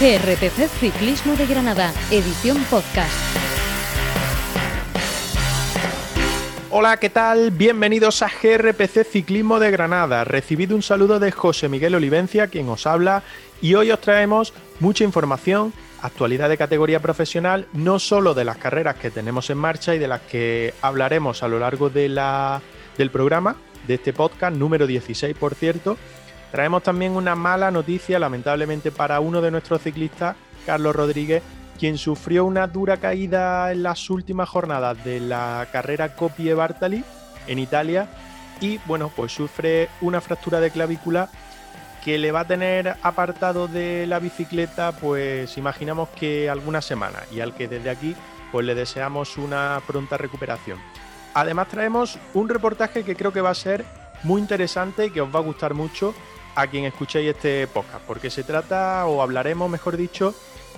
GRPC 0.00 0.66
Ciclismo 0.80 1.36
de 1.36 1.46
Granada, 1.46 1.92
edición 2.10 2.56
podcast. 2.70 3.12
Hola, 6.70 6.96
¿qué 6.96 7.10
tal? 7.10 7.50
Bienvenidos 7.50 8.22
a 8.22 8.30
GRPC 8.30 9.04
Ciclismo 9.04 9.60
de 9.60 9.70
Granada. 9.70 10.24
Recibido 10.24 10.74
un 10.74 10.80
saludo 10.80 11.18
de 11.18 11.30
José 11.30 11.68
Miguel 11.68 11.94
Olivencia, 11.94 12.46
quien 12.46 12.70
os 12.70 12.86
habla, 12.86 13.24
y 13.60 13.74
hoy 13.74 13.90
os 13.90 14.00
traemos 14.00 14.54
mucha 14.78 15.04
información, 15.04 15.74
actualidad 16.00 16.48
de 16.48 16.56
categoría 16.56 17.00
profesional, 17.00 17.66
no 17.74 17.98
solo 17.98 18.32
de 18.32 18.46
las 18.46 18.56
carreras 18.56 18.96
que 18.96 19.10
tenemos 19.10 19.50
en 19.50 19.58
marcha 19.58 19.94
y 19.94 19.98
de 19.98 20.08
las 20.08 20.22
que 20.22 20.72
hablaremos 20.80 21.42
a 21.42 21.48
lo 21.48 21.58
largo 21.58 21.90
de 21.90 22.08
la, 22.08 22.62
del 22.96 23.10
programa, 23.10 23.56
de 23.86 23.94
este 23.94 24.14
podcast, 24.14 24.56
número 24.56 24.86
16 24.86 25.36
por 25.36 25.54
cierto, 25.54 25.98
traemos 26.50 26.82
también 26.82 27.12
una 27.12 27.34
mala 27.34 27.70
noticia, 27.70 28.18
lamentablemente 28.18 28.90
para 28.90 29.20
uno 29.20 29.40
de 29.40 29.50
nuestros 29.50 29.82
ciclistas, 29.82 30.36
Carlos 30.66 30.94
Rodríguez, 30.94 31.42
quien 31.78 31.96
sufrió 31.96 32.44
una 32.44 32.66
dura 32.66 32.98
caída 32.98 33.72
en 33.72 33.82
las 33.82 34.10
últimas 34.10 34.48
jornadas 34.48 35.02
de 35.04 35.20
la 35.20 35.66
carrera 35.72 36.14
Copie 36.14 36.52
Bartali 36.52 37.02
en 37.46 37.58
Italia 37.58 38.08
y 38.60 38.78
bueno, 38.84 39.10
pues 39.14 39.32
sufre 39.32 39.88
una 40.02 40.20
fractura 40.20 40.60
de 40.60 40.70
clavícula 40.70 41.30
que 42.04 42.18
le 42.18 42.32
va 42.32 42.40
a 42.40 42.46
tener 42.46 42.96
apartado 43.02 43.68
de 43.68 44.06
la 44.06 44.18
bicicleta 44.18 44.92
pues 44.92 45.56
imaginamos 45.56 46.10
que 46.10 46.50
algunas 46.50 46.84
semanas 46.84 47.22
y 47.32 47.40
al 47.40 47.54
que 47.54 47.68
desde 47.68 47.90
aquí 47.90 48.14
pues 48.52 48.66
le 48.66 48.74
deseamos 48.74 49.38
una 49.38 49.80
pronta 49.86 50.16
recuperación. 50.16 50.78
Además 51.34 51.68
traemos 51.68 52.18
un 52.34 52.48
reportaje 52.48 53.04
que 53.04 53.16
creo 53.16 53.32
que 53.32 53.40
va 53.40 53.50
a 53.50 53.54
ser 53.54 53.84
muy 54.22 54.40
interesante 54.40 55.06
y 55.06 55.10
que 55.10 55.20
os 55.20 55.34
va 55.34 55.38
a 55.38 55.42
gustar 55.42 55.74
mucho 55.74 56.14
a 56.54 56.66
quien 56.66 56.84
escuchéis 56.84 57.34
este 57.34 57.66
podcast, 57.66 58.04
porque 58.06 58.30
se 58.30 58.44
trata, 58.44 59.06
o 59.06 59.22
hablaremos 59.22 59.70
mejor 59.70 59.96
dicho, 59.96 60.34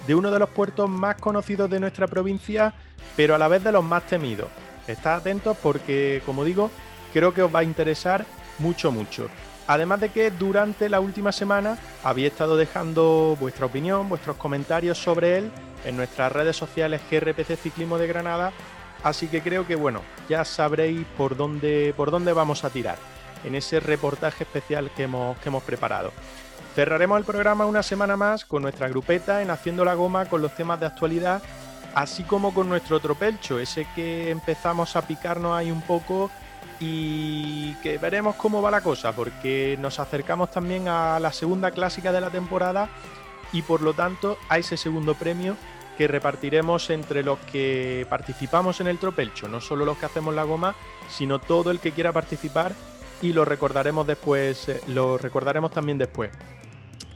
de 0.06 0.14
uno 0.14 0.30
de 0.30 0.38
los 0.38 0.50
puertos 0.50 0.88
más 0.88 1.16
conocidos 1.16 1.70
de 1.70 1.80
nuestra 1.80 2.06
provincia, 2.06 2.74
pero 3.16 3.34
a 3.34 3.38
la 3.38 3.48
vez 3.48 3.62
de 3.64 3.72
los 3.72 3.84
más 3.84 4.06
temidos. 4.06 4.48
Estad 4.86 5.16
atentos 5.16 5.56
porque, 5.62 6.22
como 6.26 6.44
digo, 6.44 6.70
creo 7.12 7.32
que 7.32 7.42
os 7.42 7.54
va 7.54 7.60
a 7.60 7.64
interesar 7.64 8.24
mucho, 8.58 8.90
mucho. 8.90 9.28
Además 9.68 10.00
de 10.00 10.08
que 10.08 10.30
durante 10.30 10.88
la 10.88 11.00
última 11.00 11.30
semana 11.30 11.78
habéis 12.02 12.32
estado 12.32 12.56
dejando 12.56 13.36
vuestra 13.38 13.66
opinión, 13.66 14.08
vuestros 14.08 14.36
comentarios 14.36 14.98
sobre 14.98 15.38
él 15.38 15.52
en 15.84 15.96
nuestras 15.96 16.32
redes 16.32 16.56
sociales 16.56 17.00
GRPC 17.10 17.56
Ciclismo 17.56 17.96
de 17.96 18.08
Granada, 18.08 18.52
así 19.04 19.28
que 19.28 19.40
creo 19.40 19.66
que 19.66 19.76
bueno, 19.76 20.02
ya 20.28 20.44
sabréis 20.44 21.06
por 21.16 21.36
dónde, 21.36 21.94
por 21.96 22.10
dónde 22.10 22.32
vamos 22.32 22.64
a 22.64 22.70
tirar 22.70 22.96
en 23.44 23.54
ese 23.54 23.80
reportaje 23.80 24.44
especial 24.44 24.90
que 24.96 25.04
hemos, 25.04 25.36
que 25.38 25.48
hemos 25.48 25.62
preparado. 25.62 26.12
Cerraremos 26.74 27.18
el 27.18 27.24
programa 27.24 27.66
una 27.66 27.82
semana 27.82 28.16
más 28.16 28.44
con 28.44 28.62
nuestra 28.62 28.88
grupeta 28.88 29.42
en 29.42 29.50
Haciendo 29.50 29.84
la 29.84 29.94
Goma 29.94 30.26
con 30.26 30.40
los 30.40 30.54
temas 30.54 30.80
de 30.80 30.86
actualidad, 30.86 31.42
así 31.94 32.22
como 32.22 32.54
con 32.54 32.68
nuestro 32.68 32.98
tropelcho, 33.00 33.58
ese 33.58 33.86
que 33.94 34.30
empezamos 34.30 34.96
a 34.96 35.06
picarnos 35.06 35.54
ahí 35.54 35.70
un 35.70 35.82
poco 35.82 36.30
y 36.80 37.74
que 37.82 37.98
veremos 37.98 38.36
cómo 38.36 38.62
va 38.62 38.70
la 38.70 38.80
cosa, 38.80 39.12
porque 39.12 39.76
nos 39.78 40.00
acercamos 40.00 40.50
también 40.50 40.88
a 40.88 41.20
la 41.20 41.32
segunda 41.32 41.70
clásica 41.70 42.10
de 42.10 42.20
la 42.20 42.30
temporada 42.30 42.88
y 43.52 43.62
por 43.62 43.82
lo 43.82 43.92
tanto 43.92 44.38
a 44.48 44.58
ese 44.58 44.76
segundo 44.76 45.14
premio 45.14 45.56
que 45.98 46.08
repartiremos 46.08 46.88
entre 46.88 47.22
los 47.22 47.38
que 47.40 48.06
participamos 48.08 48.80
en 48.80 48.86
el 48.86 48.98
tropelcho, 48.98 49.46
no 49.46 49.60
solo 49.60 49.84
los 49.84 49.98
que 49.98 50.06
hacemos 50.06 50.34
la 50.34 50.44
goma, 50.44 50.74
sino 51.10 51.38
todo 51.38 51.70
el 51.70 51.80
que 51.80 51.92
quiera 51.92 52.12
participar 52.12 52.72
y 53.22 53.32
lo 53.32 53.44
recordaremos 53.44 54.06
después, 54.06 54.68
eh, 54.68 54.80
lo 54.88 55.16
recordaremos 55.16 55.70
también 55.70 55.96
después. 55.96 56.30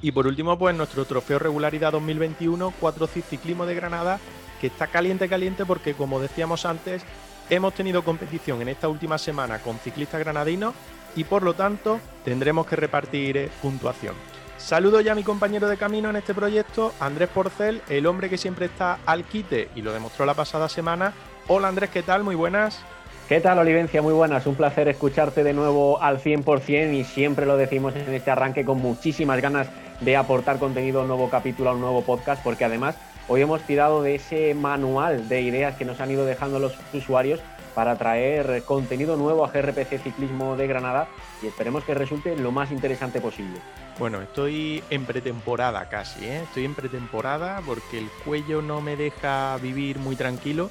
Y 0.00 0.12
por 0.12 0.26
último, 0.26 0.56
pues 0.56 0.74
nuestro 0.74 1.04
trofeo 1.04 1.38
regularidad 1.38 1.92
2021, 1.92 2.72
4 2.80 3.06
Ciclismo 3.08 3.66
de 3.66 3.74
Granada, 3.74 4.20
que 4.60 4.68
está 4.68 4.86
caliente, 4.86 5.28
caliente, 5.28 5.66
porque 5.66 5.94
como 5.94 6.20
decíamos 6.20 6.64
antes, 6.64 7.02
hemos 7.50 7.74
tenido 7.74 8.04
competición 8.04 8.62
en 8.62 8.68
esta 8.68 8.88
última 8.88 9.18
semana 9.18 9.58
con 9.58 9.78
ciclistas 9.78 10.20
granadinos 10.20 10.74
y 11.14 11.24
por 11.24 11.42
lo 11.42 11.54
tanto 11.54 12.00
tendremos 12.24 12.66
que 12.66 12.76
repartir 12.76 13.36
eh, 13.36 13.50
puntuación. 13.60 14.14
Saludo 14.58 15.00
ya 15.00 15.12
a 15.12 15.14
mi 15.14 15.22
compañero 15.22 15.68
de 15.68 15.76
camino 15.76 16.08
en 16.10 16.16
este 16.16 16.34
proyecto, 16.34 16.92
Andrés 17.00 17.28
Porcel, 17.28 17.82
el 17.88 18.06
hombre 18.06 18.30
que 18.30 18.38
siempre 18.38 18.66
está 18.66 18.98
al 19.06 19.24
quite 19.24 19.68
y 19.74 19.82
lo 19.82 19.92
demostró 19.92 20.24
la 20.24 20.34
pasada 20.34 20.68
semana. 20.68 21.12
Hola 21.48 21.68
Andrés, 21.68 21.90
¿qué 21.90 22.02
tal? 22.02 22.24
Muy 22.24 22.34
buenas. 22.34 22.82
¿Qué 23.28 23.40
tal, 23.40 23.58
Olivencia? 23.58 24.02
Muy 24.02 24.14
buenas. 24.14 24.46
Un 24.46 24.54
placer 24.54 24.86
escucharte 24.86 25.42
de 25.42 25.52
nuevo 25.52 26.00
al 26.00 26.20
100% 26.20 26.94
y 26.94 27.02
siempre 27.02 27.44
lo 27.44 27.56
decimos 27.56 27.96
en 27.96 28.14
este 28.14 28.30
arranque 28.30 28.64
con 28.64 28.78
muchísimas 28.78 29.42
ganas 29.42 29.66
de 30.00 30.16
aportar 30.16 30.60
contenido 30.60 31.00
a 31.00 31.02
un 31.02 31.08
nuevo 31.08 31.28
capítulo, 31.28 31.70
a 31.70 31.72
un 31.72 31.80
nuevo 31.80 32.02
podcast, 32.02 32.40
porque 32.44 32.64
además 32.64 32.94
hoy 33.26 33.40
hemos 33.40 33.62
tirado 33.62 34.00
de 34.00 34.14
ese 34.14 34.54
manual 34.54 35.28
de 35.28 35.40
ideas 35.40 35.74
que 35.74 35.84
nos 35.84 36.00
han 36.00 36.12
ido 36.12 36.24
dejando 36.24 36.60
los 36.60 36.74
usuarios 36.94 37.40
para 37.74 37.96
traer 37.96 38.62
contenido 38.62 39.16
nuevo 39.16 39.44
a 39.44 39.50
GRPC 39.50 40.04
Ciclismo 40.04 40.56
de 40.56 40.68
Granada 40.68 41.08
y 41.42 41.48
esperemos 41.48 41.82
que 41.82 41.94
resulte 41.94 42.36
lo 42.36 42.52
más 42.52 42.70
interesante 42.70 43.20
posible. 43.20 43.58
Bueno, 43.98 44.22
estoy 44.22 44.84
en 44.88 45.04
pretemporada 45.04 45.88
casi, 45.88 46.26
¿eh? 46.26 46.42
estoy 46.44 46.64
en 46.64 46.76
pretemporada 46.76 47.60
porque 47.66 47.98
el 47.98 48.08
cuello 48.24 48.62
no 48.62 48.80
me 48.80 48.94
deja 48.94 49.56
vivir 49.60 49.98
muy 49.98 50.14
tranquilo 50.14 50.70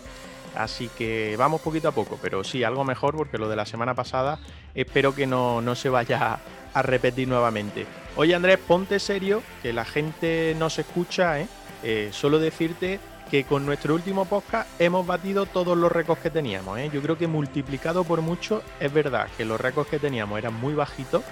Así 0.55 0.89
que 0.89 1.35
vamos 1.37 1.61
poquito 1.61 1.87
a 1.87 1.91
poco, 1.91 2.17
pero 2.21 2.43
sí, 2.43 2.63
algo 2.63 2.83
mejor 2.83 3.15
porque 3.15 3.37
lo 3.37 3.49
de 3.49 3.55
la 3.55 3.65
semana 3.65 3.93
pasada 3.93 4.39
espero 4.73 5.13
que 5.13 5.27
no, 5.27 5.75
se 5.75 5.89
vaya 5.89 6.39
a 6.73 6.81
repetir 6.81 7.27
nuevamente. 7.27 7.85
Oye 8.15 8.35
Andrés, 8.35 8.59
ponte 8.65 8.99
serio, 8.99 9.43
que 9.61 9.73
la 9.73 9.85
gente 9.85 10.55
no 10.57 10.69
se 10.69 10.81
escucha, 10.81 11.39
¿eh? 11.39 11.47
¿eh? 11.83 12.09
solo 12.11 12.39
decirte 12.39 12.99
que 13.29 13.43
con 13.43 13.65
nuestro 13.65 13.95
último 13.95 14.25
podcast 14.25 14.69
hemos 14.79 15.05
batido 15.05 15.45
todos 15.45 15.77
los 15.77 15.91
récords 15.91 16.21
que 16.21 16.29
teníamos. 16.29 16.77
¿eh? 16.79 16.89
Yo 16.93 17.01
creo 17.01 17.17
que 17.17 17.27
multiplicado 17.27 18.03
por 18.03 18.21
mucho, 18.21 18.61
es 18.79 18.93
verdad 18.93 19.27
que 19.37 19.45
los 19.45 19.59
récords 19.59 19.89
que 19.89 19.99
teníamos 19.99 20.37
eran 20.37 20.53
muy 20.53 20.73
bajitos, 20.73 21.23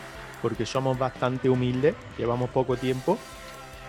porque 0.42 0.66
somos 0.66 0.98
bastante 0.98 1.50
humildes, 1.50 1.96
llevamos 2.18 2.50
poco 2.50 2.76
tiempo, 2.76 3.18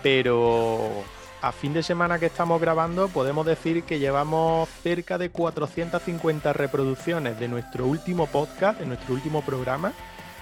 pero 0.03 1.03
a 1.45 1.51
fin 1.51 1.73
de 1.73 1.83
semana 1.83 2.17
que 2.17 2.25
estamos 2.25 2.59
grabando 2.59 3.07
podemos 3.07 3.45
decir 3.45 3.83
que 3.83 3.99
llevamos 3.99 4.67
cerca 4.81 5.19
de 5.19 5.29
450 5.29 6.53
reproducciones 6.53 7.39
de 7.39 7.47
nuestro 7.47 7.85
último 7.85 8.25
podcast, 8.25 8.79
de 8.79 8.87
nuestro 8.87 9.13
último 9.13 9.43
programa, 9.43 9.93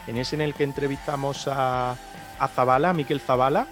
en 0.07 0.17
ese 0.17 0.37
en 0.37 0.41
el 0.41 0.53
que 0.53 0.63
entrevistamos 0.63 1.49
a, 1.49 1.97
a 2.39 2.47
Zabala, 2.47 2.91
a 2.91 2.93
Miquel 2.93 3.19
Zabala, 3.19 3.67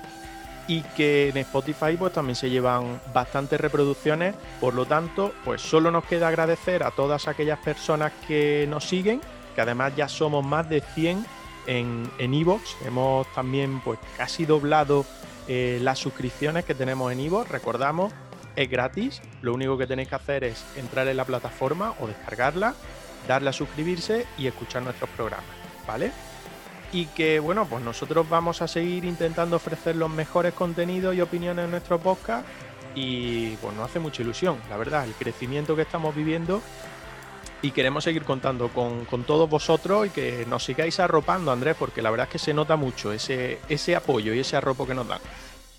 y 0.68 0.81
que 0.81 1.30
en 1.30 1.38
Spotify 1.38 1.96
pues 1.97 2.12
también 2.12 2.36
se 2.36 2.50
llevan 2.50 3.00
bastantes 3.14 3.62
reproducciones, 3.62 4.36
por 4.59 4.74
lo 4.74 4.86
tanto 4.86 5.34
pues 5.46 5.62
solo 5.62 5.90
nos 5.90 6.03
queda 6.03 6.28
agradecer 6.28 6.84
a 6.84 6.92
todas 6.92 7.30
aquellas 7.30 7.59
personas 7.59 8.12
que 8.28 8.68
nos 8.69 8.84
siguen, 8.84 9.22
que 9.56 9.62
además 9.62 9.96
ya 9.96 10.09
somos 10.09 10.46
más 10.46 10.68
de 10.68 10.81
100 10.81 11.25
en 11.68 12.09
Evox, 12.19 12.75
hemos 12.86 13.25
también 13.34 13.80
pues 13.80 14.00
casi 14.18 14.46
doblado 14.46 15.06
eh, 15.47 15.79
las 15.81 16.00
suscripciones 16.00 16.66
que 16.66 16.75
tenemos 16.75 17.12
en 17.12 17.19
Ivo, 17.19 17.44
recordamos, 17.44 18.13
es 18.56 18.69
gratis. 18.69 19.22
Lo 19.41 19.53
único 19.53 19.78
que 19.78 19.88
tenéis 19.88 20.09
que 20.09 20.16
hacer 20.16 20.44
es 20.44 20.63
entrar 20.75 21.07
en 21.07 21.18
la 21.18 21.25
plataforma 21.25 21.94
o 22.00 22.07
descargarla, 22.07 22.75
darle 23.28 23.50
a 23.50 23.53
suscribirse 23.53 24.25
y 24.38 24.47
escuchar 24.47 24.84
nuestros 24.84 25.09
programas, 25.12 25.46
¿vale? 25.88 26.12
Y 26.91 27.06
que 27.07 27.40
bueno, 27.40 27.66
pues 27.66 27.84
nosotros 27.84 28.28
vamos 28.30 28.62
a 28.62 28.68
seguir 28.68 29.06
intentando 29.06 29.56
ofrecer 29.56 29.96
los 29.96 30.09
mejores 30.09 30.53
contenidos 30.53 31.16
y 31.16 31.22
opiniones 31.22 31.66
en 31.66 31.72
nuestro 31.72 32.00
podcast. 32.00 32.46
Y 32.94 33.56
pues 33.57 33.74
nos 33.74 33.90
hace 33.90 34.00
mucha 34.00 34.22
ilusión, 34.22 34.57
la 34.69 34.75
verdad, 34.75 35.06
el 35.06 35.13
crecimiento 35.13 35.78
que 35.78 35.84
estamos 35.84 36.13
viviendo 36.13 36.62
y 37.62 37.72
queremos 37.72 38.04
seguir 38.04 38.24
contando 38.24 38.70
con, 38.70 39.06
todos 39.26 39.50
vosotros 39.50 40.08
y 40.08 40.10
que 40.10 40.46
nos 40.48 40.64
sigáis 40.64 41.00
arropando, 41.00 41.52
Andrés, 41.52 41.75
porque 41.78 42.02
la 42.02 42.10
verdad 42.10 42.28
es 42.28 42.31
que 42.31 42.40
se 42.40 42.54
nota 42.54 42.75
mucho 42.75 43.12
ese, 43.12 43.60
ese 43.69 43.96
apoyo 43.96 44.34
y 44.34 44.40
ese 44.40 44.58
arropo 44.58 44.88
que 44.88 44.96
nos 44.96 45.08
dan. 45.08 45.19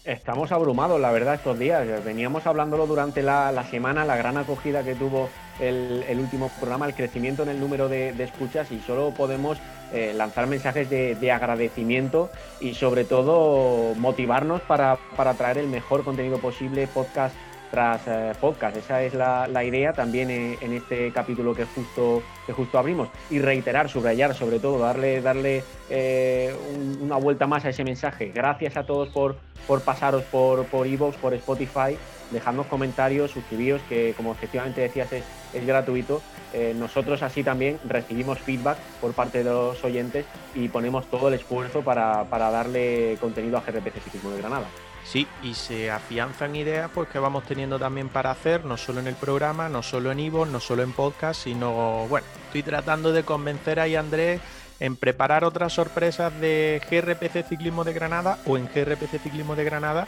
Estamos 0.04 0.50
abrumados, 0.50 1.00
la 1.00 1.12
verdad, 1.12 1.34
estos 1.34 1.56
días. 1.56 1.86
Veníamos 2.04 2.44
hablándolo 2.46 2.88
durante 2.88 3.22
la, 3.22 3.64
semana, 3.70 4.04
la 4.04 4.16
gran 4.16 4.36
acogida 4.36 4.82
que 4.82 4.96
tuvo 4.96 5.28
el, 5.60 6.18
último 6.18 6.50
programa, 6.58 6.86
el 6.86 6.94
crecimiento 6.94 7.44
en 7.44 7.50
el 7.50 7.60
número 7.60 7.88
de, 7.88 8.10
escuchas 8.22 8.72
y 8.72 8.80
solo 8.80 9.12
podemos 9.16 9.58
eh, 9.92 10.12
lanzar 10.12 10.48
mensajes 10.48 10.90
de, 10.90 11.32
agradecimiento 11.32 12.30
y 12.60 12.74
sobre 12.74 13.04
todo 13.04 13.94
motivarnos 13.94 14.60
para, 14.62 14.98
para 15.16 15.34
traer 15.34 15.58
el 15.58 15.68
mejor 15.68 16.02
contenido 16.02 16.38
posible, 16.38 16.88
podcast 16.88 17.36
tras 17.72 18.06
eh, 18.06 18.32
podcast. 18.38 18.76
Esa 18.76 19.02
es 19.02 19.14
la, 19.14 19.64
idea 19.64 19.94
también 19.94 20.30
en, 20.30 20.72
este 20.72 21.10
capítulo 21.10 21.54
que 21.54 21.64
justo, 21.64 22.22
que 22.46 22.52
justo 22.52 22.78
abrimos. 22.78 23.08
Y 23.30 23.38
reiterar, 23.38 23.88
subrayar, 23.88 24.34
sobre 24.34 24.60
todo, 24.60 24.78
darle, 24.78 25.22
darle 25.22 25.64
eh, 25.90 26.54
una 27.00 27.16
vuelta 27.16 27.46
más 27.46 27.64
a 27.64 27.70
ese 27.70 27.82
mensaje. 27.82 28.30
Gracias 28.32 28.76
a 28.76 28.84
todos 28.84 29.08
por, 29.08 29.36
por 29.66 29.80
pasaros 29.80 30.22
por 30.24 30.66
por 30.66 30.86
Evox, 30.86 31.16
por 31.16 31.32
Spotify, 31.34 31.96
dejadnos 32.30 32.66
comentarios, 32.66 33.30
suscribíos, 33.30 33.80
que 33.88 34.12
como 34.16 34.32
efectivamente 34.32 34.82
decías 34.82 35.10
es, 35.12 35.24
es 35.54 35.66
gratuito. 35.66 36.20
Eh, 36.52 36.74
nosotros 36.76 37.22
así 37.22 37.42
también 37.42 37.78
recibimos 37.88 38.38
feedback 38.38 38.76
por 39.00 39.14
parte 39.14 39.38
de 39.38 39.44
los 39.44 39.82
oyentes 39.82 40.26
y 40.54 40.68
ponemos 40.68 41.06
todo 41.06 41.28
el 41.28 41.34
esfuerzo 41.34 41.80
para, 41.80 42.24
para 42.24 42.50
darle 42.50 43.16
contenido 43.18 43.56
a 43.56 43.62
GRPC 43.62 44.02
Ciclismo 44.04 44.30
de 44.30 44.38
Granada. 44.38 44.66
Sí, 45.04 45.26
y 45.42 45.54
se 45.54 45.90
afianzan 45.90 46.56
ideas 46.56 46.90
pues 46.94 47.08
que 47.08 47.18
vamos 47.18 47.44
teniendo 47.44 47.78
también 47.78 48.08
para 48.08 48.30
hacer, 48.30 48.64
no 48.64 48.76
solo 48.76 49.00
en 49.00 49.08
el 49.08 49.14
programa, 49.14 49.68
no 49.68 49.82
solo 49.82 50.12
en 50.12 50.20
Ivo, 50.20 50.46
no 50.46 50.60
solo 50.60 50.82
en 50.82 50.92
podcast, 50.92 51.42
sino, 51.42 52.06
bueno, 52.08 52.26
estoy 52.46 52.62
tratando 52.62 53.12
de 53.12 53.24
convencer 53.24 53.80
a 53.80 53.84
Andrés 53.98 54.40
en 54.80 54.96
preparar 54.96 55.44
otras 55.44 55.72
sorpresas 55.72 56.32
de 56.40 56.80
GRPC 56.90 57.48
Ciclismo 57.48 57.84
de 57.84 57.92
Granada 57.92 58.38
o 58.46 58.56
en 58.56 58.66
GRPC 58.66 59.20
Ciclismo 59.22 59.54
de 59.54 59.64
Granada. 59.64 60.06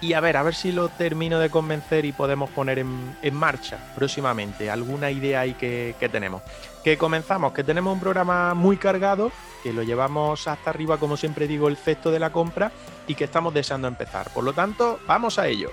Y 0.00 0.12
a 0.12 0.20
ver, 0.20 0.36
a 0.36 0.42
ver 0.42 0.54
si 0.54 0.72
lo 0.72 0.88
termino 0.88 1.38
de 1.38 1.48
convencer 1.48 2.04
y 2.04 2.12
podemos 2.12 2.50
poner 2.50 2.78
en, 2.78 3.34
marcha 3.34 3.78
próximamente 3.94 4.70
alguna 4.70 5.10
idea 5.10 5.40
ahí 5.40 5.54
que, 5.54 5.94
que 5.98 6.08
tenemos. 6.08 6.42
Que 6.84 6.98
comenzamos, 6.98 7.54
que 7.54 7.64
tenemos 7.64 7.94
un 7.94 8.00
programa 8.00 8.52
muy 8.52 8.76
cargado, 8.76 9.32
que 9.62 9.72
lo 9.72 9.82
llevamos 9.82 10.46
hasta 10.46 10.68
arriba, 10.68 10.98
como 10.98 11.16
siempre 11.16 11.48
digo, 11.48 11.68
el 11.68 11.78
cesto 11.78 12.10
de 12.10 12.18
la 12.18 12.30
compra 12.30 12.72
y 13.08 13.14
que 13.14 13.24
estamos 13.24 13.54
deseando 13.54 13.88
empezar. 13.88 14.30
Por 14.34 14.44
lo 14.44 14.52
tanto, 14.52 15.00
vamos 15.06 15.38
a 15.38 15.48
ello. 15.48 15.70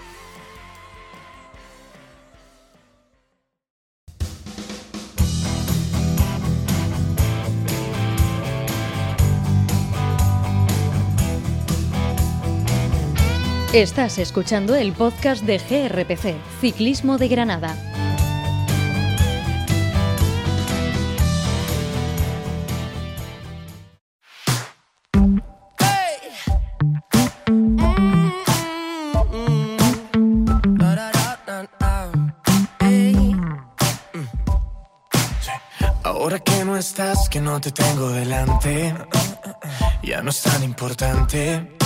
Estás 13.74 14.18
escuchando 14.18 14.76
el 14.76 14.94
podcast 14.94 15.44
de 15.44 15.58
GRPC, 15.58 16.36
Ciclismo 16.62 17.18
de 17.18 17.28
Granada. 17.28 17.91
Estás, 36.82 37.30
que 37.30 37.40
no 37.40 37.62
te 37.62 37.72
tengo 37.72 38.10
delante, 38.10 38.96
ya 40.02 40.24
no 40.24 40.32
es 40.32 40.42
tan 40.42 40.64
importante 40.64 41.78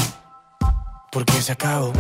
porque 1.12 1.34
se 1.34 1.52
acabó. 1.52 1.92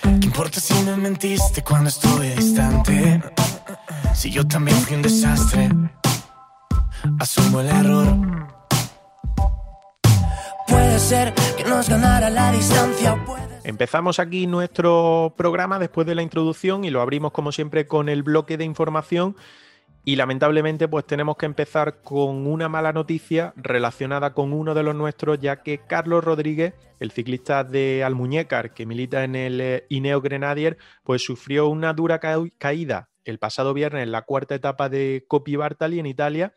¿Qué 0.00 0.26
importa 0.26 0.60
si 0.60 0.74
me 0.84 0.96
mentiste 0.96 1.64
cuando 1.64 1.88
estuve 1.88 2.36
distante? 2.36 3.20
Si 4.14 4.30
yo 4.30 4.46
también 4.46 4.78
fui 4.78 4.94
un 4.94 5.02
desastre, 5.02 5.70
asumo 7.18 7.60
el 7.60 7.68
error. 7.70 8.06
Puede 10.68 10.98
ser 11.00 11.34
que 11.56 11.64
nos 11.64 11.88
ganara 11.88 12.30
la 12.30 12.52
distancia. 12.52 13.18
Empezamos 13.64 14.20
aquí 14.20 14.46
nuestro 14.46 15.34
programa 15.36 15.80
después 15.80 16.06
de 16.06 16.14
la 16.14 16.22
introducción 16.22 16.84
y 16.84 16.90
lo 16.90 17.02
abrimos 17.02 17.32
como 17.32 17.50
siempre 17.50 17.88
con 17.88 18.08
el 18.08 18.22
bloque 18.22 18.56
de 18.56 18.64
información 18.64 19.36
y 20.08 20.16
lamentablemente, 20.16 20.88
pues 20.88 21.06
tenemos 21.06 21.36
que 21.36 21.44
empezar 21.44 22.00
con 22.00 22.46
una 22.46 22.66
mala 22.70 22.94
noticia 22.94 23.52
relacionada 23.56 24.32
con 24.32 24.54
uno 24.54 24.72
de 24.72 24.82
los 24.82 24.94
nuestros, 24.94 25.38
ya 25.38 25.62
que 25.62 25.80
Carlos 25.86 26.24
Rodríguez, 26.24 26.72
el 26.98 27.10
ciclista 27.10 27.62
de 27.62 28.02
Almuñécar, 28.02 28.72
que 28.72 28.86
milita 28.86 29.22
en 29.22 29.36
el 29.36 29.60
eh, 29.60 29.84
Ineo 29.90 30.22
Grenadier, 30.22 30.78
pues 31.02 31.22
sufrió 31.22 31.68
una 31.68 31.92
dura 31.92 32.20
caída 32.20 33.10
el 33.26 33.38
pasado 33.38 33.74
viernes 33.74 34.02
en 34.02 34.10
la 34.10 34.22
cuarta 34.22 34.54
etapa 34.54 34.88
de 34.88 35.26
Coppi 35.28 35.56
Bartali 35.56 35.98
en 35.98 36.06
Italia 36.06 36.54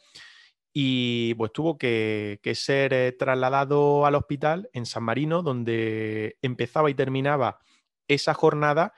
y 0.72 1.34
pues 1.34 1.52
tuvo 1.52 1.78
que, 1.78 2.40
ser 2.56 2.94
eh, 2.94 3.12
trasladado 3.12 4.06
al 4.06 4.16
hospital 4.16 4.70
en 4.72 4.86
San 4.86 5.04
Marino, 5.04 5.44
donde 5.44 6.38
empezaba 6.42 6.90
y 6.90 6.94
terminaba 6.94 7.60
esa 8.08 8.34
jornada 8.34 8.94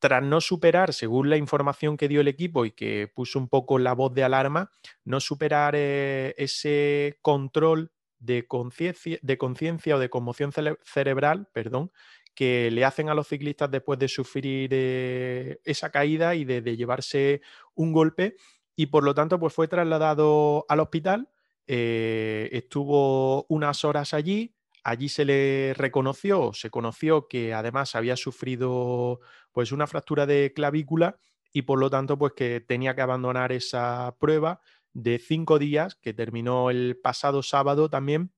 tras 0.00 0.22
no 0.22 0.40
superar, 0.40 0.92
según 0.92 1.30
la 1.30 1.36
información 1.36 1.96
que 1.96 2.08
dio 2.08 2.22
el 2.22 2.28
equipo 2.28 2.64
y 2.64 2.72
que 2.72 3.06
puso 3.14 3.38
un 3.38 3.48
poco 3.48 3.78
la 3.78 3.92
voz 3.92 4.12
de 4.14 4.24
alarma, 4.24 4.72
no 5.04 5.20
superar 5.20 5.74
eh, 5.76 6.34
ese 6.38 7.18
control 7.22 7.92
de 8.18 8.46
conciencia 8.48 9.96
o 9.96 9.98
de 9.98 10.10
conmoción 10.10 10.52
cerebral, 10.82 11.48
perdón, 11.52 11.90
que 12.34 12.70
le 12.70 12.84
hacen 12.84 13.08
a 13.08 13.14
los 13.14 13.28
ciclistas 13.28 13.70
después 13.70 13.98
de 13.98 14.08
sufrir 14.08 14.70
eh, 14.72 15.60
esa 15.64 15.90
caída 15.90 16.34
y 16.34 16.44
de, 16.44 16.62
llevarse 16.76 17.42
un 17.74 17.92
golpe 17.92 18.36
y 18.76 18.86
por 18.86 19.04
lo 19.04 19.14
tanto 19.14 19.38
pues 19.38 19.52
fue 19.52 19.68
trasladado 19.68 20.64
al 20.68 20.80
hospital, 20.80 21.28
eh, 21.66 22.48
estuvo 22.52 23.44
unas 23.48 23.84
horas 23.84 24.14
allí, 24.14 24.54
allí 24.84 25.08
se 25.08 25.24
le 25.24 25.74
reconoció, 25.74 26.52
se 26.52 26.70
conoció 26.70 27.28
que 27.28 27.54
además 27.54 27.94
había 27.94 28.16
sufrido 28.16 29.20
pues 29.52 29.72
una 29.72 29.86
fractura 29.86 30.26
de 30.26 30.52
clavícula 30.54 31.18
y 31.52 31.62
por 31.62 31.78
lo 31.78 31.90
tanto 31.90 32.18
pues 32.18 32.32
que 32.34 32.60
tenía 32.60 32.94
que 32.94 33.02
abandonar 33.02 33.52
esa 33.52 34.16
prueba 34.18 34.60
de 34.92 35.18
cinco 35.18 35.58
días 35.58 35.96
que 35.96 36.14
terminó 36.14 36.70
el 36.70 36.98
pasado 37.02 37.42
sábado 37.42 37.88
también. 37.88 38.32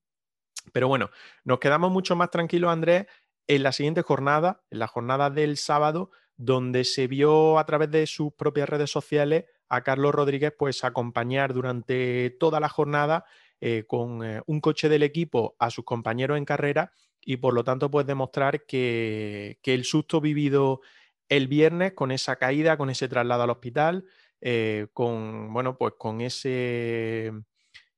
Pero 0.73 0.89
bueno, 0.89 1.11
nos 1.45 1.59
quedamos 1.59 1.91
mucho 1.91 2.15
más 2.17 2.31
tranquilos, 2.31 2.71
Andrés, 2.71 3.07
en 3.47 3.63
la 3.63 3.73
siguiente 3.73 4.03
jornada, 4.03 4.63
en 4.71 4.79
la 4.79 4.87
jornada 4.87 5.31
del 5.31 5.57
sábado, 5.57 6.11
donde 6.37 6.85
se 6.85 7.07
vio 7.07 7.59
a 7.59 7.67
través 7.67 7.91
de 7.91 8.07
sus 8.07 8.33
propias 8.33 8.69
redes 8.69 8.91
sociales 8.91 9.45
a 9.69 9.83
Carlos 9.83 10.15
Rodríguez 10.15 10.53
pues 10.59 10.85
acompañar 10.85 11.55
durante 11.55 12.31
toda 12.39 12.61
la 12.61 12.69
jornada 12.69 13.25
eh, 13.65 13.85
con 13.87 14.25
eh, 14.25 14.43
un 14.47 14.61
coche 14.61 14.89
del 14.89 15.05
equipo 15.05 15.55
a 15.61 15.71
sus 15.71 15.85
compañeros 15.85 16.37
en 16.37 16.45
carrera 16.45 16.91
y 17.21 17.37
por 17.37 17.55
lo 17.55 17.63
tanto 17.63 17.91
pues 17.93 18.05
demostrar 18.05 18.67
que, 18.67 19.61
que 19.63 19.73
el 19.73 19.85
susto 19.85 20.21
vivido 20.21 20.81
el 21.29 21.47
viernes 21.47 21.93
con 21.93 22.11
esa 22.11 22.37
caída, 22.37 22.77
con 22.77 22.91
ese 22.91 23.09
traslado 23.09 23.45
al 23.45 23.51
hospital, 23.51 24.05
eh, 24.41 24.89
con, 24.93 25.53
bueno, 25.53 25.79
pues 25.79 25.95
con 25.97 26.21
ese, 26.21 27.31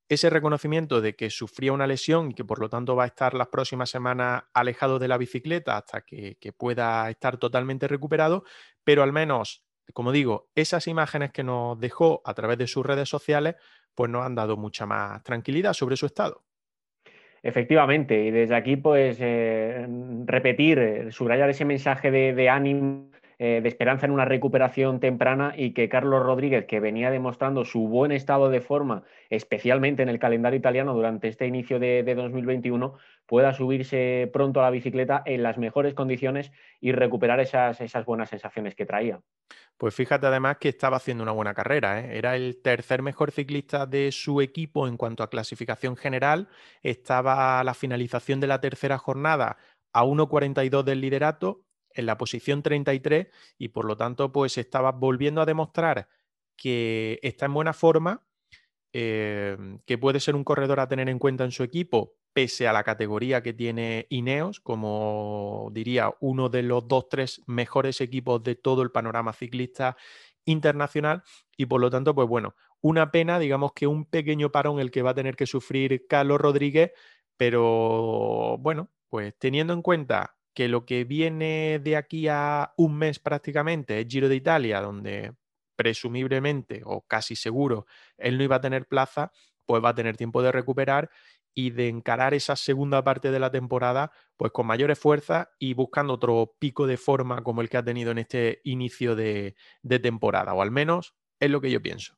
ese 0.09 0.29
reconocimiento 0.29 1.01
de 1.01 1.17
que 1.17 1.31
sufría 1.31 1.73
una 1.73 1.87
lesión 1.87 2.31
y 2.31 2.35
que 2.35 2.45
por 2.45 2.61
lo 2.61 2.69
tanto 2.69 2.95
va 2.95 3.05
a 3.05 3.07
estar 3.07 3.35
las 3.35 3.49
próximas 3.49 3.89
semanas 3.89 4.45
alejado 4.53 4.99
de 4.99 5.09
la 5.09 5.19
bicicleta 5.19 5.79
hasta 5.79 6.03
que, 6.03 6.37
pueda 6.59 7.09
estar 7.09 7.39
totalmente 7.39 7.89
recuperado, 7.89 8.45
pero 8.85 9.03
al 9.03 9.13
menos, 9.13 9.65
como 9.95 10.13
digo, 10.13 10.51
esas 10.55 10.87
imágenes 10.87 11.33
que 11.33 11.43
nos 11.43 11.81
dejó 11.81 12.23
a 12.27 12.35
través 12.35 12.59
de 12.59 12.67
sus 12.67 12.85
redes 12.85 13.09
sociales, 13.09 13.57
pues 13.95 14.11
nos 14.11 14.25
han 14.25 14.35
dado 14.35 14.57
mucha 14.57 14.87
más 14.87 15.23
tranquilidad 15.23 15.73
sobre 15.73 15.97
su 15.97 16.07
estado. 16.07 16.43
Efectivamente, 17.43 18.25
y 18.25 18.31
desde 18.31 18.55
aquí, 18.55 18.77
pues, 18.77 19.19
eh, 19.21 19.87
repetir, 20.25 20.79
eh, 20.79 21.13
subrayar 21.13 21.51
ese 21.51 21.67
mensaje 21.67 22.11
de, 22.11 22.35
de 22.35 22.49
ánimo 22.49 23.11
eh, 23.39 23.61
de 23.63 23.69
esperanza 23.69 24.07
en 24.07 24.13
una 24.13 24.25
recuperación 24.25 25.01
temprana 25.01 25.55
y 25.57 25.73
que 25.73 25.89
Carlos 25.89 26.23
Rodríguez, 26.23 26.67
que 26.67 26.81
venía 26.81 27.11
demostrando 27.11 27.65
su 27.65 27.89
buen 27.89 28.13
estado 28.13 28.49
de 28.51 28.61
forma, 28.61 29.03
especialmente 29.31 30.03
en 30.03 30.09
el 30.09 30.19
calendario 30.19 30.59
italiano 30.59 30.95
durante 30.95 31.29
este 31.29 31.47
inicio 31.47 31.79
de, 31.79 32.03
2021, 32.15 32.95
pueda 33.27 33.53
subirse 33.53 34.31
pronto 34.33 34.61
a 34.61 34.65
la 34.65 34.71
bicicleta 34.71 35.23
en 35.27 35.43
las 35.43 35.59
mejores 35.59 35.95
condiciones 35.95 36.53
y 36.81 36.93
recuperar 36.93 37.41
esas, 37.41 37.81
esas 37.81 38.05
buenas 38.05 38.31
sensaciones 38.31 38.75
que 38.75 38.87
traía. 38.87 39.21
Pues 39.77 39.95
fíjate 39.95 40.27
además 40.27 40.59
que 40.59 40.69
estaba 40.69 40.99
haciendo 40.99 41.25
una 41.25 41.33
buena 41.33 41.55
carrera. 41.55 42.01
¿eh? 42.01 42.17
Era 42.17 42.37
el 42.37 42.61
tercer 42.63 43.03
mejor 43.03 43.33
ciclista 43.33 43.87
de 43.87 44.13
su 44.13 44.41
equipo 44.41 44.87
en 44.87 44.97
cuanto 44.97 45.25
a 45.25 45.31
clasificación 45.31 45.97
general. 45.97 46.49
Estaba 46.83 47.59
a 47.59 47.65
la 47.65 47.75
finalización 47.75 48.39
de 48.39 48.47
la 48.47 48.61
tercera 48.61 48.99
jornada 48.99 49.57
a 49.93 50.05
1.42 50.05 50.85
del 50.85 51.01
liderato 51.01 51.64
en 51.95 52.07
la 52.07 52.19
posición 52.19 52.63
33 52.63 53.29
y 53.59 53.69
por 53.69 53.85
lo 53.85 53.97
tanto 53.97 54.33
pues 54.33 54.59
estaba 54.59 54.93
volviendo 54.93 55.41
a 55.41 55.47
demostrar 55.47 56.09
que 56.57 57.19
está 57.23 57.47
en 57.47 57.55
buena 57.55 57.73
forma, 57.73 58.27
em, 58.93 59.79
que 59.87 59.99
puede 59.99 60.21
ser 60.21 60.37
un 60.37 60.45
corredor 60.45 60.81
a 60.81 60.89
tener 60.89 61.09
en 61.09 61.19
cuenta 61.19 61.45
en 61.45 61.51
su 61.51 61.63
equipo, 61.63 62.15
pese 62.33 62.69
a 62.69 62.73
la 62.73 62.85
categoría 62.85 63.43
que 63.43 63.53
tiene 63.53 64.07
Ineos, 64.11 64.61
como 64.61 65.71
diría 65.73 66.13
uno 66.21 66.49
de 66.49 66.63
los 66.63 66.87
dos, 66.89 67.09
tres 67.09 67.43
mejores 67.47 68.01
equipos 68.01 68.43
de 68.43 68.57
todo 68.57 68.83
el 68.83 68.91
panorama 68.91 69.33
ciclista 69.33 69.97
internacional. 70.45 71.23
Y 71.57 71.67
por 71.67 71.81
lo 71.81 71.91
tanto, 71.91 72.15
pues 72.15 72.29
bueno, 72.29 72.55
una 72.81 73.11
pena, 73.11 73.39
digamos 73.39 73.73
que 73.73 73.87
un 73.87 74.05
pequeño 74.05 74.51
parón 74.51 74.81
el 74.81 74.91
que 74.91 75.03
va 75.03 75.11
a 75.11 75.15
tener 75.15 75.37
que 75.37 75.47
sufrir 75.47 76.07
Carlos 76.09 76.41
Rodríguez, 76.41 76.93
pero 77.37 78.59
bueno, 78.59 78.91
pues 79.09 79.35
teniendo 79.39 79.73
en 79.73 79.83
cuenta 79.83 80.37
que 80.55 80.69
lo 80.69 80.87
que 80.87 81.05
viene 81.05 81.81
de 81.83 81.97
aquí 81.97 82.29
a 82.29 82.73
un 82.77 82.97
mes 82.97 83.19
prácticamente 83.19 84.01
es 84.01 84.07
Giro 84.09 84.29
de 84.29 84.37
Italia, 84.37 84.81
donde 84.81 85.33
presumiblemente 85.77 86.83
o 86.85 87.03
casi 87.03 87.35
seguro 87.37 87.87
él 88.17 88.39
no 88.39 88.45
iba 88.45 88.57
a 88.57 88.61
tener 88.61 88.87
plaza, 88.87 89.33
pues 89.67 89.83
va 89.83 89.91
a 89.91 89.95
tener 89.95 90.17
tiempo 90.17 90.43
de 90.43 90.53
recuperar 90.53 91.11
y 91.55 91.71
de 91.71 91.89
encarar 91.89 92.35
esa 92.35 92.57
segunda 92.57 93.03
parte 93.03 93.31
de 93.31 93.39
la 93.39 93.51
temporada 93.51 94.11
pues 94.37 94.53
con 94.53 94.67
mayores 94.67 94.99
fuerzas 94.99 95.49
y 95.59 95.75
buscando 95.75 96.15
otro 96.15 96.55
pico 96.59 96.87
de 96.87 96.97
forma 96.97 97.43
como 97.43 97.61
el 97.61 97.69
que 97.69 97.77
ha 97.77 97.85
tenido 97.85 98.11
en 98.11 98.19
este 98.19 98.61
inicio 98.65 99.15
de, 99.15 99.55
temporada, 100.03 100.55
o 100.55 100.63
al 100.63 100.71
menos 100.71 101.15
es 101.39 101.51
lo 101.51 101.61
que 101.61 101.71
yo 101.71 101.81
pienso. 101.81 102.17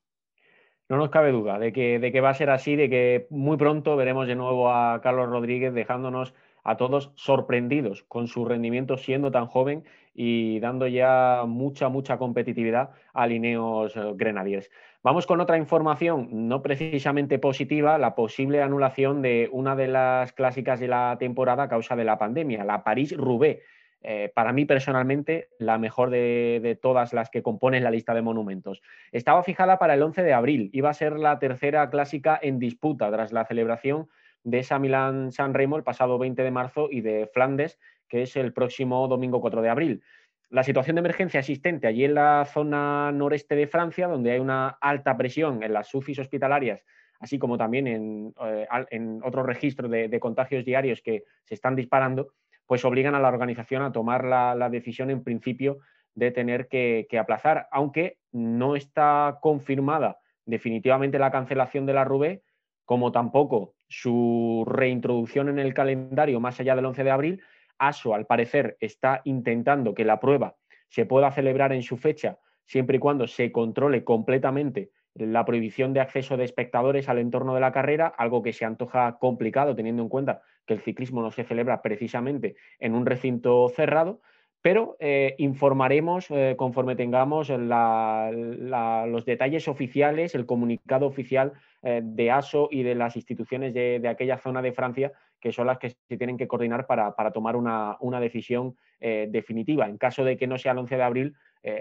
No 0.89 0.97
nos 0.97 1.11
cabe 1.11 1.33
duda 1.33 1.59
de 1.59 1.73
que, 1.73 1.99
de 1.99 2.13
que 2.13 2.21
va 2.21 2.31
a 2.31 2.35
ser 2.35 2.49
así, 2.49 2.77
de 2.77 2.89
que 2.89 3.27
muy 3.29 3.57
pronto 3.57 3.97
veremos 3.97 4.27
de 4.27 4.37
nuevo 4.37 4.71
a 4.71 5.01
Carlos 5.03 5.29
Rodríguez 5.29 5.75
dejándonos 5.75 6.33
a 6.67 6.77
todos 6.77 7.13
sorprendidos 7.15 8.03
con 8.03 8.27
su 8.27 8.45
rendimiento 8.45 8.97
siendo 8.99 9.31
tan 9.31 9.47
joven 9.47 9.85
y 10.15 10.59
dando 10.59 10.89
ya 10.89 11.45
mucha, 11.47 11.89
mucha 11.89 12.19
competitividad 12.19 12.91
a 13.15 13.29
Lineos 13.29 13.97
eh, 13.97 14.01
Grenadiers. 14.17 14.69
Vamos 15.05 15.27
con 15.27 15.41
otra 15.41 15.59
información, 15.59 16.49
no 16.49 16.63
precisamente 16.63 17.39
positiva, 17.39 17.99
la 17.99 18.17
posible 18.17 18.63
anulación 18.63 19.23
de 19.23 19.49
una 19.53 19.77
de 19.77 19.87
las 19.87 20.33
clásicas 20.33 20.81
de 20.81 20.89
la 20.89 21.17
temporada 21.21 21.65
a 21.65 21.69
causa 21.69 21.95
de 21.95 22.05
la 22.05 22.19
pandemia, 22.19 22.65
la 22.65 22.83
París-Roubaix. 22.83 23.61
Eh, 24.03 24.33
para 24.35 24.53
mí 24.53 24.65
personalmente, 24.65 25.49
la 25.61 25.79
mejor 25.79 26.11
de, 26.11 26.59
de, 26.63 26.75
todas 26.75 27.13
las 27.13 27.31
que 27.31 27.43
componen 27.43 27.85
la 27.85 27.91
lista 27.93 28.13
de 28.13 28.23
monumentos. 28.23 28.83
Estaba 29.13 29.45
fijada 29.45 29.79
para 29.79 29.95
el 29.95 30.03
11 30.03 30.23
de 30.25 30.33
abril, 30.33 30.71
iba 30.73 30.91
a 30.91 30.95
ser 30.95 31.17
la 31.17 31.39
tercera 31.39 31.89
clásica 31.91 32.39
en 32.43 32.59
disputa 32.59 33.11
tras 33.11 33.33
la 33.33 33.45
celebración 33.45 34.09
de 34.47 34.61
esa 34.61 34.79
Milán-San 34.79 35.55
Remo 35.55 35.77
el 35.77 35.83
pasado 35.83 36.19
20 36.19 36.41
de 36.41 36.51
marzo 36.53 36.89
y 36.89 37.01
de 37.01 37.29
Flandes, 37.35 37.81
que 38.09 38.23
es 38.23 38.37
el 38.37 38.53
próximo 38.53 39.09
domingo 39.09 39.41
4 39.41 39.61
de 39.61 39.69
abril. 39.69 40.03
La 40.51 40.63
situación 40.63 40.95
de 40.95 41.01
emergencia 41.01 41.41
existente 41.41 41.89
allí 41.89 42.05
en 42.05 42.15
la 42.15 42.45
zona 42.45 43.11
noreste 43.11 43.57
de 43.57 43.67
Francia, 43.67 44.07
donde 44.07 44.31
hay 44.31 44.39
una 44.39 44.69
alta 44.81 45.17
presión 45.17 45.65
en 45.65 45.73
las 45.73 45.93
UCIs 45.93 46.21
hospitalarias, 46.21 46.85
así 47.19 47.41
como 47.41 47.59
también 47.59 47.89
en, 47.89 48.35
eh, 48.41 48.69
en 48.91 49.21
otros 49.25 49.45
registros 49.47 49.91
de, 49.91 50.21
contagios 50.21 50.65
diarios 50.65 51.03
que 51.03 51.25
se 51.43 51.55
están 51.55 51.75
disparando, 51.75 52.29
pues 52.67 52.85
obligan 52.85 53.17
a 53.17 53.21
la 53.21 53.29
organización 53.29 53.83
a 53.83 53.91
tomar 53.91 54.25
la, 54.25 54.71
decisión 54.71 55.11
en 55.11 55.25
principio 55.25 55.79
de 56.15 56.31
tener 56.31 56.69
que, 56.69 57.09
que, 57.11 57.19
aplazar, 57.19 57.67
aunque 57.73 58.19
no 58.31 58.77
está 58.77 59.39
confirmada 59.43 60.19
definitivamente 60.45 61.19
la 61.19 61.33
cancelación 61.33 61.85
de 61.85 61.95
la 61.95 62.05
RUBE, 62.05 62.43
como 62.87 63.13
tampoco 63.13 63.75
su 63.89 64.65
reintroducción 64.67 65.51
en 65.51 65.59
el 65.59 65.75
calendario 65.75 66.41
más 66.41 66.59
allá 66.59 66.75
del 66.75 66.87
11 66.87 67.05
de 67.05 67.11
abril, 67.11 67.43
ASO 67.79 68.15
al 68.15 68.27
parecer 68.27 68.79
está 68.81 69.21
intentando 69.25 69.93
que 69.93 70.07
la 70.07 70.19
prueba 70.19 70.57
se 70.89 71.05
pueda 71.05 71.31
celebrar 71.31 71.73
en 71.73 71.83
su 71.83 71.99
fecha 71.99 72.39
siempre 72.65 72.97
y 72.97 73.01
cuando 73.01 73.27
se 73.27 73.53
controle 73.53 74.05
completamente 74.05 74.91
la 75.15 75.45
prohibición 75.45 75.93
de 75.93 76.01
acceso 76.01 76.37
de 76.37 76.45
espectadores 76.45 77.09
al 77.09 77.19
entorno 77.19 77.55
de 77.55 77.61
la 77.61 77.73
carrera, 77.73 78.07
algo 78.07 78.43
que 78.43 78.53
se 78.53 78.65
antoja 78.65 79.19
complicado 79.19 79.75
teniendo 79.75 80.03
en 80.03 80.09
cuenta 80.09 80.43
que 80.67 80.75
el 80.75 80.81
ciclismo 80.81 81.23
no 81.23 81.31
se 81.31 81.45
celebra 81.45 81.81
precisamente 81.81 82.57
en 82.79 82.95
un 82.95 83.07
recinto 83.07 83.69
cerrado, 83.69 84.21
pero 84.67 84.97
eh, 84.99 85.37
informaremos 85.39 86.29
eh, 86.29 86.57
conforme 86.59 86.97
tengamos 86.97 87.51
los 87.51 89.25
detalles 89.25 89.69
oficiales, 89.69 90.35
el 90.35 90.45
comunicado 90.45 91.07
oficial 91.07 91.53
eh, 91.85 92.01
de 92.03 92.33
ASO 92.33 92.67
y 92.73 92.83
de 92.83 92.97
las 92.97 93.15
instituciones 93.15 93.73
de, 93.73 94.03
aquella 94.09 94.39
zona 94.39 94.63
de 94.63 94.73
Francia, 94.73 95.13
que 95.39 95.53
son 95.53 95.69
las 95.69 95.79
que 95.79 95.91
se 95.91 96.17
tienen 96.17 96.37
que 96.37 96.49
coordinar 96.49 96.89
para, 96.89 97.15
tomar 97.33 97.55
una, 97.55 98.21
decisión 98.21 98.75
definitiva. 98.99 99.87
En 99.87 99.99
caso 99.99 100.25
de 100.25 100.37
que 100.37 100.49
no 100.49 100.59
sea 100.59 100.73
el 100.73 100.79
11 100.79 100.97
de 100.97 101.03
abril, 101.05 101.37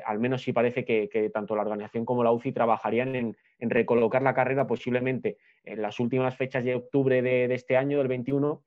al 0.06 0.20
menos 0.20 0.44
sí 0.44 0.54
parece 0.54 0.86
que, 0.86 1.32
tanto 1.34 1.56
la 1.56 1.64
organización 1.64 2.06
como 2.06 2.24
la 2.24 2.34
UCI 2.34 2.52
trabajarían 2.52 3.16
en, 3.16 3.36
recolocar 3.62 4.22
la 4.22 4.36
carrera 4.36 4.68
posiblemente 4.68 5.38
en 5.64 5.82
las 5.82 6.00
últimas 6.00 6.36
fechas 6.38 6.64
de 6.64 6.76
octubre 6.76 7.24
de, 7.24 7.52
este 7.52 7.78
año, 7.78 7.98
del 7.98 8.10
21, 8.10 8.62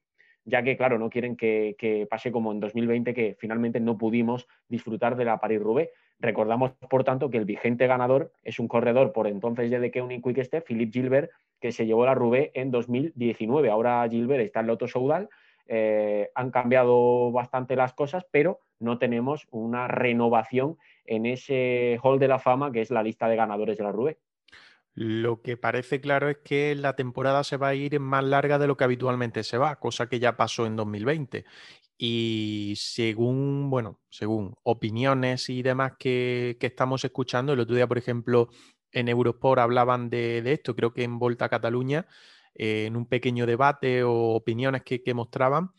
ya 0.49 0.63
que, 0.63 0.77
claro, 0.77 0.99
no 0.99 1.11
quieren 1.11 1.37
que, 1.37 2.07
pase 2.11 2.33
como 2.33 2.53
en 2.53 2.61
2020, 2.61 3.13
que 3.13 3.37
finalmente 3.39 3.81
no 3.81 3.99
pudimos 3.99 4.49
disfrutar 4.69 5.17
de 5.17 5.25
la 5.25 5.39
Paris-Roubaix. 5.39 5.91
Recordamos, 6.19 6.73
por 6.91 7.05
tanto, 7.05 7.31
que 7.31 7.37
el 7.37 7.45
vigente 7.45 7.87
ganador 7.87 8.33
es 8.43 8.59
un 8.59 8.67
corredor 8.67 9.13
por 9.13 9.27
entonces 9.27 9.71
de 9.71 9.79
The 9.79 9.91
Quick 9.91 10.25
Quick 10.25 10.65
Philippe 10.65 10.93
Gilbert, 10.93 11.31
que 11.61 11.71
se 11.71 11.87
llevó 11.87 12.07
la 12.07 12.15
Rubé 12.15 12.51
en 12.55 12.71
2019. 12.71 13.71
Ahora 13.71 14.09
Gilbert 14.11 14.43
está 14.43 14.61
en 14.61 14.69
Loto 14.69 14.89
Soudal. 14.89 15.29
Eh, 15.67 16.31
han 16.35 16.51
cambiado 16.51 17.31
bastante 17.31 17.77
las 17.77 17.93
cosas, 17.93 18.25
pero 18.31 18.61
no 18.81 18.99
tenemos 18.99 19.47
una 19.51 19.87
renovación 19.87 20.79
en 21.05 21.27
ese 21.27 21.99
hall 22.03 22.19
de 22.19 22.29
la 22.29 22.39
fama 22.39 22.73
que 22.73 22.81
es 22.81 22.91
la 22.91 23.03
lista 23.03 23.29
de 23.29 23.37
ganadores 23.37 23.77
de 23.77 23.85
la 23.85 23.93
Rubé. 23.93 24.19
Lo 25.01 25.43
que 25.43 25.57
parece 25.57 26.01
claro 26.01 26.29
es 26.29 26.39
que 26.39 26.75
la 26.75 26.97
temporada 26.97 27.45
se 27.45 27.57
va 27.57 27.69
a 27.69 27.75
ir 27.77 28.01
más 28.01 28.25
larga 28.25 28.59
de 28.59 28.67
lo 28.67 28.77
que 28.77 28.83
habitualmente 28.83 29.45
se 29.45 29.57
va, 29.57 29.77
cosa 29.77 30.09
que 30.09 30.19
ya 30.19 30.37
pasó 30.37 30.67
en 30.67 30.75
2020. 30.75 31.45
Y 31.97 32.75
según, 32.77 33.71
bueno, 33.71 34.01
según 34.11 34.57
opiniones 34.65 35.51
y 35.51 35.63
demás 35.63 35.93
que, 36.01 36.57
estamos 36.61 37.05
escuchando, 37.05 37.53
el 37.53 37.61
otro 37.61 37.77
día, 37.77 37.87
por 37.87 37.97
ejemplo, 37.97 38.49
en 38.91 39.09
Eurosport 39.09 39.61
hablaban 39.61 40.11
de, 40.11 40.43
esto, 40.53 40.75
creo 40.75 40.93
que 40.93 41.05
en 41.05 41.21
Volta 41.21 41.49
Cataluña, 41.49 42.09
eh, 42.57 42.87
en 42.87 42.97
un 42.97 43.07
pequeño 43.07 43.47
debate 43.47 44.03
o 44.03 44.13
opiniones 44.35 44.83
que, 44.83 45.15
mostraban, 45.15 45.71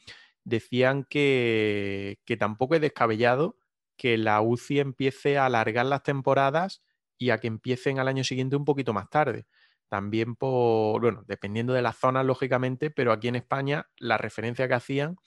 decían 0.45 1.03
que, 1.03 2.19
que, 2.23 2.37
tampoco 2.37 2.75
es 2.75 2.81
descabellado 2.81 3.57
que 3.97 4.17
la 4.17 4.39
UCI 4.39 4.79
empiece 4.79 5.37
a 5.37 5.45
alargar 5.45 5.87
las 5.87 6.03
temporadas 6.03 6.81
y 7.19 7.31
a 7.31 7.39
que 7.39 7.47
empiecen 7.47 7.99
al 7.99 8.09
año 8.09 8.23
siguiente 8.25 8.57
un 8.57 8.65
poquito 8.65 8.93
más 8.93 9.09
tarde. 9.11 9.47
También 9.89 10.35
por, 10.35 11.01
bueno, 11.01 11.23
dependiendo 11.27 11.73
de 11.73 11.83
las 11.83 11.97
zonas, 11.99 12.25
lógicamente, 12.25 12.91
pero 12.91 13.11
aquí 13.13 13.27
en 13.29 13.35
España 13.37 13.87
la 13.99 14.17
referencia 14.17 14.67
que 14.69 14.75
hacían 14.75 15.17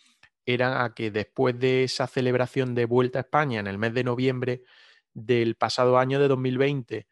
era 0.47 0.85
a 0.85 0.95
que 0.95 1.11
después 1.11 1.59
de 1.59 1.85
esa 1.85 2.07
celebración 2.07 2.75
de 2.75 2.87
Vuelta 2.87 3.21
a 3.21 3.23
España 3.23 3.61
en 3.61 3.67
el 3.67 3.79
mes 3.79 3.95
de 3.95 4.05
noviembre 4.05 4.63
del 5.15 5.57
pasado 5.57 5.99
año 5.99 6.21
de 6.21 6.29
2020 6.29 7.07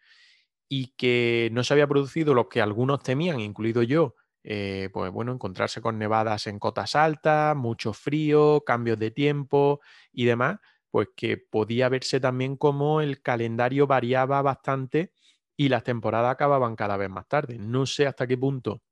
y 0.69 0.89
que 0.97 1.49
no 1.53 1.65
se 1.65 1.75
había 1.75 1.89
producido 1.89 2.35
lo 2.35 2.49
que 2.49 2.61
algunos 2.63 3.03
temían, 3.03 3.41
incluido 3.41 3.83
yo, 3.83 4.15
eh, 4.45 4.89
pues 4.93 5.11
bueno, 5.13 5.33
encontrarse 5.33 5.81
con 5.81 5.99
nevadas 5.99 6.47
en 6.47 6.59
cotas 6.59 6.95
altas, 6.95 7.57
mucho 7.57 7.93
frío, 7.93 8.63
cambios 8.65 8.99
de 8.99 9.11
tiempo 9.11 9.81
y 10.13 10.25
demás, 10.27 10.59
pues 10.91 11.09
que 11.17 11.37
podía 11.39 11.89
verse 11.89 12.21
también 12.21 12.57
como 12.57 13.01
el 13.01 13.23
calendario 13.23 13.87
variaba 13.87 14.43
bastante 14.43 15.13
y 15.57 15.69
las 15.69 15.85
temporadas 15.85 16.33
acababan 16.33 16.77
cada 16.77 16.97
vez 16.97 17.11
más 17.11 17.29
tarde. 17.29 17.59
No 17.59 17.87
sé 17.87 18.07
hasta 18.07 18.27
qué 18.27 18.37
punto 18.39 18.83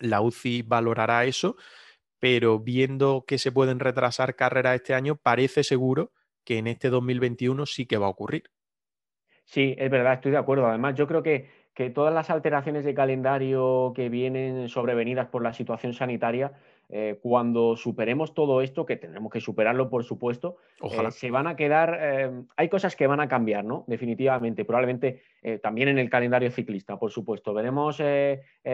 la 0.00 0.20
UCI 0.20 0.62
valorará 0.62 1.24
eso, 1.24 1.56
pero 2.18 2.58
viendo 2.58 3.24
que 3.26 3.38
se 3.38 3.52
pueden 3.52 3.80
retrasar 3.80 4.36
carreras 4.36 4.76
este 4.76 4.94
año, 4.94 5.16
parece 5.16 5.64
seguro 5.64 6.12
que 6.44 6.58
en 6.58 6.66
este 6.66 6.90
2021 6.90 7.66
sí 7.66 7.86
que 7.86 7.98
va 7.98 8.06
a 8.06 8.10
ocurrir. 8.10 8.44
Sí, 9.44 9.74
es 9.78 9.90
verdad, 9.90 10.14
estoy 10.14 10.32
de 10.32 10.38
acuerdo. 10.38 10.66
Además, 10.66 10.94
yo 10.94 11.06
creo 11.06 11.22
que, 11.22 11.50
que 11.74 11.90
todas 11.90 12.14
las 12.14 12.30
alteraciones 12.30 12.84
de 12.84 12.94
calendario 12.94 13.92
que 13.94 14.08
vienen 14.08 14.68
sobrevenidas 14.68 15.28
por 15.28 15.42
la 15.42 15.52
situación 15.52 15.92
sanitaria 15.92 16.52
eh, 16.88 17.18
cuando 17.22 17.74
superemos 17.76 18.34
todo 18.34 18.60
esto, 18.60 18.84
que 18.84 18.96
tendremos 18.96 19.32
que 19.32 19.40
superarlo, 19.40 19.88
por 19.88 20.04
supuesto, 20.04 20.56
eh, 20.82 21.10
se 21.10 21.30
van 21.30 21.46
a 21.46 21.56
quedar. 21.56 21.98
Eh, 22.00 22.30
hay 22.56 22.68
cosas 22.68 22.96
que 22.96 23.06
van 23.06 23.20
a 23.20 23.28
cambiar, 23.28 23.64
¿no? 23.64 23.84
Definitivamente, 23.86 24.64
probablemente 24.64 25.22
también 25.62 25.88
en 25.88 25.98
el 25.98 26.08
calendario 26.08 26.50
ciclista, 26.50 26.98
por 26.98 27.10
supuesto. 27.10 27.52
Veremos 27.52 28.00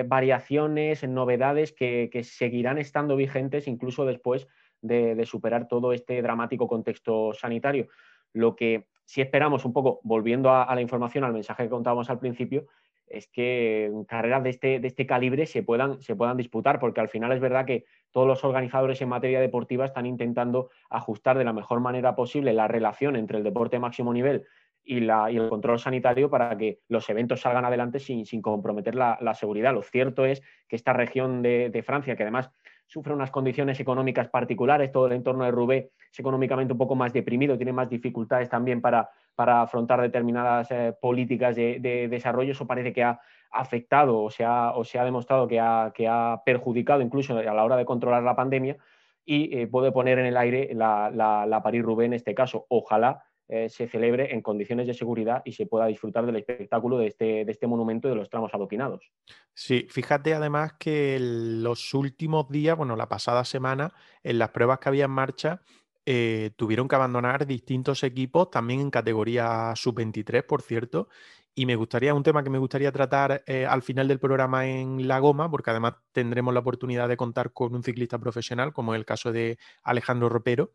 variaciones, 0.07 1.03
novedades 1.09 1.73
que, 1.73 2.11
seguirán 2.25 2.77
estando 2.77 3.17
vigentes 3.17 3.69
incluso 3.69 4.05
después 4.05 4.49
de, 4.83 5.25
superar 5.25 5.67
todo 5.69 5.93
este 5.93 6.21
dramático 6.21 6.67
contexto 6.69 7.33
sanitario. 7.33 7.89
Lo 8.35 8.57
que 8.57 8.87
si 9.07 9.23
esperamos 9.23 9.65
un 9.65 9.73
poco, 9.73 10.01
volviendo 10.03 10.51
a, 10.51 10.65
a 10.65 10.75
la 10.75 10.83
información, 10.83 11.25
al 11.25 11.33
mensaje 11.33 11.63
que 11.63 11.71
contábamos 11.71 12.11
al 12.11 12.19
principio, 12.19 12.67
es 13.11 13.29
que 13.29 13.91
carreras 14.07 14.43
de 14.43 14.51
este, 14.51 14.81
de 14.81 14.89
este 14.89 15.07
calibre 15.07 15.47
se 15.47 15.63
puedan, 15.63 16.01
se 16.01 16.17
puedan 16.17 16.37
disputar, 16.37 16.79
porque 16.79 17.01
al 17.01 17.09
final 17.09 17.33
es 17.33 17.41
verdad 17.41 17.67
que 17.67 17.85
todos 18.11 18.27
los 18.27 18.45
organizadores 18.45 19.01
en 19.03 19.09
materia 19.09 19.41
deportiva 19.41 19.85
están 19.85 20.07
intentando 20.07 20.71
ajustar 20.91 21.39
de 21.39 21.45
la 21.45 21.53
mejor 21.53 21.81
manera 21.81 22.15
posible 22.15 22.53
la 22.53 22.69
relación 22.69 23.17
entre 23.17 23.39
el 23.39 23.45
deporte 23.45 23.79
máximo 23.79 24.13
nivel 24.13 24.45
y, 24.85 25.01
la, 25.01 25.31
y 25.31 25.37
el 25.37 25.49
control 25.49 25.79
sanitario 25.79 26.31
para 26.31 26.57
que 26.57 26.81
los 26.89 27.09
eventos 27.11 27.43
salgan 27.43 27.65
adelante 27.65 27.99
sin, 27.99 28.25
comprometer 28.41 28.95
la, 28.95 29.35
seguridad. 29.35 29.75
Lo 29.75 29.83
cierto 29.83 30.25
es 30.25 30.43
que 30.67 30.77
esta 30.77 30.93
región 30.93 31.43
de, 31.43 31.71
de 31.71 31.83
Francia, 31.83 32.17
que 32.17 32.23
además 32.23 32.51
sufre 32.87 33.13
unas 33.13 33.31
condiciones 33.31 33.79
económicas 33.81 34.29
particulares, 34.29 34.91
todo 34.91 35.07
el 35.07 35.13
entorno 35.13 35.45
de 35.45 35.51
Roubaix 35.51 35.91
es 36.11 36.19
económicamente 36.19 36.73
un 36.73 36.79
poco 36.79 36.95
más 36.95 37.13
deprimido, 37.13 37.57
tiene 37.57 37.73
más 37.73 37.91
dificultades 37.91 38.49
también 38.49 38.81
para, 38.81 39.11
para 39.39 39.63
afrontar 39.63 40.01
determinadas 40.01 40.69
eh, 40.73 40.93
políticas 41.01 41.55
de, 41.55 42.09
desarrollo, 42.11 42.51
eso 42.51 42.67
parece 42.67 42.93
que 42.93 43.05
ha 43.05 43.21
afectado 43.53 44.21
o 44.21 44.31
se 44.31 44.45
ha, 44.45 45.05
demostrado 45.05 45.47
que 45.47 45.61
ha, 45.61 46.43
perjudicado 46.45 47.03
incluso 47.03 47.39
a 47.39 47.55
la 47.55 47.65
hora 47.65 47.77
de 47.77 47.85
controlar 47.85 48.25
la 48.25 48.35
pandemia 48.35 48.79
y 49.25 49.57
eh, 49.57 49.69
puede 49.69 49.93
poner 49.93 50.19
en 50.19 50.27
el 50.27 50.37
aire 50.37 50.71
la, 50.75 51.13
la, 51.15 51.63
París-Roubaix 51.63 52.07
en 52.07 52.15
este 52.15 52.35
caso. 52.35 52.67
Ojalá 52.69 53.23
eh, 53.47 53.69
se 53.69 53.87
celebre 53.87 54.35
en 54.35 54.43
condiciones 54.43 54.89
de 54.89 54.95
seguridad 54.95 55.43
y 55.45 55.53
se 55.53 55.67
pueda 55.67 55.87
disfrutar 55.87 56.27
del 56.27 56.35
espectáculo 56.35 56.99
de 56.99 57.07
este, 57.07 57.45
de 57.45 57.53
este 57.53 57.69
monumento 57.69 58.09
y 58.09 58.11
de 58.11 58.17
los 58.17 58.29
tramos 58.31 58.53
adoquinados. 58.53 59.13
Sí, 59.55 59.87
fíjate 59.89 60.35
además 60.35 60.73
que 60.81 61.17
los 61.21 61.95
últimos 61.95 62.49
días, 62.49 62.77
bueno, 62.77 62.97
la 62.97 63.09
pasada 63.09 63.45
semana, 63.45 63.93
en 64.25 64.41
las 64.41 64.51
pruebas 64.51 64.81
que 64.81 64.89
había 64.89 65.05
en 65.05 65.13
marcha, 65.13 65.63
eh, 66.11 66.53
tuvieron 66.57 66.89
que 66.89 66.95
abandonar 66.95 67.47
distintos 67.47 68.03
equipos, 68.03 68.51
también 68.51 68.81
en 68.81 68.91
categoría 68.91 69.75
sub-23, 69.77 70.43
por 70.43 70.63
cierto, 70.63 71.11
y 71.55 71.67
me 71.67 71.77
gustaría, 71.77 72.15
un 72.15 72.23
tema 72.23 72.43
que 72.43 72.49
me 72.49 72.57
gustaría 72.57 72.91
tratar 72.91 73.43
eh, 73.47 73.67
al 73.67 73.83
final 73.83 74.09
del 74.09 74.19
programa 74.19 74.67
en 74.67 75.07
La 75.07 75.19
Goma, 75.19 75.51
porque 75.51 75.69
además 75.69 75.97
tendremos 76.13 76.55
la 76.55 76.61
oportunidad 76.61 77.11
de 77.11 77.19
contar 77.19 77.53
con 77.53 77.75
un 77.75 77.83
ciclista 77.83 78.19
profesional, 78.19 78.73
como 78.73 78.95
es 78.95 78.99
el 79.01 79.05
caso 79.05 79.33
de 79.33 79.59
Alejandro 79.83 80.31
Ropero, 80.31 80.73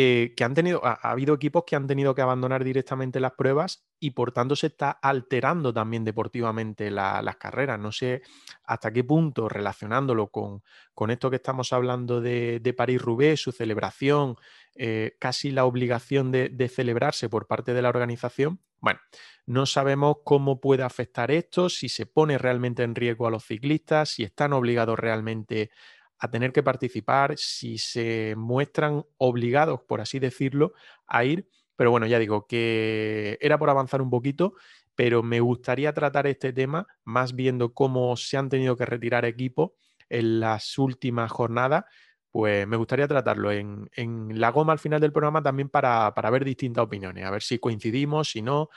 eh, 0.00 0.32
que 0.36 0.44
han 0.44 0.54
tenido, 0.54 0.80
ha, 0.86 0.92
habido 1.10 1.34
equipos 1.34 1.64
que 1.66 1.74
han 1.74 1.88
tenido 1.88 2.14
que 2.14 2.22
abandonar 2.22 2.62
directamente 2.62 3.18
las 3.18 3.32
pruebas 3.32 3.84
y 3.98 4.12
por 4.12 4.30
tanto 4.30 4.54
se 4.54 4.68
está 4.68 4.92
alterando 4.92 5.74
también 5.74 6.04
deportivamente 6.04 6.92
las 6.92 7.36
carreras. 7.36 7.80
No 7.80 7.90
sé 7.90 8.22
hasta 8.62 8.92
qué 8.92 9.02
punto, 9.02 9.48
relacionándolo 9.48 10.28
con, 10.28 10.62
con 10.94 11.10
esto 11.10 11.30
que 11.30 11.36
estamos 11.36 11.72
hablando 11.72 12.20
de, 12.20 12.60
de 12.60 12.72
París-Roubaix, 12.74 13.40
su 13.40 13.50
celebración, 13.50 14.36
eh, 14.76 15.16
casi 15.18 15.50
la 15.50 15.64
obligación 15.64 16.30
de, 16.30 16.48
de, 16.48 16.68
celebrarse 16.68 17.28
por 17.28 17.48
parte 17.48 17.74
de 17.74 17.82
la 17.82 17.88
organización. 17.88 18.60
Bueno, 18.78 19.00
no 19.46 19.66
sabemos 19.66 20.18
cómo 20.22 20.60
puede 20.60 20.84
afectar 20.84 21.32
esto, 21.32 21.68
si 21.68 21.88
se 21.88 22.06
pone 22.06 22.38
realmente 22.38 22.84
en 22.84 22.94
riesgo 22.94 23.26
a 23.26 23.32
los 23.32 23.44
ciclistas, 23.44 24.10
si 24.10 24.22
están 24.22 24.52
obligados 24.52 24.96
realmente 24.96 25.72
a 26.18 26.30
tener 26.30 26.52
que 26.52 26.62
participar, 26.62 27.34
si 27.36 27.78
se 27.78 28.34
muestran 28.36 29.04
obligados, 29.18 29.80
por 29.86 30.00
así 30.00 30.18
decirlo, 30.18 30.72
a 31.06 31.24
ir. 31.24 31.48
Pero 31.76 31.90
bueno, 31.90 32.06
ya 32.06 32.18
digo 32.18 32.46
que 32.46 33.38
era 33.40 33.58
por 33.58 33.70
avanzar 33.70 34.02
un 34.02 34.10
poquito, 34.10 34.54
pero 34.96 35.22
me 35.22 35.38
gustaría 35.40 35.92
tratar 35.94 36.26
este 36.26 36.52
tema 36.52 36.88
más 37.04 37.36
viendo 37.36 37.72
cómo 37.72 38.16
se 38.16 38.36
han 38.36 38.48
tenido 38.48 38.76
que 38.76 38.84
retirar 38.84 39.24
equipos 39.24 39.70
en 40.08 40.40
las 40.40 40.76
últimas 40.76 41.30
jornadas. 41.30 41.84
Pues 42.32 42.66
me 42.66 42.76
gustaría 42.76 43.06
tratarlo 43.06 43.52
en, 43.52 43.88
la 44.34 44.50
goma 44.50 44.72
al 44.72 44.78
final 44.80 45.00
del 45.00 45.12
programa 45.12 45.42
también 45.42 45.68
para, 45.68 46.12
ver 46.30 46.44
distintas 46.44 46.84
opiniones, 46.84 47.24
a 47.24 47.30
ver 47.30 47.42
si 47.42 47.58
coincidimos, 47.58 48.30
si 48.30 48.42
no, 48.42 48.70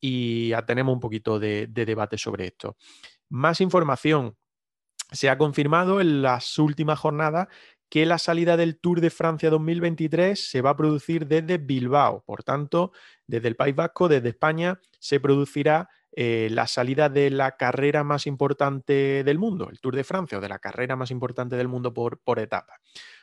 y 0.00 0.52
tenemos 0.66 0.92
un 0.92 1.00
poquito 1.00 1.38
de 1.38 1.68
debate 1.68 2.18
sobre 2.18 2.48
esto. 2.48 2.76
Más 3.28 3.60
información 3.60 4.36
se 5.10 5.30
ha 5.30 5.38
confirmado 5.38 6.00
en 6.00 6.22
las 6.22 6.58
últimas 6.58 6.98
jornadas 6.98 7.48
que 7.88 8.04
la 8.04 8.18
salida 8.18 8.56
del 8.56 8.78
Tour 8.78 9.00
de 9.00 9.10
Francia 9.10 9.50
2023 9.50 10.38
se 10.38 10.60
va 10.60 10.70
a 10.70 10.76
producir 10.76 11.26
desde 11.26 11.58
Bilbao. 11.58 12.22
Por 12.26 12.42
tanto, 12.44 12.92
desde 13.26 13.48
el 13.48 13.56
País 13.56 13.74
Vasco, 13.74 14.08
desde 14.08 14.28
España, 14.28 14.78
se 14.98 15.20
producirá 15.20 15.88
eh, 16.12 16.48
la 16.50 16.66
salida 16.66 17.08
de 17.08 17.30
la 17.30 17.56
carrera 17.56 18.04
más 18.04 18.26
importante 18.26 19.22
del 19.24 19.38
mundo, 19.38 19.68
el 19.70 19.80
Tour 19.80 19.96
de 19.96 20.04
Francia, 20.04 20.38
o 20.38 20.40
de 20.40 20.48
la 20.48 20.58
carrera 20.58 20.96
más 20.96 21.10
importante 21.10 21.56
del 21.56 21.68
mundo 21.68 21.94
por, 21.94 22.20
etapa. 22.38 22.80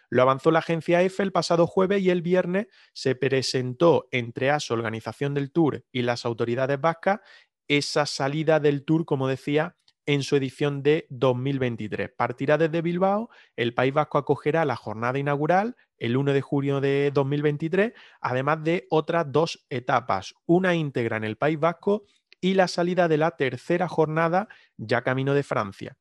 Lo 0.09 0.21
avanzó 0.21 0.49
la 0.49 0.59
agencia 0.59 1.01
EFE 1.01 1.23
el 1.23 1.31
pasado 1.31 1.67
jueves 1.67 2.01
y 2.01 2.09
el 2.09 2.21
viernes 2.21 2.67
se 2.93 3.15
presentó 3.15 4.07
entre 4.11 4.49
ASO, 4.49 4.73
Organización 4.73 5.33
del 5.33 5.51
Tour, 5.51 5.83
y 5.91 6.03
las 6.03 6.25
autoridades 6.25 6.79
vascas 6.79 7.19
esa 7.67 8.05
salida 8.05 8.59
del 8.59 8.85
Tour, 8.85 9.05
como 9.05 9.27
decía, 9.27 9.75
en 10.05 10.23
su 10.23 10.35
edición 10.35 10.83
de 10.83 11.07
2023. 11.09 12.11
Partirá 12.15 12.57
desde 12.57 12.81
Bilbao, 12.81 13.29
el 13.55 13.73
País 13.73 13.93
Vasco 13.93 14.17
acogerá 14.17 14.65
la 14.65 14.75
jornada 14.75 15.17
inaugural 15.19 15.75
el 15.97 16.17
1 16.17 16.33
de 16.33 16.41
junio 16.41 16.81
de 16.81 17.11
2023, 17.13 17.93
además 18.21 18.63
de 18.63 18.87
otras 18.89 19.31
dos 19.31 19.65
etapas, 19.69 20.33
una 20.45 20.75
íntegra 20.75 21.17
en 21.17 21.23
el 21.23 21.37
País 21.37 21.59
Vasco 21.59 22.03
y 22.41 22.53
la 22.53 22.67
salida 22.67 23.07
de 23.07 23.17
la 23.17 23.31
tercera 23.31 23.87
jornada 23.87 24.47
ya 24.77 25.01
camino 25.01 25.33
de 25.33 25.43
Francia. 25.43 25.97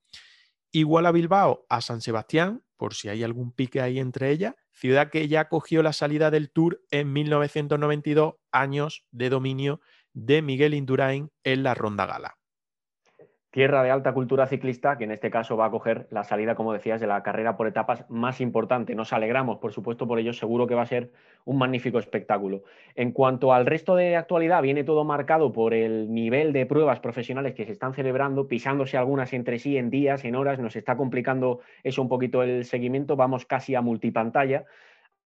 Igual 0.73 1.06
a 1.06 1.12
Bilbao, 1.12 1.64
a 1.68 1.80
San 1.80 2.00
Sebastián, 2.00 2.64
por 2.76 2.94
si 2.94 3.08
hay 3.08 3.23
algún 3.23 3.52
pique 3.52 3.80
ahí 3.80 4.00
entre 4.00 4.30
ellas, 4.30 4.54
ciudad 4.73 5.11
que 5.11 5.28
ya 5.28 5.40
acogió 5.40 5.82
la 5.82 5.92
salida 5.92 6.30
del 6.30 6.50
Tour 6.50 6.82
en 6.90 7.12
1992, 7.12 8.34
años 8.50 9.06
de 9.12 9.30
dominio 9.30 9.80
de 10.12 10.42
Miguel 10.42 10.75
Indurain 10.75 11.30
en 11.44 11.62
la 11.62 11.75
Ronda 11.75 12.06
Gala 12.06 12.37
tierra 13.54 13.84
de 13.84 13.90
alta 13.92 14.12
cultura 14.12 14.49
ciclista, 14.49 14.99
que 14.99 15.04
en 15.04 15.12
este 15.12 15.30
caso 15.30 15.56
va 15.56 15.66
a 15.66 15.70
coger 15.70 16.08
la 16.11 16.25
salida, 16.25 16.56
como 16.56 16.73
decías, 16.73 17.00
de 17.00 17.06
la 17.06 17.23
carrera 17.23 17.56
por 17.56 17.68
etapas 17.68 18.04
más 18.11 18.40
importante. 18.40 18.96
Nos 18.96 19.12
alegramos, 19.12 19.59
por 19.59 19.72
supuesto, 19.72 20.09
por 20.09 20.18
ello, 20.18 20.33
seguro 20.33 20.66
que 20.66 20.74
va 20.74 20.83
a 20.83 20.87
ser 20.87 21.12
un 21.44 21.59
magnífico 21.59 22.00
espectáculo. 22.00 22.64
En 22.96 23.12
cuanto 23.12 23.52
al 23.52 23.64
resto 23.64 23.94
de 23.94 24.16
actualidad, 24.16 24.61
viene 24.61 24.83
todo 24.83 25.05
marcado 25.05 25.52
por 25.52 25.72
el 25.72 26.12
nivel 26.12 26.52
de 26.52 26.66
pruebas 26.66 26.98
profesionales 26.98 27.55
que 27.55 27.64
se 27.64 27.70
están 27.70 27.94
celebrando, 27.94 28.48
pisándose 28.48 28.96
algunas 28.96 29.33
entre 29.33 29.61
sí 29.61 29.76
en 29.76 29.88
días, 29.88 30.24
en 30.24 30.35
horas, 30.35 30.59
nos 30.59 30.74
está 30.74 30.96
complicando 30.96 31.61
eso 31.85 32.02
un 32.02 32.09
poquito 32.09 32.42
el 32.42 32.64
seguimiento, 32.64 33.14
vamos 33.14 33.46
casi 33.46 33.76
a 33.76 33.83
multipantalla 33.83 34.64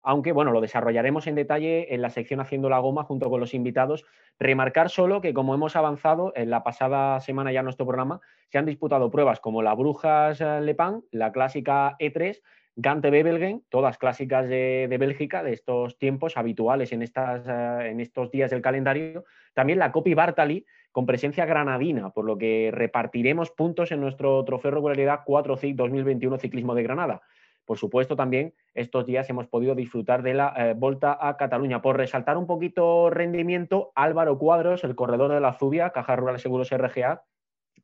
aunque 0.02 0.32
bueno, 0.32 0.50
lo 0.50 0.60
desarrollaremos 0.60 1.26
en 1.26 1.34
detalle 1.34 1.94
en 1.94 2.02
la 2.02 2.10
sección 2.10 2.40
Haciendo 2.40 2.68
la 2.68 2.78
Goma 2.78 3.04
junto 3.04 3.30
con 3.30 3.40
los 3.40 3.54
invitados. 3.54 4.04
Remarcar 4.38 4.90
solo 4.90 5.20
que 5.20 5.32
como 5.32 5.54
hemos 5.54 5.76
avanzado 5.76 6.32
en 6.34 6.50
la 6.50 6.64
pasada 6.64 7.20
semana 7.20 7.52
ya 7.52 7.60
en 7.60 7.64
nuestro 7.64 7.86
programa, 7.86 8.20
se 8.48 8.58
han 8.58 8.66
disputado 8.66 9.10
pruebas 9.10 9.40
como 9.40 9.62
la 9.62 9.74
Brujas 9.74 10.40
eh, 10.40 10.60
Le 10.60 10.74
Pen, 10.74 11.04
la 11.10 11.32
clásica 11.32 11.96
E3, 11.98 12.40
Gante 12.74 13.10
Bebelgen, 13.10 13.62
todas 13.68 13.98
clásicas 13.98 14.48
de, 14.48 14.96
Bélgica, 14.98 15.42
de 15.42 15.52
estos 15.52 15.98
tiempos 15.98 16.38
habituales 16.38 16.92
en, 16.92 17.02
estas, 17.02 17.46
eh, 17.46 17.90
en 17.90 18.00
estos 18.00 18.30
días 18.30 18.50
del 18.50 18.62
calendario. 18.62 19.24
También 19.52 19.78
la 19.78 19.92
Copi 19.92 20.14
Bartali, 20.14 20.64
con 20.90 21.06
presencia 21.06 21.44
granadina, 21.44 22.10
por 22.10 22.24
lo 22.24 22.38
que 22.38 22.70
repartiremos 22.72 23.50
puntos 23.50 23.92
en 23.92 24.00
nuestro 24.00 24.42
trofeo 24.44 24.70
regularidad 24.70 25.20
4 25.24 25.56
CIC 25.56 25.76
2021 25.76 26.38
Ciclismo 26.38 26.74
de 26.74 26.82
Granada. 26.82 27.22
Por 27.64 27.78
supuesto, 27.78 28.16
también 28.16 28.54
estos 28.74 29.06
días 29.06 29.28
hemos 29.30 29.46
podido 29.46 29.74
disfrutar 29.74 30.22
de 30.22 30.34
la 30.34 30.54
eh, 30.56 30.74
Volta 30.76 31.16
a 31.20 31.36
Cataluña. 31.36 31.80
Por 31.80 31.96
resaltar 31.96 32.36
un 32.36 32.46
poquito 32.46 33.10
rendimiento, 33.10 33.92
Álvaro 33.94 34.38
Cuadros, 34.38 34.84
el 34.84 34.94
corredor 34.94 35.32
de 35.32 35.40
la 35.40 35.54
Zubia, 35.54 35.90
Caja 35.90 36.16
Rural 36.16 36.38
Seguros 36.38 36.70
RGA, 36.70 37.22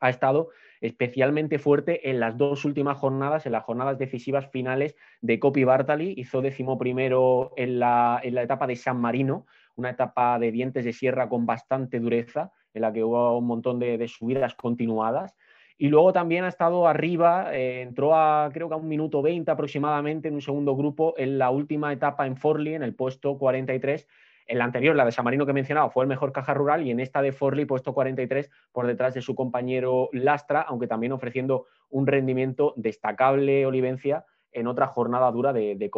ha 0.00 0.10
estado 0.10 0.50
especialmente 0.80 1.58
fuerte 1.58 2.10
en 2.10 2.20
las 2.20 2.36
dos 2.36 2.64
últimas 2.64 2.98
jornadas, 2.98 3.46
en 3.46 3.52
las 3.52 3.64
jornadas 3.64 3.98
decisivas 3.98 4.48
finales 4.50 4.96
de 5.20 5.38
Copi 5.40 5.64
Bartali. 5.64 6.14
Hizo 6.16 6.40
décimo 6.40 6.78
primero 6.78 7.52
en 7.56 7.78
la, 7.80 8.20
etapa 8.22 8.66
de 8.66 8.76
San 8.76 9.00
Marino, 9.00 9.46
una 9.74 9.90
etapa 9.90 10.38
de 10.38 10.52
dientes 10.52 10.84
de 10.84 10.92
sierra 10.92 11.28
con 11.28 11.46
bastante 11.46 11.98
dureza, 12.00 12.52
en 12.74 12.82
la 12.82 12.92
que 12.92 13.02
hubo 13.02 13.36
un 13.36 13.46
montón 13.46 13.78
de, 13.78 13.98
de 13.98 14.08
subidas 14.08 14.54
continuadas. 14.54 15.34
Y 15.80 15.88
luego 15.88 16.12
también 16.12 16.42
ha 16.42 16.48
estado 16.48 16.88
arriba, 16.88 17.54
eh, 17.54 17.82
entró 17.82 18.16
a 18.16 18.50
creo 18.52 18.68
que 18.68 18.74
a 18.74 18.78
un 18.78 18.88
minuto 18.88 19.22
20 19.22 19.48
aproximadamente 19.48 20.26
en 20.26 20.34
un 20.34 20.42
segundo 20.42 20.74
grupo 20.74 21.14
en 21.16 21.38
la 21.38 21.50
última 21.50 21.92
etapa 21.92 22.26
en 22.26 22.36
Forli, 22.36 22.74
en 22.74 22.82
el 22.82 22.96
puesto 22.96 23.38
43. 23.38 24.08
En 24.48 24.58
la 24.58 24.64
anterior, 24.64 24.96
la 24.96 25.04
de 25.04 25.12
San 25.12 25.24
Marino 25.24 25.44
que 25.44 25.52
he 25.52 25.54
mencionado, 25.54 25.90
fue 25.90 26.02
el 26.02 26.08
mejor 26.08 26.32
caja 26.32 26.52
rural 26.52 26.84
y 26.84 26.90
en 26.90 26.98
esta 26.98 27.22
de 27.22 27.30
Forli, 27.30 27.64
puesto 27.64 27.94
43, 27.94 28.50
por 28.72 28.88
detrás 28.88 29.14
de 29.14 29.22
su 29.22 29.36
compañero 29.36 30.08
Lastra, 30.12 30.62
aunque 30.62 30.88
también 30.88 31.12
ofreciendo 31.12 31.66
un 31.90 32.08
rendimiento 32.08 32.74
destacable 32.76 33.64
Olivencia 33.64 34.24
en 34.50 34.66
otra 34.66 34.86
jornada 34.88 35.30
dura 35.30 35.52
de, 35.52 35.76
de. 35.76 35.90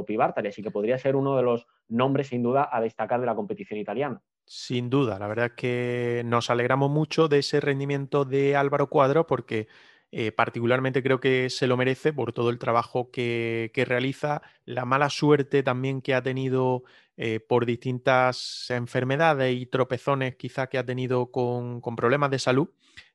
Así 0.48 0.62
que 0.62 0.70
podría 0.70 0.98
ser 0.98 1.16
uno 1.16 1.36
de 1.36 1.42
los 1.42 1.66
nombres, 1.88 2.28
sin 2.28 2.42
duda, 2.42 2.68
a 2.70 2.80
destacar 2.80 3.20
de 3.20 3.26
la 3.26 3.34
competición 3.34 3.80
italiana. 3.80 4.20
Sin 4.52 4.90
duda, 4.90 5.20
la 5.20 5.28
verdad 5.28 5.46
es 5.46 5.52
que 5.52 6.22
nos 6.24 6.50
alegramos 6.50 6.90
mucho 6.90 7.28
de 7.28 7.38
ese 7.38 7.60
rendimiento 7.60 8.24
de 8.24 8.56
Álvaro 8.56 8.88
Cuadro 8.88 9.24
porque 9.24 9.68
eh, 10.10 10.32
particularmente 10.32 11.04
creo 11.04 11.20
que 11.20 11.48
se 11.50 11.68
lo 11.68 11.76
merece 11.76 12.12
por 12.12 12.32
todo 12.32 12.50
el 12.50 12.58
trabajo 12.58 13.12
que, 13.12 13.70
realiza, 13.86 14.42
la 14.64 14.84
mala 14.84 15.08
suerte 15.08 15.62
también 15.62 16.02
que 16.02 16.14
ha 16.14 16.22
tenido 16.24 16.82
eh, 17.16 17.38
por 17.38 17.64
distintas 17.64 18.66
enfermedades 18.70 19.54
y 19.56 19.66
tropezones 19.66 20.34
quizás 20.34 20.68
que 20.68 20.78
ha 20.78 20.84
tenido 20.84 21.30
con, 21.30 21.80
problemas 21.94 22.32
de 22.32 22.40
salud 22.40 22.70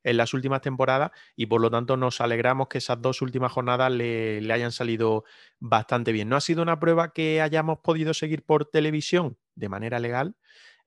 en 0.06 0.16
las 0.16 0.34
últimas 0.34 0.62
temporadas 0.62 1.12
y 1.36 1.48
por 1.48 1.60
lo 1.60 1.70
tanto 1.70 1.98
nos 1.98 2.22
alegramos 2.22 2.70
que 2.70 2.78
esas 2.78 3.02
dos 3.02 3.22
últimas 3.22 3.52
jornadas 3.52 3.92
le 3.92 4.54
hayan 4.54 4.72
salido 4.72 5.26
bastante 5.60 6.14
bien. 6.14 6.30
No 6.30 6.38
ha 6.38 6.42
sido 6.42 6.62
una 6.62 6.80
prueba 6.80 7.12
que 7.12 7.42
hayamos 7.42 7.80
podido 7.80 8.14
seguir 8.14 8.44
por 8.44 8.64
televisión 8.64 9.38
de 9.56 9.68
manera 9.68 10.00
legal, 10.00 10.36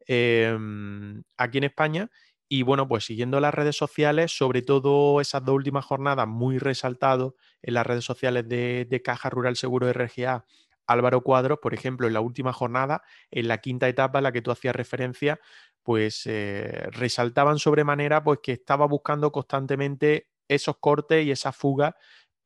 Em, 0.09 1.23
aquí 1.37 1.59
en 1.59 1.65
España. 1.65 2.11
Y 2.49 2.63
bueno, 2.63 2.89
pues 2.89 3.05
siguiendo 3.05 3.41
las 3.41 3.53
redes 3.55 3.77
sociales, 3.77 4.33
sobre 4.37 4.63
todo 4.63 5.21
esas 5.21 5.45
dos 5.45 5.55
últimas 5.55 5.85
jornadas, 5.85 6.27
muy 6.27 6.59
resaltado 6.59 7.37
en 7.63 7.75
las 7.75 7.87
redes 7.87 8.05
sociales 8.05 8.49
de, 8.49 9.03
Caja 9.05 9.29
Rural 9.29 9.57
Seguro 9.57 9.87
RGA, 9.93 10.47
Álvaro 10.87 11.21
Cuadros, 11.23 11.59
por 11.61 11.75
ejemplo, 11.75 12.07
en 12.07 12.15
la 12.15 12.21
última 12.23 12.55
jornada, 12.55 13.03
en 13.31 13.49
la 13.49 13.59
quinta 13.59 13.87
etapa 13.87 14.19
en 14.21 14.25
la 14.25 14.33
que 14.33 14.41
tú 14.41 14.51
hacías 14.51 14.75
referencia, 14.75 15.39
pues 15.83 16.23
eh, 16.27 16.89
resaltaban 16.93 17.59
sobremanera 17.59 18.25
pues, 18.25 18.39
que 18.43 18.53
estaba 18.53 18.87
buscando 18.87 19.31
constantemente 19.31 20.31
esos 20.49 20.79
cortes 20.79 21.27
y 21.27 21.31
esa 21.31 21.53
fuga 21.53 21.97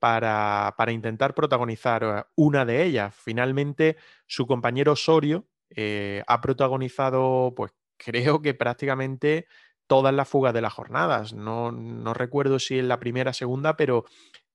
para, 0.01 0.75
para 0.77 0.91
intentar 0.91 1.33
protagonizar 1.35 2.03
eh, 2.03 2.25
una 2.35 2.65
de 2.65 2.83
ellas. 2.83 3.15
Finalmente, 3.15 3.97
su 4.27 4.49
compañero 4.49 4.93
Osorio, 4.93 5.47
eh, 5.77 6.23
ha 6.27 6.41
protagonizado, 6.41 7.53
pues 7.57 7.73
creo 7.97 8.43
que 8.43 8.55
prácticamente 8.55 9.47
todas 9.87 10.15
las 10.15 10.29
fugas 10.29 10.55
de 10.55 10.63
las 10.63 10.73
jornadas. 10.73 11.33
No, 11.35 11.71
recuerdo 12.15 12.59
si 12.59 12.79
en 12.79 12.89
la 12.89 12.99
primera, 12.99 13.33
segunda, 13.33 13.77
pero 13.77 14.05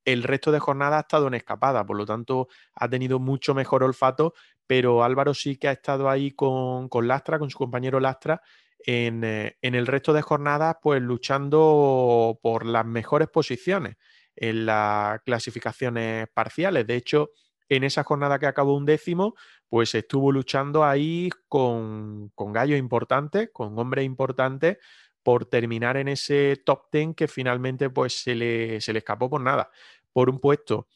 el 0.05 0.23
resto 0.23 0.51
de 0.51 0.59
jornadas 0.59 0.97
ha 0.97 1.01
estado 1.01 1.27
en 1.27 1.33
escapada, 1.33 1.85
por 1.85 1.97
lo 1.97 2.05
tanto 2.05 2.47
ha 2.75 2.89
tenido 2.89 3.19
mucho 3.19 3.53
mejor 3.53 3.83
olfato, 3.83 4.33
pero 4.65 5.03
Álvaro 5.03 5.33
sí 5.33 5.57
que 5.57 5.67
ha 5.67 5.73
estado 5.73 6.09
ahí 6.09 6.31
con, 6.31 6.89
Lastra, 7.03 7.39
con 7.39 7.49
su 7.49 7.57
compañero 7.57 7.99
Lastra, 7.99 8.41
en, 8.79 9.23
eh, 9.23 9.57
en, 9.61 9.75
el 9.75 9.87
resto 9.87 10.13
de 10.13 10.21
jornadas, 10.21 10.77
pues 10.81 11.01
luchando 11.01 12.39
por 12.41 12.65
las 12.65 12.85
mejores 12.85 13.27
posiciones 13.27 13.97
en 14.35 14.65
las 14.65 15.21
clasificaciones 15.23 16.27
parciales. 16.33 16.87
De 16.87 16.95
hecho, 16.95 17.31
en 17.69 17.83
esa 17.83 18.03
jornada 18.03 18.39
que 18.39 18.47
acabó 18.47 18.75
un 18.75 18.85
décimo, 18.85 19.35
pues 19.69 19.93
estuvo 19.95 20.31
luchando 20.31 20.85
ahí 20.85 21.29
con, 21.47 22.31
con 22.35 22.53
gallos 22.53 22.79
importantes, 22.79 23.49
con 23.51 23.77
hombres 23.77 24.05
importantes, 24.05 24.77
por 25.23 25.45
terminar 25.45 25.97
en 25.97 26.07
ese 26.07 26.61
top 26.65 26.89
10 26.91 27.15
que 27.15 27.27
finalmente 27.27 27.89
pues 27.89 28.21
se 28.21 28.33
le, 28.33 28.79
se 28.79 28.93
le 28.93 28.99
escapó 28.99 29.29
por 29.29 29.41
nada, 29.41 29.71
por 30.13 30.29
un 30.29 30.39
puesto. 30.39 30.87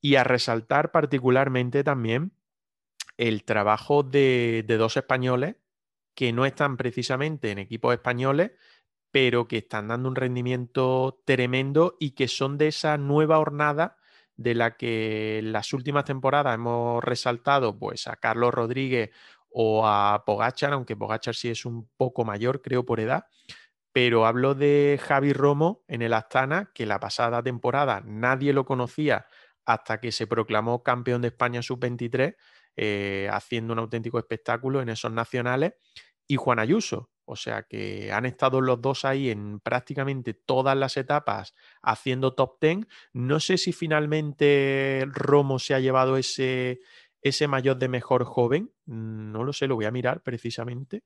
Y 0.00 0.16
a 0.16 0.24
resaltar 0.24 0.90
particularmente 0.90 1.84
también 1.84 2.32
el 3.16 3.44
trabajo 3.44 4.02
de, 4.02 4.64
de 4.66 4.76
dos 4.76 4.96
españoles 4.96 5.56
que 6.14 6.32
no 6.32 6.44
están 6.44 6.76
precisamente 6.76 7.52
en 7.52 7.58
equipos 7.58 7.94
españoles, 7.94 8.50
pero 9.12 9.46
que 9.46 9.58
están 9.58 9.86
dando 9.86 10.08
un 10.08 10.16
rendimiento 10.16 11.22
tremendo 11.24 11.96
y 12.00 12.10
que 12.10 12.26
son 12.26 12.58
de 12.58 12.68
esa 12.68 12.98
nueva 12.98 13.38
hornada 13.38 13.96
de 14.38 14.54
la 14.54 14.76
que 14.76 15.40
en 15.40 15.52
las 15.52 15.72
últimas 15.74 16.04
temporadas 16.04 16.54
hemos 16.54 17.04
resaltado 17.04 17.78
pues 17.78 18.06
a 18.06 18.16
Carlos 18.16 18.54
Rodríguez 18.54 19.10
o 19.50 19.86
a 19.86 20.24
Pogachar, 20.24 20.72
aunque 20.72 20.96
Pogachar 20.96 21.34
sí 21.34 21.50
es 21.50 21.66
un 21.66 21.90
poco 21.96 22.24
mayor, 22.24 22.62
creo, 22.62 22.86
por 22.86 23.00
edad, 23.00 23.26
pero 23.92 24.26
hablo 24.26 24.54
de 24.54 25.00
Javi 25.02 25.32
Romo 25.32 25.84
en 25.88 26.02
el 26.02 26.14
Astana, 26.14 26.70
que 26.74 26.86
la 26.86 27.00
pasada 27.00 27.42
temporada 27.42 28.00
nadie 28.04 28.52
lo 28.52 28.64
conocía 28.64 29.26
hasta 29.66 30.00
que 30.00 30.12
se 30.12 30.26
proclamó 30.26 30.82
campeón 30.82 31.20
de 31.20 31.28
España 31.28 31.60
sub-23, 31.62 32.36
eh, 32.76 33.28
haciendo 33.32 33.72
un 33.72 33.80
auténtico 33.80 34.18
espectáculo 34.18 34.80
en 34.80 34.88
esos 34.88 35.12
nacionales, 35.12 35.74
y 36.28 36.36
Juan 36.36 36.60
Ayuso. 36.60 37.10
O 37.30 37.36
sea 37.36 37.64
que 37.64 38.10
han 38.10 38.24
estado 38.24 38.62
los 38.62 38.80
dos 38.80 39.04
ahí 39.04 39.28
en 39.28 39.60
prácticamente 39.60 40.32
todas 40.32 40.74
las 40.74 40.96
etapas 40.96 41.54
haciendo 41.82 42.34
top 42.34 42.58
10. 42.58 42.86
No 43.12 43.38
sé 43.38 43.58
si 43.58 43.72
finalmente 43.72 45.04
Romo 45.12 45.58
se 45.58 45.74
ha 45.74 45.80
llevado 45.80 46.16
ese, 46.16 46.80
ese 47.20 47.46
mayor 47.46 47.76
de 47.76 47.88
mejor 47.88 48.24
joven. 48.24 48.72
No 48.86 49.44
lo 49.44 49.52
sé, 49.52 49.66
lo 49.66 49.74
voy 49.74 49.84
a 49.84 49.90
mirar 49.90 50.22
precisamente 50.22 51.04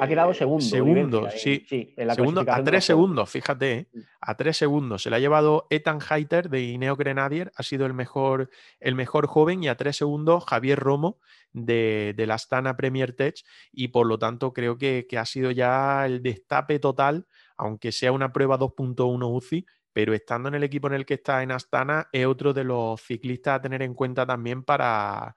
ha 0.00 0.08
quedado 0.08 0.34
segundo. 0.34 0.64
Segundo, 0.64 1.28
sí. 1.30 1.66
segundo 2.14 2.44
a 2.46 2.62
tres 2.62 2.84
segundos, 2.84 3.30
fíjate. 3.30 3.72
¿eh? 3.72 3.88
Mm. 3.92 4.00
A 4.20 4.36
tres 4.36 4.56
segundos. 4.56 5.02
Se 5.02 5.10
le 5.10 5.16
ha 5.16 5.18
llevado 5.18 5.66
Ethan 5.70 5.98
Heiter 6.00 6.48
de 6.50 6.62
Ineo 6.62 6.96
Grenadier, 6.96 7.52
ha 7.56 7.62
sido 7.62 7.86
el 7.86 7.94
mejor, 7.94 8.50
el 8.80 8.94
mejor 8.94 9.26
joven, 9.26 9.62
y 9.62 9.68
a 9.68 9.76
tres 9.76 9.96
segundos 9.96 10.44
Javier 10.44 10.78
Romo 10.78 11.18
de, 11.52 12.14
de 12.16 12.26
la 12.26 12.34
Astana 12.34 12.76
Premier 12.76 13.14
Tech. 13.14 13.36
Y 13.72 13.88
por 13.88 14.06
lo 14.06 14.18
tanto, 14.18 14.52
creo 14.52 14.78
que, 14.78 15.06
que 15.08 15.18
ha 15.18 15.24
sido 15.26 15.50
ya 15.50 16.06
el 16.06 16.22
destape 16.22 16.78
total, 16.78 17.26
aunque 17.56 17.92
sea 17.92 18.12
una 18.12 18.32
prueba 18.32 18.58
2.1 18.58 19.34
UCI, 19.34 19.66
pero 19.92 20.12
estando 20.12 20.50
en 20.50 20.54
el 20.54 20.62
equipo 20.62 20.88
en 20.88 20.92
el 20.92 21.06
que 21.06 21.14
está 21.14 21.42
en 21.42 21.52
Astana, 21.52 22.08
es 22.12 22.26
otro 22.26 22.52
de 22.52 22.64
los 22.64 23.00
ciclistas 23.00 23.56
a 23.56 23.62
tener 23.62 23.80
en 23.80 23.94
cuenta 23.94 24.26
también 24.26 24.62
para 24.62 25.34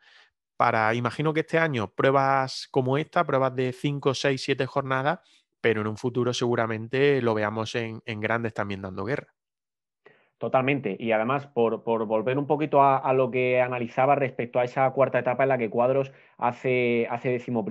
para, 0.60 0.94
imagino 0.94 1.34
que 1.34 1.40
este 1.40 1.58
año, 1.58 1.88
pruebas 1.96 2.68
como 2.70 2.98
esta, 2.98 3.24
pruebas 3.24 3.56
de 3.56 3.72
5, 3.72 4.14
6, 4.14 4.42
7 4.44 4.66
jornadas, 4.66 5.20
pero 5.62 5.80
en 5.80 5.88
un 5.88 5.96
futuro 5.96 6.34
seguramente 6.34 7.22
lo 7.22 7.34
veamos 7.34 7.76
en, 7.76 8.02
grandes 8.06 8.54
también 8.54 8.82
dando 8.82 9.06
guerra. 9.06 9.34
Totalmente. 10.38 10.98
Y 11.00 11.14
además, 11.14 11.48
por, 11.48 11.82
volver 11.86 12.38
un 12.38 12.46
poquito 12.46 12.84
a, 12.84 13.14
lo 13.14 13.32
que 13.32 13.62
analizaba 13.62 14.16
respecto 14.16 14.60
a 14.60 14.66
esa 14.66 14.92
cuarta 14.92 15.20
etapa 15.20 15.44
en 15.44 15.50
la 15.50 15.58
que 15.58 15.70
Cuadros 15.70 16.12
hace, 16.38 17.08
hace 17.10 17.30
décimo. 17.30 17.66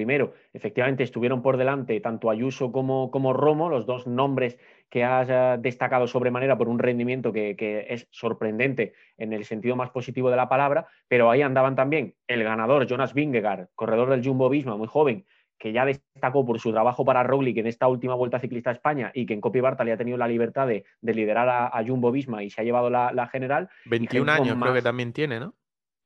Efectivamente, 0.55 1.03
estuvieron 1.03 1.42
por 1.42 1.59
delante 1.59 2.01
tanto 2.01 2.31
Ayuso 2.31 2.72
como, 2.72 3.11
como 3.11 3.35
Romo, 3.35 3.68
los 3.68 3.85
dos 3.85 4.07
nombres 4.07 4.59
que 4.90 5.05
has 5.05 5.29
eh, 5.31 5.57
destacado 5.61 6.07
sobremanera 6.07 6.57
por 6.57 6.68
un 6.68 6.79
rendimiento 6.79 7.33
que, 7.33 7.87
es 7.88 8.07
sorprendente 8.11 8.94
en 9.16 9.33
el 9.33 9.44
sentido 9.44 9.77
más 9.77 9.90
positivo 9.90 10.31
de 10.31 10.37
la 10.37 10.48
palabra, 10.48 10.87
pero 11.09 11.31
ahí 11.31 11.42
andaban 11.42 11.77
también 11.77 12.14
el 12.27 12.44
ganador 12.44 12.87
Jonas 12.87 13.14
Vingegaard, 13.14 13.68
corredor 13.74 14.11
del 14.11 14.24
Jumbo 14.24 14.48
Visma, 14.48 14.77
muy 14.77 14.88
joven, 14.88 15.27
que 15.59 15.72
ya 15.72 15.85
destacó 15.85 16.46
por 16.46 16.61
su 16.61 16.72
trabajo 16.72 17.05
para 17.05 17.22
Roglic 17.22 17.59
en 17.59 17.66
esta 17.66 17.88
última 17.88 18.14
Vuelta 18.14 18.38
Ciclista 18.38 18.70
a 18.70 18.74
España 18.74 19.11
y 19.12 19.27
que 19.27 19.35
en 19.35 19.40
Copy 19.40 19.61
Bartali 19.61 19.90
ha 19.90 19.96
tenido 19.96 20.16
la 20.16 20.29
libertad 20.29 20.68
de, 20.68 20.85
liderar 21.03 21.48
a, 21.48 21.85
Jumbo 21.85 22.12
Visma 22.12 22.42
y 22.42 22.51
se 22.51 22.61
ha 22.61 22.64
llevado 22.64 22.88
la, 22.90 23.29
general. 23.31 23.68
21 23.87 24.31
años 24.31 24.57
creo 24.61 24.74
que 24.74 24.83
también 24.83 25.12
tiene, 25.12 25.40
¿no? 25.40 25.55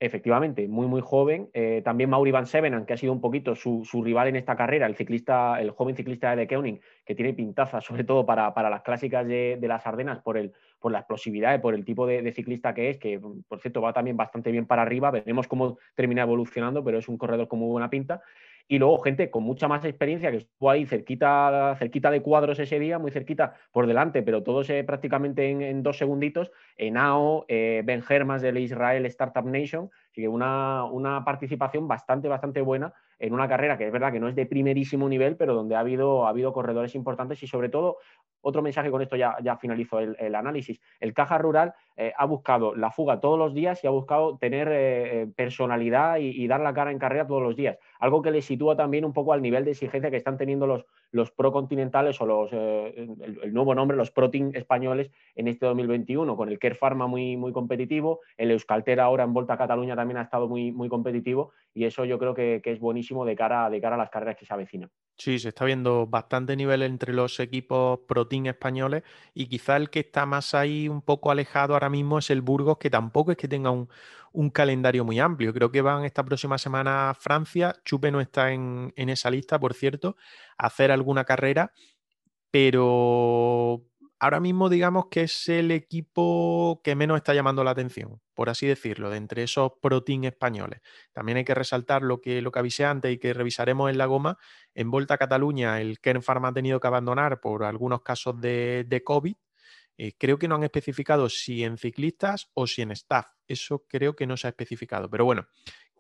Efectivamente, 0.05 0.67
muy 0.67 0.89
muy 0.89 1.01
joven. 1.01 1.49
Eh, 1.55 1.81
también 1.85 2.11
Mauri 2.11 2.33
Van 2.33 2.49
Sevenan, 2.49 2.87
que 2.87 2.93
ha 2.93 2.97
sido 2.97 3.13
un 3.13 3.21
poquito 3.21 3.55
su, 3.55 3.85
rival 4.03 4.27
en 4.27 4.35
esta 4.35 4.57
carrera, 4.57 4.89
el 4.89 4.97
ciclista, 4.97 5.61
el 5.61 5.71
joven 5.71 5.95
ciclista 5.95 6.35
de 6.35 6.49
Keuning, 6.49 6.81
que 7.05 7.15
tiene 7.15 7.35
pintaza, 7.35 7.81
sobre 7.81 8.03
todo 8.03 8.27
para, 8.27 8.53
para 8.53 8.69
las 8.69 8.83
clásicas 8.83 9.25
de, 9.25 9.57
las 9.63 9.87
Ardenas, 9.87 10.19
por, 10.19 10.39
el, 10.39 10.55
por 10.81 10.91
la 10.91 10.99
explosividad 10.99 11.55
y 11.55 11.61
por 11.61 11.77
el 11.77 11.85
tipo 11.85 12.05
de, 12.05 12.33
ciclista 12.33 12.75
que 12.75 12.91
es, 12.91 12.99
que 12.99 13.21
por 13.47 13.61
cierto 13.61 13.81
va 13.81 13.93
también 13.93 14.17
bastante 14.17 14.51
bien 14.51 14.67
para 14.67 14.83
arriba. 14.83 15.13
Veremos 15.13 15.47
cómo 15.47 15.79
termina 15.95 16.23
evolucionando, 16.23 16.83
pero 16.83 16.99
es 16.99 17.09
un 17.09 17.17
corredor 17.17 17.47
con 17.47 17.61
muy 17.61 17.71
buena 17.71 17.89
pinta. 17.89 18.23
Y 18.69 18.79
luego 18.79 18.99
gente 18.99 19.31
con 19.31 19.43
mucha 19.43 19.69
más 19.69 19.85
experiencia 19.85 20.31
que 20.31 20.39
estuvo 20.39 20.71
ahí 20.71 20.87
cerquita, 20.87 21.75
cerquita 21.79 22.11
de 22.11 22.23
cuadros 22.23 22.59
ese 22.59 22.79
día, 22.79 22.99
muy 22.99 23.11
cerquita 23.11 23.55
por 23.71 23.87
delante, 23.87 24.23
pero 24.23 24.43
todos 24.43 24.71
prácticamente 24.87 25.51
en, 25.51 25.83
dos 25.83 25.99
segunditos. 25.99 26.51
Enao, 26.77 27.45
eh, 27.49 27.83
Ben 27.85 28.03
Hermas 28.09 28.43
del 28.43 28.59
Israel 28.59 29.07
Startup 29.07 29.45
Nation, 29.45 29.91
así 30.13 30.21
que 30.21 30.29
una, 30.29 30.85
una 30.85 31.25
participación 31.25 31.89
bastante, 31.89 32.29
bastante 32.29 32.61
buena 32.61 32.93
en 33.19 33.33
una 33.33 33.49
carrera 33.49 33.79
que 33.79 33.87
es 33.87 33.93
verdad 33.93 34.13
que 34.13 34.21
no 34.21 34.29
es 34.29 34.35
de 34.35 34.45
primerísimo 34.45 35.09
nivel, 35.09 35.37
pero 35.37 35.55
donde 35.55 35.75
ha 35.75 35.81
habido, 35.81 36.27
ha 36.27 36.29
habido 36.29 36.53
corredores 36.53 36.95
importantes 36.95 37.43
y 37.43 37.47
sobre 37.47 37.71
todo, 37.71 37.97
otro 38.43 38.61
mensaje 38.61 38.91
con 38.91 39.01
esto 39.01 39.17
ya, 39.17 39.37
ya 39.43 39.57
finalizo 39.57 40.01
el, 40.01 40.35
análisis, 40.35 40.81
el 41.01 41.15
Caja 41.15 41.39
Rural 41.39 41.73
eh, 41.97 42.13
ha 42.17 42.27
buscado 42.27 42.75
la 42.75 42.91
fuga 42.91 43.21
todos 43.21 43.39
los 43.39 43.55
días 43.55 43.83
y 43.83 43.87
ha 43.87 43.91
buscado 43.91 44.37
tener 44.37 44.69
eh, 44.71 45.29
personalidad 45.35 46.19
y, 46.19 46.47
dar 46.47 46.61
la 46.61 46.75
cara 46.75 46.91
en 46.91 46.99
carrera 46.99 47.27
todos 47.27 47.43
los 47.43 47.57
días, 47.57 47.79
algo 47.99 48.21
que 48.21 48.33
le 48.33 48.43
sitúa 48.43 48.77
también 48.77 49.05
un 49.05 49.13
poco 49.13 49.33
al 49.33 49.41
nivel 49.41 49.65
de 49.65 49.71
exigencia 49.71 50.11
que 50.11 50.17
están 50.17 50.37
teniendo 50.37 50.67
los, 50.67 50.85
los 51.13 51.31
pro 51.31 51.53
continentales 51.53 52.21
o 52.21 52.27
los, 52.27 52.51
eh, 52.53 53.07
el, 53.43 53.55
nuevo 53.55 53.75
nombre, 53.75 53.97
los 53.97 54.11
pro 54.11 54.31
team 54.31 54.51
españoles 54.55 55.11
en 55.37 55.47
este 55.47 55.67
2021, 55.67 56.37
con 56.37 56.49
el 56.49 56.59
Care 56.59 56.75
Pharma 56.75 57.07
muy, 57.07 57.37
muy 57.37 57.53
competitivo, 57.53 58.21
el 58.37 58.51
Euskalter 58.51 58.99
ahora 58.99 59.25
en 59.25 59.33
Volta 59.33 59.55
a 59.55 59.59
Cataluña 59.59 59.95
también 59.95 60.17
ha 60.19 60.23
estado 60.23 60.49
muy, 60.49 60.73
muy 60.73 60.89
competitivo 60.89 61.53
y 61.75 61.85
eso 61.85 62.05
yo 62.05 62.19
creo 62.19 62.35
que, 62.35 62.61
es 62.63 62.81
buenísimo 62.81 63.25
de 63.25 63.35
cara, 63.35 63.67
a 63.67 63.71
las 63.71 64.11
carreras 64.11 64.37
que 64.37 64.45
se 64.45 64.53
avecinan. 64.53 64.91
Sí, 65.17 65.39
se 65.39 65.49
está 65.49 65.65
viendo 65.65 66.07
bastante 66.07 66.57
nivel 66.57 66.83
entre 66.83 67.13
los 67.13 67.39
equipos 67.39 68.01
pro 68.09 68.27
team 68.27 68.47
españoles 68.47 69.03
y 69.35 69.47
quizá 69.47 69.77
el 69.77 69.91
que 69.91 70.01
está 70.01 70.27
más 70.27 70.55
ahí 70.55 70.89
un 70.89 71.03
poco 71.03 71.31
alejado 71.31 71.75
ahora 71.75 71.91
mismo 71.91 72.19
es 72.19 72.31
el 72.31 72.43
Burgos, 72.43 72.79
que 72.79 72.91
tampoco 72.91 73.33
es 73.33 73.37
que 73.37 73.49
tenga 73.49 73.71
un, 73.71 73.89
calendario 74.51 75.05
muy 75.05 75.21
amplio. 75.21 75.53
Creo 75.53 75.71
que 75.71 75.83
van 75.83 76.05
esta 76.05 76.25
próxima 76.25 76.59
semana 76.59 77.11
a 77.11 77.15
Francia. 77.15 77.77
Chupe 77.85 78.11
no 78.11 78.21
está 78.21 78.53
en, 78.53 78.93
esa 78.97 79.31
lista, 79.31 79.61
por 79.61 79.75
cierto, 79.75 80.17
a 80.59 80.67
hacer 80.67 80.91
alguna 80.91 81.25
carrera, 81.25 81.73
pero 82.51 83.83
ahora 84.23 84.39
mismo 84.39 84.69
digamos 84.69 85.07
que 85.11 85.23
es 85.23 85.49
el 85.49 85.73
equipo 85.73 86.81
que 86.85 86.95
menos 86.95 87.17
está 87.17 87.35
llamando 87.35 87.65
la 87.65 87.73
atención, 87.73 88.21
por 88.35 88.51
así 88.51 88.69
decirlo, 88.69 89.11
de 89.11 89.17
entre 89.17 89.43
esos 89.43 89.73
pro 89.83 90.05
españoles. 90.07 90.81
También 91.13 91.39
hay 91.39 91.45
que 91.45 91.57
resaltar 91.57 92.03
lo 92.03 92.21
que, 92.21 92.41
lo 92.41 92.53
que 92.53 92.61
avisé 92.61 92.85
antes 92.85 93.13
y 93.13 93.19
que 93.19 93.35
revisaremos 93.35 93.91
en 93.91 93.99
la 93.99 94.07
goma. 94.07 94.39
En 94.75 94.93
Volta 94.93 95.15
a 95.15 95.19
Cataluña, 95.19 95.81
el 95.81 95.99
Kern 95.99 96.23
Pharma 96.23 96.49
ha 96.49 96.53
tenido 96.53 96.79
que 96.79 96.87
abandonar 96.87 97.41
por 97.41 97.65
algunos 97.65 98.03
casos 98.03 98.41
de, 98.41 98.85
de 98.87 99.03
COVID 99.03 99.35
eh, 99.99 100.15
creo 100.19 100.39
que 100.39 100.49
no 100.49 100.55
han 100.55 100.63
especificado 100.63 101.29
si 101.29 101.65
en 101.65 101.77
ciclistas 101.77 102.51
o 102.55 102.67
si 102.67 102.83
en 102.83 102.93
staff. 102.93 103.27
Eso 103.47 103.85
creo 103.89 104.17
que 104.17 104.27
no 104.27 104.37
se 104.37 104.47
ha 104.47 104.51
especificado. 104.51 105.11
Pero 105.11 105.25
bueno, 105.25 105.47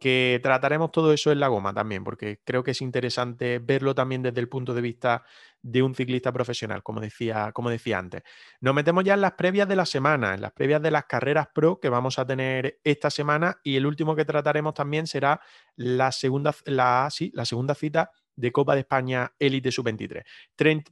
que 0.02 0.40
trataremos 0.42 0.90
todo 0.90 1.12
eso 1.12 1.30
en 1.30 1.38
la 1.38 1.46
goma 1.46 1.72
también, 1.72 2.02
porque 2.02 2.40
creo 2.44 2.64
que 2.64 2.72
es 2.72 2.82
interesante 2.82 3.60
verlo 3.60 3.94
también 3.94 4.20
desde 4.20 4.40
el 4.40 4.48
punto 4.48 4.74
de 4.74 4.80
vista 4.80 5.22
de 5.62 5.80
un 5.80 5.94
ciclista 5.94 6.32
profesional, 6.32 6.82
como 6.82 7.00
decía, 7.00 7.52
como 7.52 7.70
decía 7.70 8.00
antes. 8.00 8.24
Nos 8.60 8.74
metemos 8.74 9.04
ya 9.04 9.14
en 9.14 9.20
las 9.20 9.34
previas 9.34 9.68
de 9.68 9.76
la 9.76 9.86
semana, 9.86 10.34
en 10.34 10.40
las 10.40 10.50
previas 10.50 10.82
de 10.82 10.90
las 10.90 11.04
carreras 11.04 11.46
pro 11.54 11.78
que 11.78 11.88
vamos 11.88 12.18
a 12.18 12.26
tener 12.26 12.80
esta 12.82 13.10
semana 13.10 13.60
y 13.62 13.76
el 13.76 13.86
último 13.86 14.16
que 14.16 14.24
trataremos 14.24 14.74
también 14.74 15.06
será 15.06 15.40
la 15.76 16.10
segunda, 16.10 16.52
la, 16.64 17.08
segunda 17.08 17.76
cita 17.76 18.10
de 18.34 18.50
Copa 18.50 18.74
de 18.74 18.80
España 18.80 19.32
Elite 19.38 19.70
Sub-23. 19.70 20.24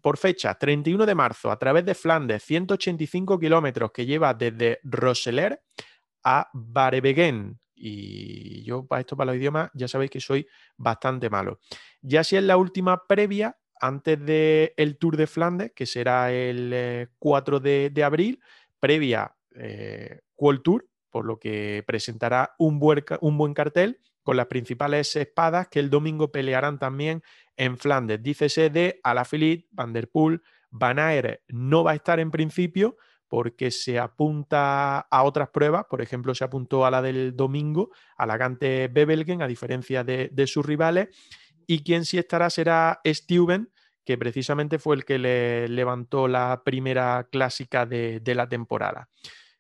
Por 0.01 0.19
fecha, 0.19 0.55
31 0.55 1.05
de 1.05 1.15
marzo, 1.17 1.51
a 1.51 1.59
través 1.59 1.85
de 1.85 1.97
Flandes, 1.97 2.45
185 2.45 3.41
kilómetros 3.41 3.91
que 3.91 4.07
lleva 4.07 4.35
desde 4.35 4.79
Roseler 4.85 5.65
a 6.23 6.49
Barebeguen. 6.53 7.59
Y 7.83 8.63
yo 8.63 8.87
para 8.87 9.01
esto, 9.01 9.17
para 9.17 9.33
los 9.33 9.41
idiomas, 9.41 9.71
ya 9.73 9.89
sabéis 9.89 10.11
que 10.11 10.21
soy 10.21 10.47
bastante 10.77 11.31
malo. 11.31 11.61
Ya 12.03 12.23
si 12.23 12.37
es 12.37 12.43
la 12.43 12.59
última 12.59 13.07
previa, 13.07 13.57
antes 13.81 14.19
del 14.25 14.73
el 14.77 14.99
Tour 14.99 15.17
de 15.17 15.27
Flandes, 15.27 15.73
que 15.75 15.87
será 15.87 16.31
el 16.31 17.09
4 17.19 17.61
eh, 17.65 17.91
de, 17.91 18.05
abril, 18.05 18.41
previa 18.79 19.35
eh, 19.57 20.21
Tour, 20.63 20.87
por 21.09 21.25
lo 21.25 21.39
que 21.39 21.83
presentará 21.87 22.55
un 22.59 22.79
buen, 22.79 23.03
un 23.23 23.39
buen 23.39 23.55
cartel 23.55 23.99
con 24.23 24.37
las 24.37 24.47
principales 24.47 25.17
espadas 25.17 25.69
que 25.69 25.81
el 25.81 25.89
domingo 25.89 26.31
pelearán 26.31 26.79
también 26.79 27.23
en 27.57 27.79
Flandes. 27.79 28.23
Dícese 28.23 28.69
de 28.69 29.01
Alaphilippe, 29.03 29.69
Van 29.71 29.93
der 29.95 30.11
Poel, 30.11 30.43
Van 30.71 30.99
Aert 30.99 31.41
no 31.49 31.83
va 31.83 31.93
a 31.93 31.95
estar 31.95 32.21
en 32.21 32.31
principio 32.31 32.97
porque 33.31 33.71
se 33.71 34.01
apunta 34.01 34.99
a 34.99 35.23
otras 35.23 35.51
pruebas, 35.51 35.87
por 35.89 36.03
ejemplo, 36.03 36.35
se 36.35 36.43
apuntó 36.43 36.85
a 36.85 36.91
la 36.91 37.01
del 37.01 37.37
domingo, 37.37 37.91
a 38.17 38.27
la 38.27 38.37
Gante 38.37 38.89
Bebelgen, 38.89 39.41
a 39.41 39.47
diferencia 39.47 40.03
de, 40.03 40.47
sus 40.49 40.67
rivales, 40.67 41.17
y 41.65 41.85
quien 41.85 42.05
sí 42.05 42.19
estará 42.19 42.51
será 42.51 43.01
Steuben, 43.07 43.71
que 44.05 44.19
precisamente 44.19 44.81
fue 44.81 44.97
el 44.97 45.05
que 45.05 45.21
le 45.21 45.69
levantó 45.69 46.27
la 46.27 46.63
primera 46.65 47.29
clásica 47.31 47.87
de, 47.87 48.19
de 48.19 48.35
la 48.35 48.49
temporada. 48.49 49.09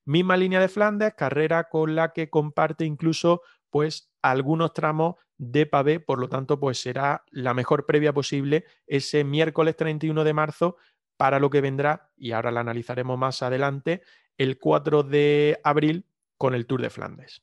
Misma 0.04 0.37
línea 0.37 0.59
de 0.59 0.68
Flandes, 0.68 1.14
carrera 1.16 1.68
con 1.68 1.94
la 1.94 2.12
que 2.12 2.28
comparte 2.28 2.85
incluso 2.85 3.42
pues 3.70 4.11
algunos 4.20 4.72
tramos 4.72 5.14
de 5.38 5.64
pavé, 5.64 6.00
por 6.00 6.18
lo 6.18 6.28
tanto, 6.28 6.59
pues 6.59 6.83
será 6.83 7.24
la 7.30 7.54
mejor 7.54 7.87
previa 7.87 8.12
posible 8.12 8.64
ese 8.87 9.22
miércoles 9.22 9.76
31 9.76 10.24
de 10.24 10.35
marzo 10.35 10.76
para 11.20 11.38
lo 11.38 11.50
que 11.50 11.61
vendrá, 11.61 12.09
y 12.16 12.33
ahora 12.33 12.50
la 12.50 12.61
analizaremos 12.61 13.18
más 13.18 13.42
adelante, 13.42 14.00
el 14.38 14.59
4 14.59 15.02
de 15.02 15.61
abril 15.62 16.06
con 16.38 16.54
el 16.54 16.64
Tour 16.64 16.80
de 16.80 16.88
Flandes 16.88 17.42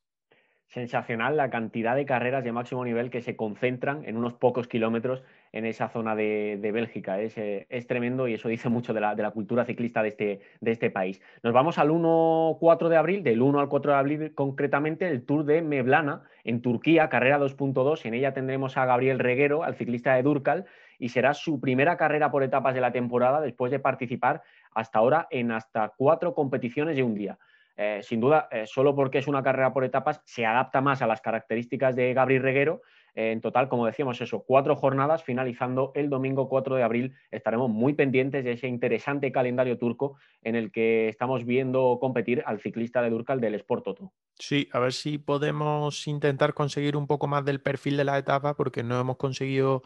sensacional 0.67 1.37
la 1.37 1.49
cantidad 1.49 1.95
de 1.95 2.05
carreras 2.05 2.43
de 2.43 2.51
máximo 2.51 2.83
nivel 2.83 3.09
que 3.09 3.21
se 3.21 3.35
concentran 3.35 4.03
en 4.05 4.17
unos 4.17 4.33
pocos 4.33 4.67
kilómetros 4.67 5.23
en 5.53 5.65
esa 5.65 5.89
zona 5.89 6.15
de, 6.15 6.59
Bélgica. 6.73 7.19
Eh, 7.19 7.65
es, 7.69 7.87
tremendo 7.87 8.27
y 8.27 8.33
eso 8.33 8.49
dice 8.49 8.69
mucho 8.69 8.93
de 8.93 9.01
la, 9.01 9.31
cultura 9.31 9.65
ciclista 9.65 10.03
de 10.03 10.09
este, 10.09 10.41
de 10.59 10.71
este, 10.71 10.91
país. 10.91 11.21
Nos 11.41 11.53
vamos 11.53 11.77
al 11.77 11.89
1-4 11.89 12.89
de 12.89 12.97
abril, 12.97 13.23
del 13.23 13.41
1 13.41 13.59
al 13.59 13.69
4 13.69 13.91
de 13.91 13.97
abril 13.97 14.35
concretamente, 14.35 15.07
el 15.07 15.25
Tour 15.25 15.45
de 15.45 15.61
Meblana 15.61 16.23
en 16.43 16.61
Turquía, 16.61 17.09
carrera 17.09 17.39
2.2. 17.39 18.05
En 18.05 18.13
ella 18.13 18.33
tendremos 18.33 18.77
a 18.77 18.85
Gabriel 18.85 19.19
Reguero, 19.19 19.63
al 19.63 19.75
ciclista 19.75 20.15
de 20.15 20.23
Durcal, 20.23 20.65
y 20.99 21.09
será 21.09 21.33
su 21.33 21.59
primera 21.59 21.97
carrera 21.97 22.31
por 22.31 22.43
etapas 22.43 22.73
de 22.73 22.81
la 22.81 22.91
temporada 22.91 23.41
después 23.41 23.71
de 23.71 23.79
participar 23.79 24.41
hasta 24.71 24.99
ahora 24.99 25.27
en 25.31 25.51
hasta 25.51 25.93
cuatro 25.97 26.33
competiciones 26.33 26.95
de 26.95 27.03
un 27.03 27.15
día. 27.15 27.37
Eh, 27.77 27.99
sin 28.01 28.19
duda, 28.19 28.47
eh, 28.51 28.65
solo 28.65 28.95
porque 28.95 29.19
es 29.19 29.27
una 29.27 29.43
carrera 29.43 29.71
por 29.71 29.83
etapas, 29.83 30.21
se 30.25 30.45
adapta 30.45 30.81
más 30.81 31.03
a 31.03 31.07
las 31.07 31.21
características 31.21 31.95
de 31.95 32.13
Gabriel 32.13 32.41
Reguero. 32.41 32.81
Eh, 33.13 33.31
en 33.31 33.41
total, 33.41 33.69
como 33.69 33.85
decíamos, 33.85 34.19
eso, 34.19 34.43
cuatro 34.45 34.75
jornadas, 34.75 35.23
finalizando 35.23 35.91
el 35.95 36.09
domingo 36.09 36.49
4 36.49 36.75
de 36.75 36.83
abril. 36.83 37.15
Estaremos 37.29 37.69
muy 37.69 37.93
pendientes 37.93 38.43
de 38.43 38.53
ese 38.53 38.67
interesante 38.67 39.31
calendario 39.31 39.77
turco 39.77 40.17
en 40.43 40.55
el 40.55 40.71
que 40.71 41.09
estamos 41.09 41.45
viendo 41.45 41.97
competir 41.99 42.43
al 42.45 42.59
ciclista 42.59 43.01
de 43.01 43.11
Durcal 43.11 43.39
del 43.39 43.55
Sport 43.55 43.85
Toto. 43.85 44.11
Sí, 44.35 44.69
a 44.71 44.79
ver 44.79 44.93
si 44.93 45.17
podemos 45.17 46.07
intentar 46.07 46.53
conseguir 46.53 46.95
un 46.95 47.07
poco 47.07 47.27
más 47.27 47.43
del 47.43 47.59
perfil 47.59 47.97
de 47.97 48.03
la 48.03 48.17
etapa, 48.17 48.55
porque 48.55 48.83
no 48.83 48.99
hemos 48.99 49.17
conseguido 49.17 49.83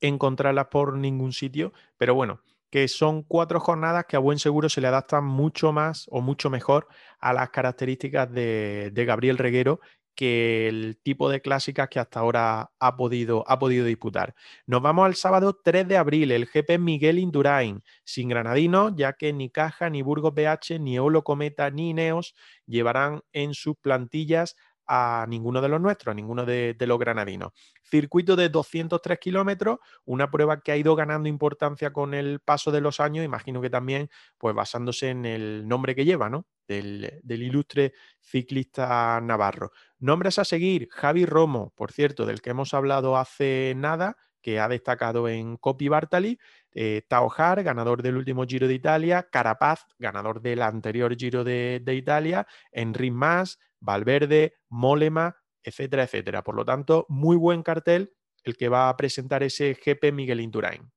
encontrarlas 0.00 0.66
por 0.66 0.96
ningún 0.96 1.32
sitio. 1.32 1.72
Pero 1.96 2.14
bueno, 2.14 2.40
que 2.74 2.88
son 2.88 3.22
cuatro 3.22 3.60
jornadas 3.60 4.04
que 4.08 4.16
a 4.16 4.18
buen 4.18 4.40
seguro 4.40 4.68
se 4.68 4.80
le 4.80 4.88
adaptan 4.88 5.24
mucho 5.24 5.72
más 5.72 6.06
o 6.10 6.20
mucho 6.20 6.50
mejor 6.50 6.88
a 7.20 7.32
las 7.32 7.50
características 7.50 8.32
de, 8.32 8.90
Gabriel 9.06 9.38
Reguero 9.38 9.78
que 10.16 10.66
el 10.66 10.98
tipo 11.00 11.30
de 11.30 11.40
clásicas 11.40 11.88
que 11.88 12.00
hasta 12.00 12.18
ahora 12.18 12.72
ha 12.80 12.96
podido, 12.96 13.44
ha 13.46 13.60
podido 13.60 13.84
disputar. 13.84 14.34
Nos 14.66 14.82
vamos 14.82 15.06
al 15.06 15.14
sábado 15.14 15.60
3 15.62 15.86
de 15.86 15.96
abril, 15.96 16.32
el 16.32 16.46
GP 16.46 16.80
Miguel 16.80 17.20
Indurain, 17.20 17.80
sin 18.02 18.28
granadino, 18.28 18.92
ya 18.96 19.12
que 19.12 19.32
ni 19.32 19.50
Caja, 19.50 19.88
ni 19.88 20.02
Burgos 20.02 20.34
BH, 20.34 20.80
ni 20.80 20.98
Olo 20.98 21.22
Cometa, 21.22 21.70
ni 21.70 21.90
Ineos 21.90 22.34
llevarán 22.66 23.22
en 23.32 23.54
sus 23.54 23.76
plantillas 23.76 24.56
a 24.86 25.26
ninguno 25.28 25.60
de 25.60 25.68
los 25.68 25.80
nuestros, 25.80 26.12
a 26.12 26.14
ninguno 26.14 26.44
de, 26.44 26.76
los 26.80 26.98
granadinos. 26.98 27.52
Circuito 27.82 28.36
de 28.36 28.48
203 28.48 29.18
kilómetros, 29.18 29.78
una 30.04 30.30
prueba 30.30 30.60
que 30.60 30.72
ha 30.72 30.76
ido 30.76 30.94
ganando 30.96 31.28
importancia 31.28 31.92
con 31.92 32.14
el 32.14 32.40
paso 32.40 32.70
de 32.70 32.80
los 32.80 33.00
años, 33.00 33.24
imagino 33.24 33.60
que 33.60 33.70
también 33.70 34.10
pues 34.38 34.54
basándose 34.54 35.10
en 35.10 35.24
el 35.24 35.66
nombre 35.66 35.94
que 35.94 36.04
lleva, 36.04 36.28
¿no? 36.28 36.46
Del, 36.66 37.22
ilustre 37.28 37.92
ciclista 38.20 39.20
navarro. 39.20 39.72
Nombres 39.98 40.38
a 40.38 40.44
seguir, 40.44 40.88
Javi 40.90 41.26
Romo, 41.26 41.72
por 41.76 41.92
cierto, 41.92 42.26
del 42.26 42.40
que 42.40 42.50
hemos 42.50 42.74
hablado 42.74 43.16
hace 43.16 43.74
nada, 43.76 44.16
que 44.44 44.60
ha 44.60 44.68
destacado 44.68 45.26
en 45.26 45.56
Copy 45.56 45.88
Bartali, 45.88 46.38
eh, 46.72 47.02
Taojar, 47.08 47.62
ganador 47.62 48.02
del 48.02 48.18
último 48.18 48.44
Giro 48.44 48.68
de 48.68 48.74
Italia, 48.74 49.26
Carapaz, 49.30 49.86
ganador 49.98 50.42
del 50.42 50.60
anterior 50.60 51.16
Giro 51.16 51.44
de, 51.44 51.82
Italia, 51.86 52.46
Enric 52.70 53.12
Mas, 53.12 53.58
Valverde, 53.84 54.54
Molema, 54.68 55.36
etcétera, 55.62 56.04
etcétera. 56.04 56.42
Por 56.42 56.56
lo 56.56 56.64
tanto, 56.64 57.06
muy 57.08 57.36
buen 57.36 57.62
cartel 57.62 58.12
el 58.44 58.56
que 58.56 58.68
va 58.68 58.88
a 58.88 58.96
presentar 58.96 59.42
ese 59.42 59.74
GP 59.74 60.12
Miguel 60.12 60.40
Indurain. 60.40 60.90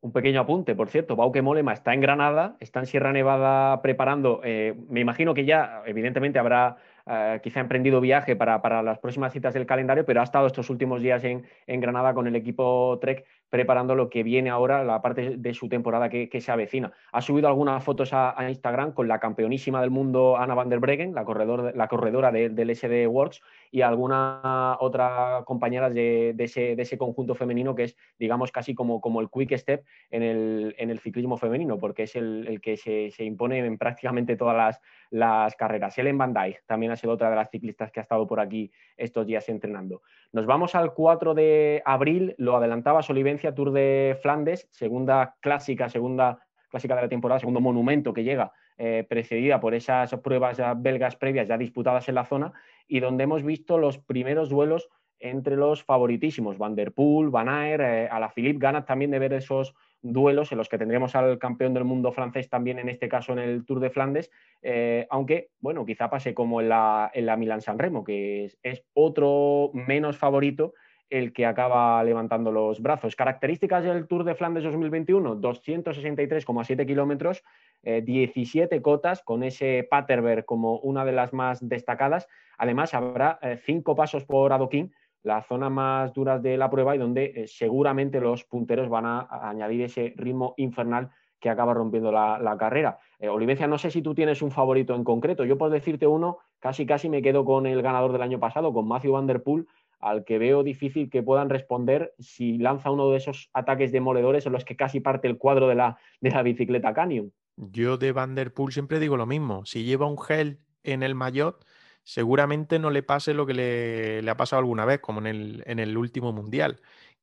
Un 0.00 0.12
pequeño 0.12 0.40
apunte, 0.40 0.76
por 0.76 0.88
cierto, 0.88 1.16
Bauke 1.16 1.42
Molema 1.42 1.72
está 1.72 1.92
en 1.92 2.00
Granada, 2.00 2.56
está 2.60 2.78
en 2.78 2.86
Sierra 2.86 3.12
Nevada 3.12 3.82
preparando, 3.82 4.40
eh, 4.44 4.74
me 4.88 5.00
imagino 5.00 5.34
que 5.34 5.44
ya 5.44 5.82
evidentemente 5.86 6.38
habrá 6.38 6.76
eh, 7.04 7.40
quizá 7.42 7.58
emprendido 7.58 8.00
viaje 8.00 8.36
para, 8.36 8.82
las 8.82 9.00
próximas 9.00 9.32
citas 9.32 9.54
del 9.54 9.66
calendario, 9.66 10.04
pero 10.04 10.20
ha 10.20 10.24
estado 10.24 10.46
estos 10.46 10.70
últimos 10.70 11.02
días 11.02 11.24
en, 11.24 11.44
en 11.66 11.80
Granada 11.80 12.14
con 12.14 12.28
el 12.28 12.36
equipo 12.36 12.96
Trek 13.00 13.24
preparando 13.50 13.94
lo 13.94 14.10
que 14.10 14.22
viene 14.22 14.50
ahora, 14.50 14.84
la 14.84 15.00
parte 15.02 15.36
de 15.36 15.54
su 15.54 15.68
temporada 15.68 16.08
que, 16.08 16.40
se 16.40 16.52
avecina. 16.52 16.92
Ha 17.12 17.22
subido 17.22 17.48
algunas 17.48 17.82
fotos 17.82 18.10
a, 18.12 18.34
Instagram 18.48 18.92
con 18.92 19.08
la 19.08 19.18
campeonísima 19.18 19.80
del 19.80 19.90
mundo 19.90 20.36
Ana 20.36 20.54
van 20.54 20.68
der 20.68 20.78
Breggen, 20.78 21.14
la, 21.14 21.24
corredor, 21.24 21.72
la 21.74 21.88
corredora 21.88 22.30
del 22.30 22.76
SD 22.76 23.06
Works, 23.06 23.42
y 23.70 23.82
algunas 23.82 24.76
otras 24.80 25.44
compañeras 25.44 25.92
de, 25.94 26.34
ese, 26.38 26.98
conjunto 26.98 27.34
femenino 27.34 27.74
que 27.74 27.84
es, 27.84 27.96
digamos, 28.18 28.52
casi 28.52 28.74
como, 28.74 29.20
el 29.20 29.28
quick 29.30 29.56
step 29.56 29.84
en 30.10 30.22
el, 30.22 31.00
ciclismo 31.00 31.36
femenino, 31.36 31.78
porque 31.78 32.04
es 32.04 32.16
el, 32.16 32.60
que 32.62 32.76
se, 32.76 33.24
impone 33.24 33.58
en 33.58 33.78
prácticamente 33.78 34.36
todas 34.36 34.78
las, 35.10 35.56
carreras. 35.56 35.98
Ellen 35.98 36.18
Van 36.18 36.32
Dijk 36.32 36.64
también 36.66 36.92
ha 36.92 36.96
sido 36.96 37.12
otra 37.12 37.30
de 37.30 37.36
las 37.36 37.50
ciclistas 37.50 37.90
que 37.90 38.00
ha 38.00 38.02
estado 38.02 38.26
por 38.26 38.40
aquí 38.40 38.70
estos 38.96 39.26
días 39.26 39.48
entrenando. 39.48 40.02
Nos 40.32 40.46
vamos 40.46 40.74
al 40.74 40.94
4 40.94 41.34
de 41.34 41.82
abril, 41.84 42.34
lo 42.38 42.56
adelantaba 42.56 43.02
Solivencia, 43.02 43.54
Tour 43.54 43.72
de 43.72 44.18
Flandes, 44.22 44.68
segunda 44.70 45.36
clásica, 45.40 45.88
segunda 45.88 46.38
clásica 46.68 46.94
de 46.94 47.02
la 47.02 47.08
temporada, 47.08 47.40
segundo 47.40 47.60
monumento 47.60 48.12
que 48.12 48.24
llega, 48.24 48.52
eh, 48.76 49.04
precedida 49.08 49.58
por 49.58 49.74
esas 49.74 50.14
pruebas 50.16 50.60
belgas 50.76 51.16
previas 51.16 51.48
ya 51.48 51.58
disputadas 51.58 52.08
en 52.08 52.14
la 52.14 52.24
zona 52.24 52.52
y 52.88 53.00
donde 53.00 53.24
hemos 53.24 53.44
visto 53.44 53.78
los 53.78 53.98
primeros 53.98 54.48
duelos 54.48 54.88
entre 55.20 55.56
los 55.56 55.82
favoritísimos, 55.82 56.58
Van 56.58 56.74
der 56.74 56.92
Poel, 56.92 57.30
Van 57.30 57.48
Aert, 57.48 57.82
eh, 57.82 58.08
a 58.10 58.20
la 58.20 58.30
Philippe 58.30 58.58
ganas 58.58 58.86
también 58.86 59.10
de 59.10 59.18
ver 59.18 59.32
esos 59.32 59.74
duelos 60.00 60.52
en 60.52 60.58
los 60.58 60.68
que 60.68 60.78
tendremos 60.78 61.16
al 61.16 61.38
campeón 61.38 61.74
del 61.74 61.84
mundo 61.84 62.12
francés 62.12 62.48
también 62.48 62.78
en 62.78 62.88
este 62.88 63.08
caso 63.08 63.32
en 63.32 63.40
el 63.40 63.64
Tour 63.64 63.80
de 63.80 63.90
Flandes, 63.90 64.30
eh, 64.62 65.06
aunque 65.10 65.50
bueno, 65.60 65.84
quizá 65.84 66.08
pase 66.08 66.34
como 66.34 66.60
en 66.60 66.68
la, 66.68 67.10
en 67.12 67.26
la 67.26 67.36
Milan 67.36 67.60
San 67.60 67.78
Remo, 67.78 68.04
que 68.04 68.52
es, 68.62 68.84
otro 68.94 69.70
menos 69.74 70.16
favorito 70.16 70.74
el 71.10 71.32
que 71.32 71.46
acaba 71.46 72.02
levantando 72.04 72.52
los 72.52 72.80
brazos. 72.80 73.16
Características 73.16 73.84
del 73.84 74.06
Tour 74.06 74.24
de 74.24 74.34
Flandes 74.34 74.64
2021, 74.64 75.36
263,7 75.36 76.86
kilómetros, 76.86 77.42
17 77.82 78.74
eh, 78.74 78.82
cotas, 78.82 79.22
con 79.22 79.42
ese 79.42 79.86
Paterberg 79.88 80.44
como 80.44 80.78
una 80.78 81.04
de 81.04 81.12
las 81.12 81.32
más 81.32 81.66
destacadas. 81.66 82.28
Además, 82.58 82.94
habrá 82.94 83.38
cinco 83.64 83.94
pasos 83.94 84.24
por 84.24 84.52
adoquín, 84.52 84.92
la 85.22 85.42
zona 85.42 85.68
más 85.68 86.12
dura 86.12 86.38
de 86.38 86.56
la 86.56 86.70
prueba 86.70 86.94
y 86.94 86.98
donde 86.98 87.32
eh, 87.34 87.46
seguramente 87.46 88.20
los 88.20 88.44
punteros 88.44 88.88
van 88.88 89.06
a, 89.06 89.28
añadir 89.48 89.82
ese 89.82 90.14
ritmo 90.16 90.54
infernal 90.56 91.10
que 91.40 91.50
acaba 91.50 91.74
rompiendo 91.74 92.10
la, 92.10 92.56
carrera. 92.58 92.98
Eh, 93.20 93.28
Olivencia, 93.28 93.68
no 93.68 93.78
sé 93.78 93.90
si 93.90 94.02
tú 94.02 94.14
tienes 94.14 94.42
un 94.42 94.50
favorito 94.50 94.94
en 94.94 95.04
concreto. 95.04 95.44
Yo 95.44 95.56
por 95.56 95.70
decirte 95.70 96.06
uno, 96.06 96.38
casi 96.58 96.84
casi 96.84 97.08
me 97.08 97.22
quedo 97.22 97.44
con 97.44 97.66
el 97.66 97.80
ganador 97.80 98.12
del 98.12 98.22
año 98.22 98.40
pasado, 98.40 98.72
con 98.72 98.88
Matthew 98.88 99.12
Van 99.12 99.26
Der 99.26 99.42
Poel, 99.42 99.68
al 100.00 100.24
que 100.24 100.38
veo 100.38 100.62
difícil 100.62 101.10
que 101.10 101.22
puedan 101.22 101.50
responder 101.50 102.14
si 102.18 102.58
lanza 102.58 102.90
uno 102.90 103.10
de 103.10 103.18
esos 103.18 103.50
ataques 103.52 103.92
demoledores 103.92 104.46
en 104.46 104.52
los 104.52 104.64
que 104.64 104.76
casi 104.76 105.00
parte 105.00 105.28
el 105.28 105.38
cuadro 105.38 105.68
de 105.68 105.74
la, 105.74 105.98
de 106.20 106.30
la 106.30 106.42
bicicleta 106.42 106.94
Canyon. 106.94 107.32
Yo 107.56 107.98
de 107.98 108.12
Van 108.12 108.34
Der 108.34 108.54
Poel 108.54 108.72
siempre 108.72 109.00
digo 109.00 109.16
lo 109.16 109.26
mismo. 109.26 109.64
Si 109.66 109.84
lleva 109.84 110.06
un 110.06 110.18
gel 110.18 110.60
en 110.84 111.02
el 111.02 111.14
maillot, 111.14 111.64
seguramente 112.04 112.78
no 112.78 112.90
le 112.90 113.02
pase 113.02 113.34
lo 113.34 113.46
que 113.46 113.54
le, 113.54 114.30
ha 114.30 114.36
pasado 114.36 114.60
alguna 114.60 114.84
vez, 114.84 115.00
como 115.00 115.20
en 115.20 115.26
el, 115.26 115.62
en 115.66 115.78
el, 115.78 115.96
último 115.96 116.32
mundial, 116.32 116.80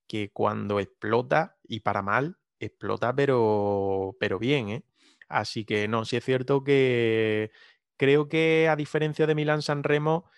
que 0.08 0.32
cuando 0.32 0.80
explota, 0.80 1.58
y 1.64 1.80
para 1.80 2.02
mal, 2.02 2.38
explota, 2.60 3.16
pero, 3.16 4.16
pero 4.20 4.38
bien, 4.38 4.70
¿eh? 4.70 4.84
Así 5.28 5.66
que 5.66 5.88
no, 5.88 6.06
sí 6.06 6.18
es 6.18 6.24
cierto 6.24 6.64
que 6.64 7.52
creo 7.98 8.28
que 8.30 8.68
a 8.70 8.76
diferencia 8.76 9.26
de 9.26 9.36
Milán 9.36 9.62
San 9.62 9.84
Remo, 9.84 10.30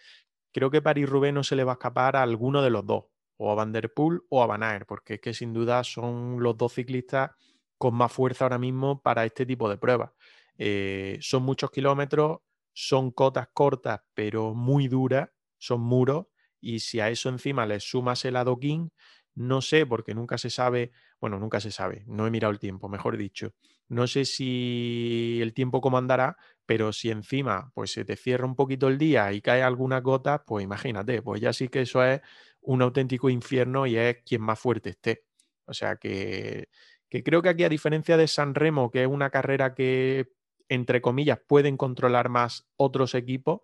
creo 0.57 0.71
que 0.71 0.81
París 0.81 1.07
Rubén 1.07 1.35
no 1.35 1.43
se 1.43 1.55
le 1.55 1.63
va 1.63 1.73
a 1.73 1.75
escapar 1.75 2.15
a 2.15 2.23
alguno 2.23 2.63
de 2.63 2.71
los 2.71 2.83
dos, 2.83 3.03
o 3.37 3.51
a 3.51 3.53
Van 3.53 3.71
Der 3.71 3.93
Poel 3.93 4.21
o 4.29 4.41
a 4.41 4.47
Van 4.47 4.63
Aert, 4.63 4.87
porque 4.87 5.13
es 5.13 5.21
que 5.21 5.35
sin 5.35 5.53
duda 5.53 5.83
son 5.83 6.41
los 6.41 6.57
dos 6.57 6.73
ciclistas 6.73 7.29
con 7.77 7.93
más 7.93 8.11
fuerza 8.11 8.45
ahora 8.45 8.57
mismo 8.57 9.03
para 9.03 9.23
este 9.23 9.45
tipo 9.45 9.69
de 9.69 9.77
pruebas. 9.77 10.13
Eh, 10.57 11.19
son 11.21 11.43
muchos 11.43 11.69
kilómetros, 11.69 12.39
son 12.73 13.11
cotas 13.11 13.49
cortas, 13.53 14.01
pero 14.15 14.55
muy 14.55 14.87
duras, 14.87 15.29
son 15.59 15.81
muros 15.81 16.25
y 16.59 16.79
si 16.79 17.01
a 17.01 17.09
eso 17.09 17.29
encima 17.29 17.67
le 17.67 17.79
sumas 17.79 18.25
el 18.25 18.35
adoquín, 18.35 18.91
no 19.35 19.61
sé, 19.61 19.85
porque 19.85 20.15
nunca 20.15 20.39
se 20.39 20.49
sabe, 20.49 20.91
bueno, 21.21 21.37
nunca 21.37 21.59
se 21.59 21.69
sabe, 21.69 22.03
no 22.07 22.25
he 22.25 22.31
mirado 22.31 22.51
el 22.51 22.57
tiempo, 22.57 22.89
mejor 22.89 23.15
dicho. 23.15 23.53
No 23.89 24.07
sé 24.07 24.25
si 24.25 25.39
el 25.41 25.53
tiempo 25.53 25.81
comandará, 25.81 26.37
pero 26.65 26.91
si 26.93 27.09
encima 27.09 27.71
pues 27.73 27.91
se 27.91 28.05
te 28.05 28.15
cierra 28.15 28.45
un 28.45 28.55
poquito 28.55 28.87
el 28.87 28.97
día 28.97 29.31
y 29.31 29.41
cae 29.41 29.63
alguna 29.63 30.01
gota, 30.01 30.43
pues 30.45 30.63
imagínate, 30.63 31.21
pues 31.21 31.41
ya 31.41 31.53
sí 31.53 31.69
que 31.69 31.81
eso 31.81 32.03
es 32.03 32.21
un 32.61 32.81
auténtico 32.81 33.29
infierno 33.29 33.87
y 33.87 33.97
es 33.97 34.17
quien 34.25 34.41
más 34.41 34.59
fuerte 34.59 34.89
esté. 34.91 35.23
O 35.65 35.73
sea 35.73 35.95
que, 35.97 36.69
que 37.09 37.23
creo 37.23 37.41
que 37.41 37.49
aquí, 37.49 37.63
a 37.63 37.69
diferencia 37.69 38.17
de 38.17 38.27
San 38.27 38.55
Remo, 38.55 38.91
que 38.91 39.03
es 39.03 39.07
una 39.07 39.29
carrera 39.29 39.73
que, 39.73 40.33
entre 40.69 41.01
comillas, 41.01 41.39
pueden 41.47 41.77
controlar 41.77 42.29
más 42.29 42.67
otros 42.75 43.15
equipos, 43.15 43.61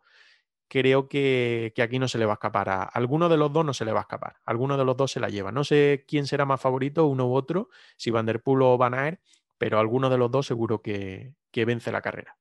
creo 0.67 1.07
que, 1.07 1.73
aquí 1.81 1.99
no 1.99 2.07
se 2.07 2.17
le 2.17 2.25
va 2.25 2.33
a 2.33 2.35
escapar. 2.35 2.69
A 2.69 2.83
alguno 2.83 3.29
de 3.29 3.37
los 3.37 3.51
dos 3.51 3.65
no 3.65 3.73
se 3.73 3.85
le 3.85 3.91
va 3.91 3.99
a 3.99 4.03
escapar. 4.03 4.37
Alguno 4.45 4.77
de 4.77 4.85
los 4.85 4.97
dos 4.97 5.11
se 5.11 5.19
la 5.19 5.29
lleva. 5.29 5.51
No 5.51 5.63
sé 5.63 6.05
quién 6.07 6.25
será 6.25 6.45
más 6.45 6.61
favorito, 6.61 7.05
uno 7.05 7.27
u 7.27 7.35
otro, 7.35 7.69
si 7.97 8.11
Van 8.11 8.25
der 8.25 8.41
o 8.45 8.77
Van 8.77 8.93
Aert, 8.93 9.21
pero 9.57 9.79
alguno 9.79 10.09
de 10.09 10.17
los 10.17 10.31
dos 10.31 10.45
seguro 10.45 10.81
que, 10.81 11.33
vence 11.53 11.91
la 11.91 12.01
carrera. 12.01 12.35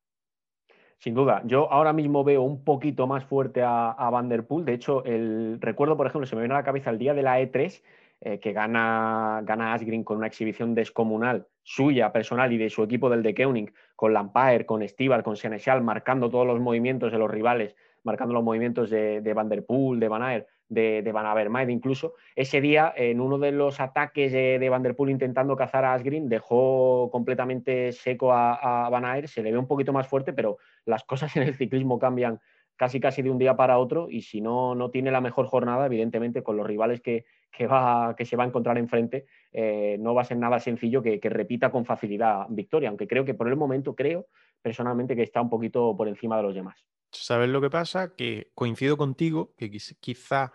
Sin 0.98 1.14
duda, 1.14 1.42
yo 1.44 1.70
ahora 1.72 1.92
mismo 1.92 2.22
veo 2.22 2.42
un 2.42 2.64
poquito 2.64 3.06
más 3.06 3.24
fuerte 3.24 3.62
a, 3.62 3.90
a 3.90 4.10
Van 4.10 4.28
der 4.28 4.46
Poel. 4.46 4.64
De 4.64 4.74
hecho, 4.74 5.04
el 5.04 5.58
recuerdo, 5.60 5.96
por 5.96 6.06
ejemplo, 6.06 6.26
se 6.26 6.36
me 6.36 6.42
viene 6.42 6.54
a 6.54 6.58
la 6.58 6.64
cabeza 6.64 6.90
el 6.90 6.98
día 6.98 7.12
de 7.12 7.22
la 7.22 7.40
E3, 7.40 7.82
eh, 8.20 8.38
que 8.38 8.52
gana, 8.52 9.40
gana 9.44 9.74
Asgreen 9.74 10.04
con 10.04 10.18
una 10.18 10.28
exhibición 10.28 10.74
descomunal 10.74 11.48
suya, 11.64 12.12
personal 12.12 12.52
y 12.52 12.58
de 12.58 12.70
su 12.70 12.84
equipo 12.84 13.10
del 13.10 13.24
de 13.24 13.34
Keuning, 13.34 13.72
con 13.96 14.12
Lampire, 14.12 14.64
con 14.64 14.86
Stival, 14.86 15.24
con 15.24 15.36
Senechal, 15.36 15.82
marcando 15.82 16.30
todos 16.30 16.46
los 16.46 16.60
movimientos 16.60 17.10
de 17.10 17.18
los 17.18 17.30
rivales 17.30 17.74
marcando 18.04 18.34
los 18.34 18.44
movimientos 18.44 18.90
de, 18.90 19.32
Van 19.34 19.48
der 19.48 19.64
Poel, 19.64 20.00
de 20.00 20.08
Van 20.08 20.22
Aert, 20.22 20.46
de, 20.72 21.02
de 21.02 21.12
Van 21.12 21.26
Avermaet 21.26 21.68
incluso. 21.68 22.14
Ese 22.34 22.60
día, 22.60 22.92
en 22.96 23.20
uno 23.20 23.38
de 23.38 23.52
los 23.52 23.80
ataques 23.80 24.32
de, 24.32 24.94
Poel 24.96 25.10
intentando 25.10 25.54
cazar 25.56 25.84
a 25.84 25.94
Asgreen, 25.94 26.28
dejó 26.28 27.10
completamente 27.10 27.92
seco 27.92 28.32
a, 28.32 28.88
Van 28.90 29.04
Aert, 29.04 29.28
se 29.28 29.42
le 29.42 29.52
ve 29.52 29.58
un 29.58 29.66
poquito 29.66 29.92
más 29.92 30.08
fuerte, 30.08 30.32
pero 30.32 30.58
las 30.84 31.04
cosas 31.04 31.34
en 31.36 31.42
el 31.42 31.54
ciclismo 31.54 31.98
cambian 31.98 32.40
casi 32.76 33.00
casi 33.00 33.22
de 33.22 33.30
un 33.30 33.38
día 33.38 33.54
para 33.54 33.78
otro 33.78 34.08
y 34.10 34.22
si 34.22 34.40
no, 34.40 34.74
no 34.74 34.90
tiene 34.90 35.10
la 35.10 35.20
mejor 35.20 35.46
jornada, 35.46 35.86
evidentemente 35.86 36.42
con 36.42 36.56
los 36.56 36.66
rivales 36.66 37.00
que, 37.00 37.24
va, 37.66 38.16
que 38.16 38.24
se 38.24 38.34
va 38.34 38.44
a 38.44 38.46
encontrar 38.46 38.78
enfrente, 38.78 39.26
eh, 39.52 39.98
no 40.00 40.14
va 40.14 40.22
a 40.22 40.24
ser 40.24 40.38
nada 40.38 40.58
sencillo 40.58 41.02
que, 41.02 41.20
que, 41.20 41.28
repita 41.28 41.70
con 41.70 41.84
facilidad 41.84 42.46
victoria, 42.48 42.88
aunque 42.88 43.06
creo 43.06 43.24
que 43.24 43.34
por 43.34 43.46
el 43.46 43.56
momento 43.56 43.94
creo 43.94 44.26
personalmente 44.62 45.14
que 45.14 45.22
está 45.22 45.40
un 45.42 45.50
poquito 45.50 45.94
por 45.96 46.08
encima 46.08 46.36
de 46.38 46.42
los 46.42 46.54
demás. 46.54 46.84
¿Sabes 47.12 47.48
lo 47.50 47.60
que 47.60 47.70
pasa? 47.70 48.14
Que 48.16 48.50
coincido 48.54 48.96
contigo, 48.96 49.54
que 49.56 49.70
quizá 49.70 50.52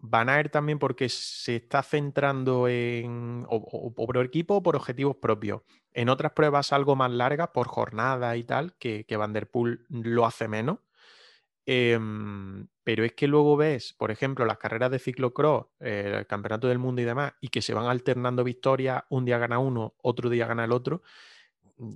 Van 0.00 0.28
a 0.28 0.38
ir 0.38 0.48
también 0.48 0.78
porque 0.78 1.08
se 1.08 1.56
está 1.56 1.82
centrando 1.82 2.68
en, 2.68 3.44
o, 3.48 3.92
por 3.94 4.16
equipo 4.18 4.56
o 4.56 4.62
por 4.62 4.76
objetivos 4.76 5.16
propios. 5.16 5.62
En 5.92 6.08
otras 6.08 6.32
pruebas 6.32 6.72
algo 6.72 6.94
más 6.94 7.10
largas, 7.10 7.48
por 7.48 7.66
jornada 7.66 8.36
y 8.36 8.44
tal, 8.44 8.74
que, 8.78 9.04
que 9.06 9.16
Van 9.16 9.32
der 9.32 9.50
Poel 9.50 9.84
lo 9.88 10.24
hace 10.24 10.46
menos. 10.46 10.78
Em, 11.66 12.68
pero 12.84 13.04
es 13.04 13.12
que 13.12 13.26
luego 13.26 13.56
ves, 13.56 13.92
por 13.92 14.10
ejemplo, 14.10 14.46
las 14.46 14.58
carreras 14.58 14.90
de 14.90 15.00
ciclocross, 15.00 15.66
el 15.80 16.26
campeonato 16.26 16.68
del 16.68 16.78
mundo 16.78 17.02
y 17.02 17.04
demás, 17.04 17.34
y 17.40 17.48
que 17.48 17.60
se 17.60 17.74
van 17.74 17.86
alternando 17.86 18.44
victorias, 18.44 19.02
un 19.10 19.24
día 19.24 19.38
gana 19.38 19.58
uno, 19.58 19.96
otro 20.00 20.30
día 20.30 20.46
gana 20.46 20.64
el 20.64 20.72
otro, 20.72 21.02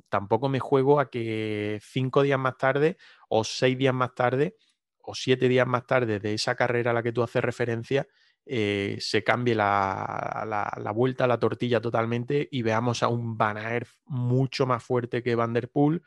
tampoco 0.08 0.48
me 0.48 0.60
juego 0.60 1.00
a 1.00 1.10
que 1.10 1.78
cinco 1.82 2.22
días 2.22 2.38
más 2.38 2.56
tarde 2.56 2.96
o 3.28 3.44
seis 3.44 3.76
días 3.76 3.94
más 3.94 4.14
tarde 4.14 4.56
o 4.98 5.14
siete 5.14 5.48
días 5.48 5.66
más 5.66 5.86
tarde 5.86 6.20
de 6.20 6.34
esa 6.34 6.54
carrera 6.54 6.92
a 6.92 6.94
la 6.94 7.02
que 7.02 7.12
tú 7.12 7.22
haces 7.22 7.42
referencia, 7.42 8.06
eh, 8.44 8.96
se 9.00 9.22
cambie 9.22 9.54
la, 9.54 10.92
vuelta 10.94 11.24
a 11.24 11.28
la 11.28 11.38
tortilla 11.38 11.80
totalmente 11.80 12.48
y 12.50 12.62
veamos 12.62 13.02
a 13.02 13.08
un 13.08 13.36
Van 13.36 13.58
mucho 14.06 14.66
más 14.66 14.82
fuerte 14.82 15.22
que 15.22 15.34
Van 15.34 15.52
der 15.52 15.70
Poel 15.70 16.02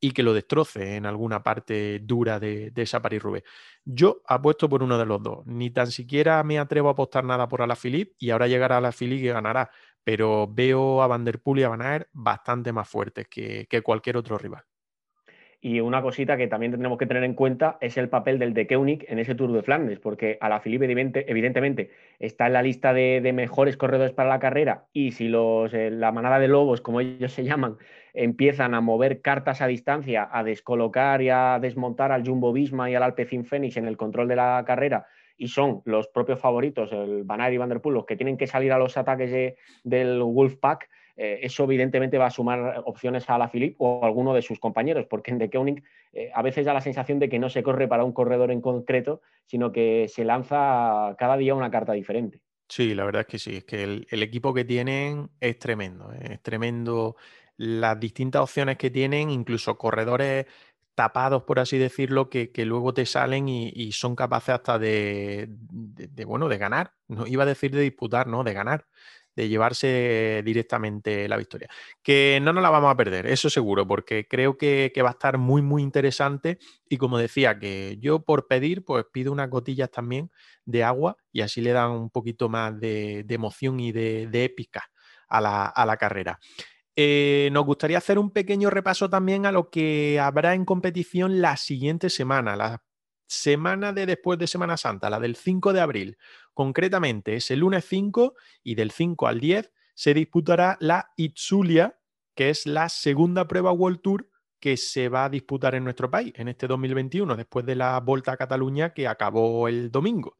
y 0.00 0.12
que 0.12 0.22
lo 0.22 0.34
destroce 0.34 0.96
en 0.96 1.06
alguna 1.06 1.42
parte 1.42 2.00
dura 2.00 2.38
de, 2.38 2.72
esa 2.76 3.00
Paris-Roubaix. 3.00 3.44
Yo 3.84 4.22
apuesto 4.26 4.68
por 4.68 4.82
uno 4.82 4.98
de 4.98 5.06
los 5.06 5.22
dos. 5.22 5.46
Ni 5.46 5.70
tan 5.70 5.90
siquiera 5.90 6.42
me 6.42 6.58
atrevo 6.58 6.88
a 6.88 6.92
apostar 6.92 7.24
nada 7.24 7.48
por 7.48 7.62
Alaphilippe 7.62 8.14
y 8.18 8.30
ahora 8.30 8.48
llegará 8.48 8.78
Alaphilippe 8.78 9.26
y 9.26 9.28
ganará 9.28 9.70
pero 10.06 10.46
veo 10.46 11.02
a 11.02 11.08
Van 11.08 11.24
y 11.26 11.62
a 11.64 11.68
Van 11.68 11.82
Aert 11.82 12.06
bastante 12.12 12.72
más 12.72 12.88
fuertes 12.88 13.26
que, 13.26 13.66
cualquier 13.82 14.16
otro 14.16 14.38
rival. 14.38 14.62
Y 15.60 15.80
una 15.80 16.00
cosita 16.00 16.36
que 16.36 16.46
también 16.46 16.70
tendremos 16.70 16.96
que 16.96 17.06
tener 17.06 17.24
en 17.24 17.34
cuenta 17.34 17.76
es 17.80 17.96
el 17.96 18.08
papel 18.08 18.38
del 18.38 18.54
de 18.54 18.68
Koenig 18.68 19.04
en 19.08 19.18
ese 19.18 19.34
Tour 19.34 19.50
de 19.50 19.64
Flandes, 19.64 19.98
porque 19.98 20.38
a 20.40 20.48
la 20.48 20.60
Philippe 20.60 20.86
evidentemente 21.26 21.90
está 22.20 22.46
en 22.46 22.52
la 22.52 22.62
lista 22.62 22.92
de, 22.92 23.32
mejores 23.34 23.76
corredores 23.76 24.12
para 24.12 24.28
la 24.28 24.38
carrera 24.38 24.84
y 24.92 25.10
si 25.10 25.26
los, 25.26 25.74
eh, 25.74 25.90
la 25.90 26.12
manada 26.12 26.38
de 26.38 26.46
lobos, 26.46 26.80
como 26.80 27.00
ellos 27.00 27.32
se 27.32 27.42
llaman, 27.42 27.76
empiezan 28.14 28.74
a 28.74 28.80
mover 28.80 29.22
cartas 29.22 29.60
a 29.60 29.66
distancia, 29.66 30.28
a 30.30 30.44
descolocar 30.44 31.20
y 31.20 31.30
a 31.30 31.58
desmontar 31.60 32.12
al 32.12 32.24
Jumbo 32.24 32.52
Visma 32.52 32.88
y 32.88 32.94
al 32.94 33.02
Alpecin 33.02 33.44
Fenix 33.44 33.76
en 33.76 33.88
el 33.88 33.96
control 33.96 34.28
de 34.28 34.36
la 34.36 34.62
carrera 34.64 35.08
y 35.36 35.48
son 35.48 35.82
los 35.84 36.08
propios 36.08 36.40
favoritos, 36.40 36.92
el 36.92 37.24
Van 37.24 37.52
y 37.52 37.56
Van 37.56 37.68
der 37.68 37.80
los 37.84 38.06
que 38.06 38.16
tienen 38.16 38.36
que 38.36 38.46
salir 38.46 38.72
a 38.72 38.78
los 38.78 38.96
ataques 38.96 39.56
del 39.84 40.22
Wolfpack, 40.22 40.88
eh, 41.16 41.40
eso 41.42 41.64
evidentemente 41.64 42.18
va 42.18 42.26
a 42.26 42.30
sumar 42.30 42.82
opciones 42.84 43.28
a 43.30 43.38
la 43.38 43.48
Philippe 43.48 43.76
o 43.78 44.04
a 44.04 44.06
alguno 44.06 44.34
de 44.34 44.42
sus 44.42 44.60
compañeros, 44.60 45.06
porque 45.08 45.30
en 45.30 45.38
The 45.38 45.50
Koenig 45.50 45.82
eh, 46.12 46.30
a 46.34 46.42
veces 46.42 46.66
da 46.66 46.74
la 46.74 46.82
sensación 46.82 47.18
de 47.18 47.28
que 47.28 47.38
no 47.38 47.48
se 47.48 47.62
corre 47.62 47.88
para 47.88 48.04
un 48.04 48.12
corredor 48.12 48.50
en 48.50 48.60
concreto, 48.60 49.22
sino 49.46 49.72
que 49.72 50.08
se 50.08 50.24
lanza 50.24 51.14
cada 51.18 51.36
día 51.36 51.54
una 51.54 51.70
carta 51.70 51.92
diferente. 51.94 52.40
Sí, 52.68 52.94
la 52.94 53.04
verdad 53.04 53.20
es 53.22 53.28
que 53.28 53.38
sí, 53.38 53.56
es 53.56 53.64
que 53.64 53.82
el, 53.82 54.06
el 54.10 54.22
equipo 54.22 54.52
que 54.52 54.64
tienen 54.64 55.30
es 55.40 55.58
tremendo, 55.58 56.12
es 56.12 56.42
tremendo 56.42 57.16
las 57.56 57.98
distintas 57.98 58.42
opciones 58.42 58.76
que 58.76 58.90
tienen, 58.90 59.30
incluso 59.30 59.78
corredores 59.78 60.46
tapados, 60.96 61.44
por 61.44 61.60
así 61.60 61.78
decirlo, 61.78 62.30
que, 62.30 62.50
luego 62.64 62.94
te 62.94 63.06
salen 63.06 63.48
y, 63.48 63.92
son 63.92 64.16
capaces 64.16 64.48
hasta 64.56 64.78
de, 64.78 65.48
bueno, 66.26 66.48
de 66.48 66.58
ganar. 66.58 66.94
No 67.06 67.26
iba 67.26 67.44
a 67.44 67.46
decir 67.46 67.70
de 67.70 67.82
disputar, 67.82 68.26
¿no? 68.26 68.42
De 68.42 68.54
ganar, 68.54 68.86
de 69.36 69.48
llevarse 69.48 70.42
directamente 70.44 71.28
la 71.28 71.36
victoria. 71.36 71.68
Que 72.02 72.40
no 72.42 72.52
nos 72.54 72.62
la 72.62 72.70
vamos 72.70 72.90
a 72.90 72.96
perder, 72.96 73.26
eso 73.26 73.50
seguro, 73.50 73.86
porque 73.86 74.26
creo 74.26 74.56
que, 74.56 74.90
va 75.04 75.10
a 75.10 75.12
estar 75.12 75.36
muy, 75.38 75.60
muy 75.60 75.82
interesante. 75.82 76.58
Y 76.88 76.96
como 76.96 77.18
decía, 77.18 77.58
que 77.58 77.98
yo 78.00 78.24
por 78.24 78.48
pedir, 78.48 78.82
pues 78.82 79.04
pido 79.12 79.32
unas 79.32 79.50
gotillas 79.50 79.90
también 79.90 80.30
de 80.64 80.82
agua 80.82 81.18
y 81.30 81.42
así 81.42 81.60
le 81.60 81.72
dan 81.72 81.90
un 81.90 82.10
poquito 82.10 82.48
más 82.48 82.80
de, 82.80 83.24
emoción 83.28 83.80
y 83.80 83.92
de, 83.92 84.44
épica 84.44 84.90
a 85.28 85.42
la, 85.42 85.66
a 85.66 85.84
la 85.84 85.98
carrera. 85.98 86.40
Eh, 86.96 87.50
nos 87.52 87.66
gustaría 87.66 87.98
hacer 87.98 88.18
un 88.18 88.30
pequeño 88.30 88.70
repaso 88.70 89.10
también 89.10 89.44
a 89.44 89.52
lo 89.52 89.68
que 89.68 90.18
habrá 90.18 90.54
en 90.54 90.64
competición 90.64 91.42
la 91.42 91.58
siguiente 91.58 92.08
semana, 92.08 92.56
la 92.56 92.82
semana 93.26 93.92
de 93.92 94.06
después 94.06 94.38
de 94.38 94.46
Semana 94.46 94.78
Santa, 94.78 95.10
la 95.10 95.20
del 95.20 95.36
5 95.36 95.74
de 95.74 95.80
abril. 95.80 96.18
Concretamente 96.54 97.36
es 97.36 97.50
el 97.50 97.60
lunes 97.60 97.84
5 97.84 98.34
y 98.62 98.76
del 98.76 98.90
5 98.90 99.26
al 99.26 99.40
10 99.40 99.72
se 99.94 100.14
disputará 100.14 100.76
la 100.80 101.12
Itzulia, 101.16 101.98
que 102.34 102.50
es 102.50 102.66
la 102.66 102.88
segunda 102.88 103.46
prueba 103.46 103.72
World 103.72 104.00
Tour 104.00 104.30
que 104.58 104.76
se 104.76 105.08
va 105.08 105.26
a 105.26 105.28
disputar 105.28 105.74
en 105.74 105.84
nuestro 105.84 106.10
país 106.10 106.32
en 106.36 106.48
este 106.48 106.66
2021, 106.66 107.36
después 107.36 107.66
de 107.66 107.76
la 107.76 108.00
Volta 108.00 108.32
a 108.32 108.36
Cataluña 108.36 108.94
que 108.94 109.06
acabó 109.06 109.68
el 109.68 109.90
domingo. 109.90 110.38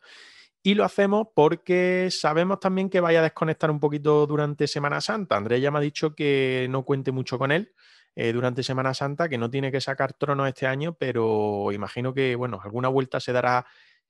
Y 0.66 0.74
lo 0.74 0.82
hacemos 0.82 1.28
porque 1.32 2.08
sabemos 2.10 2.58
también 2.58 2.90
que 2.90 2.98
vaya 2.98 3.20
a 3.20 3.22
desconectar 3.22 3.70
un 3.70 3.78
poquito 3.78 4.26
durante 4.26 4.66
Semana 4.66 5.00
Santa. 5.00 5.36
Andrés 5.36 5.62
ya 5.62 5.70
me 5.70 5.78
ha 5.78 5.80
dicho 5.80 6.16
que 6.16 6.66
no 6.70 6.84
cuente 6.84 7.12
mucho 7.12 7.38
con 7.38 7.52
él 7.52 7.72
eh, 8.16 8.32
durante 8.32 8.64
Semana 8.64 8.92
Santa, 8.92 9.28
que 9.28 9.38
no 9.38 9.48
tiene 9.48 9.70
que 9.70 9.80
sacar 9.80 10.14
trono 10.14 10.44
este 10.44 10.66
año, 10.66 10.96
pero 10.98 11.70
imagino 11.70 12.12
que, 12.12 12.34
bueno, 12.34 12.58
alguna 12.64 12.88
vuelta 12.88 13.20
se 13.20 13.32
dará 13.32 13.64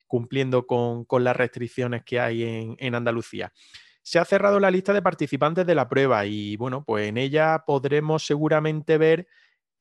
cumpliendo 0.06 0.66
con, 0.66 1.04
las 1.22 1.36
restricciones 1.36 2.04
que 2.04 2.20
hay 2.20 2.42
en, 2.44 2.76
en 2.78 2.94
Andalucía. 2.94 3.52
Se 4.00 4.18
ha 4.18 4.24
cerrado 4.24 4.58
la 4.58 4.70
lista 4.70 4.94
de 4.94 5.02
participantes 5.02 5.66
de 5.66 5.74
la 5.74 5.90
prueba 5.90 6.24
y, 6.24 6.56
bueno, 6.56 6.84
pues 6.86 7.06
en 7.06 7.18
ella 7.18 7.64
podremos 7.66 8.24
seguramente 8.24 8.96
ver 8.96 9.28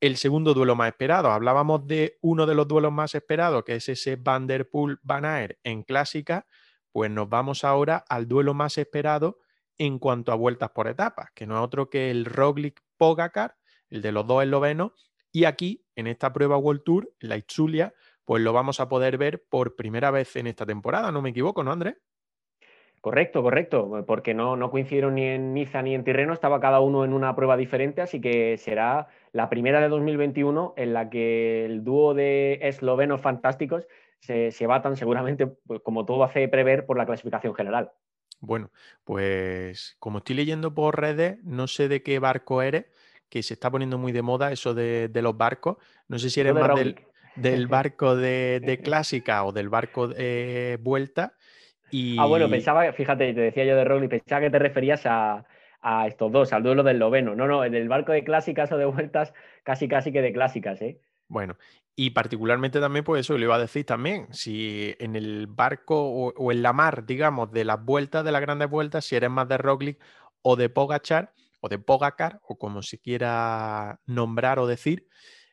el 0.01 0.17
segundo 0.17 0.53
duelo 0.53 0.75
más 0.75 0.89
esperado. 0.89 1.31
Hablábamos 1.31 1.87
de 1.87 2.17
uno 2.19 2.45
de 2.45 2.53
los 2.53 2.67
duelos 2.67 2.91
más 2.91 3.15
esperados, 3.15 3.63
que 3.63 3.75
es 3.75 3.87
ese 3.87 4.17
Van 4.17 4.45
der 4.45 4.69
Poel-Van 4.69 5.23
Aert 5.23 5.57
en 5.63 5.81
clásica 5.83 6.45
pues 6.95 7.11
nos 7.11 7.27
vamos 7.27 7.65
ahora 7.65 8.05
al 8.07 8.25
duelo 8.25 8.53
más 8.53 8.77
esperado 8.77 9.39
en 9.77 9.99
cuanto 9.99 10.31
a 10.31 10.35
vueltas 10.35 10.69
por 10.69 10.87
etapas, 10.87 11.29
que 11.35 11.45
no 11.45 11.55
es 11.55 11.61
otro 11.61 11.89
que 11.89 12.09
el 12.09 12.23
Roglic 12.23 12.81
Pogacar, 12.95 13.57
el 13.89 14.01
de 14.01 14.13
los 14.13 14.25
dos 14.25 14.41
eslovenos, 14.41 14.93
y 15.29 15.43
aquí, 15.43 15.83
en 15.97 16.07
esta 16.07 16.31
prueba 16.31 16.57
World 16.57 16.83
Tour, 16.85 17.11
la 17.19 17.35
Itzulia, 17.35 17.93
pues 18.23 18.41
lo 18.41 18.53
vamos 18.53 18.79
a 18.79 18.87
poder 18.87 19.17
ver 19.17 19.43
por 19.49 19.75
primera 19.75 20.09
vez 20.09 20.37
en 20.37 20.47
esta 20.47 20.65
temporada, 20.65 21.11
no 21.11 21.21
me 21.21 21.31
equivoco, 21.31 21.65
¿no, 21.65 21.73
Andrés? 21.73 21.97
Correcto, 23.01 23.43
correcto, 23.43 24.05
porque 24.07 24.33
no, 24.33 24.55
no 24.55 24.71
coincidieron 24.71 25.15
ni 25.15 25.25
en 25.25 25.53
Niza 25.53 25.81
ni 25.81 25.95
en 25.95 26.05
Tirreno, 26.05 26.31
estaba 26.31 26.61
cada 26.61 26.79
uno 26.79 27.03
en 27.03 27.11
una 27.11 27.35
prueba 27.35 27.57
diferente, 27.57 28.01
así 28.01 28.21
que 28.21 28.57
será 28.57 29.09
la 29.33 29.49
primera 29.49 29.81
de 29.81 29.89
2021 29.89 30.73
en 30.77 30.93
la 30.93 31.09
que 31.09 31.65
el 31.65 31.83
dúo 31.83 32.13
de 32.13 32.59
eslovenos 32.61 33.19
fantásticos 33.19 33.85
se, 34.25 34.51
se 34.51 34.67
batan 34.67 34.95
seguramente, 34.95 35.47
pues, 35.47 35.81
como 35.81 36.05
todo 36.05 36.23
hace 36.23 36.47
prever, 36.47 36.85
por 36.85 36.97
la 36.97 37.05
clasificación 37.05 37.55
general. 37.55 37.91
Bueno, 38.41 38.71
pues 39.03 39.95
como 39.99 40.19
estoy 40.19 40.35
leyendo 40.35 40.73
por 40.73 40.99
redes, 40.99 41.37
no 41.43 41.67
sé 41.67 41.87
de 41.87 42.03
qué 42.03 42.19
barco 42.19 42.61
eres, 42.61 42.85
que 43.29 43.43
se 43.43 43.53
está 43.53 43.71
poniendo 43.71 43.97
muy 43.97 44.11
de 44.11 44.21
moda 44.21 44.51
eso 44.51 44.73
de, 44.73 45.09
los 45.13 45.37
barcos. 45.37 45.77
No 46.07 46.19
sé 46.19 46.29
si 46.29 46.41
eres 46.41 46.53
más 46.53 46.71
del, 47.35 47.67
barco 47.67 48.15
de, 48.15 48.79
clásica 48.83 49.43
o 49.45 49.51
del 49.51 49.69
barco 49.69 50.07
de 50.07 50.77
vuelta. 50.81 51.33
Y... 51.91 52.17
Ah, 52.19 52.25
bueno, 52.25 52.49
pensaba, 52.49 52.91
fíjate, 52.93 53.33
te 53.33 53.41
decía 53.41 53.65
yo 53.65 53.75
de 53.75 53.83
Roglic, 53.83 54.09
pensaba 54.09 54.41
que 54.41 54.49
te 54.49 54.59
referías 54.59 55.03
a, 55.05 55.45
estos 56.07 56.31
dos, 56.31 56.51
al 56.51 56.63
duelo 56.63 56.83
del 56.83 56.99
noveno. 56.99 57.35
No, 57.35 57.47
no, 57.47 57.63
en 57.63 57.75
el 57.75 57.87
barco 57.87 58.11
de 58.11 58.23
clásicas 58.23 58.71
o 58.71 58.77
de 58.77 58.85
vueltas, 58.85 59.33
casi 59.63 59.87
casi 59.87 60.11
que 60.11 60.21
de 60.21 60.33
clásicas, 60.33 60.81
¿eh? 60.81 60.99
Bueno, 61.27 61.57
y 61.95 62.09
particularmente 62.09 62.79
también, 62.79 63.05
pues 63.05 63.21
eso 63.21 63.37
le 63.37 63.45
iba 63.45 63.55
a 63.55 63.59
decir 63.59 63.85
también, 63.85 64.27
si 64.31 64.95
en 64.99 65.15
el 65.15 65.47
barco 65.47 65.95
o, 65.97 66.51
en 66.51 66.61
la 66.61 66.73
mar, 66.73 67.05
digamos, 67.05 67.51
de 67.51 67.63
las 67.63 67.83
vueltas, 67.83 68.25
de 68.25 68.31
las 68.33 68.41
grandes 68.41 68.69
vueltas, 68.69 69.05
si 69.05 69.15
eres 69.15 69.29
más 69.29 69.47
de 69.47 69.57
Roglic 69.57 69.99
o 70.41 70.57
de 70.57 70.69
Pogachar, 70.69 71.33
o 71.61 71.69
de 71.69 71.79
Pogacar, 71.79 72.41
o 72.43 72.57
como 72.57 72.81
se 72.81 72.99
quiera 72.99 74.01
nombrar 74.05 74.59
o 74.59 74.67
decir, 74.67 75.07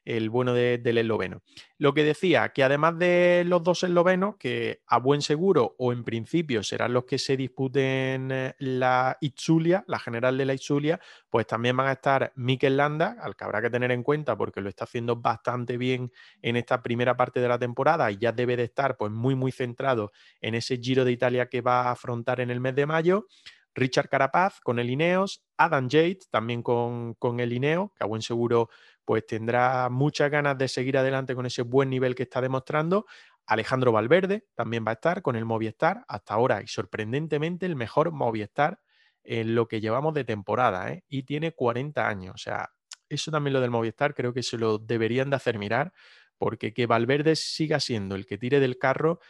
el 0.05 0.31
bueno 0.31 0.55
del 0.55 0.99
esloveno. 0.99 1.43
Lo 1.79 1.95
que 1.95 2.05
decía, 2.05 2.51
que 2.51 2.63
además 2.63 2.99
de 2.99 3.45
los 3.47 3.63
dos 3.63 3.83
eslovenos, 3.83 4.37
que 4.37 4.83
a 4.87 4.99
buen 4.99 5.23
seguro 5.23 5.75
o 5.79 5.93
en 5.93 6.05
principio 6.05 6.63
serán 6.63 6.93
los 6.93 7.05
que 7.05 7.19
se 7.19 7.37
disputen 7.37 8.31
eh, 8.31 8.55
la 8.59 9.19
Itzulia, 9.21 9.85
la 9.87 9.99
general 9.99 10.39
de 10.39 10.47
la 10.47 10.55
Itzulia, 10.55 11.01
pues 11.31 11.47
también 11.47 11.77
van 11.77 11.89
a 11.89 11.93
estar 11.93 12.33
Mikel 12.37 12.77
Landa, 12.77 13.17
al 13.21 13.37
que 13.37 13.45
habrá 13.45 13.63
que 13.63 13.71
tener 13.71 13.91
en 13.93 14.03
cuenta 14.03 14.37
porque 14.37 14.61
lo 14.61 14.69
está 14.69 14.85
haciendo 14.85 15.17
bastante 15.17 15.77
bien 15.77 16.13
en 16.41 16.57
esta 16.57 16.83
primera 16.83 17.17
parte 17.17 17.41
de 17.41 17.49
la 17.49 17.59
temporada 17.59 18.11
y 18.11 18.19
ya 18.19 18.33
debe 18.33 18.57
de 18.57 18.65
estar 18.65 18.97
pues 18.97 19.13
muy 19.13 19.35
muy 19.35 19.53
centrado 19.53 20.13
en 20.41 20.55
ese 20.55 20.79
Giro 20.79 21.05
de 21.05 21.13
Italia 21.13 21.49
que 21.49 21.61
va 21.61 21.83
a 21.83 21.93
afrontar 21.93 22.41
en 22.41 22.51
el 22.51 22.61
mes 22.61 22.75
de 22.75 22.87
mayo. 22.87 23.27
Richard 23.75 24.09
Carapaz 24.09 24.61
con 24.61 24.79
el 24.79 24.91
Ineos, 24.91 25.43
Adam 25.57 25.89
Yates 25.89 26.29
también 26.31 26.63
con, 26.63 27.15
con 27.15 27.41
el 27.41 27.53
Ineo, 27.53 27.93
que 27.97 28.05
a 28.05 28.07
buen 28.07 28.23
seguro 28.23 28.69
pues 29.05 29.27
tendrá 29.27 29.89
muchas 29.91 30.31
ganas 30.31 30.57
de 30.59 30.69
seguir 30.69 30.97
adelante 30.99 31.35
con 31.35 31.47
ese 31.47 31.63
buen 31.63 31.91
nivel 31.91 32.15
que 32.15 32.25
está 32.25 32.41
demostrando. 32.41 33.07
Alejandro 33.47 33.93
Valverde 33.93 34.47
también 34.55 34.85
va 34.87 34.93
a 34.93 34.95
estar 34.95 35.23
con 35.23 35.37
el 35.37 35.45
Movistar 35.45 36.05
hasta 36.09 36.35
ahora 36.35 36.63
y 36.63 36.69
sorprendentemente 36.69 37.67
el 37.67 37.77
mejor 37.77 38.13
Movistar 38.13 38.81
en 39.25 39.55
lo 39.55 39.69
que 39.69 39.81
llevamos 39.81 40.15
de 40.15 40.25
temporada 40.25 40.93
¿eh? 40.93 41.05
y 41.09 41.25
tiene 41.25 41.53
40 41.53 42.07
años. 42.07 42.35
O 42.35 42.39
sea, 42.39 42.71
eso 43.09 43.31
también 43.31 43.55
lo 43.55 43.61
del 43.61 43.71
Movistar 43.71 44.15
creo 44.15 44.33
que 44.33 44.43
se 44.43 44.59
lo 44.59 44.79
deberían 44.79 45.31
de 45.31 45.37
hacer 45.37 45.59
mirar 45.59 45.93
porque 46.39 46.73
que 46.73 46.87
Valverde 46.87 47.37
siga 47.37 47.79
siendo 47.79 48.15
el 48.15 48.27
que 48.27 48.39
tire 48.39 48.59
del 48.59 48.79
carro 48.79 49.21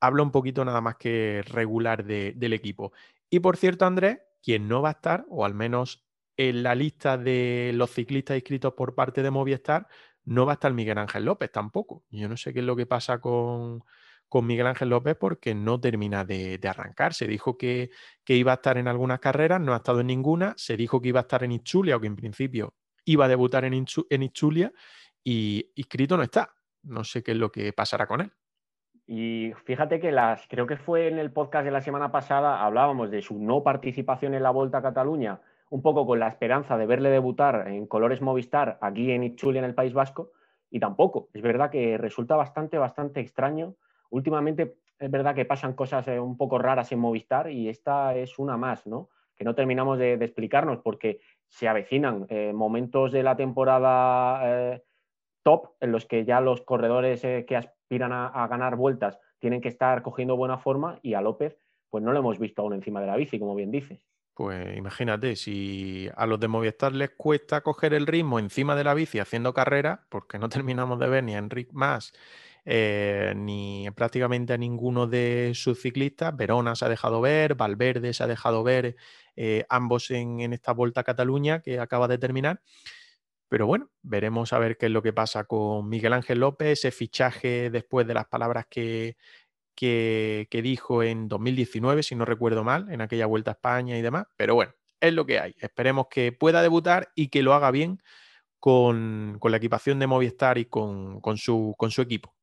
habla 0.00 0.22
un 0.22 0.30
poquito 0.30 0.64
nada 0.64 0.80
más 0.80 0.96
que 0.96 1.42
regular 1.46 2.04
del 2.04 2.52
equipo. 2.52 2.92
Y 3.30 3.40
por 3.40 3.56
cierto, 3.56 3.86
Andrés, 3.86 4.18
quien 4.42 4.68
no 4.68 4.82
va 4.82 4.90
a 4.90 4.92
estar, 4.92 5.24
o 5.28 5.44
al 5.44 5.54
menos 5.54 6.05
en 6.36 6.62
la 6.62 6.74
lista 6.74 7.16
de 7.16 7.72
los 7.74 7.90
ciclistas 7.90 8.36
inscritos 8.36 8.74
por 8.74 8.94
parte 8.94 9.22
de 9.22 9.30
Movistar 9.30 9.86
no 10.26 10.44
va 10.44 10.52
a 10.52 10.54
estar 10.54 10.72
Miguel 10.72 10.98
Ángel 10.98 11.24
López 11.24 11.50
tampoco. 11.50 12.04
Yo 12.10 12.28
no 12.28 12.36
sé 12.36 12.52
qué 12.52 12.58
es 12.58 12.66
lo 12.66 12.76
que 12.76 12.86
pasa 12.86 13.20
con, 13.20 13.82
Miguel 14.42 14.66
Ángel 14.66 14.90
López 14.90 15.16
porque 15.18 15.54
no 15.54 15.80
termina 15.80 16.24
de, 16.24 16.60
arrancar. 16.68 17.14
Se 17.14 17.26
dijo 17.26 17.56
que, 17.56 17.90
iba 18.26 18.52
a 18.52 18.56
estar 18.56 18.76
en 18.76 18.88
algunas 18.88 19.20
carreras, 19.20 19.60
no 19.60 19.72
ha 19.72 19.76
estado 19.76 20.00
en 20.00 20.08
ninguna. 20.08 20.52
Se 20.56 20.76
dijo 20.76 21.00
que 21.00 21.08
iba 21.08 21.20
a 21.20 21.22
estar 21.22 21.42
en 21.44 21.52
Ichulia, 21.52 21.96
o 21.96 22.00
que 22.00 22.08
en 22.08 22.16
principio 22.16 22.74
iba 23.04 23.24
a 23.24 23.28
debutar 23.28 23.64
en, 23.64 23.72
Ichulia, 23.74 24.72
y 25.22 25.72
inscrito 25.76 26.16
no 26.16 26.24
está. 26.24 26.52
No 26.82 27.04
sé 27.04 27.22
qué 27.22 27.30
es 27.30 27.38
lo 27.38 27.50
que 27.50 27.72
pasará 27.72 28.06
con 28.06 28.20
él. 28.20 28.32
Y 29.06 29.52
fíjate 29.64 30.00
que 30.00 30.10
las, 30.10 30.48
creo 30.48 30.66
que 30.66 30.76
fue 30.76 31.06
en 31.06 31.18
el 31.20 31.32
podcast 31.32 31.64
de 31.64 31.70
la 31.70 31.80
semana 31.80 32.10
pasada, 32.10 32.64
hablábamos 32.64 33.12
de 33.12 33.22
su 33.22 33.38
no 33.38 33.62
participación 33.62 34.34
en 34.34 34.42
la 34.42 34.50
Vuelta 34.50 34.78
a 34.78 34.82
Cataluña 34.82 35.40
un 35.70 35.82
poco 35.82 36.06
con 36.06 36.18
la 36.20 36.28
esperanza 36.28 36.76
de 36.76 36.86
verle 36.86 37.10
debutar 37.10 37.68
en 37.68 37.86
colores 37.86 38.20
Movistar 38.20 38.78
aquí 38.80 39.10
en 39.10 39.24
Itzuli, 39.24 39.58
en 39.58 39.64
el 39.64 39.74
País 39.74 39.92
Vasco, 39.92 40.32
y 40.70 40.80
tampoco. 40.80 41.28
Es 41.32 41.42
verdad 41.42 41.70
que 41.70 41.98
resulta 41.98 42.36
bastante, 42.36 42.78
bastante 42.78 43.20
extraño. 43.20 43.74
Últimamente 44.10 44.76
es 44.98 45.10
verdad 45.10 45.34
que 45.34 45.44
pasan 45.44 45.74
cosas 45.74 46.06
eh, 46.08 46.18
un 46.20 46.36
poco 46.36 46.58
raras 46.58 46.92
en 46.92 46.98
Movistar 46.98 47.50
y 47.50 47.68
esta 47.68 48.14
es 48.16 48.38
una 48.38 48.56
más, 48.56 48.86
¿no? 48.86 49.08
Que 49.36 49.44
no 49.44 49.54
terminamos 49.54 49.98
de, 49.98 50.14
explicarnos 50.14 50.78
porque 50.78 51.20
se 51.48 51.68
avecinan 51.68 52.26
eh, 52.30 52.52
momentos 52.52 53.12
de 53.12 53.22
la 53.22 53.36
temporada 53.36 54.40
eh, 54.44 54.82
top 55.42 55.74
en 55.80 55.92
los 55.92 56.06
que 56.06 56.24
ya 56.24 56.40
los 56.40 56.62
corredores 56.62 57.20
que 57.20 57.56
aspiran 57.56 58.12
a, 58.12 58.46
ganar 58.48 58.76
vueltas 58.76 59.20
tienen 59.38 59.60
que 59.60 59.68
estar 59.68 60.02
cogiendo 60.02 60.36
buena 60.36 60.58
forma 60.58 60.98
y 61.02 61.14
a 61.14 61.20
López 61.20 61.58
pues 61.90 62.02
no 62.02 62.12
lo 62.12 62.18
hemos 62.18 62.38
visto 62.38 62.62
aún 62.62 62.72
encima 62.72 63.00
de 63.00 63.06
la 63.06 63.16
bici, 63.16 63.38
como 63.38 63.54
bien 63.54 63.70
dices. 63.70 64.04
Pues 64.36 64.76
imagínate, 64.76 65.34
si 65.34 66.10
a 66.14 66.26
los 66.26 66.38
de 66.38 66.46
Movistar 66.46 66.92
les 66.92 67.08
cuesta 67.08 67.62
coger 67.62 67.94
el 67.94 68.06
ritmo 68.06 68.38
encima 68.38 68.76
de 68.76 68.84
la 68.84 68.92
bici 68.92 69.18
haciendo 69.18 69.54
carrera, 69.54 70.06
porque 70.10 70.38
no 70.38 70.50
terminamos 70.50 71.00
de 71.00 71.08
ver 71.08 71.24
ni 71.24 71.34
a 71.34 71.38
Enric 71.38 71.72
Más 71.72 72.12
eh, 72.66 73.32
ni 73.34 73.88
prácticamente 73.96 74.52
a 74.52 74.58
ninguno 74.58 75.06
de 75.06 75.52
sus 75.54 75.80
ciclistas. 75.80 76.36
Verona 76.36 76.74
se 76.76 76.84
ha 76.84 76.88
dejado 76.90 77.22
ver, 77.22 77.54
Valverde 77.54 78.12
se 78.12 78.24
ha 78.24 78.26
dejado 78.26 78.62
ver, 78.62 78.96
eh, 79.36 79.64
ambos 79.70 80.10
en, 80.10 80.40
en, 80.40 80.52
esta 80.52 80.72
vuelta 80.72 81.00
a 81.00 81.04
Cataluña 81.04 81.62
que 81.62 81.80
acaba 81.80 82.06
de 82.06 82.18
terminar. 82.18 82.60
Pero 83.48 83.66
bueno, 83.66 83.90
veremos 84.02 84.52
a 84.52 84.58
ver 84.58 84.76
qué 84.76 84.86
es 84.86 84.92
lo 84.92 85.02
que 85.02 85.14
pasa 85.14 85.44
con 85.44 85.88
Miguel 85.88 86.12
Ángel 86.12 86.40
López, 86.40 86.80
ese 86.80 86.90
fichaje 86.90 87.70
después 87.70 88.06
de 88.06 88.14
las 88.14 88.26
palabras 88.26 88.66
que, 88.68 89.16
que, 89.76 90.48
dijo 90.50 91.02
en 91.02 91.28
2019, 91.28 92.02
si 92.02 92.16
no 92.16 92.24
recuerdo 92.24 92.64
mal, 92.64 92.90
en 92.90 93.00
aquella 93.02 93.26
vuelta 93.26 93.52
a 93.52 93.54
España 93.54 93.96
y 93.96 94.02
demás. 94.02 94.26
Pero 94.36 94.54
bueno, 94.54 94.72
es 95.00 95.12
lo 95.12 95.26
que 95.26 95.38
hay. 95.38 95.54
Esperemos 95.60 96.06
que 96.10 96.32
pueda 96.32 96.62
debutar 96.62 97.12
y 97.14 97.28
que 97.28 97.42
lo 97.42 97.54
haga 97.54 97.70
bien 97.70 98.02
con, 98.58 99.38
la 99.40 99.56
equipación 99.56 99.98
de 99.98 100.06
Movistar 100.06 100.58
y 100.58 100.64
con, 100.64 101.20
su, 101.36 101.74
con 101.76 101.90
su 101.90 102.02
equipo. 102.02 102.34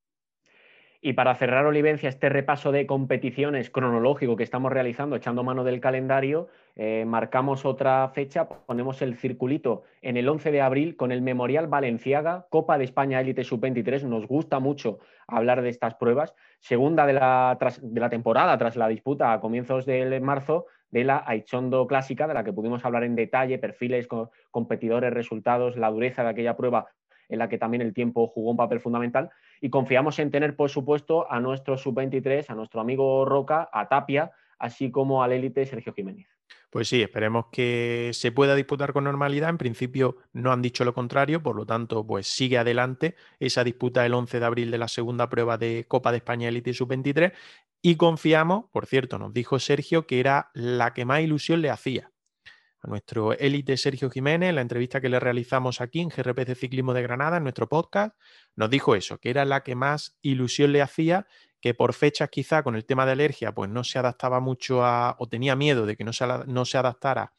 Y 1.05 1.11
para 1.13 1.35
cerrar, 1.35 1.65
Olivencia, 1.65 2.07
este 2.07 2.29
repaso 2.29 2.71
de 2.71 2.87
competiciones 2.87 3.69
cronológico 3.69 4.37
que 4.37 4.43
estamos 4.43 4.71
realizando, 4.71 5.17
echando 5.17 5.43
mano 5.43 5.65
del 5.65 5.81
calendario, 5.81 6.47
eh, 6.77 7.03
marcamos 7.05 7.65
otra 7.65 8.07
fecha, 8.07 8.47
ponemos 8.47 9.01
el 9.01 9.17
circulito 9.17 9.83
en 10.01 10.15
el 10.15 10.29
11 10.29 10.51
de 10.51 10.61
abril 10.61 10.95
con 10.95 11.11
el 11.11 11.21
Memorial 11.21 11.67
Valenciaga, 11.67 12.47
Copa 12.49 12.77
de 12.77 12.85
España 12.85 13.19
Élite 13.19 13.43
Sub-23. 13.43 14.03
Nos 14.05 14.25
gusta 14.27 14.59
mucho 14.59 14.99
hablar 15.27 15.61
de 15.61 15.67
estas 15.67 15.95
pruebas. 15.95 16.35
Segunda 16.61 17.05
de 17.05 17.11
la, 17.11 17.57
de 17.81 17.99
la 17.99 18.09
temporada, 18.09 18.57
tras 18.57 18.77
la 18.77 18.87
disputa 18.87 19.33
a 19.33 19.41
comienzos 19.41 19.85
de 19.85 20.21
marzo 20.21 20.67
de 20.89 21.03
la 21.03 21.21
Aichondo 21.27 21.85
Clásica, 21.85 22.27
de 22.27 22.35
la 22.35 22.45
que 22.45 22.53
pudimos 22.53 22.85
hablar 22.85 23.03
en 23.03 23.15
detalle, 23.15 23.57
perfiles, 23.57 24.07
competidores, 24.51 25.11
resultados, 25.11 25.75
la 25.75 25.91
dureza 25.91 26.23
de 26.23 26.29
aquella 26.29 26.55
prueba 26.55 26.87
en 27.33 27.39
la 27.39 27.49
que 27.49 27.57
también 27.57 27.81
el 27.81 27.93
tiempo 27.93 28.27
jugó 28.27 28.51
un 28.51 28.57
papel 28.57 28.79
fundamental. 28.79 29.31
Y 29.59 29.69
confiamos 29.69 30.19
en 30.19 30.31
tener, 30.31 30.55
por 30.55 30.69
supuesto, 30.69 31.29
a 31.31 31.39
nuestro 31.39 31.77
sub-23, 31.77 32.49
a 32.49 32.55
nuestro 32.55 32.79
amigo 32.79 33.25
Roca, 33.25 33.69
a 33.73 33.87
Tapia, 33.89 34.31
así 34.59 34.91
como 34.91 35.23
al 35.23 35.31
élite 35.31 35.65
Sergio 35.65 35.93
Jiménez. 35.93 36.27
Pues 36.69 36.87
sí, 36.87 37.01
esperemos 37.01 37.45
que 37.51 38.11
se 38.13 38.31
pueda 38.31 38.55
disputar 38.55 38.93
con 38.93 39.03
normalidad. 39.03 39.49
En 39.49 39.57
principio 39.57 40.17
no 40.31 40.51
han 40.51 40.61
dicho 40.61 40.85
lo 40.85 40.93
contrario, 40.93 41.41
por 41.41 41.55
lo 41.55 41.65
tanto, 41.65 42.05
pues 42.05 42.27
sigue 42.27 42.57
adelante 42.57 43.15
esa 43.39 43.63
disputa 43.63 44.05
el 44.05 44.13
11 44.13 44.39
de 44.39 44.45
abril 44.45 44.71
de 44.71 44.77
la 44.77 44.87
segunda 44.87 45.29
prueba 45.29 45.57
de 45.57 45.85
Copa 45.87 46.11
de 46.11 46.17
España 46.17 46.49
Elite 46.49 46.73
Sub-23 46.73 47.33
y 47.81 47.95
confiamos, 47.95 48.65
por 48.71 48.85
cierto, 48.85 49.19
nos 49.19 49.33
dijo 49.33 49.59
Sergio 49.59 50.07
que 50.07 50.19
era 50.19 50.51
la 50.53 50.93
que 50.93 51.05
más 51.05 51.21
ilusión 51.21 51.61
le 51.61 51.69
hacía 51.69 52.12
a 52.83 52.87
nuestro 52.89 53.33
élite 53.33 53.77
Sergio 53.77 54.09
Jiménez, 54.09 54.53
la 54.53 54.61
entrevista 54.61 54.99
que 54.99 55.09
le 55.09 55.19
realizamos 55.19 55.79
aquí 55.79 56.01
en 56.01 56.09
GRPC 56.09 56.55
Ciclismo 56.55 56.93
de 56.93 57.01
Granada, 57.01 57.37
en 57.37 57.43
nuestro 57.43 57.69
podcast, 57.69 58.15
nos 58.55 58.69
dijo 58.69 58.95
eso, 58.95 59.17
que 59.19 59.29
era 59.29 59.45
la 59.45 59.63
que 59.63 59.75
más 59.75 60.17
ilusión 60.21 60.73
le 60.73 60.81
hacía, 60.81 61.25
que 61.61 61.73
por 61.73 61.93
fechas 61.93 62.29
quizá 62.29 62.61
con 62.61 62.75
el 62.75 62.85
tema 62.85 63.05
de 63.05 63.13
alergia, 63.13 63.53
pues 63.53 63.69
no 63.69 63.85
se 63.85 63.99
adaptaba 63.99 64.41
mucho 64.41 64.83
a, 64.83 65.15
o 65.17 65.29
tenía 65.29 65.55
miedo 65.55 65.85
de 65.85 65.95
que 65.95 66.03
no 66.03 66.11
se, 66.11 66.25
no 66.45 66.65
se 66.65 66.77
adaptara 66.77 67.33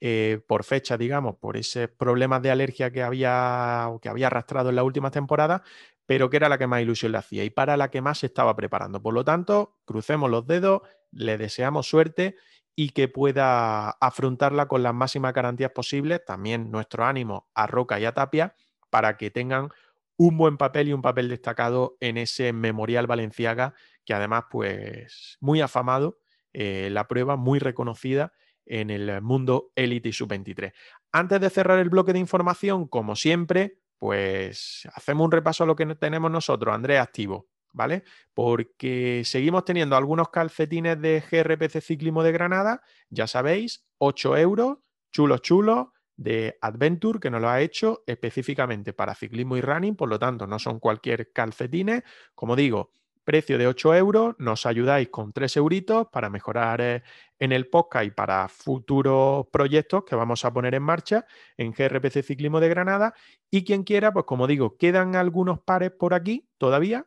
eh, 0.00 0.40
por 0.48 0.64
fecha, 0.64 0.98
digamos, 0.98 1.36
por 1.36 1.56
esos 1.56 1.88
problemas 1.88 2.42
de 2.42 2.50
alergia 2.50 2.90
que 2.90 3.02
había, 3.04 3.86
o 3.88 4.00
que 4.00 4.08
había 4.08 4.26
arrastrado 4.26 4.70
en 4.70 4.76
la 4.76 4.82
última 4.82 5.12
temporada, 5.12 5.62
pero 6.06 6.28
que 6.28 6.38
era 6.38 6.48
la 6.48 6.58
que 6.58 6.66
más 6.66 6.82
ilusión 6.82 7.12
le 7.12 7.18
hacía 7.18 7.44
y 7.44 7.50
para 7.50 7.76
la 7.76 7.90
que 7.90 8.00
más 8.00 8.18
se 8.18 8.26
estaba 8.26 8.56
preparando. 8.56 9.00
Por 9.00 9.14
lo 9.14 9.24
tanto, 9.24 9.76
crucemos 9.84 10.28
los 10.28 10.44
dedos, 10.46 10.82
le 11.12 11.38
deseamos 11.38 11.86
suerte 11.88 12.36
y 12.76 12.90
que 12.90 13.08
pueda 13.08 13.90
afrontarla 13.90 14.68
con 14.68 14.82
las 14.82 14.94
máximas 14.94 15.32
garantías 15.32 15.72
posibles. 15.72 16.24
También 16.24 16.70
nuestro 16.70 17.04
ánimo 17.04 17.48
a 17.54 17.66
Roca 17.66 17.98
y 17.98 18.04
a 18.04 18.12
Tapia 18.12 18.54
para 18.90 19.16
que 19.16 19.30
tengan 19.30 19.70
un 20.18 20.36
buen 20.36 20.58
papel 20.58 20.88
y 20.88 20.92
un 20.92 21.02
papel 21.02 21.28
destacado 21.28 21.96
en 22.00 22.18
ese 22.18 22.52
Memorial 22.52 23.06
Valenciaga, 23.06 23.74
que 24.04 24.14
además, 24.14 24.44
pues, 24.50 25.36
muy 25.40 25.60
afamado 25.60 26.18
eh, 26.52 26.88
la 26.90 27.08
prueba 27.08 27.36
muy 27.36 27.58
reconocida 27.58 28.32
en 28.66 28.90
el 28.90 29.20
mundo 29.22 29.72
élite 29.74 30.10
y 30.10 30.12
sub-23. 30.12 30.72
Antes 31.12 31.40
de 31.40 31.50
cerrar 31.50 31.78
el 31.78 31.90
bloque 31.90 32.12
de 32.12 32.18
información, 32.18 32.88
como 32.88 33.16
siempre, 33.16 33.78
pues 33.98 34.88
hacemos 34.94 35.24
un 35.24 35.32
repaso 35.32 35.64
a 35.64 35.66
lo 35.66 35.76
que 35.76 35.86
tenemos 35.94 36.30
nosotros, 36.30 36.74
Andrés 36.74 37.00
Activo, 37.00 37.48
¿vale? 37.76 38.04
Porque 38.32 39.22
seguimos 39.24 39.64
teniendo 39.66 39.96
algunos 39.96 40.30
calcetines 40.30 41.00
de 41.00 41.22
GRPC 41.30 41.80
Ciclismo 41.80 42.22
de 42.22 42.32
Granada, 42.32 42.82
ya 43.10 43.26
sabéis, 43.26 43.86
8 43.98 44.36
euros, 44.38 44.78
chulos, 45.12 45.42
chulos, 45.42 45.88
de 46.16 46.56
Adventure, 46.62 47.20
que 47.20 47.30
nos 47.30 47.42
lo 47.42 47.50
ha 47.50 47.60
hecho 47.60 48.02
específicamente 48.06 48.94
para 48.94 49.14
ciclismo 49.14 49.58
y 49.58 49.60
running, 49.60 49.94
por 49.94 50.08
lo 50.08 50.18
tanto, 50.18 50.46
no 50.46 50.58
son 50.58 50.80
cualquier 50.80 51.30
calcetines. 51.30 52.04
Como 52.34 52.56
digo, 52.56 52.92
precio 53.22 53.58
de 53.58 53.66
8 53.66 53.94
euros, 53.96 54.34
nos 54.38 54.64
ayudáis 54.64 55.10
con 55.10 55.34
3 55.34 55.56
euritos 55.58 56.06
para 56.10 56.30
mejorar 56.30 56.80
eh, 56.80 57.02
en 57.38 57.52
el 57.52 57.68
podcast 57.68 58.06
y 58.06 58.10
para 58.12 58.48
futuros 58.48 59.46
proyectos 59.52 60.04
que 60.04 60.16
vamos 60.16 60.44
a 60.44 60.52
poner 60.54 60.74
en 60.74 60.82
marcha 60.82 61.26
en 61.58 61.72
GRPC 61.72 62.22
Ciclismo 62.22 62.60
de 62.60 62.70
Granada. 62.70 63.12
Y 63.50 63.64
quien 63.64 63.82
quiera, 63.82 64.12
pues 64.12 64.24
como 64.24 64.46
digo, 64.46 64.78
quedan 64.78 65.16
algunos 65.16 65.60
pares 65.60 65.90
por 65.90 66.14
aquí 66.14 66.48
todavía. 66.56 67.04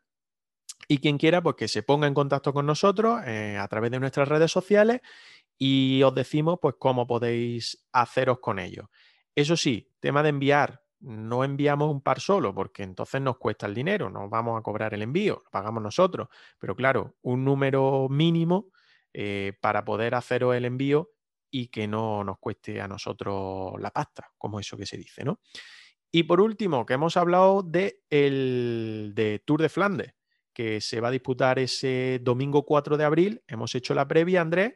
Y 0.88 1.00
quien 1.00 1.18
quiera, 1.18 1.42
pues 1.42 1.56
que 1.56 1.68
se 1.68 1.84
ponga 1.84 2.08
en 2.08 2.14
contacto 2.14 2.54
con 2.54 2.66
nosotros 2.66 3.22
eh, 3.26 3.58
a 3.60 3.68
través 3.68 3.92
de 3.92 4.00
nuestras 4.00 4.28
redes 4.28 4.52
sociales 4.52 5.02
y 5.58 6.02
os 6.04 6.16
decimos 6.16 6.58
pues 6.62 6.76
cómo 6.80 7.06
podéis 7.06 7.86
haceros 7.92 8.40
con 8.40 8.60
ellos. 8.60 8.88
Eso 9.36 9.56
sí, 9.56 9.92
tema 10.00 10.24
de 10.24 10.30
enviar, 10.30 10.84
no 11.02 11.44
enviamos 11.44 11.92
un 11.92 12.02
par 12.02 12.20
solo 12.20 12.54
porque 12.54 12.84
entonces 12.84 13.22
nos 13.22 13.38
cuesta 13.38 13.68
el 13.68 13.76
dinero, 13.76 14.10
no 14.10 14.30
vamos 14.30 14.58
a 14.58 14.64
cobrar 14.64 14.94
el 14.94 15.02
envío, 15.02 15.42
lo 15.44 15.52
pagamos 15.52 15.84
nosotros, 15.84 16.30
pero 16.58 16.76
claro, 16.76 17.16
un 17.22 17.44
número 17.46 18.08
mínimo 18.10 18.72
eh, 19.14 19.54
para 19.62 19.84
poder 19.86 20.16
haceros 20.16 20.56
el 20.56 20.66
envío 20.66 21.12
y 21.52 21.68
que 21.68 21.88
no 21.88 22.24
nos 22.24 22.38
cueste 22.40 22.80
a 22.82 22.88
nosotros 22.88 23.74
la 23.80 23.92
pasta, 23.92 24.32
como 24.38 24.60
eso 24.60 24.78
que 24.78 24.86
se 24.86 24.98
dice, 24.98 25.24
¿no? 25.24 25.40
Y 26.12 26.24
por 26.24 26.42
último, 26.42 26.86
que 26.86 26.94
hemos 26.94 27.18
hablado 27.18 27.62
de 27.64 28.02
el 28.10 29.12
de 29.16 29.40
Tour 29.46 29.62
de 29.62 29.70
Flandes, 29.70 30.14
que 30.60 30.82
se 30.82 30.99
va 30.99 31.07
a 31.07 31.12
disputar 31.12 31.57
ese 31.57 32.20
domingo 32.22 32.66
4 32.66 32.97
de 32.97 33.05
abril. 33.05 33.41
Hemos 33.47 33.76
hecho 33.76 33.93
la 33.93 34.10
previa, 34.10 34.41
Andrés, 34.41 34.74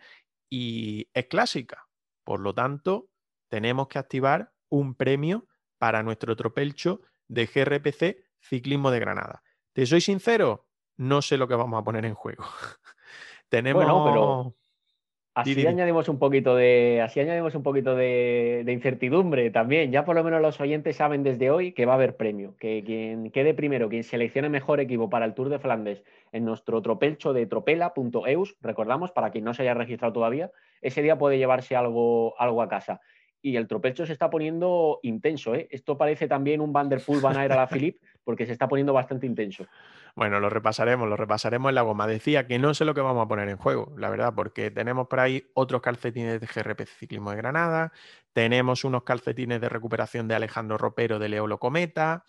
y 0.50 1.10
es 1.14 1.26
clásica. 1.26 1.90
Por 2.24 2.40
lo 2.40 2.54
tanto, 2.54 3.10
tenemos 3.50 3.90
que 3.90 4.00
activar 4.00 4.54
un 4.70 4.96
premio 4.96 5.46
para 5.78 6.02
nuestro 6.02 6.38
tropelcho 6.38 7.02
de 7.28 7.48
GRPC 7.48 8.16
Ciclismo 8.40 8.92
de 8.92 9.02
Granada. 9.02 9.44
Te 9.74 9.86
soy 9.86 10.00
sincero, 10.00 10.70
no 10.96 11.22
sé 11.22 11.36
lo 11.36 11.50
que 11.50 11.56
vamos 11.56 11.82
a 11.82 11.84
poner 11.84 12.06
en 12.06 12.14
juego. 12.14 12.46
tenemos... 13.50 13.84
pero 14.10 14.56
Así 15.36 15.66
añadimos 15.66 16.10
un 16.10 16.20
poquito 16.20 16.56
de, 16.56 17.02
así 17.04 17.20
añadimos 17.20 17.56
un 17.56 17.64
poquito 17.64 17.96
de, 17.96 18.64
incertidumbre 18.68 19.50
también. 19.50 19.92
Ya 19.92 20.06
por 20.06 20.16
lo 20.16 20.24
menos 20.24 20.42
los 20.42 20.62
oyentes 20.62 20.98
saben 20.98 21.24
desde 21.24 21.50
hoy 21.50 21.72
que 21.72 21.88
va 21.88 21.94
a 21.94 21.96
haber 21.96 22.16
premio, 22.16 22.56
que 22.60 22.84
quien 22.86 23.32
quede 23.32 23.56
primero, 23.56 23.90
quien 23.90 24.04
seleccione 24.04 24.50
mejor 24.50 24.80
equipo 24.80 25.10
para 25.10 25.26
el 25.26 25.34
Tour 25.34 25.50
de 25.50 25.58
Flandes 25.58 26.04
en 26.32 26.46
nuestro 26.46 26.82
tropelcho 26.84 27.34
de 27.34 27.48
tropela.eus, 27.48 28.58
recordamos, 28.62 29.12
para 29.12 29.32
quien 29.32 29.44
no 29.44 29.56
se 29.56 29.64
haya 29.64 29.74
registrado 29.74 30.14
todavía, 30.14 30.52
ese 30.82 31.02
día 31.02 31.18
puede 31.18 31.40
llevarse 31.40 31.76
algo, 31.76 32.36
algo 32.40 32.62
a 32.62 32.70
casa. 32.70 33.02
Y 33.44 33.58
el 33.58 33.68
tropelcho 33.68 34.06
se 34.08 34.14
está 34.14 34.30
poniendo 34.30 35.00
intenso. 35.04 35.54
¿eh? 35.54 35.68
Esto 35.70 35.98
parece 35.98 36.28
también 36.28 36.62
un 36.62 36.74
Vanderpool 36.74 37.20
Van 37.22 37.38
a 37.38 37.46
la 37.46 37.68
Philippe, 37.68 38.00
porque 38.24 38.48
se 38.48 38.54
está 38.54 38.68
poniendo 38.68 38.94
bastante 38.94 39.28
intenso. 39.28 39.68
Bueno, 40.16 40.40
lo 40.40 40.50
repasaremos, 40.50 41.10
lo 41.10 41.18
repasaremos 41.18 41.70
en 41.70 41.76
la 41.76 41.82
goma. 41.82 42.08
Decía 42.08 42.48
que 42.48 42.58
no 42.58 42.74
sé 42.74 42.86
lo 42.86 42.94
que 42.94 43.02
vamos 43.02 43.26
a 43.26 43.28
poner 43.28 43.50
en 43.50 43.58
juego, 43.58 43.94
la 43.98 44.10
verdad, 44.10 44.34
porque 44.34 44.72
tenemos 44.72 45.08
por 45.08 45.20
ahí 45.20 45.46
otros 45.54 45.82
calcetines 45.82 46.40
de 46.40 46.48
GRP 46.48 46.86
Ciclismo 46.86 47.32
de 47.32 47.38
Granada, 47.38 47.92
tenemos 48.32 48.86
unos 48.86 49.04
calcetines 49.04 49.60
de 49.60 49.70
recuperación 49.70 50.28
de 50.28 50.36
Alejandro 50.36 50.78
Ropero 50.78 51.20
de 51.20 51.30
Leolo 51.30 51.60
Cometa, 51.60 52.24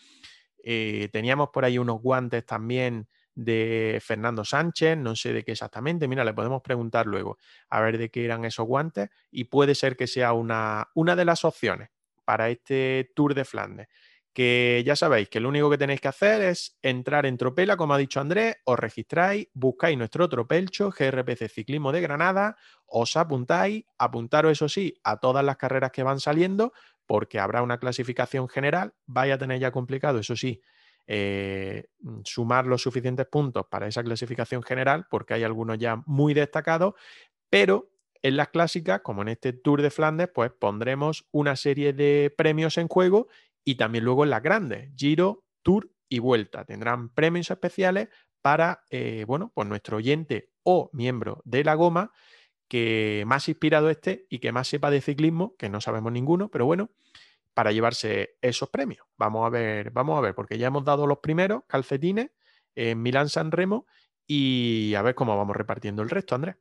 eh, 0.64 1.08
teníamos 1.12 1.50
por 1.50 1.64
ahí 1.64 1.78
unos 1.78 2.02
guantes 2.02 2.44
también 2.44 3.06
de 3.34 4.00
Fernando 4.02 4.44
Sánchez, 4.44 4.96
no 4.96 5.16
sé 5.16 5.32
de 5.32 5.44
qué 5.44 5.52
exactamente, 5.52 6.08
mira, 6.08 6.24
le 6.24 6.34
podemos 6.34 6.62
preguntar 6.62 7.06
luego 7.06 7.38
a 7.68 7.80
ver 7.80 7.98
de 7.98 8.10
qué 8.10 8.24
eran 8.24 8.44
esos 8.44 8.66
guantes 8.66 9.10
y 9.30 9.44
puede 9.44 9.74
ser 9.74 9.96
que 9.96 10.06
sea 10.06 10.32
una, 10.32 10.88
una 10.94 11.16
de 11.16 11.24
las 11.24 11.44
opciones 11.44 11.90
para 12.24 12.48
este 12.48 13.10
Tour 13.14 13.34
de 13.34 13.44
Flandes 13.44 13.88
que 14.34 14.82
ya 14.84 14.96
sabéis 14.96 15.28
que 15.28 15.38
lo 15.38 15.48
único 15.48 15.70
que 15.70 15.78
tenéis 15.78 16.00
que 16.00 16.08
hacer 16.08 16.42
es 16.42 16.76
entrar 16.82 17.24
en 17.24 17.38
Tropela, 17.38 17.76
como 17.76 17.94
ha 17.94 17.98
dicho 17.98 18.20
Andrés, 18.20 18.56
os 18.64 18.76
registráis, 18.76 19.46
buscáis 19.54 19.96
nuestro 19.96 20.28
Tropelcho, 20.28 20.90
GRPC 20.90 21.48
Ciclismo 21.48 21.92
de 21.92 22.00
Granada, 22.00 22.56
os 22.86 23.16
apuntáis, 23.16 23.84
apuntaros 23.96 24.50
eso 24.50 24.68
sí 24.68 24.98
a 25.04 25.18
todas 25.18 25.44
las 25.44 25.56
carreras 25.56 25.92
que 25.92 26.02
van 26.02 26.18
saliendo, 26.18 26.72
porque 27.06 27.38
habrá 27.38 27.62
una 27.62 27.78
clasificación 27.78 28.48
general, 28.48 28.92
vaya 29.06 29.34
a 29.34 29.38
tener 29.38 29.60
ya 29.60 29.70
complicado, 29.70 30.18
eso 30.18 30.34
sí, 30.34 30.60
eh, 31.06 31.88
sumar 32.24 32.66
los 32.66 32.82
suficientes 32.82 33.26
puntos 33.26 33.66
para 33.70 33.86
esa 33.86 34.02
clasificación 34.02 34.62
general, 34.62 35.06
porque 35.10 35.34
hay 35.34 35.42
algunos 35.42 35.78
ya 35.78 36.02
muy 36.06 36.34
destacados, 36.34 36.94
pero 37.50 37.90
en 38.22 38.36
las 38.36 38.48
clásicas, 38.48 39.02
como 39.02 39.22
en 39.22 39.28
este 39.28 39.52
Tour 39.52 39.82
de 39.82 39.90
Flandes, 39.90 40.28
pues 40.34 40.50
pondremos 40.50 41.26
una 41.30 41.56
serie 41.56 41.92
de 41.92 42.32
premios 42.36 42.78
en 42.78 42.88
juego 42.88 43.28
y 43.64 43.74
también 43.74 44.04
luego 44.04 44.24
en 44.24 44.30
las 44.30 44.42
grandes, 44.42 44.90
Giro, 44.96 45.44
Tour 45.62 45.90
y 46.08 46.20
Vuelta. 46.20 46.64
Tendrán 46.64 47.10
premios 47.10 47.50
especiales 47.50 48.08
para, 48.40 48.84
eh, 48.90 49.24
bueno, 49.26 49.52
pues 49.54 49.68
nuestro 49.68 49.98
oyente 49.98 50.50
o 50.62 50.90
miembro 50.92 51.42
de 51.44 51.64
la 51.64 51.74
goma 51.74 52.12
que 52.68 53.24
más 53.26 53.48
inspirado 53.48 53.90
esté 53.90 54.26
y 54.28 54.38
que 54.38 54.52
más 54.52 54.68
sepa 54.68 54.90
de 54.90 55.00
ciclismo, 55.00 55.54
que 55.58 55.68
no 55.68 55.80
sabemos 55.80 56.12
ninguno, 56.12 56.48
pero 56.50 56.66
bueno, 56.66 56.90
para 57.54 57.72
llevarse 57.72 58.36
esos 58.42 58.68
premios. 58.68 59.06
Vamos 59.16 59.46
a 59.46 59.48
ver, 59.48 59.90
vamos 59.90 60.18
a 60.18 60.20
ver, 60.20 60.34
porque 60.34 60.58
ya 60.58 60.66
hemos 60.66 60.84
dado 60.84 61.06
los 61.06 61.18
primeros 61.18 61.62
calcetines 61.66 62.30
en 62.74 63.00
Milán 63.00 63.28
San 63.28 63.52
Remo 63.52 63.86
y 64.26 64.94
a 64.94 65.02
ver 65.02 65.14
cómo 65.14 65.36
vamos 65.36 65.56
repartiendo 65.56 66.02
el 66.02 66.10
resto, 66.10 66.34
Andrés. 66.34 66.56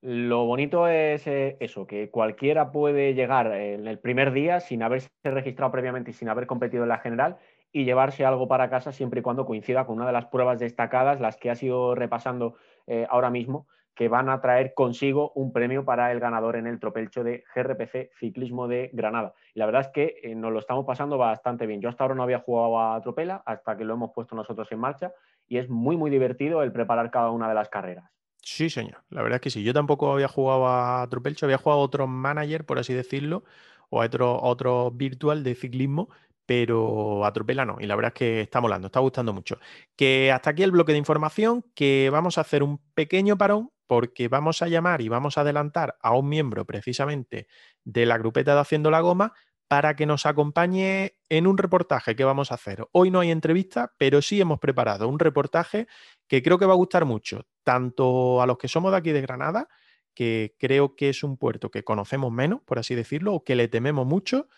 Lo 0.00 0.44
bonito 0.44 0.86
es 0.86 1.26
eh, 1.26 1.56
eso, 1.58 1.86
que 1.88 2.08
cualquiera 2.08 2.70
puede 2.70 3.14
llegar 3.14 3.52
en 3.52 3.88
el 3.88 3.98
primer 3.98 4.32
día 4.32 4.60
sin 4.60 4.84
haberse 4.84 5.08
registrado 5.24 5.72
previamente 5.72 6.12
y 6.12 6.14
sin 6.14 6.28
haber 6.28 6.46
competido 6.46 6.84
en 6.84 6.90
la 6.90 6.98
general 6.98 7.38
y 7.72 7.84
llevarse 7.84 8.24
algo 8.24 8.46
para 8.46 8.70
casa 8.70 8.92
siempre 8.92 9.20
y 9.20 9.22
cuando 9.22 9.44
coincida 9.44 9.86
con 9.86 9.96
una 9.96 10.06
de 10.06 10.12
las 10.12 10.26
pruebas 10.26 10.60
destacadas, 10.60 11.20
las 11.20 11.36
que 11.36 11.50
ha 11.50 11.56
sido 11.56 11.96
repasando 11.96 12.54
eh, 12.86 13.06
ahora 13.10 13.30
mismo, 13.30 13.66
que 13.98 14.08
van 14.08 14.28
a 14.28 14.40
traer 14.40 14.74
consigo 14.74 15.32
un 15.34 15.52
premio 15.52 15.84
para 15.84 16.12
el 16.12 16.20
ganador 16.20 16.54
en 16.54 16.68
el 16.68 16.78
tropelcho 16.78 17.24
de 17.24 17.42
GRPC 17.52 18.12
Ciclismo 18.20 18.68
de 18.68 18.90
Granada. 18.92 19.34
Y 19.54 19.58
la 19.58 19.66
verdad 19.66 19.80
es 19.80 19.88
que 19.88 20.20
eh, 20.22 20.36
nos 20.36 20.52
lo 20.52 20.60
estamos 20.60 20.86
pasando 20.86 21.18
bastante 21.18 21.66
bien. 21.66 21.80
Yo 21.80 21.88
hasta 21.88 22.04
ahora 22.04 22.14
no 22.14 22.22
había 22.22 22.38
jugado 22.38 22.78
a 22.78 23.02
tropela 23.02 23.42
hasta 23.44 23.76
que 23.76 23.84
lo 23.84 23.94
hemos 23.94 24.12
puesto 24.12 24.36
nosotros 24.36 24.70
en 24.70 24.78
marcha 24.78 25.12
y 25.48 25.58
es 25.58 25.68
muy, 25.68 25.96
muy 25.96 26.12
divertido 26.12 26.62
el 26.62 26.70
preparar 26.70 27.10
cada 27.10 27.32
una 27.32 27.48
de 27.48 27.56
las 27.56 27.70
carreras. 27.70 28.08
Sí, 28.40 28.70
señor. 28.70 29.02
La 29.10 29.22
verdad 29.22 29.38
es 29.38 29.40
que 29.40 29.50
sí. 29.50 29.64
Yo 29.64 29.74
tampoco 29.74 30.12
había 30.12 30.28
jugado 30.28 30.68
a 30.68 31.04
Tropelcho, 31.10 31.46
había 31.46 31.58
jugado 31.58 31.80
a 31.80 31.84
otro 31.84 32.06
manager, 32.06 32.64
por 32.64 32.78
así 32.78 32.94
decirlo, 32.94 33.42
o 33.90 34.00
a 34.00 34.06
otro, 34.06 34.40
otro 34.40 34.92
virtual 34.92 35.42
de 35.42 35.56
ciclismo, 35.56 36.08
pero 36.46 37.24
a 37.24 37.32
Tropela 37.32 37.64
no. 37.64 37.78
Y 37.80 37.86
la 37.86 37.96
verdad 37.96 38.12
es 38.14 38.18
que 38.18 38.40
está 38.42 38.60
molando, 38.60 38.86
está 38.86 39.00
gustando 39.00 39.32
mucho. 39.32 39.58
Que 39.96 40.30
hasta 40.30 40.50
aquí 40.50 40.62
el 40.62 40.70
bloque 40.70 40.92
de 40.92 40.98
información, 40.98 41.64
que 41.74 42.10
vamos 42.12 42.38
a 42.38 42.42
hacer 42.42 42.62
un 42.62 42.78
pequeño 42.94 43.36
parón 43.36 43.72
porque 43.88 44.28
vamos 44.28 44.62
a 44.62 44.68
llamar 44.68 45.00
y 45.00 45.08
vamos 45.08 45.36
a 45.36 45.40
adelantar 45.40 45.98
a 46.00 46.14
un 46.14 46.28
miembro 46.28 46.64
precisamente 46.64 47.48
de 47.84 48.06
la 48.06 48.18
grupeta 48.18 48.54
de 48.54 48.60
Haciendo 48.60 48.92
la 48.92 49.00
Goma 49.00 49.32
para 49.66 49.96
que 49.96 50.06
nos 50.06 50.26
acompañe 50.26 51.18
en 51.28 51.46
un 51.46 51.58
reportaje 51.58 52.14
que 52.14 52.24
vamos 52.24 52.52
a 52.52 52.54
hacer. 52.54 52.86
Hoy 52.92 53.10
no 53.10 53.20
hay 53.20 53.30
entrevista, 53.30 53.94
pero 53.98 54.22
sí 54.22 54.40
hemos 54.40 54.60
preparado 54.60 55.08
un 55.08 55.18
reportaje 55.18 55.88
que 56.28 56.42
creo 56.42 56.58
que 56.58 56.66
va 56.66 56.74
a 56.74 56.76
gustar 56.76 57.06
mucho, 57.06 57.46
tanto 57.64 58.40
a 58.40 58.46
los 58.46 58.58
que 58.58 58.68
somos 58.68 58.92
de 58.92 58.98
aquí 58.98 59.10
de 59.10 59.22
Granada, 59.22 59.68
que 60.14 60.54
creo 60.58 60.94
que 60.94 61.08
es 61.08 61.22
un 61.22 61.36
puerto 61.36 61.70
que 61.70 61.84
conocemos 61.84 62.30
menos, 62.30 62.60
por 62.62 62.78
así 62.78 62.94
decirlo, 62.94 63.34
o 63.34 63.44
que 63.44 63.56
le 63.56 63.68
tememos 63.68 64.06
mucho, 64.06 64.48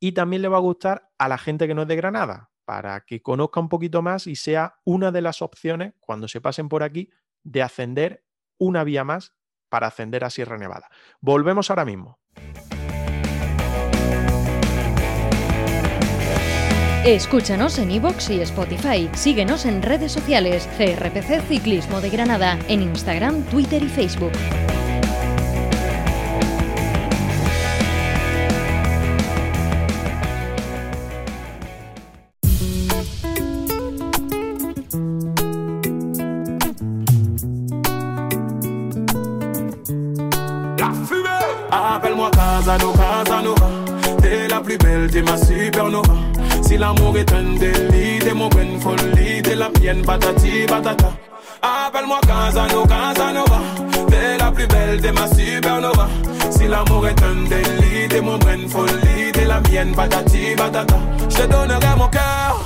y 0.00 0.12
también 0.12 0.42
le 0.42 0.48
va 0.48 0.58
a 0.58 0.60
gustar 0.60 1.10
a 1.18 1.28
la 1.28 1.38
gente 1.38 1.66
que 1.66 1.74
no 1.74 1.82
es 1.82 1.88
de 1.88 1.96
Granada, 1.96 2.50
para 2.64 3.00
que 3.04 3.22
conozca 3.22 3.60
un 3.60 3.68
poquito 3.68 4.02
más 4.02 4.26
y 4.26 4.36
sea 4.36 4.80
una 4.84 5.10
de 5.12 5.22
las 5.22 5.42
opciones, 5.42 5.94
cuando 6.00 6.28
se 6.28 6.40
pasen 6.40 6.68
por 6.68 6.82
aquí, 6.82 7.10
de 7.42 7.62
ascender 7.62 8.24
una 8.58 8.84
vía 8.84 9.04
más 9.04 9.32
para 9.68 9.86
ascender 9.88 10.24
a 10.24 10.30
Sierra 10.30 10.58
Nevada. 10.58 10.88
Volvemos 11.20 11.70
ahora 11.70 11.84
mismo. 11.84 12.18
Escúchanos 17.04 17.78
en 17.78 17.90
iVoox 17.92 18.30
y 18.30 18.40
Spotify. 18.40 19.08
Síguenos 19.14 19.64
en 19.64 19.82
redes 19.82 20.12
sociales. 20.12 20.68
CRPC 20.76 21.40
Ciclismo 21.48 22.00
de 22.00 22.10
Granada. 22.10 22.58
En 22.68 22.82
Instagram, 22.82 23.44
Twitter 23.44 23.82
y 23.82 23.88
Facebook. 23.88 24.32
T'es 45.10 45.22
ma 45.22 45.36
supernova. 45.36 46.14
Si 46.62 46.76
l'amour 46.76 47.16
est 47.16 47.32
un 47.32 47.58
délit, 47.58 48.18
t'es 48.20 48.34
mon 48.34 48.48
bonne 48.48 48.80
folie, 48.80 49.42
t'es 49.42 49.54
la 49.54 49.70
mienne, 49.80 50.02
patati 50.02 50.66
patata. 50.66 51.12
Appelle-moi 51.62 52.20
Casano, 52.26 52.84
Casanova. 52.86 53.60
T'es 54.08 54.38
la 54.38 54.50
plus 54.50 54.66
belle, 54.66 55.00
t'es 55.00 55.12
ma 55.12 55.26
supernova. 55.26 56.08
Si 56.50 56.66
l'amour 56.66 57.06
est 57.08 57.22
un 57.22 57.48
délit, 57.48 58.08
t'es 58.08 58.20
mon 58.20 58.38
bonne 58.38 58.68
folie, 58.68 59.32
t'es 59.32 59.44
la 59.44 59.60
mienne, 59.60 59.94
patati 59.94 60.54
patata. 60.56 60.96
Je 61.28 61.36
te 61.36 61.46
donnerai 61.46 61.96
mon 61.96 62.08
cœur. 62.08 62.60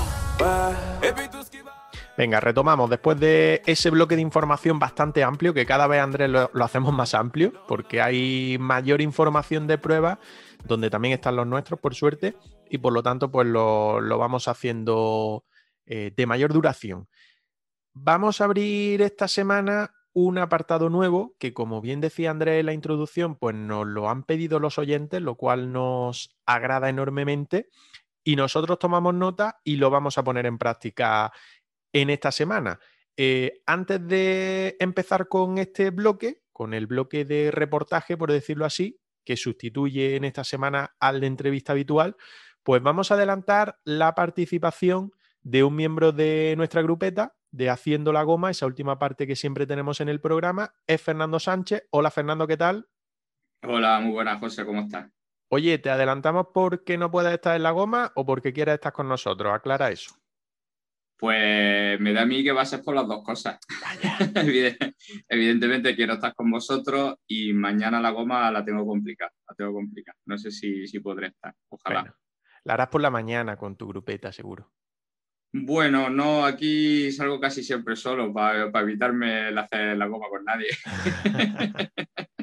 Venga, 2.17 2.41
retomamos. 2.41 2.91
Después 2.91 3.19
de 3.19 3.63
ese 3.67 3.91
bloque 3.91 4.17
de 4.17 4.23
información 4.23 4.79
bastante 4.79 5.25
amplio, 5.25 5.55
que 5.55 5.65
cada 5.65 5.87
vez, 5.87 6.01
Andrés, 6.01 6.29
lo, 6.29 6.51
hacemos 6.63 6.93
más 6.93 7.15
amplio, 7.15 7.53
porque 7.67 8.03
hay 8.03 8.59
mayor 8.61 9.01
información 9.01 9.67
de 9.67 9.79
pruebas, 9.79 10.19
donde 10.65 10.91
también 10.91 11.15
están 11.15 11.37
los 11.37 11.47
nuestros, 11.47 11.81
por 11.81 11.95
suerte, 11.95 12.37
y 12.69 12.79
por 12.79 12.93
lo 12.93 13.03
tanto, 13.03 13.31
pues 13.31 13.47
lo, 13.47 14.01
lo 14.01 14.19
vamos 14.19 14.47
haciendo 14.47 15.45
eh, 15.87 16.13
de 16.15 16.27
mayor 16.27 16.53
duración. 16.53 17.09
Vamos 17.95 18.41
a 18.41 18.45
abrir 18.45 19.01
esta 19.03 19.27
semana 19.27 19.95
un 20.13 20.37
apartado 20.39 20.91
nuevo 20.91 21.35
que, 21.39 21.55
como 21.55 21.81
bien 21.81 22.01
decía 22.01 22.31
Andrés 22.31 22.61
en 22.61 22.67
la 22.67 22.75
introducción, 22.75 23.37
pues 23.37 23.55
nos 23.55 23.87
lo 23.87 24.11
han 24.11 24.25
pedido 24.25 24.59
los 24.61 24.79
oyentes, 24.79 25.23
lo 25.23 25.37
cual 25.37 25.73
nos 25.73 26.37
agrada 26.45 26.91
enormemente. 26.91 27.69
Y 28.25 28.37
nosotros 28.37 28.79
tomamos 28.79 29.15
nota 29.15 29.61
y 29.65 29.77
lo 29.77 29.91
vamos 29.91 30.17
a 30.19 30.23
poner 30.23 30.47
en 30.47 30.59
práctica 30.59 31.33
en 31.93 32.11
esta 32.11 32.33
semana. 32.33 32.81
Eh, 33.17 33.63
antes 33.67 34.07
de 34.07 34.77
empezar 34.81 35.29
con 35.29 35.59
este 35.59 35.91
bloque, 35.91 36.43
con 36.53 36.75
el 36.75 36.87
bloque 36.87 37.25
de 37.25 37.51
reportaje, 37.51 38.17
por 38.17 38.33
decirlo 38.33 38.65
así, 38.65 38.99
que 39.25 39.37
sustituye 39.37 40.17
en 40.17 40.25
esta 40.25 40.45
semana 40.45 40.95
al 40.99 41.21
de 41.21 41.27
entrevista 41.27 41.73
habitual, 41.73 42.17
pues 42.63 42.83
vamos 42.83 43.11
a 43.11 43.15
adelantar 43.15 43.79
la 43.85 44.15
participación 44.15 45.13
de 45.43 45.65
un 45.65 45.77
miembro 45.77 46.13
de 46.13 46.55
nuestra 46.57 46.83
grupeta 46.83 47.35
de 47.51 47.69
Haciendo 47.69 48.13
la 48.13 48.23
Goma, 48.23 48.51
esa 48.51 48.67
última 48.67 48.99
parte 48.99 49.27
que 49.27 49.37
siempre 49.37 49.67
tenemos 49.67 50.01
en 50.01 50.09
el 50.09 50.21
programa, 50.21 50.75
es 50.87 51.03
Fernando 51.03 51.39
Sánchez. 51.39 51.87
Hola 51.91 52.11
Fernando, 52.11 52.47
¿qué 52.47 52.57
tal? 52.57 52.89
Hola, 53.63 54.01
muy 54.01 54.13
buenas, 54.13 54.41
José, 54.41 54.65
¿cómo 54.65 54.81
estás? 54.81 55.11
Oye, 55.49 55.79
¿te 55.79 55.91
adelantamos 55.91 56.47
porque 56.55 56.97
no 56.97 57.11
puedes 57.11 57.33
estar 57.35 57.55
en 57.55 57.63
la 57.63 57.73
goma 57.73 58.11
o 58.15 58.25
porque 58.25 58.55
quieres 58.55 58.75
estar 58.75 58.93
con 58.93 59.07
nosotros? 59.07 59.53
Aclara 59.53 59.91
eso. 59.91 60.22
Pues 61.23 62.01
me 62.01 62.13
da 62.13 62.23
a 62.23 62.27
mí 62.27 62.43
que 62.43 62.51
va 62.51 62.63
a 62.63 62.67
ser 62.67 62.83
por 62.83 62.97
las 62.97 63.07
dos 63.07 63.23
cosas. 63.23 63.57
Evident- 64.35 64.97
Evidentemente 65.29 65.95
quiero 65.95 66.15
estar 66.15 66.35
con 66.35 66.51
vosotros 66.51 67.15
y 67.29 67.53
mañana 67.53 68.01
la 68.01 68.11
goma 68.11 68.51
la 68.51 68.65
tengo 68.65 68.85
complicada, 68.85 69.31
la 69.49 69.55
tengo 69.55 69.73
complicada. 69.73 70.19
No 70.27 70.37
sé 70.37 70.51
si, 70.51 70.85
si 70.89 70.99
podré 70.99 71.29
estar, 71.29 71.55
ojalá. 71.69 72.01
Bueno, 72.01 72.17
la 72.65 72.75
harás 72.75 72.89
por 72.89 73.03
la 73.03 73.11
mañana 73.11 73.57
con 73.57 73.77
tu 73.77 73.87
grupeta, 73.87 74.33
seguro. 74.33 74.73
Bueno, 75.53 76.11
no, 76.11 76.45
aquí 76.45 77.13
salgo 77.13 77.39
casi 77.39 77.63
siempre 77.63 77.95
solo 77.95 78.33
para 78.33 78.81
evitarme 78.81 79.51
el 79.51 79.59
hacer 79.59 79.97
la 79.97 80.07
goma 80.07 80.27
con 80.29 80.45
nadie. 80.45 80.71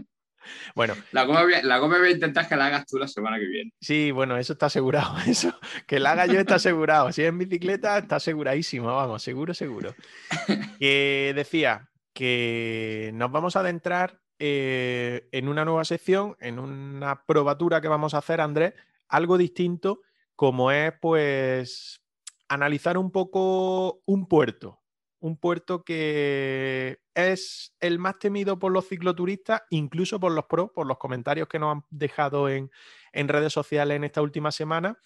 Bueno, 0.76 0.96
La 1.12 1.24
goma, 1.26 1.44
voy 1.44 1.54
a- 1.56 1.64
la 1.64 1.78
goma 1.80 1.98
voy 2.00 2.10
a 2.10 2.12
intentar 2.12 2.48
que 2.48 2.56
la 2.56 2.68
hagas 2.68 2.86
tú 2.86 2.98
la 2.98 3.08
semana 3.08 3.38
que 3.40 3.48
viene. 3.48 3.72
sí, 3.82 4.12
bueno, 4.12 4.38
eso 4.38 4.54
está 4.54 4.68
asegurado. 4.68 5.16
Eso, 5.28 5.58
que 5.88 6.00
la 6.00 6.12
haga 6.12 6.26
yo 6.26 6.40
está 6.40 6.56
asegurado. 6.56 7.12
Si 7.12 7.22
es 7.22 7.30
en 7.30 7.38
bicicleta, 7.38 7.98
está 7.98 8.18
aseguradísimo, 8.18 8.88
vamos, 8.88 9.22
seguro, 9.24 9.54
seguro. 9.54 9.94
Que 10.80 11.34
decía 11.36 11.90
que 12.14 13.12
nos 13.14 13.32
vamos 13.32 13.56
a 13.56 13.62
adentrar 13.62 14.20
eh, 14.40 15.28
en 15.32 15.48
una 15.50 15.66
nueva 15.66 15.84
sección, 15.86 16.36
en 16.40 16.60
una 16.60 17.24
probatura 17.26 17.82
que 17.82 17.88
vamos 17.88 18.14
a 18.14 18.20
hacer, 18.20 18.42
Andrés, 18.42 18.74
algo 19.08 19.38
distinto, 19.38 20.02
como 20.36 20.72
es, 20.72 20.94
pues, 21.02 22.02
analizar 22.48 22.98
un 22.98 23.12
poco 23.12 24.02
un 24.06 24.28
puerto. 24.28 24.79
Un 25.20 25.38
puerto 25.38 25.84
que 25.84 27.00
es 27.14 27.76
el 27.80 28.00
más 28.00 28.20
temido 28.20 28.58
por 28.58 28.72
los 28.72 28.88
cicloturistas, 28.88 29.64
incluso 29.70 30.20
por 30.20 30.32
los 30.32 30.46
pros, 30.46 30.72
por 30.74 30.88
los 30.88 30.98
comentarios 30.98 31.48
que 31.48 31.60
nos 31.60 31.76
han 31.76 31.84
dejado 31.90 32.50
en, 32.50 32.70
redes 33.14 33.54
sociales 33.54 33.98
en 33.98 34.06
esta 34.06 34.22
última 34.22 34.52
semana. 34.52 34.98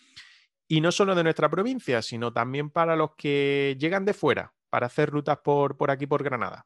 Y 0.68 0.82
no 0.82 0.92
solo 0.92 1.16
de 1.16 1.24
nuestra 1.24 1.50
provincia, 1.50 2.02
sino 2.02 2.32
también 2.32 2.70
para 2.70 2.96
los 2.96 3.16
que 3.16 3.76
llegan 3.80 4.06
de 4.06 4.14
fuera 4.14 4.54
para 4.70 4.88
hacer 4.88 5.12
rutas 5.12 5.38
por, 5.44 5.76
aquí, 5.92 6.08
por 6.08 6.24
Granada. 6.24 6.66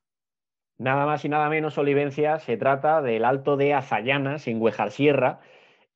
Nada 0.77 1.05
más 1.05 1.25
y 1.25 1.29
nada 1.29 1.49
menos, 1.49 1.77
Olivencia, 1.77 2.39
se 2.39 2.55
trata 2.55 3.01
del 3.01 3.25
Alto 3.25 3.57
de 3.57 3.73
Azallanas, 3.73 4.47
en 4.47 4.61
Huejar 4.61 4.91
Sierra, 4.91 5.41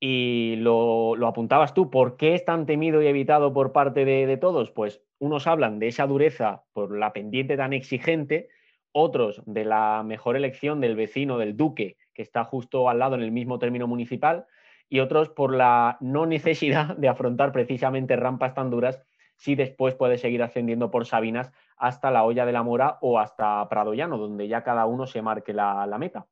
y 0.04 0.56
lo, 0.56 1.14
apuntabas 1.28 1.74
tú, 1.74 1.88
¿por 1.88 2.16
qué 2.16 2.34
es 2.34 2.44
tan 2.44 2.66
temido 2.66 3.00
y 3.00 3.06
evitado 3.06 3.52
por 3.52 3.70
parte 3.70 4.04
de, 4.04 4.26
de 4.26 4.36
todos? 4.36 4.72
Pues 4.72 5.00
unos 5.20 5.46
hablan 5.46 5.78
de 5.78 5.86
esa 5.86 6.08
dureza 6.08 6.64
por 6.72 6.98
la 6.98 7.12
pendiente 7.12 7.56
tan 7.56 7.72
exigente, 7.72 8.48
otros 8.90 9.44
de 9.46 9.64
la 9.64 10.02
mejor 10.04 10.34
elección 10.34 10.80
del 10.80 10.96
vecino 10.96 11.38
del 11.38 11.56
Duque, 11.56 11.98
que 12.14 12.22
está 12.22 12.42
justo 12.42 12.88
al 12.88 12.98
lado 12.98 13.14
en 13.14 13.22
el 13.22 13.30
mismo 13.30 13.60
término 13.60 13.86
municipal, 13.86 14.46
y 14.88 14.98
otros 14.98 15.28
por 15.28 15.54
la 15.54 15.98
no 16.00 16.26
necesidad 16.26 16.96
de 16.96 17.08
afrontar 17.08 17.52
precisamente 17.52 18.16
rampas 18.16 18.54
tan 18.54 18.70
duras 18.70 19.00
si 19.36 19.54
después 19.54 19.94
puede 19.94 20.18
seguir 20.18 20.42
ascendiendo 20.42 20.90
por 20.90 21.06
Sabinas 21.06 21.52
hasta 21.76 22.10
la 22.10 22.24
olla 22.24 22.44
de 22.44 22.52
la 22.52 22.64
Mora 22.64 22.98
o 23.02 23.20
hasta 23.20 23.68
Prado 23.68 23.94
Llano, 23.94 24.18
donde 24.18 24.48
ya 24.48 24.64
cada 24.64 24.84
uno 24.86 25.06
se 25.06 25.22
marque 25.22 25.52
la, 25.52 25.86
la 25.86 25.98
meta. 25.98 26.26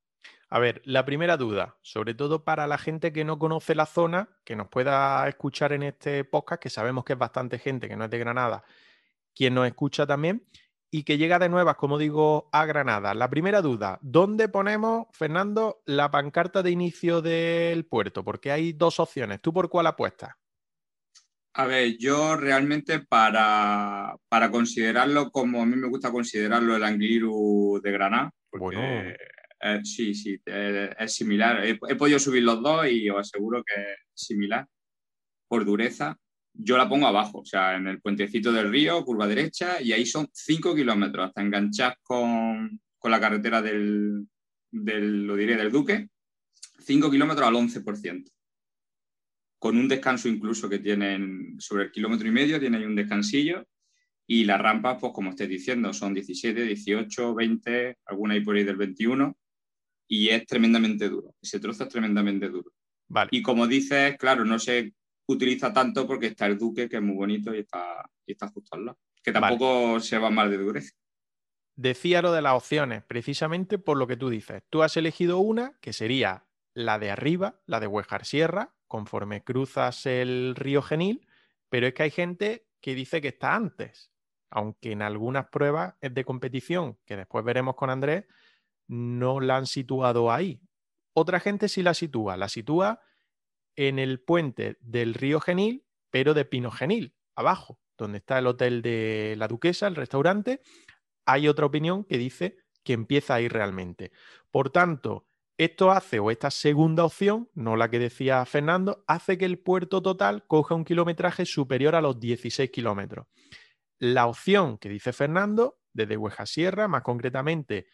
A 0.53 0.59
ver, 0.59 0.83
la 0.85 1.05
primera 1.05 1.37
duda, 1.37 1.77
sobre 1.81 2.13
todo 2.13 2.43
para 2.43 2.67
la 2.67 2.77
gente 2.77 3.13
que 3.13 3.25
no 3.25 3.39
conoce 3.39 3.77
la 3.77 3.87
zona, 3.87 4.29
que 4.45 4.57
nos 4.57 4.69
pueda 4.69 5.29
escuchar 5.29 5.73
en 5.73 5.85
este 5.85 6.25
podcast, 6.25 6.61
que 6.61 6.71
sabemos 6.71 7.05
que 7.05 7.13
es 7.13 7.19
bastante 7.19 7.61
gente 7.61 7.89
que 7.89 7.97
no 7.97 8.05
es 8.05 8.11
de 8.11 8.19
Granada, 8.19 8.65
quien 9.33 9.55
nos 9.55 9.69
escucha 9.69 10.09
también, 10.09 10.45
y 10.91 11.05
que 11.05 11.19
llega 11.19 11.39
de 11.39 11.49
nuevas, 11.49 11.77
como 11.77 11.99
digo, 11.99 12.49
a 12.51 12.67
Granada. 12.67 13.15
La 13.15 13.31
primera 13.31 13.63
duda, 13.63 14.01
¿dónde 14.03 14.49
ponemos, 14.49 15.07
Fernando, 15.13 15.83
la 15.87 16.11
pancarta 16.11 16.65
de 16.65 16.73
inicio 16.73 17.23
del 17.23 17.87
puerto? 17.87 18.25
Porque 18.25 18.51
hay 18.51 18.73
dos 18.73 18.99
opciones. 18.99 19.41
¿Tú 19.41 19.53
por 19.53 19.69
cuál 19.69 19.87
apuestas? 19.87 20.35
A 21.55 21.67
ver, 21.67 21.97
yo 21.97 22.37
realmente 22.37 22.99
para, 22.99 24.17
para 24.29 24.51
considerarlo 24.51 25.31
como 25.31 25.63
a 25.63 25.67
mí 25.67 25.77
me 25.77 25.89
gusta 25.89 26.11
considerarlo 26.11 26.75
el 26.75 26.83
Angliru 26.83 27.81
de 27.81 27.93
Granada, 27.93 28.31
porque 28.51 28.77
Bueno. 28.77 29.15
Eh, 29.61 29.81
sí, 29.85 30.15
sí, 30.15 30.41
eh, 30.47 30.95
es 30.99 31.13
similar. 31.13 31.65
He, 31.65 31.79
he 31.89 31.97
podido 31.97 32.19
subir 32.19 32.43
los 32.43 32.63
dos 32.63 32.87
y 32.89 33.09
os 33.11 33.21
aseguro 33.21 33.63
que 33.65 33.81
es 33.81 33.99
similar 34.15 34.67
por 35.49 35.65
dureza. 35.65 36.17
Yo 36.53 36.77
la 36.77 36.89
pongo 36.89 37.07
abajo, 37.07 37.41
o 37.41 37.45
sea, 37.45 37.77
en 37.77 37.87
el 37.87 38.01
puentecito 38.01 38.53
del 38.53 38.71
río, 38.71 39.05
curva 39.05 39.27
derecha, 39.27 39.81
y 39.81 39.93
ahí 39.93 40.05
son 40.05 40.29
5 40.33 40.75
kilómetros 40.75 41.29
hasta 41.29 41.43
enganchar 41.43 41.97
con, 42.03 42.81
con 42.99 43.11
la 43.11 43.21
carretera 43.21 43.63
del, 43.63 44.27
del, 44.71 45.27
lo 45.27 45.37
diré, 45.37 45.57
del 45.57 45.71
Duque, 45.71 46.09
5 46.81 47.11
kilómetros 47.11 47.47
al 47.47 47.55
11% 47.55 48.25
con 49.61 49.77
un 49.77 49.89
descanso 49.89 50.27
incluso 50.27 50.71
que 50.71 50.79
tienen 50.79 51.57
sobre 51.59 51.85
el 51.85 51.93
kilómetro 51.93 52.27
y 52.27 52.31
medio, 52.31 52.59
tiene 52.59 52.79
ahí 52.79 52.85
un 52.85 52.97
descansillo. 52.97 53.67
Y 54.27 54.45
las 54.45 54.59
rampas, 54.59 54.97
pues 54.99 55.13
como 55.13 55.31
estés 55.31 55.51
diciendo, 55.51 55.93
son 55.93 56.15
17, 56.15 56.65
18, 56.65 57.35
20, 57.35 57.99
alguna 58.07 58.35
hay 58.35 58.41
por 58.41 58.57
ahí 58.57 58.65
del 58.65 58.77
21. 58.77 59.37
Y 60.11 60.29
es 60.29 60.45
tremendamente 60.45 61.09
duro. 61.09 61.37
Ese 61.41 61.61
trozo 61.61 61.85
es 61.85 61.89
tremendamente 61.89 62.49
duro. 62.49 62.73
Vale. 63.09 63.29
Y 63.33 63.43
como 63.43 63.67
dices, 63.67 64.17
claro, 64.19 64.45
no 64.45 64.59
se 64.59 64.93
utiliza 65.27 65.73
tanto 65.73 66.07
porque 66.07 66.27
está 66.27 66.47
el 66.47 66.59
Duque, 66.59 66.89
que 66.89 66.97
es 66.97 67.03
muy 67.03 67.15
bonito 67.15 67.55
y 67.55 67.61
está, 67.61 68.05
y 68.27 68.33
está 68.33 68.49
justo 68.49 68.77
al 68.77 68.87
lado. 68.87 68.99
Que 69.23 69.33
tampoco 69.33 70.01
se 70.01 70.19
va 70.19 70.31
mal 70.31 70.51
de 70.51 70.59
dureza. 70.59 70.91
Decía 71.77 72.23
lo 72.23 72.33
de 72.33 72.43
las 72.43 72.55
opciones, 72.55 73.05
precisamente 73.05 73.79
por 73.79 73.97
lo 73.97 74.07
que 74.07 74.17
tú 74.17 74.31
dices. 74.31 74.63
Tú 74.69 74.83
has 74.83 74.97
elegido 74.97 75.39
una 75.39 75.79
que 75.81 75.93
sería 75.93 76.47
la 76.75 76.99
de 76.99 77.11
arriba, 77.11 77.61
la 77.67 77.79
de 77.79 77.87
Huejar 77.87 78.25
Sierra, 78.27 78.75
conforme 78.89 79.45
cruzas 79.45 80.07
el 80.07 80.55
río 80.57 80.83
Genil, 80.83 81.27
pero 81.69 81.87
es 81.87 81.95
que 81.95 82.03
hay 82.03 82.11
gente 82.11 82.67
que 82.81 82.95
dice 82.95 83.21
que 83.21 83.29
está 83.29 83.55
antes, 83.55 84.13
aunque 84.51 84.93
en 84.93 85.03
algunas 85.03 85.47
pruebas 85.47 85.95
es 86.01 86.13
de 86.13 86.25
competición, 86.25 86.99
que 87.07 87.17
después 87.17 87.45
veremos 87.45 87.77
con 87.77 87.91
Andrés, 87.91 88.25
no 88.91 89.39
la 89.39 89.57
han 89.57 89.67
situado 89.67 90.33
ahí. 90.33 90.61
Otra 91.15 91.39
gente 91.39 91.69
sí 91.69 91.83
la 91.83 91.95
sitúa, 91.95 92.37
la 92.37 92.49
sitúa 92.49 93.01
en 93.77 94.01
el 94.01 94.21
puente 94.21 94.79
del 94.81 95.15
río 95.15 95.41
Genil, 95.41 95.87
pero 96.11 96.35
de 96.35 96.45
Pino 96.45 96.73
Genil, 96.73 97.15
abajo, 97.37 97.79
donde 97.97 98.19
está 98.19 98.39
el 98.39 98.49
hotel 98.49 98.83
de 98.83 99.37
la 99.39 99.47
Duquesa, 99.47 99.87
el 99.87 99.95
restaurante. 99.95 100.61
Hay 101.25 101.47
otra 101.47 101.67
opinión 101.67 102.05
que 102.05 102.19
dice 102.19 102.57
que 102.83 102.93
empieza 102.93 103.35
ahí 103.35 103.47
realmente. 103.47 104.11
Por 104.51 104.71
tanto, 104.71 105.27
esto 105.57 105.93
hace, 105.93 106.19
o 106.19 106.33
esta 106.33 106.51
segunda 106.51 107.05
opción, 107.05 107.49
no 107.55 107.77
la 107.77 107.91
que 107.91 108.01
decía 108.01 108.45
Fernando, 108.45 109.05
hace 109.07 109.39
que 109.39 109.45
el 109.45 109.61
puerto 109.61 110.03
total 110.03 110.47
coja 110.49 110.75
un 110.75 110.85
kilometraje 110.85 111.47
superior 111.47 111.95
a 111.95 112.01
los 112.01 112.19
16 112.19 112.71
kilómetros. 112.71 113.27
La 113.99 114.27
opción 114.27 114.79
que 114.79 114.89
dice 114.89 115.13
Fernando, 115.13 115.79
desde 115.93 116.17
Hueja 116.17 116.47
Sierra, 116.47 116.89
más 116.89 117.03
concretamente 117.03 117.87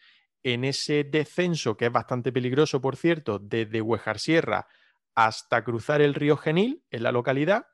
en 0.43 0.63
ese 0.63 1.03
descenso 1.03 1.75
que 1.75 1.87
es 1.87 1.91
bastante 1.91 2.31
peligroso, 2.31 2.81
por 2.81 2.95
cierto, 2.95 3.39
desde 3.39 3.81
Huejar 3.81 4.19
Sierra 4.19 4.67
hasta 5.15 5.63
cruzar 5.63 6.01
el 6.01 6.13
río 6.13 6.37
Genil 6.37 6.83
en 6.91 7.03
la 7.03 7.11
localidad. 7.11 7.67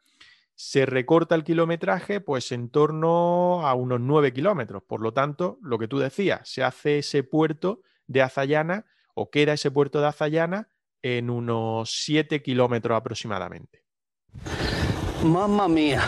Se 0.56 0.86
recorta 0.86 1.36
el 1.36 1.44
kilometraje 1.44 2.22
pues 2.22 2.52
en 2.52 2.70
torno 2.70 3.68
a 3.68 3.74
unos 3.74 4.00
9 4.00 4.32
kilómetros. 4.34 4.84
Por 4.84 5.02
lo 5.02 5.14
tanto, 5.14 5.58
lo 5.62 5.78
que 5.78 5.88
tú 5.88 6.00
decías, 6.00 6.48
se 6.48 6.64
hace 6.64 7.00
ese 7.00 7.24
puerto 7.24 7.82
de 8.08 8.22
Azayana 8.22 8.86
o 9.14 9.30
queda 9.30 9.54
ese 9.54 9.72
puerto 9.72 10.00
de 10.00 10.08
Azayana 10.08 10.70
en 11.02 11.30
unos 11.30 11.92
7 11.92 12.42
kilómetros 12.42 12.98
aproximadamente. 12.98 13.84
Mamma 15.24 15.68
mía. 15.68 16.04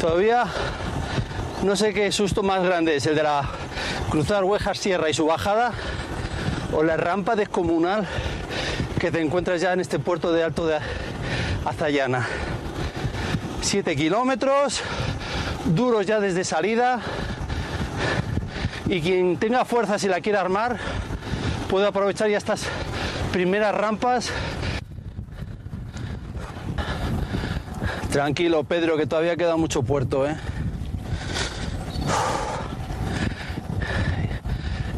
Todavía 0.00 0.46
no 1.62 1.76
sé 1.76 1.92
qué 1.94 2.10
susto 2.10 2.42
más 2.42 2.64
grande 2.64 2.96
es 2.96 3.06
el 3.06 3.14
de 3.14 3.22
la 3.22 3.48
cruzar 4.10 4.44
Huejar 4.44 4.76
Sierra 4.76 5.10
y 5.10 5.14
su 5.14 5.26
bajada 5.26 5.72
o 6.72 6.82
la 6.82 6.96
rampa 6.96 7.36
descomunal 7.36 8.06
que 8.98 9.10
te 9.10 9.20
encuentras 9.20 9.60
ya 9.60 9.72
en 9.72 9.80
este 9.80 9.98
puerto 9.98 10.32
de 10.32 10.44
Alto 10.44 10.66
de 10.66 10.78
Azayana. 11.64 12.26
7 13.60 13.96
kilómetros, 13.96 14.80
duros 15.64 16.06
ya 16.06 16.20
desde 16.20 16.44
salida 16.44 17.00
y 18.86 19.00
quien 19.00 19.36
tenga 19.38 19.64
fuerzas 19.64 20.02
y 20.04 20.08
la 20.08 20.20
quiera 20.20 20.40
armar 20.40 20.78
puede 21.68 21.86
aprovechar 21.86 22.28
ya 22.28 22.38
estas 22.38 22.64
primeras 23.32 23.74
rampas. 23.74 24.30
Tranquilo, 28.10 28.64
Pedro, 28.64 28.98
que 28.98 29.06
todavía 29.06 29.36
queda 29.36 29.56
mucho 29.56 29.82
puerto, 29.82 30.28
¿eh? 30.28 30.36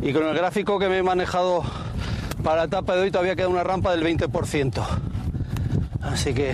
Y 0.05 0.13
con 0.13 0.23
el 0.27 0.37
gráfico 0.37 0.79
que 0.79 0.91
me 0.91 0.99
he 0.99 1.03
manejado 1.03 1.63
para 2.43 2.57
la 2.59 2.65
etapa 2.65 2.95
de 2.95 3.05
hoy 3.05 3.11
todavía 3.11 3.37
queda 3.37 3.49
una 3.49 3.65
rampa 3.65 3.97
del 3.97 4.05
20%. 4.05 4.83
Así 6.03 6.35
que... 6.35 6.53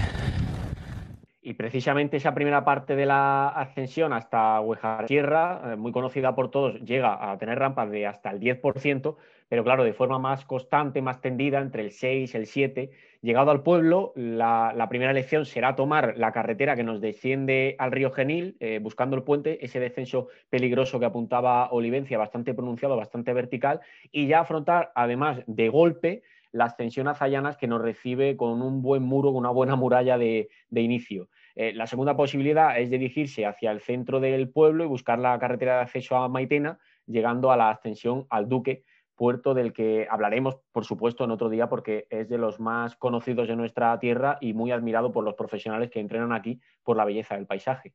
Y 1.42 1.54
precisamente 1.54 2.18
esa 2.18 2.32
primera 2.32 2.64
parte 2.64 2.94
de 2.94 3.06
la 3.06 3.48
ascensión 3.48 4.12
hasta 4.12 4.60
Huejar 4.60 5.08
Sierra, 5.08 5.72
eh, 5.72 5.76
muy 5.76 5.90
conocida 5.90 6.32
por 6.36 6.52
todos, 6.52 6.80
llega 6.82 7.32
a 7.32 7.36
tener 7.38 7.58
rampas 7.58 7.90
de 7.90 8.06
hasta 8.06 8.30
el 8.30 8.38
10%, 8.38 9.16
pero 9.48 9.64
claro, 9.64 9.82
de 9.82 9.94
forma 9.94 10.20
más 10.20 10.44
constante, 10.44 11.02
más 11.02 11.20
tendida, 11.20 11.58
entre 11.58 11.82
el 11.82 11.90
6 11.90 12.32
y 12.32 12.36
el 12.36 12.46
7. 12.46 12.90
Llegado 13.22 13.50
al 13.50 13.62
pueblo, 13.62 14.12
la, 14.16 14.86
primera 14.88 15.10
elección 15.10 15.44
será 15.44 15.76
tomar 15.76 16.14
la 16.16 16.32
carretera 16.32 16.74
que 16.74 16.82
nos 16.82 17.02
desciende 17.02 17.76
al 17.78 17.92
río 17.92 18.10
Genil, 18.12 18.56
eh, 18.60 18.78
buscando 18.80 19.14
el 19.14 19.24
puente, 19.24 19.62
ese 19.62 19.78
descenso 19.78 20.28
peligroso 20.48 20.98
que 20.98 21.04
apuntaba 21.04 21.70
Olivencia, 21.70 22.16
bastante 22.16 22.54
pronunciado, 22.54 22.96
bastante 22.96 23.34
vertical, 23.34 23.80
y 24.10 24.26
ya 24.26 24.40
afrontar, 24.40 24.90
además 24.94 25.42
de 25.46 25.68
golpe, 25.68 26.22
la 26.52 26.64
ascensión 26.64 27.08
a 27.08 27.56
que 27.58 27.66
nos 27.66 27.82
recibe 27.82 28.38
con 28.38 28.62
un 28.62 28.80
buen 28.80 29.02
muro, 29.02 29.28
con 29.28 29.40
una 29.40 29.50
buena 29.50 29.76
muralla 29.76 30.16
de, 30.16 30.48
inicio. 30.70 31.28
Eh, 31.54 31.72
la 31.74 31.86
segunda 31.86 32.16
posibilidad 32.16 32.78
es 32.78 32.90
dirigirse 32.90 33.44
hacia 33.44 33.70
el 33.70 33.80
centro 33.80 34.20
del 34.20 34.48
pueblo 34.48 34.84
y 34.84 34.88
buscar 34.88 35.18
la 35.18 35.38
carretera 35.38 35.76
de 35.76 35.82
acceso 35.82 36.16
a 36.16 36.28
Maitena, 36.28 36.78
llegando 37.06 37.52
a 37.52 37.56
la 37.58 37.70
ascensión 37.70 38.26
al 38.30 38.48
Duque, 38.48 38.84
puerto 39.20 39.52
del 39.52 39.74
que 39.74 40.08
hablaremos, 40.10 40.56
por 40.72 40.86
supuesto, 40.86 41.24
en 41.24 41.30
otro 41.30 41.50
día, 41.50 41.68
porque 41.68 42.06
es 42.08 42.30
de 42.30 42.38
los 42.38 42.58
más 42.58 42.96
conocidos 42.96 43.48
de 43.48 43.54
nuestra 43.54 43.98
tierra 43.98 44.38
y 44.40 44.54
muy 44.54 44.72
admirado 44.72 45.12
por 45.12 45.24
los 45.24 45.34
profesionales 45.34 45.90
que 45.90 46.00
entrenan 46.00 46.32
aquí 46.32 46.58
por 46.82 46.96
la 46.96 47.04
belleza 47.04 47.34
del 47.34 47.44
paisaje. 47.44 47.92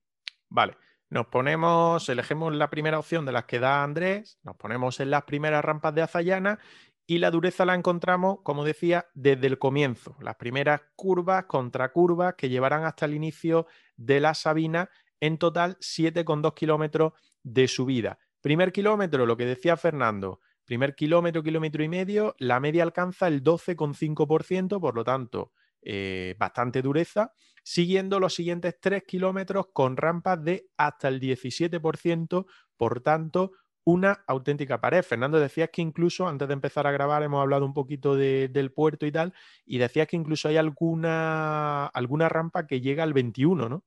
Vale, 0.50 0.78
nos 1.10 1.26
ponemos, 1.26 2.08
elegimos 2.10 2.54
la 2.54 2.70
primera 2.70 3.00
opción 3.00 3.26
de 3.26 3.32
las 3.32 3.46
que 3.46 3.58
da 3.58 3.82
Andrés, 3.82 4.38
nos 4.44 4.56
ponemos 4.56 5.00
en 5.00 5.10
las 5.10 5.24
primeras 5.24 5.66
rampas 5.66 5.96
de 5.96 6.04
Azayana 6.04 6.60
y 7.08 7.18
la 7.18 7.32
dureza 7.32 7.66
la 7.66 7.74
encontramos, 7.74 8.42
como 8.44 8.64
decía, 8.64 9.08
desde 9.16 9.48
el 9.48 9.58
comienzo. 9.58 10.16
Las 10.22 10.36
primeras 10.36 10.82
curvas, 10.96 11.46
contracurvas 11.46 12.36
que 12.36 12.50
llevarán 12.50 12.84
hasta 12.84 13.08
el 13.08 13.16
inicio 13.16 13.66
de 13.96 14.20
la 14.20 14.36
Sabina, 14.36 14.92
en 15.20 15.40
total 15.40 15.78
7,2 15.80 16.54
kilómetros 16.54 17.14
de 17.42 17.68
subida. 17.68 18.20
Primer 18.42 18.72
kilómetro, 18.72 19.26
lo 19.26 19.36
que 19.36 19.48
decía 19.48 19.76
Fernando, 19.76 20.40
Primer 20.66 20.96
kilómetro, 20.96 21.44
kilómetro 21.44 21.84
y 21.84 21.90
medio, 21.90 22.36
la 22.40 22.60
media 22.60 22.84
alcanza 22.84 23.28
el 23.28 23.44
12,5%, 23.44 24.80
por 24.80 24.96
lo 24.96 25.04
tanto, 25.04 25.52
eh, 25.82 26.36
bastante 26.40 26.82
dureza, 26.82 27.32
siguiendo 27.64 28.20
los 28.20 28.34
siguientes 28.34 28.76
3 28.80 29.04
kilómetros 29.04 29.68
con 29.74 29.98
rampas 29.98 30.44
de 30.44 30.68
hasta 30.78 31.08
el 31.08 31.20
17%, 31.20 32.48
por 32.78 33.02
tanto, 33.02 33.52
una 33.84 34.24
auténtica 34.28 34.82
pared. 34.82 35.04
Fernando, 35.04 35.40
decías 35.40 35.70
que 35.72 35.82
incluso, 35.84 36.28
antes 36.28 36.48
de 36.48 36.56
empezar 36.56 36.88
a 36.88 36.92
grabar, 36.92 37.22
hemos 37.22 37.42
hablado 37.42 37.66
un 37.66 37.74
poquito 37.74 38.16
del 38.16 38.72
puerto 38.74 39.06
y 39.06 39.12
tal, 39.12 39.34
y 39.66 39.78
decías 39.78 40.08
que 40.08 40.16
incluso 40.18 40.48
hay 40.48 40.58
alguna, 40.58 41.86
alguna 41.88 42.28
rampa 42.30 42.66
que 42.66 42.82
llega 42.82 43.04
al 43.04 43.14
21, 43.14 43.70
¿no? 43.70 43.84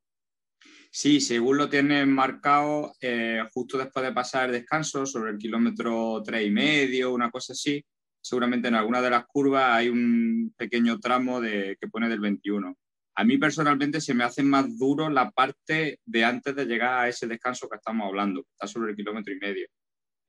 Sí, 0.91 1.20
según 1.20 1.59
lo 1.59 1.68
tienen 1.68 2.11
marcado, 2.11 2.95
eh, 3.01 3.43
justo 3.53 3.76
después 3.76 4.05
de 4.05 4.12
pasar 4.12 4.47
el 4.47 4.53
descanso, 4.53 5.05
sobre 5.05 5.32
el 5.32 5.39
kilómetro 5.39 6.22
tres 6.24 6.47
y 6.47 6.51
medio, 6.51 7.12
una 7.12 7.30
cosa 7.30 7.53
así, 7.53 7.84
seguramente 8.20 8.68
en 8.68 8.74
alguna 8.74 9.03
de 9.03 9.11
las 9.11 9.26
curvas 9.26 9.76
hay 9.76 9.89
un 9.91 10.55
pequeño 10.57 10.99
tramo 10.99 11.41
de, 11.41 11.76
que 11.80 11.89
pone 11.89 12.09
del 12.09 12.20
21. 12.20 12.74
A 13.16 13.24
mí 13.24 13.36
personalmente 13.36 14.01
se 14.01 14.14
me 14.14 14.24
hace 14.24 14.43
más 14.43 14.78
duro 14.78 15.11
la 15.11 15.30
parte 15.30 16.01
de 16.05 16.24
antes 16.24 16.55
de 16.55 16.64
llegar 16.64 17.05
a 17.05 17.09
ese 17.09 17.26
descanso 17.26 17.68
que 17.68 17.76
estamos 17.76 18.07
hablando, 18.07 18.43
que 18.43 18.51
está 18.53 18.66
sobre 18.66 18.91
el 18.91 18.97
kilómetro 18.97 19.34
y 19.34 19.39
medio. 19.39 19.66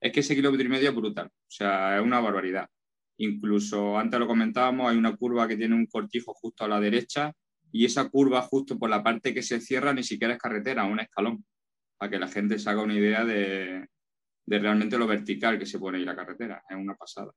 Es 0.01 0.12
que 0.12 0.22
ese 0.22 0.36
kilómetro 0.36 0.66
y 0.66 0.70
medio 0.70 0.89
es 0.89 0.95
brutal, 0.95 1.28
o 1.28 1.51
sea, 1.51 1.97
es 1.97 2.03
una 2.03 2.20
barbaridad. 2.20 2.68
Incluso 3.18 3.97
antes 3.97 4.20
lo 4.20 4.28
comentábamos, 4.28 4.89
hay 4.89 4.97
una 4.97 5.16
curva 5.16 5.47
que 5.47 5.57
tiene 5.57 5.76
un 5.76 5.88
cortijo 5.88 6.34
justo 6.34 6.66
a 6.66 6.68
la 6.68 6.80
derecha 6.80 7.34
y 7.72 7.86
esa 7.86 8.09
curva 8.09 8.41
justo 8.41 8.78
por 8.78 8.89
la 8.89 9.03
parte 9.03 9.34
que 9.34 9.41
se 9.41 9.61
cierra 9.61 9.93
ni 9.93 10.03
siquiera 10.03 10.34
es 10.34 10.39
carretera, 10.39 10.86
un 10.86 10.99
escalón, 10.99 11.43
para 11.97 12.09
que 12.09 12.20
la 12.20 12.28
gente 12.28 12.57
se 12.57 12.70
haga 12.70 12.84
una 12.84 12.93
idea 12.93 13.26
de, 13.26 13.88
realmente 14.47 14.97
lo 14.97 15.07
vertical 15.07 15.59
que 15.59 15.65
se 15.65 15.80
pone 15.80 15.97
ahí 15.97 16.05
la 16.05 16.15
carretera, 16.15 16.63
es 16.67 16.78
una 16.78 16.95
pasada. 16.95 17.32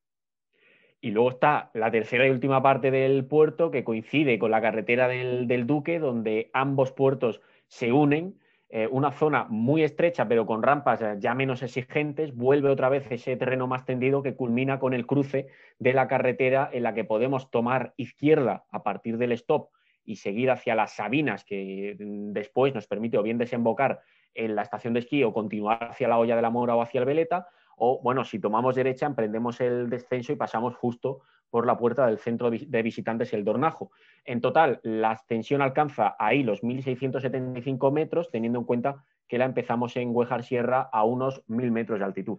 Y 1.01 1.11
luego 1.11 1.31
está 1.31 1.71
la 1.75 1.91
tercera 1.91 2.27
y 2.27 2.31
última 2.31 2.63
parte 2.63 2.93
del 2.93 3.25
puerto 3.27 3.73
que 3.73 3.83
coincide 3.83 4.39
con 4.39 4.53
la 4.53 4.63
carretera 4.63 5.09
del, 5.09 5.67
Duque, 5.67 5.99
donde 5.99 6.49
ambos 6.53 6.93
puertos 6.93 7.41
se 7.67 7.93
unen, 7.93 8.39
eh, 8.69 8.87
una 8.91 9.11
zona 9.11 9.47
muy 9.51 9.83
estrecha 9.83 10.29
pero 10.29 10.47
con 10.47 10.63
rampas 10.63 11.01
ya 11.19 11.35
menos 11.35 11.63
exigentes, 11.63 12.35
vuelve 12.35 12.71
otra 12.71 12.89
vez 12.89 13.11
ese 13.11 13.37
terreno 13.37 13.67
más 13.67 13.85
tendido 13.85 14.23
que 14.23 14.37
culmina 14.37 14.79
con 14.79 14.95
el 14.95 15.07
cruce 15.07 15.49
de 15.79 15.93
la 15.93 16.07
carretera 16.07 16.71
en 16.73 16.85
la 16.85 16.95
que 16.95 17.05
podemos 17.05 17.51
tomar 17.51 17.93
izquierda 17.97 18.65
a 18.71 18.83
partir 18.85 19.19
del 19.19 19.33
stop 19.33 19.71
y 20.05 20.17
seguir 20.17 20.51
hacia 20.51 20.75
las 20.75 20.93
Sabinas, 20.95 21.45
que 21.45 21.97
mm, 21.99 22.33
después 22.33 22.75
nos 22.75 22.87
permite 22.87 23.19
o 23.19 23.23
bien 23.23 23.39
desembocar 23.39 24.01
en 24.35 24.55
la 24.55 24.63
estación 24.63 24.95
de 24.95 25.01
esquí 25.01 25.23
o 25.25 25.33
continuar 25.33 25.91
hacia 25.91 26.09
la 26.09 26.19
olla 26.19 26.37
de 26.37 26.43
la 26.43 26.51
Mora 26.51 26.75
o 26.75 26.83
hacia 26.83 27.01
el 27.01 27.07
Veleta, 27.07 27.49
o 27.77 28.01
bueno, 28.03 28.25
si 28.25 28.39
tomamos 28.39 28.77
derecha, 28.77 29.07
emprendemos 29.07 29.61
el 29.61 29.91
descenso 29.91 30.33
y 30.33 30.37
pasamos 30.37 30.77
justo 30.77 31.23
por 31.51 31.67
la 31.67 31.77
puerta 31.77 32.07
del 32.07 32.19
centro 32.19 32.51
de 32.51 32.83
visitantes 32.83 33.33
El 33.35 33.45
Dornajo. 33.45 33.91
En 34.25 34.41
total, 34.41 34.81
la 34.83 35.11
ascensión 35.11 35.61
alcanza 35.61 36.17
ahí 36.19 36.43
los 36.43 36.63
1.675 36.63 37.93
metros, 37.93 38.31
teniendo 38.31 38.59
en 38.59 38.65
cuenta 38.65 39.05
que 39.29 39.37
la 39.37 39.45
empezamos 39.45 39.97
en 39.97 40.15
Huejar 40.15 40.45
Sierra 40.45 40.89
a 40.93 41.05
unos 41.05 41.45
1.000 41.49 41.71
metros 41.71 41.99
de 41.99 42.05
altitud. 42.05 42.39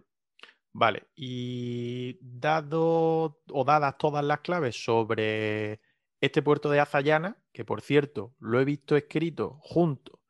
Vale, 0.72 1.04
y 1.14 2.18
dado 2.20 3.38
o 3.52 3.64
dadas 3.64 3.96
todas 3.96 4.24
las 4.24 4.40
claves 4.40 4.82
sobre 4.82 5.80
este 6.24 6.42
puerto 6.42 6.70
de 6.70 6.80
Azayana, 6.80 7.38
que 7.52 7.64
por 7.64 7.80
cierto 7.80 8.34
lo 8.38 8.60
he 8.60 8.64
visto 8.64 8.96
escrito 8.96 9.58
junto 9.60 10.20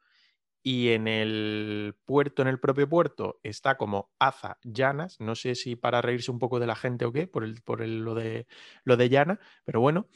y 0.67 0.89
en 0.93 1.07
el 1.09 1.95
puerto, 2.07 2.41
en 2.41 2.49
el 2.49 2.59
propio 2.59 2.89
puerto, 2.89 3.39
está 3.43 3.77
como 3.77 4.11
Aza. 4.19 4.59
No 5.19 5.35
sé 5.35 5.55
si 5.55 5.77
para 5.77 6.01
reírse 6.01 6.31
un 6.31 6.39
poco 6.39 6.59
de 6.59 6.67
la 6.67 6.75
gente 6.75 7.05
o 7.05 7.13
qué, 7.13 7.27
por, 7.27 7.45
el, 7.45 7.61
por 7.63 7.87
lo, 7.87 8.15
de, 8.15 8.47
lo 8.83 8.97
de 8.97 9.09
Llana, 9.11 9.39
pero 9.65 9.81
bueno. 9.81 10.09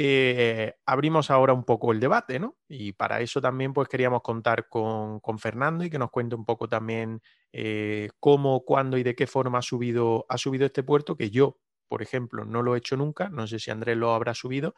Eh, 0.00 0.74
abrimos 0.86 1.28
ahora 1.28 1.52
un 1.52 1.64
poco 1.64 1.90
el 1.90 1.98
debate, 1.98 2.38
¿no? 2.38 2.56
Y 2.68 2.92
para 2.92 3.20
eso 3.20 3.40
también 3.40 3.72
pues 3.72 3.88
queríamos 3.88 4.22
contar 4.22 4.68
con, 4.68 5.20
Fernando 5.40 5.82
y 5.84 5.90
que 5.90 5.98
nos 5.98 6.12
cuente 6.12 6.36
un 6.36 6.44
poco 6.44 6.68
también 6.68 7.20
eh, 7.52 8.08
cómo, 8.20 8.64
cuándo 8.64 8.96
y 8.96 9.02
de 9.02 9.16
qué 9.16 9.26
forma 9.26 9.58
ha 9.58 9.62
subido, 9.62 10.24
ha 10.28 10.38
subido 10.38 10.66
este 10.66 10.84
puerto, 10.84 11.16
que 11.16 11.30
yo, 11.30 11.58
por 11.88 12.02
ejemplo, 12.02 12.44
no 12.44 12.62
lo 12.62 12.76
he 12.76 12.78
hecho 12.78 12.96
nunca, 12.96 13.28
no 13.28 13.48
sé 13.48 13.58
si 13.58 13.72
Andrés 13.72 13.96
lo 13.96 14.14
habrá 14.14 14.34
subido, 14.34 14.76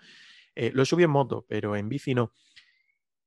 eh, 0.55 0.71
lo 0.75 0.83
he 0.83 0.87
subido 0.87 1.07
en 1.07 1.13
moto, 1.13 1.45
pero 1.49 1.77
en 1.77 1.89
bici 1.89 2.15
no. 2.15 2.33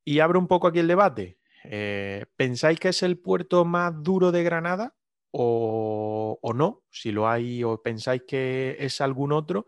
Y 0.04 0.20
abro 0.20 0.40
un 0.40 0.48
poco 0.48 0.68
aquí 0.68 0.80
el 0.80 0.88
debate. 0.88 1.40
Eh, 1.64 2.26
¿Pensáis 2.36 2.80
que 2.80 2.90
es 2.90 3.04
el 3.04 3.20
puerto 3.20 3.64
más 3.66 3.94
duro 4.04 4.32
de 4.32 4.44
Granada 4.44 4.96
o, 5.32 6.40
no? 6.56 6.84
Si 6.90 7.12
lo 7.12 7.30
hay 7.30 7.64
o 7.64 7.82
pensáis 7.82 8.24
que 8.28 8.76
es 8.80 9.02
algún 9.02 9.32
otro. 9.32 9.66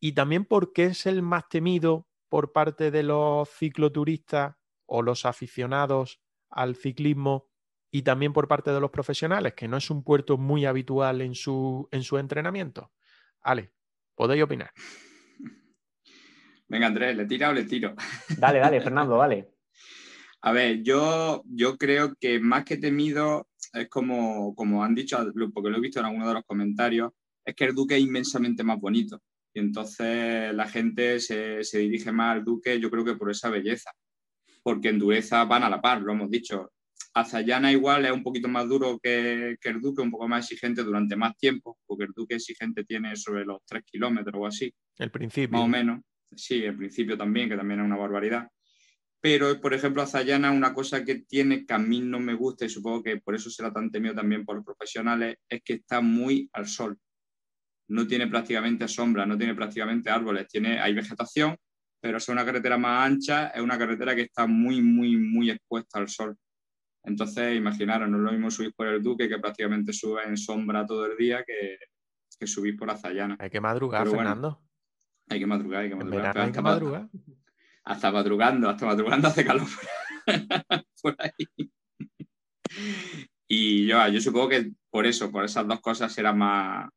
Y 0.00 0.12
también 0.12 0.44
porque 0.44 0.86
es 0.86 1.06
el 1.06 1.22
más 1.22 1.48
temido 1.48 2.08
por 2.28 2.52
parte 2.52 2.90
de 2.90 3.04
los 3.04 3.48
cicloturistas 3.48 4.56
o 4.86 5.02
los 5.02 5.24
aficionados 5.24 6.20
al 6.50 6.76
ciclismo 6.76 7.50
y 7.90 8.02
también 8.02 8.32
por 8.32 8.48
parte 8.48 8.72
de 8.72 8.80
los 8.80 8.90
profesionales, 8.90 9.54
que 9.54 9.68
no 9.68 9.76
es 9.76 9.90
un 9.90 10.02
puerto 10.02 10.38
muy 10.38 10.64
habitual 10.64 11.20
en 11.20 11.34
su, 11.34 11.88
en 11.92 12.02
su 12.02 12.18
entrenamiento. 12.18 12.90
Ale, 13.42 13.72
podéis 14.14 14.42
opinar. 14.42 14.72
Venga, 16.72 16.86
Andrés, 16.86 17.14
¿le 17.14 17.26
tira 17.26 17.50
o 17.50 17.52
le 17.52 17.64
tiro? 17.64 17.94
Dale, 18.38 18.58
dale, 18.58 18.80
Fernando, 18.80 19.18
dale. 19.18 19.46
A 20.40 20.52
ver, 20.52 20.82
yo, 20.82 21.42
yo 21.44 21.76
creo 21.76 22.14
que 22.18 22.40
más 22.40 22.64
que 22.64 22.78
temido 22.78 23.50
es 23.74 23.90
como, 23.90 24.54
como 24.54 24.82
han 24.82 24.94
dicho, 24.94 25.18
porque 25.52 25.68
lo 25.68 25.76
he 25.76 25.80
visto 25.82 26.00
en 26.00 26.06
algunos 26.06 26.28
de 26.28 26.34
los 26.34 26.44
comentarios, 26.46 27.12
es 27.44 27.54
que 27.54 27.64
el 27.66 27.74
Duque 27.74 27.96
es 27.96 28.00
inmensamente 28.00 28.64
más 28.64 28.80
bonito. 28.80 29.20
Y 29.52 29.60
entonces 29.60 30.54
la 30.54 30.66
gente 30.66 31.20
se, 31.20 31.62
se 31.62 31.80
dirige 31.80 32.10
más 32.10 32.36
al 32.36 32.44
Duque, 32.44 32.80
yo 32.80 32.90
creo 32.90 33.04
que 33.04 33.16
por 33.16 33.30
esa 33.30 33.50
belleza. 33.50 33.90
Porque 34.62 34.88
en 34.88 34.98
dureza 34.98 35.44
van 35.44 35.64
a 35.64 35.68
la 35.68 35.82
par, 35.82 36.00
lo 36.00 36.12
hemos 36.12 36.30
dicho. 36.30 36.72
Azayana 37.12 37.70
igual 37.70 38.06
es 38.06 38.12
un 38.12 38.22
poquito 38.22 38.48
más 38.48 38.66
duro 38.66 38.98
que, 38.98 39.56
que, 39.60 39.68
el 39.68 39.82
Duque, 39.82 40.00
un 40.00 40.10
poco 40.10 40.26
más 40.26 40.50
exigente 40.50 40.82
durante 40.82 41.16
más 41.16 41.36
tiempo, 41.36 41.78
porque 41.86 42.04
el 42.04 42.12
Duque 42.16 42.36
exigente 42.36 42.82
tiene 42.84 43.14
sobre 43.14 43.44
los 43.44 43.58
3 43.66 43.84
kilómetros 43.84 44.34
o 44.38 44.46
así. 44.46 44.72
El 44.96 45.10
principio. 45.10 45.58
Más 45.58 45.66
o 45.66 45.68
menos. 45.68 46.00
Sí, 46.36 46.64
el 46.64 46.76
principio 46.76 47.16
también, 47.16 47.48
que 47.48 47.56
también 47.56 47.80
es 47.80 47.86
una 47.86 47.96
barbaridad. 47.96 48.48
Pero, 49.20 49.60
por 49.60 49.72
ejemplo, 49.72 50.02
Azayana, 50.02 50.50
una 50.50 50.74
cosa 50.74 51.04
que 51.04 51.20
tiene 51.20 51.64
que 51.64 51.72
a 51.72 51.78
mí 51.78 52.00
no 52.00 52.18
me 52.18 52.34
gusta, 52.34 52.64
y 52.64 52.68
supongo 52.68 53.02
que 53.02 53.18
por 53.18 53.34
eso 53.34 53.50
será 53.50 53.72
tan 53.72 53.90
temido 53.90 54.14
también 54.14 54.44
por 54.44 54.56
los 54.56 54.64
profesionales, 54.64 55.36
es 55.48 55.62
que 55.62 55.74
está 55.74 56.00
muy 56.00 56.50
al 56.52 56.66
sol. 56.66 56.98
No 57.88 58.06
tiene 58.06 58.26
prácticamente 58.26 58.88
sombra, 58.88 59.24
no 59.24 59.38
tiene 59.38 59.54
prácticamente 59.54 60.10
árboles. 60.10 60.48
Tiene, 60.48 60.80
hay 60.80 60.92
vegetación, 60.92 61.56
pero 62.00 62.18
es 62.18 62.28
una 62.28 62.44
carretera 62.44 62.76
más 62.76 63.06
ancha, 63.06 63.48
es 63.48 63.60
una 63.60 63.78
carretera 63.78 64.16
que 64.16 64.22
está 64.22 64.46
muy, 64.48 64.82
muy, 64.82 65.16
muy 65.16 65.50
expuesta 65.50 66.00
al 66.00 66.08
sol. 66.08 66.36
Entonces, 67.04 67.56
imaginaros, 67.56 68.08
no 68.08 68.16
es 68.16 68.22
lo 68.24 68.32
mismo 68.32 68.50
subir 68.50 68.72
por 68.74 68.88
el 68.88 69.02
Duque, 69.02 69.28
que 69.28 69.38
prácticamente 69.38 69.92
sube 69.92 70.24
en 70.24 70.36
sombra 70.36 70.84
todo 70.84 71.06
el 71.06 71.16
día, 71.16 71.44
que, 71.44 71.78
que 72.38 72.46
subir 72.46 72.76
por 72.76 72.90
Azayana. 72.90 73.36
Hay 73.38 73.50
que 73.50 73.60
madrugar, 73.60 74.08
Fernando. 74.08 74.60
Hay 75.32 75.38
que 75.38 75.46
madrugar, 75.46 75.82
hay 75.82 75.88
que 75.88 75.96
madrugar. 75.96 76.38
hay 76.38 76.52
que 76.52 76.60
madrugar. 76.60 77.08
Hasta 77.84 78.12
madrugando, 78.12 78.68
hasta 78.68 78.86
madrugando 78.86 79.28
hace 79.28 79.44
calor 79.44 79.66
por 81.02 81.16
ahí. 81.18 81.70
Y 83.48 83.86
yo, 83.86 84.06
yo 84.08 84.20
supongo 84.20 84.50
que 84.50 84.72
por 84.90 85.06
eso, 85.06 85.30
por 85.30 85.44
esas 85.44 85.66
dos 85.66 85.80
cosas, 85.80 86.12
será 86.12 86.32
más, 86.32 86.88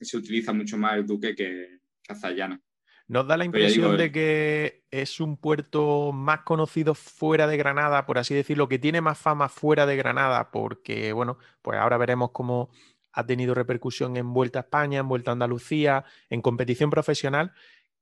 se 0.00 0.16
utiliza 0.16 0.52
mucho 0.52 0.76
más 0.78 0.96
el 0.96 1.06
Duque 1.06 1.34
que, 1.34 1.78
Azayana. 2.08 2.60
¿Nos 3.08 3.26
da 3.26 3.38
la 3.38 3.46
impresión 3.46 3.96
de 3.96 4.12
que 4.12 4.84
es 4.90 5.18
un 5.18 5.38
puerto 5.38 6.12
más 6.12 6.40
conocido 6.40 6.94
fuera 6.94 7.46
de 7.46 7.56
Granada, 7.56 8.04
por 8.04 8.18
así 8.18 8.34
decirlo, 8.34 8.68
que 8.68 8.78
tiene 8.78 9.00
más 9.00 9.18
fama 9.18 9.48
fuera 9.48 9.86
de 9.86 9.96
Granada? 9.96 10.50
Porque, 10.50 11.12
bueno, 11.12 11.38
pues 11.62 11.78
ahora 11.78 11.96
veremos 11.96 12.30
cómo 12.32 12.70
ha 13.12 13.26
tenido 13.26 13.54
repercusión 13.54 14.16
en 14.16 14.32
Vuelta 14.32 14.60
a 14.60 14.62
España, 14.62 15.00
en 15.00 15.08
Vuelta 15.08 15.30
a 15.30 15.32
Andalucía, 15.32 16.04
en 16.28 16.42
competición 16.42 16.90
profesional, 16.90 17.52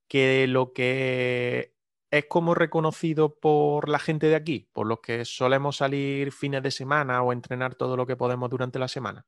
que 0.07 0.47
lo 0.47 0.73
que 0.73 1.73
es 2.11 2.25
como 2.25 2.55
reconocido 2.55 3.35
por 3.39 3.89
la 3.89 3.99
gente 3.99 4.27
de 4.27 4.35
aquí, 4.35 4.69
por 4.73 4.87
los 4.87 4.99
que 4.99 5.25
solemos 5.25 5.77
salir 5.77 6.31
fines 6.31 6.63
de 6.63 6.71
semana 6.71 7.21
o 7.21 7.33
entrenar 7.33 7.75
todo 7.75 7.97
lo 7.97 8.05
que 8.05 8.15
podemos 8.15 8.49
durante 8.49 8.79
la 8.79 8.87
semana. 8.87 9.25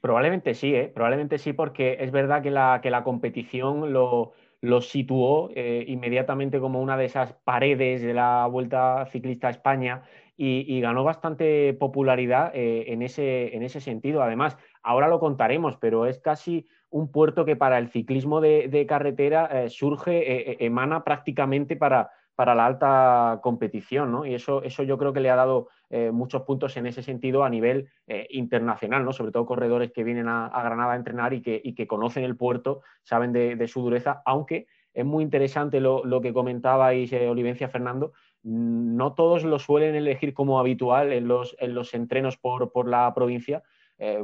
Probablemente 0.00 0.54
sí, 0.54 0.74
¿eh? 0.74 0.90
probablemente 0.94 1.38
sí, 1.38 1.52
porque 1.52 1.98
es 2.00 2.12
verdad 2.12 2.42
que 2.42 2.50
la, 2.50 2.80
que 2.82 2.90
la 2.90 3.02
competición 3.02 3.92
lo, 3.92 4.32
lo 4.60 4.80
situó 4.80 5.50
eh, 5.54 5.84
inmediatamente 5.88 6.60
como 6.60 6.80
una 6.80 6.96
de 6.96 7.06
esas 7.06 7.32
paredes 7.44 8.02
de 8.02 8.14
la 8.14 8.46
Vuelta 8.46 9.06
Ciclista 9.06 9.48
a 9.48 9.50
España 9.50 10.02
y, 10.40 10.80
ganó 10.80 11.02
bastante 11.02 11.74
popularidad 11.74 12.52
eh, 12.54 12.92
en, 12.92 13.02
ese, 13.02 13.56
en 13.56 13.64
ese 13.64 13.80
sentido. 13.80 14.22
Además, 14.22 14.56
ahora 14.84 15.08
lo 15.08 15.18
contaremos, 15.18 15.76
pero 15.80 16.06
es 16.06 16.20
casi 16.20 16.68
un 16.90 17.10
puerto 17.10 17.44
que 17.44 17.56
para 17.56 17.78
el 17.78 17.88
ciclismo 17.88 18.40
de, 18.40 18.86
carretera 18.88 19.64
eh, 19.64 19.70
surge, 19.70 20.64
emana 20.64 21.04
prácticamente 21.04 21.76
para, 21.76 22.10
para 22.38 22.54
la 22.54 22.66
alta 22.66 23.40
competición, 23.42 24.12
¿no? 24.12 24.24
Y 24.24 24.32
eso, 24.32 24.62
eso 24.62 24.84
yo 24.84 24.96
creo 24.96 25.12
que 25.12 25.18
le 25.18 25.28
ha 25.28 25.34
dado 25.34 25.70
eh, 25.90 26.12
muchos 26.12 26.42
puntos 26.42 26.76
en 26.76 26.86
ese 26.86 27.02
sentido 27.02 27.42
a 27.42 27.50
nivel 27.50 27.88
eh, 28.06 28.28
internacional, 28.30 29.04
¿no? 29.04 29.12
Sobre 29.12 29.32
todo 29.32 29.44
corredores 29.44 29.90
que 29.90 30.04
vienen 30.04 30.28
a, 30.28 30.48
Granada 30.62 30.92
a 30.92 30.96
entrenar 30.96 31.32
y 31.32 31.42
que, 31.42 31.60
que, 31.74 31.88
conocen 31.88 32.22
el 32.22 32.36
puerto, 32.36 32.82
saben 33.02 33.32
de, 33.32 33.66
su 33.66 33.82
dureza, 33.82 34.22
aunque 34.24 34.68
es 34.94 35.04
muy 35.04 35.24
interesante 35.24 35.80
lo, 35.80 36.20
que 36.20 36.32
comentabais, 36.32 37.12
eh, 37.12 37.28
Olivencia 37.28 37.68
Fernando, 37.68 38.12
no 38.44 39.14
todos 39.14 39.42
lo 39.42 39.58
suelen 39.58 39.96
elegir 39.96 40.32
como 40.32 40.60
habitual 40.60 41.12
en 41.12 41.26
los, 41.26 41.56
en 41.58 41.74
los 41.74 41.92
entrenos 41.92 42.36
por, 42.36 42.70
por 42.70 42.86
la 42.86 43.12
provincia, 43.14 43.64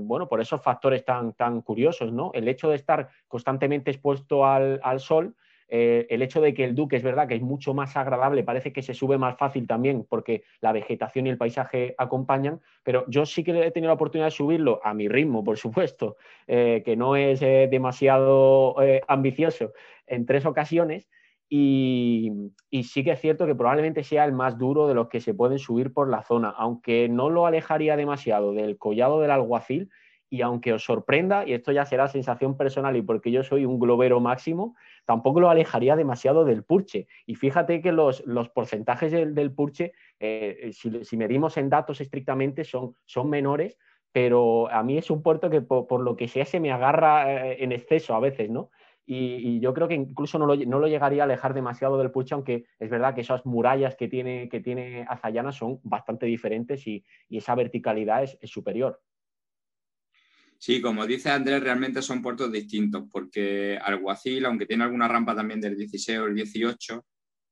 bueno, 0.00 0.28
por 0.28 0.40
esos 0.40 0.62
factores 0.62 1.04
tan, 1.04 1.32
tan 1.32 1.60
curiosos, 1.60 2.12
¿no? 2.12 2.30
El 2.34 2.46
hecho 2.48 2.68
de 2.68 2.76
estar 2.76 3.08
constantemente 3.26 3.90
expuesto 3.90 4.46
al, 4.46 4.80
al 4.82 5.00
sol, 5.00 5.34
eh, 5.68 6.06
el 6.10 6.22
hecho 6.22 6.40
de 6.40 6.52
que 6.54 6.64
el 6.64 6.74
Duque 6.74 6.96
es 6.96 7.02
verdad 7.02 7.26
que 7.26 7.34
es 7.34 7.42
mucho 7.42 7.74
más 7.74 7.96
agradable, 7.96 8.44
parece 8.44 8.72
que 8.72 8.82
se 8.82 8.94
sube 8.94 9.18
más 9.18 9.36
fácil 9.36 9.66
también 9.66 10.06
porque 10.08 10.44
la 10.60 10.72
vegetación 10.72 11.26
y 11.26 11.30
el 11.30 11.38
paisaje 11.38 11.94
acompañan, 11.98 12.60
pero 12.82 13.04
yo 13.08 13.24
sí 13.24 13.42
que 13.42 13.66
he 13.66 13.70
tenido 13.70 13.88
la 13.88 13.94
oportunidad 13.94 14.26
de 14.26 14.32
subirlo 14.32 14.80
a 14.84 14.94
mi 14.94 15.08
ritmo, 15.08 15.42
por 15.42 15.56
supuesto, 15.56 16.16
eh, 16.46 16.82
que 16.84 16.96
no 16.96 17.16
es 17.16 17.40
eh, 17.42 17.68
demasiado 17.70 18.76
ambicioso 19.08 19.72
en 20.06 20.26
tres 20.26 20.46
ocasiones. 20.46 21.08
Y, 21.48 22.52
sí 22.82 23.04
que 23.04 23.12
es 23.12 23.20
cierto 23.20 23.46
que 23.46 23.54
probablemente 23.54 24.02
sea 24.02 24.24
el 24.24 24.32
más 24.32 24.58
duro 24.58 24.88
de 24.88 24.94
los 24.94 25.08
que 25.08 25.20
se 25.20 25.34
pueden 25.34 25.58
subir 25.58 25.92
por 25.92 26.08
la 26.08 26.22
zona, 26.22 26.50
aunque 26.50 27.08
no 27.08 27.30
lo 27.30 27.46
alejaría 27.46 27.96
demasiado 27.96 28.52
del 28.52 28.78
collado 28.78 29.20
del 29.20 29.30
alguacil 29.30 29.90
y 30.30 30.42
aunque 30.42 30.72
os 30.72 30.84
sorprenda, 30.84 31.46
y 31.46 31.52
esto 31.52 31.70
ya 31.70 31.84
será 31.84 32.08
sensación 32.08 32.56
personal 32.56 32.96
y 32.96 33.02
porque 33.02 33.30
yo 33.30 33.44
soy 33.44 33.64
un 33.64 33.78
globero 33.78 34.18
máximo, 34.18 34.74
tampoco 35.04 35.38
lo 35.38 35.48
alejaría 35.48 35.94
demasiado 35.94 36.44
del 36.44 36.64
Purche. 36.64 37.06
Y 37.24 37.36
fíjate 37.36 37.80
que 37.80 37.92
los, 37.92 38.24
porcentajes 38.52 39.12
del, 39.12 39.52
Purche, 39.52 39.92
eh, 40.18 40.70
si, 40.72 41.16
medimos 41.16 41.56
en 41.56 41.68
datos 41.68 42.00
estrictamente, 42.00 42.64
son, 42.64 42.96
son 43.04 43.30
menores, 43.30 43.78
pero 44.10 44.68
a 44.70 44.82
mí 44.82 44.96
es 44.96 45.10
un 45.10 45.22
puerto 45.22 45.50
que 45.50 45.60
por, 45.60 46.00
lo 46.00 46.16
que 46.16 46.26
sea 46.26 46.44
se 46.44 46.60
me 46.60 46.72
agarra 46.72 47.50
eh, 47.50 47.64
en 47.64 47.72
exceso 47.72 48.14
a 48.14 48.20
veces, 48.20 48.50
¿no? 48.50 48.70
Y, 49.06 49.60
yo 49.60 49.74
creo 49.74 49.88
que 49.88 49.94
incluso 49.94 50.38
no 50.38 50.46
lo, 50.46 50.86
llegaría 50.86 51.22
a 51.22 51.26
alejar 51.26 51.52
demasiado 51.52 51.98
del 51.98 52.10
Purche, 52.10 52.34
aunque 52.34 52.64
es 52.78 52.90
verdad 52.90 53.14
que 53.14 53.20
esas 53.20 53.44
murallas 53.44 53.96
que 53.96 54.08
tiene, 54.08 54.48
que 54.48 54.60
tiene 54.60 55.04
Azayana 55.08 55.52
son 55.52 55.80
bastante 55.82 56.26
diferentes 56.26 56.86
y, 56.86 57.04
esa 57.28 57.54
verticalidad 57.54 58.22
es 58.22 58.50
superior. 58.50 59.00
Sí, 60.58 60.80
como 60.80 61.06
dice 61.06 61.30
Andrés, 61.30 61.62
realmente 61.62 62.00
son 62.00 62.22
puertos 62.22 62.50
distintos, 62.50 63.04
porque 63.10 63.78
Alguacil, 63.82 64.46
aunque 64.46 64.66
tiene 64.66 64.84
alguna 64.84 65.08
rampa 65.08 65.34
también 65.34 65.60
del 65.60 65.76
16 65.76 66.18
o 66.20 66.26
el 66.26 66.34
18, 66.34 67.04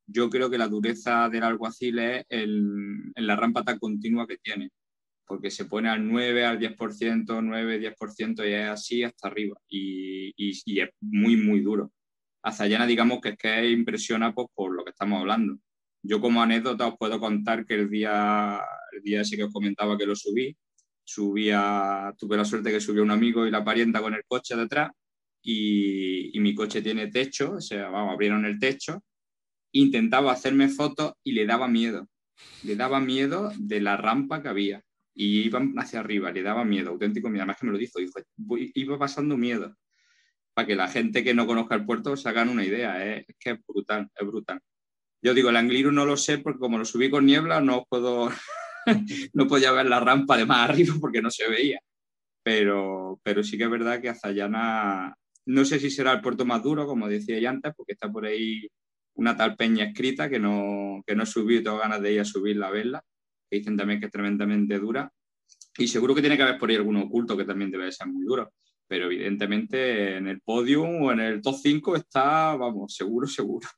yo 0.06 0.30
creo 0.30 0.48
que 0.48 0.56
la 0.56 0.68
dureza 0.68 1.28
del 1.28 1.42
Alguacil 1.42 1.98
es 1.98 2.24
en 2.30 3.12
la 3.16 3.36
rampa 3.36 3.64
tan 3.64 3.78
continua 3.78 4.26
que 4.26 4.38
tiene, 4.38 4.70
porque 5.26 5.50
se 5.50 5.64
pone 5.66 5.88
al 5.88 6.06
9, 6.06 6.44
al 6.44 6.58
10%, 6.58 7.42
9, 7.42 7.80
10% 7.80 8.48
y 8.48 8.52
es 8.52 8.68
así 8.68 9.02
hasta 9.02 9.28
arriba, 9.28 9.56
y, 9.68 10.32
es 10.80 10.90
muy, 11.00 11.36
muy 11.36 11.60
duro. 11.60 11.92
Azayana, 12.42 12.86
digamos 12.86 13.20
que 13.20 13.30
es 13.30 13.36
que 13.36 13.70
impresiona 13.70 14.34
pues, 14.34 14.48
por 14.54 14.74
lo 14.74 14.84
que 14.84 14.90
estamos 14.90 15.20
hablando. 15.20 15.58
Yo 16.02 16.20
como 16.20 16.42
anécdota 16.42 16.88
os 16.88 16.96
puedo 16.98 17.20
contar 17.20 17.64
que 17.64 17.74
el 17.74 17.88
día, 17.88 18.60
el 18.92 19.02
día 19.02 19.20
ese 19.20 19.36
que 19.36 19.44
os 19.44 19.52
comentaba 19.52 19.96
que 19.96 20.06
lo 20.06 20.16
subí, 20.16 20.56
subía, 21.04 22.12
tuve 22.18 22.36
la 22.36 22.44
suerte 22.44 22.70
que 22.70 22.80
subió 22.80 23.02
un 23.02 23.12
amigo 23.12 23.46
y 23.46 23.50
la 23.50 23.64
parienta 23.64 24.00
con 24.00 24.14
el 24.14 24.24
coche 24.26 24.56
detrás 24.56 24.90
y, 25.42 26.38
mi 26.40 26.54
coche 26.54 26.82
tiene 26.82 27.08
techo, 27.08 27.52
o 27.52 27.60
sea, 27.60 27.88
vamos, 27.88 28.12
abrieron 28.12 28.44
el 28.44 28.58
techo, 28.58 29.02
intentaba 29.72 30.32
hacerme 30.32 30.68
fotos 30.68 31.14
y 31.22 31.32
le 31.32 31.46
daba 31.46 31.68
miedo, 31.68 32.08
le 32.64 32.76
daba 32.76 33.00
miedo 33.00 33.52
de 33.56 33.80
la 33.80 33.96
rampa 33.96 34.42
que 34.42 34.48
había 34.48 34.82
y 35.14 35.42
iban 35.42 35.74
hacia 35.78 36.00
arriba, 36.00 36.32
le 36.32 36.42
daba 36.42 36.64
miedo, 36.64 36.90
auténtico 36.90 37.28
miedo, 37.28 37.42
además 37.42 37.58
que 37.58 37.66
me 37.66 37.72
lo 37.72 37.78
dijo, 37.78 37.98
dijo 37.98 38.20
iba 38.74 38.98
pasando 38.98 39.36
miedo, 39.36 39.76
para 40.54 40.66
que 40.66 40.76
la 40.76 40.88
gente 40.88 41.24
que 41.24 41.34
no 41.34 41.46
conozca 41.46 41.74
el 41.74 41.84
puerto 41.84 42.16
se 42.16 42.28
hagan 42.28 42.48
una 42.48 42.64
idea, 42.64 43.06
¿eh? 43.06 43.24
es 43.28 43.36
que 43.38 43.50
es 43.50 43.58
brutal, 43.66 44.08
es 44.14 44.26
brutal. 44.26 44.60
Yo 45.22 45.34
digo, 45.34 45.50
el 45.50 45.56
Angliru 45.56 45.92
no 45.92 46.04
lo 46.04 46.16
sé 46.16 46.38
porque 46.38 46.58
como 46.58 46.78
lo 46.78 46.84
subí 46.84 47.08
con 47.08 47.26
niebla 47.26 47.60
no 47.60 47.84
puedo 47.88 48.30
no 49.34 49.46
podía 49.46 49.72
ver 49.72 49.86
la 49.86 50.00
rampa 50.00 50.36
de 50.36 50.46
más 50.46 50.68
arriba 50.70 50.94
porque 51.00 51.22
no 51.22 51.30
se 51.30 51.48
veía. 51.48 51.80
Pero, 52.42 53.20
pero 53.22 53.44
sí 53.44 53.56
que 53.56 53.64
es 53.64 53.70
verdad 53.70 54.00
que 54.00 54.08
Azayana, 54.08 55.14
no 55.46 55.64
sé 55.64 55.78
si 55.78 55.90
será 55.90 56.12
el 56.12 56.20
puerto 56.20 56.44
más 56.44 56.62
duro, 56.62 56.86
como 56.86 57.08
decía 57.08 57.38
ya 57.38 57.50
antes, 57.50 57.72
porque 57.76 57.92
está 57.92 58.10
por 58.10 58.26
ahí 58.26 58.68
una 59.14 59.36
tal 59.36 59.56
peña 59.56 59.84
escrita 59.84 60.28
que 60.28 60.40
no, 60.40 61.02
que 61.06 61.14
no 61.14 61.22
he 61.22 61.26
subido 61.26 61.60
y 61.60 61.64
tengo 61.64 61.78
ganas 61.78 62.00
de 62.02 62.12
ir 62.14 62.20
a 62.20 62.24
subirla 62.24 62.68
a 62.68 62.70
verla, 62.70 63.04
que 63.52 63.58
dicen 63.58 63.76
también 63.76 64.00
que 64.00 64.06
es 64.06 64.12
tremendamente 64.12 64.78
dura. 64.78 65.12
Y 65.76 65.86
seguro 65.86 66.14
que 66.14 66.22
tiene 66.22 66.38
que 66.38 66.42
haber 66.42 66.58
por 66.58 66.70
ahí 66.70 66.76
alguno 66.76 67.02
oculto 67.02 67.36
que 67.36 67.44
también 67.44 67.70
debe 67.70 67.92
ser 67.92 68.06
muy 68.06 68.24
duro. 68.24 68.50
Pero 68.88 69.06
evidentemente 69.06 70.16
en 70.16 70.26
el 70.26 70.40
podium 70.40 71.02
o 71.02 71.12
en 71.12 71.20
el 71.20 71.42
top 71.42 71.56
5 71.62 71.96
está, 71.96 72.56
vamos, 72.56 72.94
seguro, 72.94 73.26
seguro. 73.26 73.68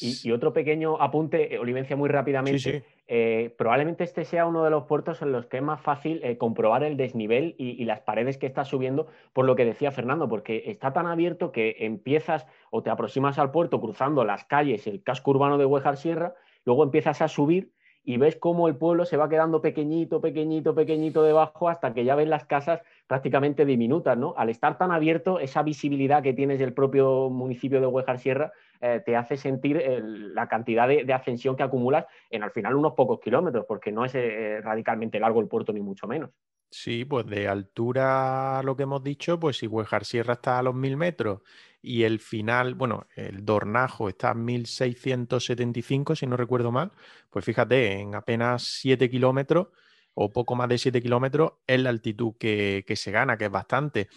Y, 0.00 0.30
otro 0.30 0.54
pequeño 0.54 1.00
apunte, 1.00 1.54
eh, 1.54 1.58
Olivencia, 1.58 1.96
muy 1.96 2.08
rápidamente. 2.08 2.84
Eh, 3.06 3.54
probablemente 3.58 4.04
este 4.04 4.24
sea 4.24 4.46
uno 4.46 4.64
de 4.64 4.70
los 4.70 4.84
puertos 4.84 5.20
en 5.20 5.32
los 5.32 5.44
que 5.44 5.58
es 5.58 5.62
más 5.62 5.82
fácil 5.82 6.20
eh, 6.24 6.38
comprobar 6.38 6.82
el 6.82 6.96
desnivel 6.96 7.54
y, 7.58 7.84
las 7.84 8.00
paredes 8.00 8.38
que 8.38 8.46
está 8.46 8.64
subiendo, 8.64 9.08
por 9.34 9.44
lo 9.44 9.54
que 9.54 9.66
decía 9.66 9.90
Fernando, 9.90 10.30
porque 10.30 10.62
está 10.66 10.94
tan 10.94 11.06
abierto 11.06 11.52
que 11.52 11.76
empiezas 11.80 12.46
o 12.70 12.82
te 12.82 12.88
aproximas 12.88 13.38
al 13.38 13.50
puerto 13.50 13.82
cruzando 13.82 14.24
las 14.24 14.44
calles, 14.44 14.86
el 14.86 15.02
casco 15.02 15.32
urbano 15.32 15.58
de 15.58 15.66
Huejar 15.66 15.98
Sierra, 15.98 16.34
luego 16.64 16.84
empiezas 16.84 17.20
a 17.20 17.28
subir 17.28 17.72
y 18.04 18.16
ves 18.16 18.36
cómo 18.36 18.68
el 18.68 18.76
pueblo 18.76 19.04
se 19.04 19.16
va 19.16 19.28
quedando 19.28 19.60
pequeñito, 19.60 20.20
pequeñito, 20.20 20.74
pequeñito 20.74 21.22
debajo 21.22 21.68
hasta 21.68 21.94
que 21.94 22.04
ya 22.04 22.14
ves 22.14 22.28
las 22.28 22.44
casas 22.44 22.80
prácticamente 23.06 23.64
diminutas, 23.64 24.18
¿no? 24.18 24.34
Al 24.36 24.48
estar 24.48 24.78
tan 24.78 24.90
abierto, 24.90 25.38
esa 25.38 25.62
visibilidad 25.62 26.22
que 26.22 26.32
tienes 26.32 26.58
del 26.58 26.72
propio 26.72 27.30
municipio 27.30 27.80
de 27.80 27.86
Huejar 27.86 28.18
Sierra 28.18 28.52
eh, 28.80 29.00
te 29.04 29.16
hace 29.16 29.36
sentir 29.36 29.82
la 30.02 30.48
cantidad 30.48 30.88
de, 30.88 31.12
ascensión 31.12 31.56
que 31.56 31.62
acumulas 31.62 32.06
en 32.30 32.42
al 32.42 32.50
final 32.50 32.74
unos 32.74 32.94
pocos 32.94 33.20
kilómetros, 33.20 33.64
porque 33.66 33.92
no 33.92 34.04
es 34.04 34.14
eh, 34.14 34.60
radicalmente 34.62 35.20
largo 35.20 35.40
el 35.40 35.48
puerto 35.48 35.72
ni 35.72 35.80
mucho 35.80 36.06
menos. 36.06 36.30
Sí, 36.74 37.04
pues 37.04 37.26
de 37.26 37.48
altura, 37.48 38.62
lo 38.62 38.74
que 38.74 38.84
hemos 38.84 39.04
dicho, 39.04 39.38
pues 39.38 39.58
si 39.58 39.66
Huejar 39.66 40.06
Sierra 40.06 40.34
está 40.34 40.58
a 40.58 40.62
los 40.62 40.74
mil 40.74 40.96
metros 40.96 41.42
y 41.82 42.04
el 42.04 42.18
final, 42.18 42.74
bueno, 42.74 43.06
el 43.14 43.44
Dornajo 43.44 44.08
está 44.08 44.30
a 44.30 44.34
1675, 44.34 46.16
si 46.16 46.26
no 46.26 46.34
recuerdo 46.38 46.72
mal, 46.72 46.92
pues 47.28 47.44
fíjate, 47.44 48.00
en 48.00 48.14
apenas 48.14 48.62
7 48.80 49.10
kilómetros 49.10 49.68
o 50.14 50.32
poco 50.32 50.54
más 50.54 50.66
de 50.70 50.78
7 50.78 51.02
kilómetros 51.02 51.52
es 51.66 51.78
la 51.78 51.90
altitud 51.90 52.36
que, 52.38 52.84
se 52.96 53.10
gana, 53.10 53.36
que 53.36 53.44
es 53.46 53.50
bastante. 53.50 54.08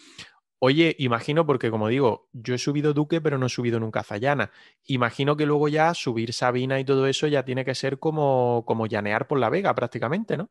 Oye, 0.58 0.96
imagino, 0.98 1.46
porque 1.46 1.70
como 1.70 1.88
digo, 1.88 2.30
yo 2.32 2.54
he 2.54 2.58
subido 2.58 2.94
Duque, 2.94 3.20
pero 3.20 3.38
no 3.38 3.46
he 3.46 3.50
subido 3.50 3.80
nunca 3.80 4.02
Zayana. 4.02 4.50
Imagino 4.86 5.36
que 5.36 5.46
luego 5.46 5.68
ya 5.68 5.92
subir 5.94 6.32
Sabina 6.32 6.80
y 6.80 6.86
todo 6.86 7.06
eso 7.06 7.26
ya 7.26 7.44
tiene 7.44 7.66
que 7.66 7.74
ser 7.74 7.98
como, 7.98 8.64
como 8.66 8.86
llanear 8.86 9.26
por 9.28 9.38
la 9.38 9.50
Vega 9.50 9.74
prácticamente, 9.74 10.38
¿no? 10.38 10.50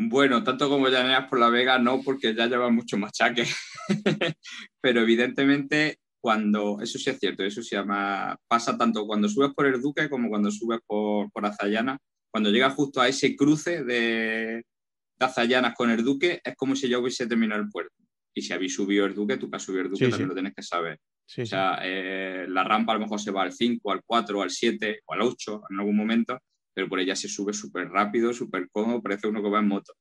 Bueno, 0.00 0.44
tanto 0.44 0.68
como 0.68 0.88
llanear 0.88 1.28
por 1.28 1.40
la 1.40 1.50
Vega 1.50 1.78
no, 1.78 2.00
porque 2.02 2.32
ya 2.32 2.46
lleva 2.46 2.70
mucho 2.70 2.96
machaque. 2.96 3.44
pero 4.80 5.00
evidentemente 5.00 5.98
cuando, 6.20 6.80
eso 6.80 6.98
sí 6.98 7.10
es 7.10 7.18
cierto, 7.18 7.42
eso 7.42 7.62
se 7.62 7.74
llama, 7.74 8.36
pasa 8.46 8.78
tanto 8.78 9.06
cuando 9.06 9.28
subes 9.28 9.52
por 9.54 9.66
el 9.66 9.80
Duque 9.80 10.08
como 10.08 10.28
cuando 10.28 10.52
subes 10.52 10.80
por, 10.86 11.30
por 11.32 11.44
Azayana. 11.44 11.98
Cuando 12.30 12.50
llegas 12.50 12.74
justo 12.74 13.00
a 13.00 13.08
ese 13.08 13.34
cruce 13.34 13.82
de, 13.82 14.62
Azayanas 15.18 15.74
con 15.74 15.90
el 15.90 16.04
Duque, 16.04 16.40
es 16.44 16.54
como 16.54 16.76
si 16.76 16.88
ya 16.88 16.98
hubiese 16.98 17.26
terminado 17.26 17.60
el 17.60 17.68
puerto. 17.68 17.94
Y 18.32 18.42
si 18.42 18.52
habéis 18.52 18.74
subido 18.74 19.04
el 19.04 19.14
Duque, 19.14 19.36
tú 19.36 19.50
que 19.50 19.56
has 19.56 19.62
subido 19.64 19.82
el 19.82 19.90
Duque 19.90 20.08
también 20.08 20.28
lo 20.28 20.34
tienes 20.34 20.54
que 20.54 20.62
saber. 20.62 21.00
o 21.36 21.46
sea, 21.46 21.80
eh, 21.82 22.46
la 22.48 22.62
rampa 22.62 22.92
a 22.92 22.96
lo 22.96 23.00
mejor 23.00 23.20
se 23.20 23.32
va 23.32 23.42
al 23.42 23.52
5, 23.52 23.90
al 23.90 24.02
4, 24.04 24.42
al 24.42 24.50
7 24.50 25.00
o 25.06 25.12
al 25.12 25.22
8 25.22 25.62
en 25.70 25.80
algún 25.80 25.96
momento, 25.96 26.38
pero 26.78 26.88
por 26.88 27.00
ella 27.00 27.16
se 27.16 27.26
sube 27.26 27.52
súper 27.52 27.88
rápido, 27.88 28.32
súper 28.32 28.68
cómodo, 28.70 29.02
parece 29.02 29.26
uno 29.26 29.42
que 29.42 29.48
va 29.48 29.58
en 29.58 29.66
moto. 29.66 29.94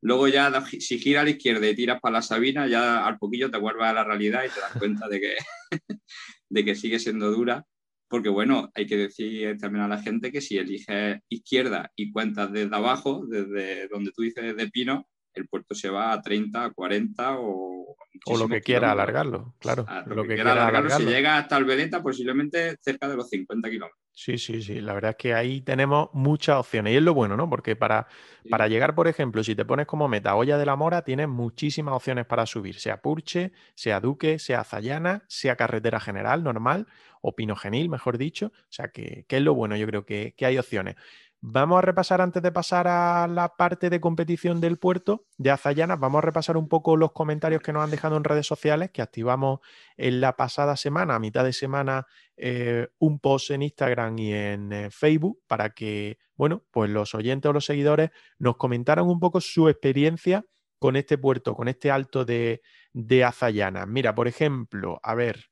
Luego 0.00 0.28
ya, 0.28 0.64
si 0.64 0.98
gira 0.98 1.20
a 1.20 1.24
la 1.24 1.28
izquierda 1.28 1.68
y 1.68 1.74
tiras 1.74 2.00
para 2.00 2.14
la 2.14 2.22
Sabina, 2.22 2.66
ya 2.66 3.06
al 3.06 3.18
poquillo 3.18 3.50
te 3.50 3.58
vuelves 3.58 3.84
a 3.84 3.92
la 3.92 4.02
realidad 4.02 4.42
y 4.42 4.48
te 4.48 4.58
das 4.58 4.72
cuenta 4.78 5.08
de 5.08 5.20
que, 5.20 5.36
de 6.48 6.64
que 6.64 6.74
sigue 6.74 6.98
siendo 6.98 7.30
dura. 7.30 7.66
Porque 8.08 8.30
bueno, 8.30 8.70
hay 8.74 8.86
que 8.86 8.96
decir 8.96 9.58
también 9.58 9.84
a 9.84 9.88
la 9.88 10.00
gente 10.00 10.32
que 10.32 10.40
si 10.40 10.56
eliges 10.56 11.20
izquierda 11.28 11.92
y 11.96 12.10
cuentas 12.10 12.50
desde 12.50 12.74
abajo, 12.74 13.26
desde 13.28 13.88
donde 13.88 14.10
tú 14.12 14.22
dices 14.22 14.56
de 14.56 14.68
Pino, 14.70 15.06
el 15.34 15.48
puerto 15.48 15.74
se 15.74 15.88
va 15.88 16.12
a 16.12 16.20
30, 16.20 16.64
a 16.64 16.70
40 16.70 17.38
o... 17.38 17.96
O 18.26 18.36
lo 18.38 18.46
que 18.48 18.60
quiera 18.60 18.92
alargarlo, 18.92 19.54
claro. 19.58 19.86
lo, 20.06 20.22
que, 20.22 20.34
quiera 20.34 20.52
alargarlo, 20.52 20.90
si 20.90 21.04
llega 21.04 21.38
hasta 21.38 21.56
Albedeta, 21.56 22.02
posiblemente 22.02 22.76
cerca 22.80 23.08
de 23.08 23.16
los 23.16 23.28
50 23.28 23.68
kilómetros. 23.70 24.02
Sí, 24.14 24.36
sí, 24.36 24.62
sí. 24.62 24.80
La 24.80 24.92
verdad 24.92 25.12
es 25.12 25.16
que 25.16 25.34
ahí 25.34 25.62
tenemos 25.62 26.10
muchas 26.12 26.56
opciones. 26.56 26.92
Y 26.92 26.96
es 26.96 27.02
lo 27.02 27.14
bueno, 27.14 27.36
¿no? 27.36 27.48
Porque 27.48 27.74
para, 27.76 28.06
para 28.50 28.68
llegar, 28.68 28.94
por 28.94 29.08
ejemplo, 29.08 29.42
si 29.42 29.54
te 29.54 29.64
pones 29.64 29.86
como 29.86 30.06
meta 30.06 30.34
Olla 30.34 30.58
de 30.58 30.66
la 30.66 30.76
Mora, 30.76 31.02
tienes 31.02 31.28
muchísimas 31.28 31.94
opciones 31.94 32.26
para 32.26 32.44
subir, 32.44 32.78
sea 32.78 33.00
Purche, 33.00 33.52
sea 33.74 34.00
Duque, 34.00 34.38
sea 34.38 34.64
Zayana, 34.64 35.24
sea 35.28 35.56
carretera 35.56 35.98
general 35.98 36.44
normal 36.44 36.86
o 37.22 37.34
Pino 37.34 37.56
Genil, 37.56 37.88
mejor 37.88 38.18
dicho. 38.18 38.52
O 38.54 38.72
sea, 38.72 38.88
que, 38.88 39.24
es 39.26 39.42
lo 39.42 39.54
bueno, 39.54 39.76
yo 39.76 39.86
creo 39.86 40.04
que, 40.04 40.34
que 40.36 40.44
hay 40.44 40.58
opciones. 40.58 40.96
Vamos 41.44 41.78
a 41.78 41.82
repasar 41.82 42.20
antes 42.20 42.40
de 42.40 42.52
pasar 42.52 42.86
a 42.86 43.26
la 43.26 43.56
parte 43.56 43.90
de 43.90 44.00
competición 44.00 44.60
del 44.60 44.78
puerto 44.78 45.26
de 45.38 45.50
Azayana, 45.50 45.96
vamos 45.96 46.20
a 46.20 46.22
repasar 46.26 46.56
un 46.56 46.68
poco 46.68 46.96
los 46.96 47.10
comentarios 47.10 47.60
que 47.62 47.72
nos 47.72 47.82
han 47.82 47.90
dejado 47.90 48.16
en 48.16 48.22
redes 48.22 48.46
sociales, 48.46 48.92
que 48.92 49.02
activamos 49.02 49.58
en 49.96 50.20
la 50.20 50.36
pasada 50.36 50.76
semana, 50.76 51.16
a 51.16 51.18
mitad 51.18 51.42
de 51.42 51.52
semana, 51.52 52.06
eh, 52.36 52.86
un 53.00 53.18
post 53.18 53.50
en 53.50 53.62
Instagram 53.62 54.16
y 54.20 54.32
en 54.32 54.72
eh, 54.72 54.90
Facebook 54.92 55.40
para 55.48 55.70
que, 55.70 56.18
bueno, 56.36 56.62
pues 56.70 56.88
los 56.90 57.12
oyentes 57.12 57.48
o 57.48 57.52
los 57.52 57.64
seguidores 57.64 58.10
nos 58.38 58.56
comentaran 58.56 59.06
un 59.06 59.18
poco 59.18 59.40
su 59.40 59.68
experiencia 59.68 60.46
con 60.78 60.94
este 60.94 61.18
puerto, 61.18 61.56
con 61.56 61.66
este 61.66 61.90
alto 61.90 62.24
de, 62.24 62.62
de 62.92 63.24
Azayana. 63.24 63.84
Mira, 63.84 64.14
por 64.14 64.28
ejemplo, 64.28 65.00
a 65.02 65.16
ver, 65.16 65.46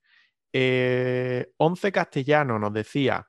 eh, 0.52 1.52
Once 1.56 1.90
Castellano 1.90 2.60
nos 2.60 2.72
decía 2.72 3.26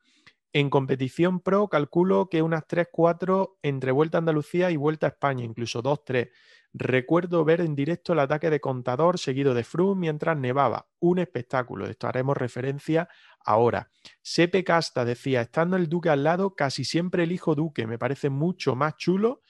en 0.53 0.69
competición 0.69 1.39
pro, 1.39 1.69
calculo 1.69 2.29
que 2.29 2.41
unas 2.41 2.67
3-4 2.67 3.57
entre 3.61 3.91
Vuelta 3.91 4.17
a 4.17 4.19
Andalucía 4.19 4.71
y 4.71 4.75
Vuelta 4.75 5.07
a 5.07 5.09
España, 5.09 5.45
incluso 5.45 5.81
2-3. 5.81 6.29
Recuerdo 6.73 7.43
ver 7.43 7.59
en 7.61 7.75
directo 7.75 8.13
el 8.13 8.19
ataque 8.19 8.49
de 8.49 8.61
Contador 8.61 9.19
seguido 9.19 9.53
de 9.53 9.63
Froome 9.63 9.99
mientras 9.99 10.37
nevaba. 10.37 10.87
Un 10.99 11.19
espectáculo. 11.19 11.85
De 11.85 11.91
esto 11.91 12.07
haremos 12.07 12.37
referencia 12.37 13.09
ahora. 13.43 13.89
Sepe 14.21 14.63
Casta 14.63 15.03
decía, 15.03 15.41
estando 15.41 15.75
el 15.75 15.89
Duque 15.89 16.09
al 16.09 16.23
lado, 16.23 16.55
casi 16.55 16.85
siempre 16.85 17.23
elijo 17.23 17.55
Duque. 17.55 17.87
Me 17.87 17.97
parece 17.97 18.29
mucho 18.29 18.75
más 18.75 18.95
chulo 18.95 19.41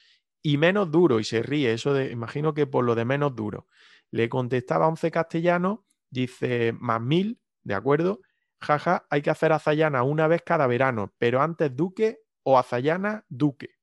y 0.41 0.57
menos 0.57 0.89
duro. 0.89 1.19
Y 1.19 1.23
se 1.23 1.43
ríe. 1.43 1.73
Eso 1.73 1.93
de, 1.93 2.11
imagino 2.11 2.55
que 2.55 2.65
por 2.65 2.85
lo 2.85 2.95
de 2.95 3.05
menos 3.05 3.35
duro. 3.35 3.67
Le 4.09 4.27
contestaba 4.27 4.87
Once 4.87 5.11
Castellano, 5.11 5.85
dice, 6.09 6.73
más 6.79 7.01
mil, 7.01 7.39
¿de 7.63 7.75
acuerdo? 7.75 8.21
Jaja, 8.61 9.05
hay 9.09 9.21
que 9.21 9.29
hacer 9.29 9.51
azayana 9.51 10.03
una 10.03 10.27
vez 10.27 10.41
cada 10.43 10.67
verano, 10.67 11.13
pero 11.17 11.41
antes 11.41 11.75
Duque 11.75 12.19
o 12.43 12.57
azayana 12.57 13.25
Duque. 13.29 13.75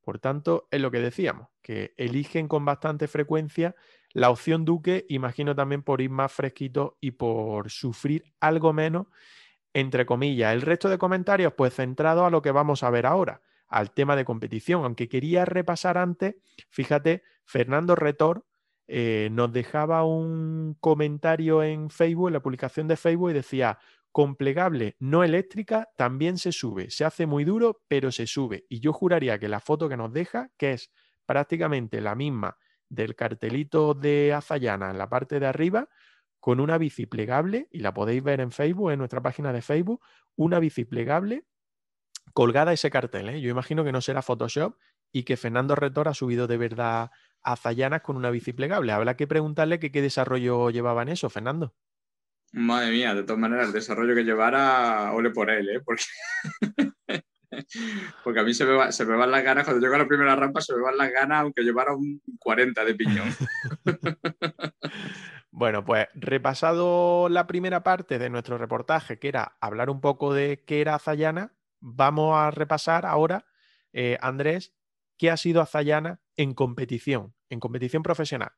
Por 0.00 0.18
tanto, 0.18 0.68
es 0.70 0.80
lo 0.80 0.90
que 0.90 1.00
decíamos, 1.00 1.48
que 1.62 1.94
eligen 1.96 2.48
con 2.48 2.64
bastante 2.64 3.06
frecuencia 3.08 3.74
la 4.12 4.30
opción 4.30 4.64
Duque, 4.64 5.06
imagino 5.08 5.54
también 5.54 5.82
por 5.82 6.00
ir 6.00 6.10
más 6.10 6.32
fresquito 6.32 6.98
y 7.00 7.12
por 7.12 7.70
sufrir 7.70 8.24
algo 8.40 8.72
menos, 8.72 9.06
entre 9.72 10.04
comillas. 10.04 10.52
El 10.52 10.62
resto 10.62 10.88
de 10.88 10.98
comentarios, 10.98 11.52
pues 11.56 11.74
centrado 11.74 12.26
a 12.26 12.30
lo 12.30 12.42
que 12.42 12.50
vamos 12.50 12.82
a 12.82 12.90
ver 12.90 13.06
ahora, 13.06 13.42
al 13.68 13.92
tema 13.92 14.16
de 14.16 14.24
competición. 14.24 14.84
Aunque 14.84 15.08
quería 15.08 15.44
repasar 15.44 15.96
antes, 15.96 16.34
fíjate, 16.70 17.22
Fernando 17.44 17.94
Retor 17.94 18.44
eh, 18.88 19.28
nos 19.30 19.52
dejaba 19.52 20.04
un 20.04 20.76
comentario 20.80 21.62
en 21.62 21.90
Facebook, 21.90 22.28
en 22.28 22.34
la 22.34 22.42
publicación 22.42 22.88
de 22.88 22.96
Facebook, 22.96 23.30
y 23.30 23.34
decía, 23.34 23.78
con 24.12 24.36
plegable 24.36 24.96
no 24.98 25.22
eléctrica 25.22 25.88
también 25.96 26.38
se 26.38 26.52
sube. 26.52 26.90
Se 26.90 27.04
hace 27.04 27.26
muy 27.26 27.44
duro, 27.44 27.82
pero 27.88 28.10
se 28.10 28.26
sube. 28.26 28.66
Y 28.68 28.80
yo 28.80 28.92
juraría 28.92 29.38
que 29.38 29.48
la 29.48 29.60
foto 29.60 29.88
que 29.88 29.96
nos 29.96 30.12
deja, 30.12 30.50
que 30.56 30.72
es 30.72 30.90
prácticamente 31.26 32.00
la 32.00 32.14
misma 32.14 32.56
del 32.88 33.14
cartelito 33.14 33.94
de 33.94 34.32
Azayana 34.32 34.90
en 34.90 34.98
la 34.98 35.08
parte 35.08 35.38
de 35.38 35.46
arriba, 35.46 35.88
con 36.40 36.58
una 36.58 36.78
bici 36.78 37.06
plegable, 37.06 37.68
y 37.70 37.80
la 37.80 37.94
podéis 37.94 38.22
ver 38.22 38.40
en 38.40 38.50
Facebook, 38.50 38.90
en 38.90 38.98
nuestra 38.98 39.22
página 39.22 39.52
de 39.52 39.62
Facebook, 39.62 40.02
una 40.36 40.58
bici 40.58 40.84
plegable 40.84 41.44
colgada 42.32 42.72
ese 42.72 42.90
cartel. 42.90 43.28
¿eh? 43.28 43.40
Yo 43.40 43.50
imagino 43.50 43.84
que 43.84 43.92
no 43.92 44.00
será 44.00 44.22
Photoshop 44.22 44.76
y 45.12 45.24
que 45.24 45.36
Fernando 45.36 45.74
Retor 45.74 46.08
ha 46.08 46.14
subido 46.14 46.46
de 46.46 46.56
verdad 46.56 47.10
a 47.42 47.56
Zayanas 47.56 48.02
con 48.02 48.16
una 48.16 48.30
bici 48.30 48.52
plegable. 48.52 48.92
Habrá 48.92 49.16
que 49.16 49.26
preguntarle 49.26 49.78
qué 49.80 50.02
desarrollo 50.02 50.70
llevaba 50.70 51.02
en 51.02 51.08
eso, 51.08 51.30
Fernando. 51.30 51.74
Madre 52.52 52.90
mía, 52.90 53.14
de 53.14 53.22
todas 53.22 53.38
maneras, 53.38 53.68
el 53.68 53.72
desarrollo 53.72 54.14
que 54.14 54.24
llevara, 54.24 55.12
ole 55.12 55.30
por 55.30 55.50
él, 55.50 55.68
¿eh? 55.68 55.80
Porque, 55.84 56.04
Porque 58.24 58.40
a 58.40 58.42
mí 58.42 58.54
se 58.54 58.64
me, 58.64 58.92
se 58.92 59.04
me 59.04 59.16
van 59.16 59.30
las 59.30 59.42
ganas, 59.42 59.64
cuando 59.64 59.80
llego 59.80 59.94
a 59.94 59.98
la 59.98 60.08
primera 60.08 60.36
rampa, 60.36 60.60
se 60.60 60.74
me 60.74 60.82
van 60.82 60.96
las 60.96 61.10
ganas, 61.10 61.42
aunque 61.42 61.62
llevara 61.62 61.94
un 61.94 62.20
40 62.38 62.84
de 62.84 62.94
piñón. 62.94 63.28
Bueno, 65.52 65.84
pues 65.84 66.06
repasado 66.14 67.28
la 67.28 67.46
primera 67.46 67.82
parte 67.82 68.18
de 68.18 68.30
nuestro 68.30 68.56
reportaje, 68.56 69.18
que 69.18 69.28
era 69.28 69.56
hablar 69.60 69.90
un 69.90 70.00
poco 70.00 70.32
de 70.32 70.64
qué 70.64 70.80
era 70.80 70.94
Azayana, 70.94 71.52
vamos 71.80 72.36
a 72.38 72.50
repasar 72.50 73.04
ahora, 73.04 73.46
eh, 73.92 74.16
Andrés, 74.22 74.72
qué 75.18 75.30
ha 75.30 75.36
sido 75.36 75.60
Azayana 75.60 76.22
en 76.36 76.54
competición, 76.54 77.34
en 77.48 77.60
competición 77.60 78.02
profesional. 78.02 78.52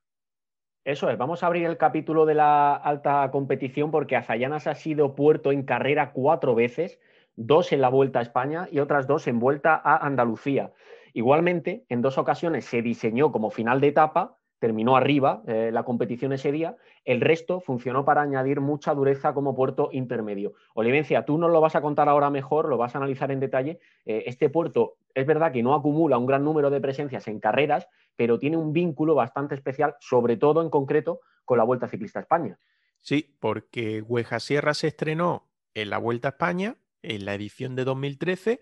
Eso 0.85 1.09
es, 1.11 1.17
vamos 1.17 1.43
a 1.43 1.47
abrir 1.47 1.65
el 1.67 1.77
capítulo 1.77 2.27
de 2.27 2.35
la 2.35 2.75
alta 2.75 3.31
competición 3.31 3.93
porque 3.93 4.17
Azayanas 4.17 4.67
ha 4.67 4.75
sido 4.75 5.15
puerto 5.15 5.53
en 5.53 5.63
carrera 5.63 6.11
cuatro 6.11 6.57
veces, 6.57 6.99
dos 7.37 7.73
en 7.73 7.81
la 7.81 7.89
Vuelta 7.89 8.19
a 8.19 8.23
España 8.23 8.67
y 8.69 8.81
otras 8.81 9.07
dos 9.07 9.29
en 9.29 9.39
Vuelta 9.39 9.81
a 9.83 10.05
Andalucía. 10.05 10.73
Igualmente, 11.13 11.85
en 11.89 12.03
dos 12.03 12.19
ocasiones 12.19 12.65
se 12.65 12.83
diseñó 12.83 13.31
como 13.31 13.51
final 13.51 13.81
de 13.81 13.89
etapa, 13.89 14.39
terminó 14.63 14.97
arriba 14.97 15.43
eh, 15.49 15.71
la 15.73 15.83
competición 15.83 16.33
ese 16.33 16.53
día, 16.53 16.77
el 17.05 17.21
resto 17.21 17.59
funcionó 17.59 18.05
para 18.05 18.23
añadir 18.23 18.61
mucha 18.61 18.95
dureza 18.95 19.35
como 19.35 19.57
puerto 19.57 19.89
intermedio. 19.91 20.53
Olivencia, 20.75 21.25
tú 21.25 21.37
nos 21.37 21.51
lo 21.51 21.61
vas 21.61 21.75
a 21.75 21.81
contar 21.81 22.09
ahora 22.09 22.31
mejor, 22.31 22.69
lo 22.69 22.77
vas 22.77 22.95
a 22.95 22.99
analizar 22.99 23.33
en 23.33 23.41
detalle. 23.41 23.81
Eh, 24.07 24.23
este 24.27 24.51
puerto 24.51 24.99
es 25.17 25.27
verdad 25.27 25.51
que 25.51 25.65
no 25.65 25.75
acumula 25.75 26.17
un 26.17 26.27
gran 26.27 26.45
número 26.45 26.71
de 26.71 26.81
presencias 26.81 27.27
en 27.27 27.41
carreras, 27.41 27.89
pero 28.15 28.39
tiene 28.39 28.57
un 28.57 28.73
vínculo 28.73 29.17
bastante 29.17 29.57
especial, 29.57 29.97
sobre 29.99 30.37
todo 30.37 30.63
en 30.63 30.71
concreto 30.71 31.23
con 31.45 31.59
la 31.59 31.65
Vuelta 31.65 31.89
Ciclista 31.89 32.21
España. 32.21 32.57
Sí, 33.01 33.35
porque 33.41 34.01
Hueja 34.01 34.39
Sierra 34.39 34.75
se 34.75 34.87
estrenó 34.87 35.49
en 35.75 35.91
la 35.91 35.99
Vuelta 35.99 36.29
a 36.29 36.31
España, 36.31 36.77
en 37.03 37.25
la 37.25 37.35
edición 37.35 37.75
de 37.75 37.83
2013, 37.83 38.61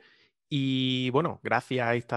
y 0.53 1.11
bueno, 1.11 1.39
gracias 1.45 1.87
a 1.87 1.95
esta 1.95 2.17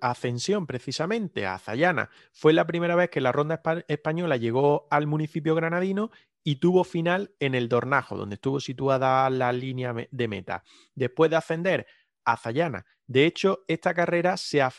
ascensión, 0.00 0.66
precisamente 0.66 1.46
a 1.46 1.58
Zayana, 1.58 2.08
fue 2.32 2.54
la 2.54 2.66
primera 2.66 2.96
vez 2.96 3.10
que 3.10 3.20
la 3.20 3.30
ronda 3.30 3.60
española 3.88 4.38
llegó 4.38 4.88
al 4.90 5.06
municipio 5.06 5.54
granadino 5.54 6.10
y 6.42 6.56
tuvo 6.56 6.84
final 6.84 7.34
en 7.40 7.54
el 7.54 7.68
Dornajo, 7.68 8.16
donde 8.16 8.36
estuvo 8.36 8.58
situada 8.58 9.28
la 9.28 9.52
línea 9.52 9.94
de 10.10 10.28
meta. 10.28 10.64
Después 10.94 11.30
de 11.30 11.36
ascender 11.36 11.86
a 12.24 12.38
Zayana 12.38 12.86
de 13.06 13.26
hecho, 13.26 13.64
esta 13.68 13.92
carrera, 13.92 14.34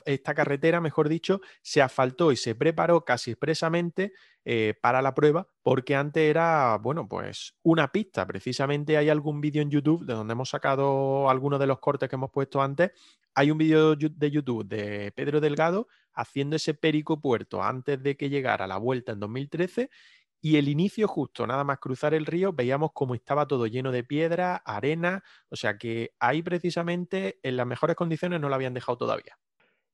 esta 0.05 0.33
carretera, 0.33 0.81
mejor 0.81 1.09
dicho, 1.09 1.41
se 1.61 1.81
asfaltó 1.81 2.31
y 2.31 2.37
se 2.37 2.55
preparó 2.55 3.05
casi 3.05 3.31
expresamente 3.31 4.13
eh, 4.45 4.73
para 4.81 5.01
la 5.01 5.13
prueba, 5.13 5.47
porque 5.61 5.95
antes 5.95 6.23
era, 6.23 6.77
bueno, 6.77 7.07
pues 7.07 7.55
una 7.61 7.91
pista. 7.91 8.25
Precisamente 8.25 8.97
hay 8.97 9.09
algún 9.09 9.41
vídeo 9.41 9.61
en 9.61 9.69
YouTube 9.69 10.05
de 10.05 10.13
donde 10.13 10.31
hemos 10.31 10.49
sacado 10.49 11.29
algunos 11.29 11.59
de 11.59 11.67
los 11.67 11.79
cortes 11.79 12.09
que 12.09 12.15
hemos 12.15 12.31
puesto 12.31 12.61
antes. 12.61 12.91
Hay 13.35 13.51
un 13.51 13.59
vídeo 13.59 13.95
de 13.95 14.31
YouTube 14.31 14.65
de 14.65 15.11
Pedro 15.11 15.39
Delgado 15.39 15.87
haciendo 16.13 16.55
ese 16.55 16.73
perico 16.73 17.19
puerto 17.21 17.61
antes 17.61 18.01
de 18.01 18.17
que 18.17 18.29
llegara 18.29 18.65
la 18.65 18.77
vuelta 18.77 19.11
en 19.11 19.19
2013 19.19 19.89
y 20.45 20.57
el 20.57 20.69
inicio 20.69 21.07
justo, 21.07 21.47
nada 21.47 21.63
más 21.63 21.79
cruzar 21.79 22.13
el 22.13 22.27
río, 22.27 22.53
veíamos 22.53 22.91
cómo 22.93 23.15
estaba 23.15 23.47
todo 23.47 23.65
lleno 23.65 23.91
de 23.91 24.03
piedra, 24.03 24.57
arena, 24.57 25.23
o 25.49 25.55
sea 25.55 25.75
que 25.79 26.11
ahí 26.19 26.43
precisamente 26.43 27.39
en 27.41 27.57
las 27.57 27.65
mejores 27.65 27.95
condiciones 27.95 28.39
no 28.39 28.47
lo 28.47 28.53
habían 28.53 28.75
dejado 28.75 28.95
todavía. 28.95 29.39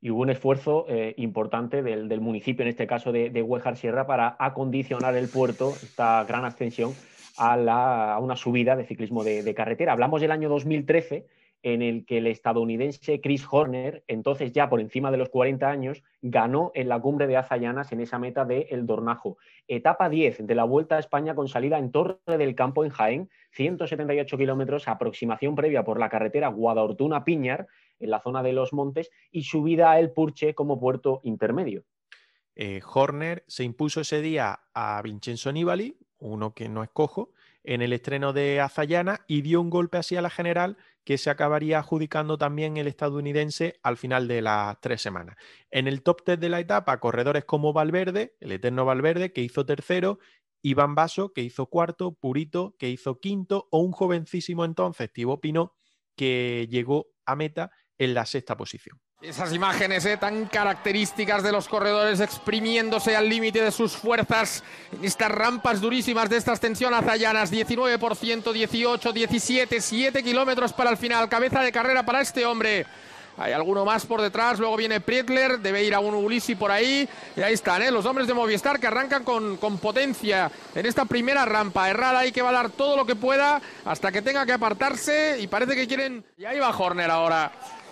Y 0.01 0.09
hubo 0.09 0.23
un 0.23 0.29
esfuerzo 0.29 0.87
eh, 0.89 1.13
importante 1.15 1.81
del, 1.81 2.19
municipio, 2.19 2.63
en 2.63 2.67
este 2.67 2.85
caso 2.85 3.13
de, 3.13 3.29
de 3.29 3.41
Huejar 3.41 3.77
Sierra, 3.77 4.05
para 4.05 4.35
acondicionar 4.39 5.15
el 5.15 5.29
puerto, 5.29 5.69
esta 5.69 6.25
gran 6.25 6.43
ascensión, 6.43 6.93
a, 7.37 8.19
una 8.21 8.35
subida 8.35 8.75
de 8.75 8.83
ciclismo 8.83 9.23
de 9.23 9.53
carretera. 9.55 9.93
Hablamos 9.93 10.19
del 10.19 10.31
año 10.31 10.49
2013 10.49 11.27
en 11.63 11.81
el 11.81 12.05
que 12.05 12.17
el 12.17 12.27
estadounidense 12.27 13.21
Chris 13.21 13.45
Horner, 13.49 14.03
entonces 14.07 14.51
ya 14.51 14.69
por 14.69 14.81
encima 14.81 15.11
de 15.11 15.17
los 15.17 15.29
40 15.29 15.69
años, 15.69 16.03
ganó 16.21 16.71
en 16.73 16.89
la 16.89 16.99
cumbre 16.99 17.27
de 17.27 17.37
Azayanas 17.37 17.91
en 17.91 18.01
esa 18.01 18.19
meta 18.19 18.45
de 18.45 18.67
El 18.71 18.85
Dornajo. 18.85 19.37
Etapa 19.67 20.09
10 20.09 20.47
de 20.47 20.55
la 20.55 20.63
Vuelta 20.63 20.95
a 20.95 20.99
España 20.99 21.35
con 21.35 21.47
salida 21.47 21.77
en 21.77 21.91
Torre 21.91 22.17
del 22.25 22.55
Campo 22.55 22.83
en 22.83 22.89
Jaén, 22.91 23.29
178 23.51 24.37
kilómetros, 24.37 24.87
aproximación 24.87 25.55
previa 25.55 25.83
por 25.83 25.99
la 25.99 26.09
carretera 26.09 26.49
Guadalhortuna-Piñar, 26.49 27.67
en 27.99 28.09
la 28.09 28.19
zona 28.19 28.41
de 28.41 28.53
los 28.53 28.73
montes, 28.73 29.11
y 29.31 29.43
subida 29.43 29.91
a 29.91 29.99
El 29.99 30.11
Purche 30.11 30.55
como 30.55 30.79
puerto 30.79 31.21
intermedio. 31.23 31.83
Eh, 32.55 32.81
Horner 32.93 33.43
se 33.47 33.63
impuso 33.63 34.01
ese 34.01 34.21
día 34.21 34.59
a 34.73 35.01
Vincenzo 35.03 35.51
Nibali, 35.51 35.97
uno 36.17 36.53
que 36.53 36.69
no 36.69 36.83
es 36.83 36.89
cojo, 36.89 37.31
en 37.63 37.81
el 37.81 37.93
estreno 37.93 38.33
de 38.33 38.59
Azayana 38.59 39.23
y 39.27 39.41
dio 39.41 39.61
un 39.61 39.69
golpe 39.69 39.97
así 39.97 40.15
a 40.15 40.21
la 40.21 40.29
general 40.29 40.77
que 41.03 41.17
se 41.17 41.29
acabaría 41.29 41.79
adjudicando 41.79 42.37
también 42.37 42.77
el 42.77 42.87
estadounidense 42.87 43.79
al 43.83 43.97
final 43.97 44.27
de 44.27 44.41
las 44.41 44.79
tres 44.81 45.01
semanas. 45.01 45.35
En 45.69 45.87
el 45.87 46.03
top 46.03 46.23
10 46.25 46.39
de 46.39 46.49
la 46.49 46.59
etapa, 46.59 46.99
corredores 46.99 47.45
como 47.45 47.73
Valverde, 47.73 48.35
el 48.39 48.51
eterno 48.51 48.85
Valverde, 48.85 49.33
que 49.33 49.41
hizo 49.41 49.65
tercero, 49.65 50.19
Iván 50.61 50.93
Basso, 50.93 51.33
que 51.33 51.41
hizo 51.41 51.67
cuarto, 51.67 52.13
Purito, 52.13 52.75
que 52.77 52.89
hizo 52.89 53.19
quinto, 53.19 53.67
o 53.71 53.79
un 53.79 53.91
jovencísimo 53.91 54.63
entonces, 54.63 55.11
Thibaut 55.11 55.41
Pinot, 55.41 55.73
que 56.15 56.67
llegó 56.69 57.07
a 57.25 57.35
meta 57.35 57.71
en 57.97 58.13
la 58.13 58.25
sexta 58.25 58.55
posición. 58.55 58.99
Esas 59.21 59.53
imágenes 59.53 60.03
eh, 60.05 60.17
tan 60.17 60.47
características 60.47 61.43
de 61.43 61.51
los 61.51 61.67
corredores 61.67 62.19
exprimiéndose 62.19 63.15
al 63.15 63.29
límite 63.29 63.61
de 63.61 63.69
sus 63.69 63.95
fuerzas 63.95 64.63
en 64.91 65.05
estas 65.05 65.29
rampas 65.29 65.79
durísimas 65.79 66.27
de 66.27 66.37
esta 66.37 66.53
extensión 66.53 66.91
azayanas, 66.95 67.53
19%, 67.53 68.51
18, 68.51 69.13
17, 69.13 69.79
7 69.79 70.23
kilómetros 70.23 70.73
para 70.73 70.89
el 70.89 70.97
final, 70.97 71.29
cabeza 71.29 71.61
de 71.61 71.71
carrera 71.71 72.03
para 72.03 72.21
este 72.21 72.47
hombre. 72.47 72.87
Hay 73.37 73.53
alguno 73.53 73.85
más 73.85 74.07
por 74.07 74.21
detrás, 74.21 74.57
luego 74.57 74.75
viene 74.75 74.99
Prietler, 74.99 75.59
debe 75.59 75.83
ir 75.83 75.93
a 75.93 75.99
un 75.99 76.15
Ulisi 76.15 76.55
por 76.55 76.71
ahí. 76.71 77.07
Y 77.35 77.41
ahí 77.41 77.53
están, 77.53 77.83
¿eh? 77.83 77.91
los 77.91 78.07
hombres 78.07 78.25
de 78.25 78.33
Movistar 78.33 78.79
que 78.79 78.87
arrancan 78.87 79.23
con, 79.23 79.57
con 79.57 79.77
potencia 79.77 80.51
en 80.73 80.85
esta 80.87 81.05
primera 81.05 81.45
rampa. 81.45 81.91
Errada 81.91 82.19
ahí 82.19 82.31
que 82.31 82.41
va 82.41 82.49
a 82.49 82.53
dar 82.53 82.71
todo 82.71 82.97
lo 82.97 83.05
que 83.05 83.15
pueda 83.15 83.61
hasta 83.85 84.11
que 84.11 84.23
tenga 84.23 84.47
que 84.47 84.53
apartarse. 84.53 85.37
Y 85.39 85.45
parece 85.45 85.75
que 85.75 85.87
quieren. 85.87 86.25
Y 86.37 86.45
ahí 86.45 86.59
va 86.59 86.75
Horner 86.75 87.09
ahora. 87.09 87.51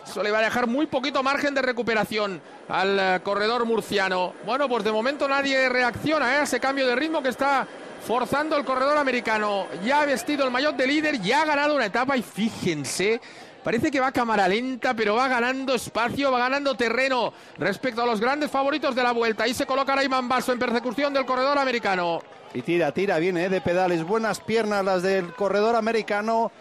Eso 0.10 0.24
le 0.24 0.32
va 0.32 0.39
a 0.39 0.41
dejar 0.41 0.66
muy 0.66 0.88
poquito 0.88 1.22
margen 1.22 1.53
de 1.53 1.62
recuperación 1.62 2.41
al 2.68 2.99
eh, 2.99 3.20
corredor 3.22 3.64
murciano. 3.66 4.34
Bueno, 4.43 4.68
pues 4.68 4.84
de 4.84 4.91
momento 4.91 5.28
nadie 5.28 5.70
reacciona 5.70 6.34
¿eh? 6.34 6.38
a 6.39 6.43
ese 6.43 6.60
cambio 6.60 6.88
de 6.88 6.95
ritmo 6.95 7.22
que 7.22 7.30
está 7.30 7.68
forzando 8.07 8.57
el 8.57 8.66
corredor 8.66 8.97
americano. 8.97 9.68
Ya 9.86 10.01
ha 10.01 10.05
vestido 10.07 10.45
el 10.45 10.49
maillot 10.49 10.76
de 10.76 10.88
líder, 10.88 11.22
ya 11.22 11.43
ha 11.43 11.45
ganado 11.45 11.76
una 11.76 11.86
etapa 11.86 12.18
y 12.18 12.24
fíjense. 12.24 13.22
Parece 13.64 13.91
que 13.91 13.99
va 13.99 14.07
a 14.07 14.12
cámara 14.12 14.47
lenta, 14.47 14.95
pero 14.95 15.14
va 15.14 15.28
ganando 15.28 15.76
espacio, 15.76 16.32
va 16.32 16.39
ganando 16.39 16.74
terreno 16.74 17.32
respecto 17.60 18.01
a 18.01 18.07
los 18.07 18.20
grandes 18.20 18.49
favoritos 18.49 18.95
de 18.95 19.03
la 19.03 19.12
vuelta. 19.12 19.43
Ahí 19.43 19.53
se 19.53 19.68
coloca 19.68 19.95
Rayman 19.95 20.28
Basso 20.28 20.51
en 20.51 20.57
persecución 20.57 21.14
del 21.14 21.26
corredor 21.26 21.60
americano. 21.60 22.24
Y 22.55 22.64
tira, 22.64 22.91
tira, 22.91 23.20
viene 23.20 23.45
¿eh? 23.45 23.49
de 23.49 23.62
pedales. 23.62 24.03
Buenas 24.03 24.39
piernas 24.39 24.84
las 24.84 25.03
del 25.03 25.36
corredor 25.36 25.76
americano 25.76 26.51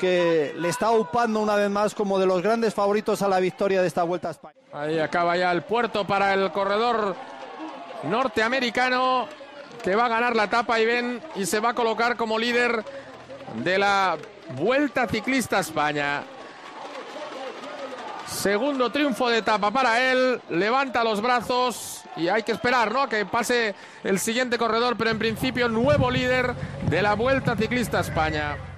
que 0.00 0.54
le 0.56 0.70
está 0.70 0.90
upando 0.90 1.40
una 1.40 1.54
vez 1.56 1.68
más 1.68 1.94
como 1.94 2.18
de 2.18 2.26
los 2.26 2.42
grandes 2.42 2.72
favoritos 2.72 3.20
a 3.20 3.28
la 3.28 3.38
victoria 3.38 3.82
de 3.82 3.86
esta 3.86 4.02
Vuelta 4.02 4.28
a 4.28 4.30
España. 4.30 4.56
Ahí 4.72 4.98
acaba 4.98 5.36
ya 5.36 5.52
el 5.52 5.62
puerto 5.62 6.06
para 6.06 6.32
el 6.32 6.50
corredor 6.50 7.14
norteamericano 8.04 9.28
que 9.82 9.94
va 9.94 10.06
a 10.06 10.08
ganar 10.08 10.34
la 10.34 10.44
etapa 10.44 10.80
y 10.80 10.86
ven 10.86 11.20
y 11.36 11.44
se 11.44 11.60
va 11.60 11.70
a 11.70 11.74
colocar 11.74 12.16
como 12.16 12.38
líder 12.38 12.82
de 13.62 13.78
la 13.78 14.16
Vuelta 14.56 15.06
Ciclista 15.06 15.60
España. 15.60 16.22
Segundo 18.26 18.90
triunfo 18.90 19.28
de 19.28 19.38
etapa 19.38 19.70
para 19.70 20.10
él, 20.10 20.40
levanta 20.48 21.04
los 21.04 21.20
brazos 21.20 22.04
y 22.16 22.28
hay 22.28 22.42
que 22.42 22.52
esperar, 22.52 22.90
¿no? 22.90 23.08
Que 23.08 23.26
pase 23.26 23.74
el 24.02 24.18
siguiente 24.18 24.56
corredor, 24.56 24.96
pero 24.96 25.10
en 25.10 25.18
principio 25.18 25.68
nuevo 25.68 26.10
líder 26.10 26.54
de 26.88 27.02
la 27.02 27.14
Vuelta 27.14 27.54
Ciclista 27.54 28.00
España. 28.00 28.69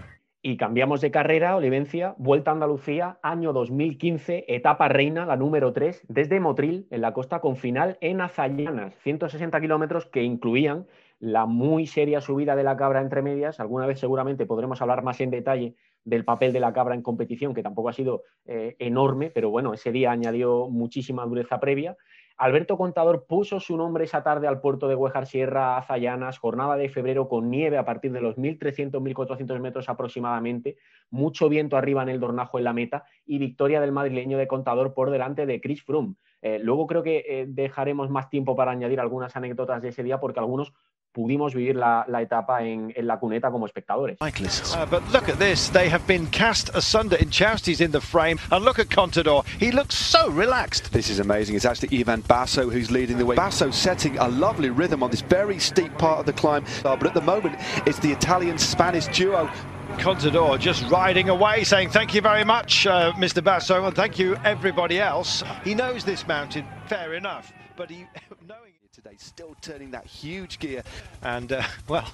Y 0.45 0.57
cambiamos 0.57 1.01
de 1.01 1.13
carrera, 1.13 1.55
Olivencia, 1.55 2.17
Vuelta 2.19 2.51
a 2.51 2.55
Andalucía, 2.55 3.17
año 3.23 3.53
2015, 3.53 4.45
etapa 4.49 4.89
reina, 4.89 5.25
la 5.25 5.37
número 5.37 5.73
3, 5.73 6.05
desde 6.09 6.41
Motril, 6.41 6.89
en 6.91 7.01
la 7.01 7.13
costa, 7.13 7.41
con 7.41 7.55
final 7.55 7.97
en 8.01 8.21
Azallanas, 8.21 8.93
160 9.05 9.61
kilómetros 9.61 10.07
que 10.07 10.25
incluían 10.25 10.89
la 11.21 11.47
muy 11.47 11.87
seria 11.87 12.21
subida 12.21 12.57
de 12.57 12.65
la 12.65 12.77
cabra 12.77 13.01
entre 13.01 13.23
medias. 13.23 13.61
Alguna 13.61 13.87
vez 13.87 14.01
seguramente 14.01 14.45
podremos 14.45 14.83
hablar 14.83 15.05
más 15.05 15.21
en 15.21 15.31
detalle 15.31 15.77
del 16.05 16.25
papel 16.25 16.53
de 16.53 16.59
la 16.59 16.73
cabra 16.73 16.97
en 16.97 17.03
competición, 17.03 17.55
que 17.55 17.63
tampoco 17.63 17.91
ha 17.91 17.93
sido 17.93 18.25
eh, 18.45 18.75
enorme, 18.81 19.31
pero 19.31 19.49
bueno, 19.49 19.73
ese 19.73 19.93
día 19.93 20.11
añadió 20.11 20.69
muchísima 20.69 21.25
dureza 21.25 21.61
previa. 21.61 21.97
Alberto 22.43 22.77
Contador 22.77 23.27
puso 23.29 23.61
su 23.61 23.77
nombre 23.77 24.03
esa 24.03 24.25
tarde 24.25 24.49
al 24.49 24.61
puerto 24.61 24.89
de 24.89 24.97
Huejar 24.97 25.29
Sierra, 25.29 25.77
Azayanas, 25.77 26.41
jornada 26.41 26.77
de 26.77 26.89
febrero 26.89 27.29
con 27.29 27.49
nieve 27.49 27.79
a 27.79 27.85
partir 27.85 28.11
de 28.11 28.21
los 28.21 28.37
1.300-1.400 28.37 29.61
metros 29.61 29.89
aproximadamente, 29.89 30.77
mucho 31.09 31.49
viento 31.49 31.77
arriba 31.77 32.03
en 32.03 32.09
el 32.09 32.19
Dornajo 32.19 32.59
en 32.59 32.65
la 32.65 32.73
meta 32.73 33.05
y 33.25 33.39
victoria 33.39 33.81
del 33.81 33.93
madrileño 33.93 34.39
de 34.39 34.49
Contador 34.49 34.93
por 34.93 35.11
delante 35.11 35.47
de 35.47 35.61
Chris 35.61 35.85
Froome. 35.85 36.17
Eh, 36.41 36.59
luego 36.59 36.89
creo 36.89 37.05
que 37.05 37.25
eh, 37.29 37.47
dejaremos 37.47 38.11
más 38.11 38.29
tiempo 38.29 38.57
para 38.57 38.73
añadir 38.73 38.99
algunas 38.99 39.37
anécdotas 39.37 39.81
de 39.81 39.91
ese 39.91 40.03
día 40.03 40.19
porque 40.19 40.41
algunos 40.41 40.73
pudimos 41.13 41.55
vivir 41.55 41.77
la, 41.77 42.05
la 42.09 42.23
etapa 42.23 42.63
en, 42.63 42.93
en, 42.97 43.07
la 43.07 43.19
cuneta 43.19 43.51
como 43.51 43.67
espectadores. 43.67 44.19
Uh, 44.21 44.87
but 44.87 45.03
look 45.13 45.29
at 45.29 45.39
this, 45.39 45.69
they 45.71 45.89
have 45.89 46.07
been 46.07 46.27
cast 46.29 46.71
asunder 46.75 47.17
in 47.17 47.31
Chousty's 47.31 47.81
in 47.81 47.91
the 47.91 48.01
frame, 48.01 48.39
and 48.51 48.65
look 48.65 48.79
at 48.79 48.89
Contador, 48.89 49.45
he 49.59 49.71
looks 49.71 49.95
so 49.95 50.31
relaxed. 50.31 50.93
This 50.93 51.11
is 51.11 51.19
amazing, 51.19 51.57
it's 51.57 51.65
actually 51.65 51.99
Ivan 51.99 52.23
Basso 52.23 52.71
who's 52.71 52.91
leading 52.91 53.19
the 53.19 53.27
way. 53.27 53.37
Basso 53.37 53.71
setting 53.71 54.19
a 54.19 54.29
lovely 54.29 54.71
rhythm 54.71 55.03
on 55.03 55.11
this 55.11 55.21
very 55.21 55.59
steep 55.59 55.97
part 55.99 56.19
of 56.19 56.27
the 56.27 56.33
climb, 56.33 56.65
uh, 56.85 56.97
but 56.97 57.07
at 57.07 57.15
the 57.15 57.21
moment 57.21 57.57
it's 57.87 57.99
the 57.99 58.11
Italian-Spanish 58.11 59.07
duo 59.09 59.51
Contador 59.99 60.59
just 60.59 60.89
riding 60.91 61.29
away, 61.29 61.65
saying 61.65 61.91
thank 61.91 62.15
you 62.15 62.23
very 62.23 62.45
much, 62.45 62.87
uh, 62.87 63.13
Mr. 63.13 63.45
Basso, 63.45 63.85
and 63.85 63.95
thank 63.95 64.19
you 64.19 64.37
everybody 64.45 64.99
else. 64.99 65.43
He 65.65 65.75
knows 65.75 66.05
this 66.05 66.27
mountain, 66.27 66.67
fair 66.87 67.15
enough, 67.15 67.53
but 67.77 67.91
he 67.91 68.07
knowing 68.49 68.62
Today, 69.03 69.17
still 69.19 69.57
turning 69.61 69.91
that 69.91 70.07
huge 70.07 70.61
gear. 70.61 70.83
And 71.23 71.51
uh, 71.53 71.63
well, 71.89 72.07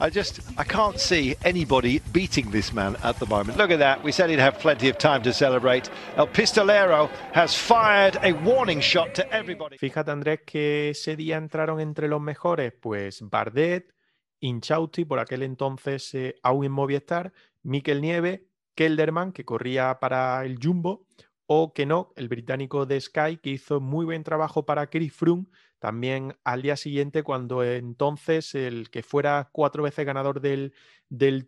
I 0.00 0.10
just 0.10 0.40
I 0.58 0.64
can't 0.64 0.98
see 0.98 1.36
anybody 1.44 2.00
beating 2.12 2.50
this 2.50 2.72
man 2.72 2.96
at 3.04 3.18
the 3.20 3.26
moment. 3.26 3.58
Look 3.58 3.70
at 3.70 3.78
that. 3.78 4.02
We 4.02 4.10
said 4.10 4.28
he'd 4.28 4.40
have 4.40 4.58
plenty 4.58 4.88
of 4.88 4.98
time 4.98 5.22
to 5.22 5.32
celebrate. 5.32 5.88
El 6.16 6.26
Pistolero 6.26 7.08
has 7.32 7.54
fired 7.54 8.18
a 8.24 8.32
warning 8.32 8.80
shot 8.80 9.14
to 9.14 9.32
everybody. 9.32 9.78
Fíjate, 9.78 10.10
Andrés, 10.10 10.40
que 10.44 10.90
ese 10.90 11.16
día 11.16 11.36
entraron 11.36 11.78
entre 11.80 12.08
los 12.08 12.20
mejores, 12.20 12.72
pues 12.72 13.20
Bardet, 13.22 13.94
Inchausti, 14.40 15.04
por 15.04 15.20
aquel 15.20 15.44
entonces 15.44 16.12
eh, 16.14 16.34
aún 16.42 16.64
en 16.64 16.72
Movistar, 16.72 17.32
Mikel 17.62 18.00
Nieve, 18.00 18.48
Kelderman, 18.74 19.32
que 19.32 19.44
corría 19.44 20.00
para 20.00 20.44
el 20.44 20.58
Jumbo, 20.60 21.06
o 21.46 21.72
no 21.86 22.12
el 22.16 22.28
británico 22.28 22.84
de 22.84 23.00
Sky, 23.00 23.36
que 23.36 23.50
hizo 23.50 23.80
muy 23.80 24.06
buen 24.06 24.24
trabajo 24.24 24.64
para 24.64 24.88
Chris 24.88 25.12
Froome, 25.12 25.46
también 25.82 26.36
al 26.44 26.62
día 26.62 26.76
siguiente, 26.76 27.24
cuando 27.24 27.64
entonces 27.64 28.54
el 28.54 28.88
que 28.88 29.02
fuera 29.02 29.48
cuatro 29.50 29.82
veces 29.82 30.06
ganador 30.06 30.40
del, 30.40 30.72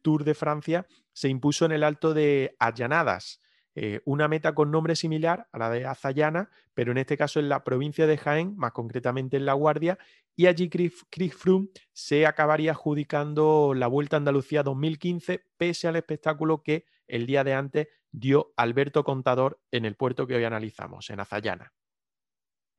Tour 0.02 0.24
de 0.24 0.34
Francia 0.34 0.88
se 1.12 1.28
impuso 1.28 1.64
en 1.66 1.70
el 1.70 1.84
alto 1.84 2.14
de 2.14 2.56
Allanadas. 2.58 3.40
Eh, 3.76 4.00
una 4.04 4.26
meta 4.26 4.52
con 4.52 4.72
nombre 4.72 4.96
similar 4.96 5.46
a 5.52 5.58
la 5.58 5.70
de 5.70 5.86
Azayana, 5.86 6.50
pero 6.74 6.90
en 6.90 6.98
este 6.98 7.16
caso 7.16 7.38
en 7.38 7.48
la 7.48 7.62
provincia 7.62 8.08
de 8.08 8.18
Jaén, 8.18 8.56
más 8.56 8.72
concretamente 8.72 9.36
en 9.36 9.46
La 9.46 9.52
Guardia, 9.52 10.00
y 10.34 10.46
allí 10.46 10.68
Chris, 10.68 11.04
Froome 11.32 11.68
se 11.92 12.26
acabaría 12.26 12.72
adjudicando 12.72 13.72
la 13.72 13.86
Vuelta 13.86 14.16
a 14.16 14.18
Andalucía 14.18 14.64
2015, 14.64 15.44
pese 15.56 15.86
al 15.86 15.94
espectáculo 15.94 16.64
que 16.64 16.86
el 17.06 17.26
día 17.26 17.44
de 17.44 17.54
antes 17.54 17.86
dio 18.10 18.52
Alberto 18.56 19.04
Contador 19.04 19.60
en 19.70 19.84
el 19.84 19.94
puerto 19.94 20.26
que 20.26 20.34
hoy 20.34 20.42
analizamos, 20.42 21.08
en 21.10 21.20
Azayana. 21.20 21.72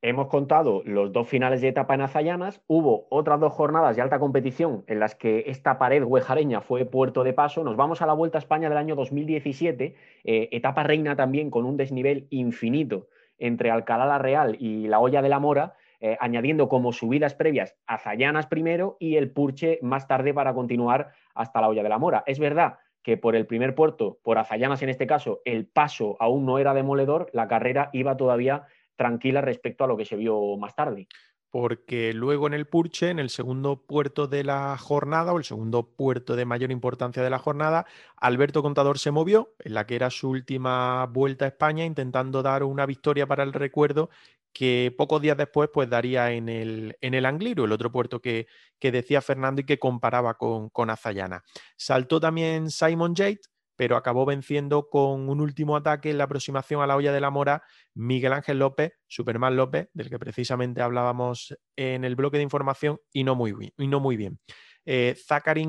Hemos 0.08 0.28
contado 0.28 0.84
los 0.86 1.12
dos 1.12 1.28
finales 1.28 1.62
de 1.62 1.70
etapa 1.70 1.96
en 1.96 2.02
Azayanas. 2.02 2.62
Hubo 2.68 3.08
otras 3.10 3.40
dos 3.40 3.52
jornadas 3.52 3.96
de 3.96 4.04
alta 4.04 4.20
competición 4.20 4.84
en 4.86 5.00
las 5.00 5.16
que 5.16 5.46
esta 5.48 5.80
pared 5.80 6.04
huejareña 6.04 6.62
fue 6.62 6.86
puerto 6.86 7.24
de 7.24 7.34
paso. 7.34 7.64
Nos 7.64 7.76
vamos 7.76 8.04
a 8.04 8.06
la 8.06 8.14
Vuelta 8.14 8.38
a 8.38 8.46
España 8.46 8.70
del 8.70 8.78
año 8.78 8.94
2017, 8.96 9.96
eh, 10.24 10.50
etapa 10.52 10.84
reina 10.84 11.16
también 11.16 11.50
con 11.50 11.66
un 11.66 11.76
desnivel 11.76 12.28
infinito 12.30 13.08
entre 13.40 13.72
Alcalá 13.72 14.06
la 14.06 14.20
Real 14.20 14.56
y 14.60 14.88
la 14.88 15.00
Olla 15.00 15.24
de 15.24 15.30
la 15.30 15.40
Mora, 15.40 15.74
eh, 16.00 16.18
añadiendo 16.20 16.70
como 16.70 16.94
subidas 16.94 17.34
previas 17.34 17.76
Azayanas 17.88 18.46
primero 18.46 18.98
y 19.00 19.16
el 19.16 19.32
Purche 19.32 19.80
más 19.82 20.08
tarde 20.08 20.36
para 20.36 20.54
continuar 20.54 21.14
hasta 21.34 21.62
la 21.62 21.68
Olla 21.68 21.82
de 21.82 21.90
la 21.90 21.98
Mora. 21.98 22.24
Es 22.28 22.38
verdad 22.38 22.78
que 23.02 23.18
por 23.18 23.36
el 23.36 23.48
primer 23.48 23.74
puerto, 23.74 24.20
por 24.22 24.38
Azayanas 24.38 24.84
en 24.84 24.90
este 24.90 25.08
caso, 25.08 25.42
el 25.46 25.66
paso 25.66 26.16
aún 26.20 26.46
no 26.46 26.60
era 26.60 26.76
demoledor, 26.76 27.32
la 27.34 27.48
carrera 27.48 27.90
iba 27.92 28.18
todavía 28.18 28.68
tranquila 28.96 29.42
respecto 29.42 29.84
a 29.84 29.88
lo 29.88 29.98
que 29.98 30.06
se 30.06 30.16
vio 30.16 30.58
más 30.58 30.76
tarde. 30.76 31.08
Porque 31.52 32.14
luego 32.14 32.48
en 32.48 32.54
el 32.54 32.68
Purche, 32.68 33.10
en 33.10 33.18
el 33.18 33.30
segundo 33.30 33.86
puerto 33.86 34.28
de 34.28 34.44
la 34.44 34.78
jornada, 34.78 35.32
o 35.32 35.38
el 35.38 35.46
segundo 35.46 35.84
puerto 35.84 36.36
de 36.36 36.44
mayor 36.44 36.70
importancia 36.70 37.24
de 37.24 37.30
la 37.30 37.40
jornada, 37.40 37.86
Alberto 38.18 38.62
Contador 38.62 39.00
se 39.00 39.12
movió, 39.12 39.54
en 39.60 39.74
la 39.74 39.86
que 39.86 39.96
era 39.96 40.10
su 40.10 40.32
última 40.32 41.06
vuelta 41.06 41.46
a 41.46 41.48
España, 41.48 41.86
intentando 41.86 42.44
dar 42.44 42.64
una 42.64 42.86
victoria 42.86 43.26
para 43.26 43.44
el 43.44 43.54
recuerdo 43.54 44.10
que 44.56 44.94
pocos 44.98 45.22
días 45.22 45.36
después 45.38 45.70
pues 45.74 45.90
daría 45.90 46.32
en 46.32 46.48
el, 46.48 46.98
en 47.02 47.14
el 47.14 47.26
Angliru, 47.26 47.66
el 47.66 47.74
otro 47.74 47.92
puerto 47.92 48.22
que, 48.22 48.48
que 48.80 48.90
decía 48.90 49.22
Fernando 49.22 49.62
y 49.62 49.66
que 49.66 49.78
comparaba 49.78 50.36
con, 50.36 50.70
con 50.70 50.90
Azayana. 50.90 51.44
Saltó 51.76 52.22
también 52.22 52.70
Simon 52.70 53.16
Yates, 53.16 53.50
pero 53.76 53.98
acabó 53.98 54.26
venciendo 54.26 54.90
con 54.90 55.30
un 55.30 55.42
último 55.42 55.76
ataque 55.76 56.12
en 56.12 56.18
la 56.18 56.26
aproximación 56.26 56.82
a 56.82 56.88
la 56.88 56.96
olla 56.96 57.12
de 57.12 57.22
la 57.22 57.30
mora 57.30 57.64
Miguel 57.94 58.34
Ángel 58.34 58.60
López, 58.60 58.94
Superman 59.08 59.56
López, 59.56 59.90
del 59.94 60.10
que 60.10 60.20
precisamente 60.20 60.82
hablábamos 60.82 61.56
en 61.76 62.04
el 62.04 62.16
bloque 62.16 62.38
de 62.38 62.44
información, 62.44 63.00
y 63.12 63.24
no 63.24 63.36
muy 63.36 63.52
bien. 63.54 63.72
Y 63.78 63.88
no 63.88 64.00
muy 64.00 64.18
bien. 64.18 64.40
Eh, 64.86 65.16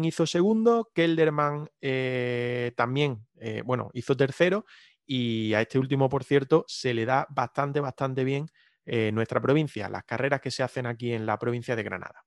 hizo 0.03 0.27
segundo, 0.27 0.91
Kelderman 0.95 1.69
eh, 1.81 2.73
también, 2.77 3.27
eh, 3.41 3.63
bueno, 3.65 3.91
hizo 3.95 4.17
tercero, 4.17 4.67
y 5.07 5.55
a 5.55 5.63
este 5.63 5.79
último, 5.79 6.09
por 6.09 6.25
cierto, 6.25 6.65
se 6.67 6.93
le 6.93 7.07
da 7.07 7.27
bastante, 7.31 7.81
bastante 7.81 8.25
bien 8.25 8.47
nuestra 9.13 9.41
provincia, 9.41 9.89
las 9.89 10.05
carreras 10.05 10.41
que 10.41 10.53
se 10.53 10.63
hacen 10.63 10.87
aquí 10.87 11.13
en 11.13 11.27
la 11.27 11.41
provincia 11.41 11.75
de 11.75 11.83
Granada. 11.83 12.26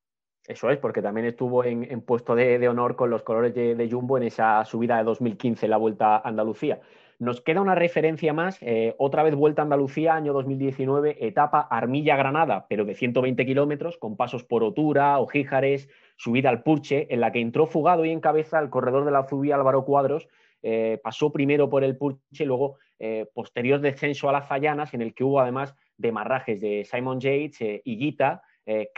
Eso 0.50 0.72
es, 0.72 0.80
porque 0.80 1.04
también 1.04 1.28
estuvo 1.28 1.64
en, 1.64 2.02
puesto 2.02 2.34
de, 2.34 2.68
honor 2.68 2.96
con 2.96 3.12
los 3.12 3.22
colores 3.22 3.54
de, 3.54 3.88
Jumbo 3.90 4.18
en 4.18 4.24
esa 4.24 4.66
subida 4.66 4.98
de 4.98 5.04
2015, 5.04 5.68
la 5.68 5.78
Vuelta 5.78 6.16
a 6.16 6.28
Andalucía. 6.28 6.80
Nos 7.20 7.40
queda 7.40 7.62
una 7.62 7.76
referencia 7.76 8.34
más, 8.34 8.58
eh, 8.62 8.96
otra 8.98 9.22
vez 9.22 9.36
Vuelta 9.36 9.62
a 9.62 9.66
Andalucía, 9.66 10.16
año 10.16 10.34
2019, 10.34 11.28
etapa 11.28 11.68
Armilla-Granada, 11.70 12.66
pero 12.68 12.84
de 12.84 12.96
120 12.96 13.46
kilómetros, 13.46 14.00
con 14.00 14.18
pasos 14.18 14.44
por 14.44 14.64
Otura, 14.64 15.20
Ojíjares, 15.20 15.88
subida 16.16 16.50
al 16.50 16.64
Purche, 16.64 17.06
en 17.14 17.20
la 17.22 17.32
que 17.32 17.42
entró 17.42 17.68
fugado 17.68 18.04
y 18.04 18.10
en 18.10 18.20
cabeza 18.20 18.58
el 18.58 18.72
corredor 18.72 19.06
de 19.06 19.12
la 19.12 19.28
Zubí 19.28 19.52
Álvaro 19.52 19.86
Cuadros, 19.86 20.30
eh, 20.64 21.00
pasó 21.04 21.32
primero 21.32 21.70
por 21.70 21.84
el 21.84 21.96
Purche, 21.96 22.44
luego 22.48 22.80
eh, 22.98 23.28
posterior 23.36 23.82
descenso 23.82 24.28
a 24.28 24.34
las 24.34 24.48
Fallanas, 24.48 24.96
en 24.96 25.04
el 25.04 25.14
que 25.14 25.24
hubo 25.24 25.42
además 25.42 25.76
demarrajes 25.96 26.60
de 26.60 26.86
Simon 26.86 27.20
Yates, 27.20 27.62
y 27.62 27.98
Guita, 27.98 28.42
eh, 28.72 28.92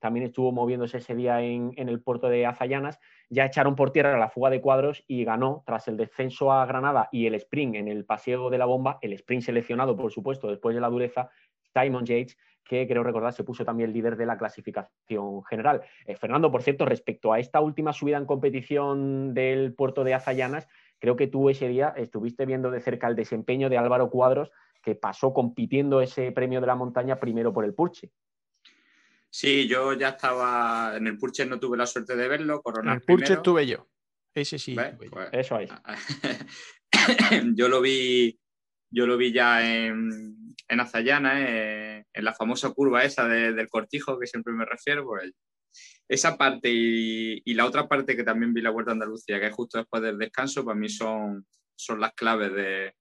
también 0.00 0.24
estuvo 0.24 0.50
moviéndose 0.50 0.96
ese 0.96 1.14
día 1.14 1.42
en, 1.42 1.74
el 1.76 2.00
puerto 2.00 2.30
de 2.30 2.46
Azayanas. 2.46 2.98
Ya 3.28 3.44
echaron 3.44 3.76
por 3.76 3.92
tierra 3.92 4.18
la 4.18 4.30
fuga 4.30 4.48
de 4.48 4.62
cuadros 4.62 5.04
y 5.06 5.24
ganó 5.24 5.62
tras 5.66 5.88
el 5.88 5.98
descenso 5.98 6.50
a 6.50 6.64
Granada 6.64 7.10
y 7.12 7.26
el 7.26 7.34
sprint 7.34 7.74
en 7.74 7.88
el 7.88 8.06
paseo 8.06 8.48
de 8.48 8.56
la 8.56 8.64
bomba, 8.64 8.98
el 9.02 9.12
sprint 9.12 9.42
seleccionado, 9.42 9.94
por 9.94 10.10
supuesto, 10.10 10.48
después 10.48 10.74
de 10.74 10.80
la 10.80 10.88
dureza, 10.88 11.28
Simon 11.74 12.06
Yates, 12.06 12.38
que 12.64 12.88
creo 12.88 13.02
recordar 13.02 13.34
se 13.34 13.44
puso 13.44 13.62
también 13.62 13.92
líder 13.92 14.16
de 14.16 14.24
la 14.24 14.38
clasificación 14.38 15.44
general. 15.44 15.82
Eh, 16.06 16.16
Fernando, 16.16 16.50
por 16.50 16.62
cierto, 16.62 16.86
respecto 16.86 17.34
a 17.34 17.38
esta 17.38 17.60
última 17.60 17.92
subida 17.92 18.16
en 18.16 18.24
competición 18.24 19.34
del 19.34 19.74
puerto 19.74 20.02
de 20.02 20.14
Azayanas, 20.14 20.66
creo 20.98 21.16
que 21.16 21.26
tú 21.26 21.50
ese 21.50 21.68
día 21.68 21.92
estuviste 21.94 22.46
viendo 22.46 22.70
de 22.70 22.80
cerca 22.80 23.06
el 23.06 23.16
desempeño 23.16 23.68
de 23.68 23.76
Álvaro 23.76 24.08
Cuadros, 24.08 24.50
que 24.82 24.94
pasó 24.94 25.34
compitiendo 25.34 26.00
ese 26.00 26.32
premio 26.32 26.62
de 26.62 26.68
la 26.68 26.74
montaña 26.74 27.20
primero 27.20 27.52
por 27.52 27.66
el 27.66 27.74
Purche. 27.74 28.10
Sí, 29.30 29.68
yo 29.68 29.92
ya 29.92 30.10
estaba 30.10 30.96
en 30.96 31.06
el 31.06 31.16
Purchase, 31.16 31.48
no 31.48 31.60
tuve 31.60 31.78
la 31.78 31.86
suerte 31.86 32.16
de 32.16 32.28
verlo. 32.28 32.62
en 32.82 32.88
el 32.88 33.00
Purchase 33.00 33.36
tuve 33.38 33.66
yo. 33.66 33.88
Ese 34.34 34.58
sí. 34.58 34.74
Pues, 34.74 35.28
Eso 35.32 35.56
ahí. 35.56 35.68
yo 37.54 37.68
lo 37.68 37.80
vi, 37.80 38.38
yo 38.90 39.06
lo 39.06 39.16
vi 39.16 39.32
ya 39.32 39.64
en, 39.64 40.54
en 40.68 40.80
Azayana, 40.80 41.48
eh, 41.48 42.04
en 42.12 42.24
la 42.24 42.34
famosa 42.34 42.70
curva 42.70 43.04
esa 43.04 43.28
del 43.28 43.68
cortijo 43.68 44.18
que 44.18 44.26
siempre 44.26 44.52
me 44.52 44.64
refiero. 44.64 45.04
Pues, 45.04 45.32
esa 46.08 46.36
parte 46.36 46.68
y, 46.72 47.54
la 47.54 47.66
otra 47.66 47.86
parte 47.86 48.16
que 48.16 48.24
también 48.24 48.52
vi 48.52 48.60
la 48.60 48.70
Vuelta 48.70 48.90
a 48.90 48.94
Andalucía, 48.94 49.38
que 49.38 49.46
es 49.46 49.54
justo 49.54 49.78
después 49.78 50.02
del 50.02 50.18
descanso, 50.18 50.64
para 50.64 50.78
mí 50.78 50.88
son, 50.88 51.46
son 51.76 52.00
las 52.00 52.12
claves 52.14 52.52
de, 52.52 52.94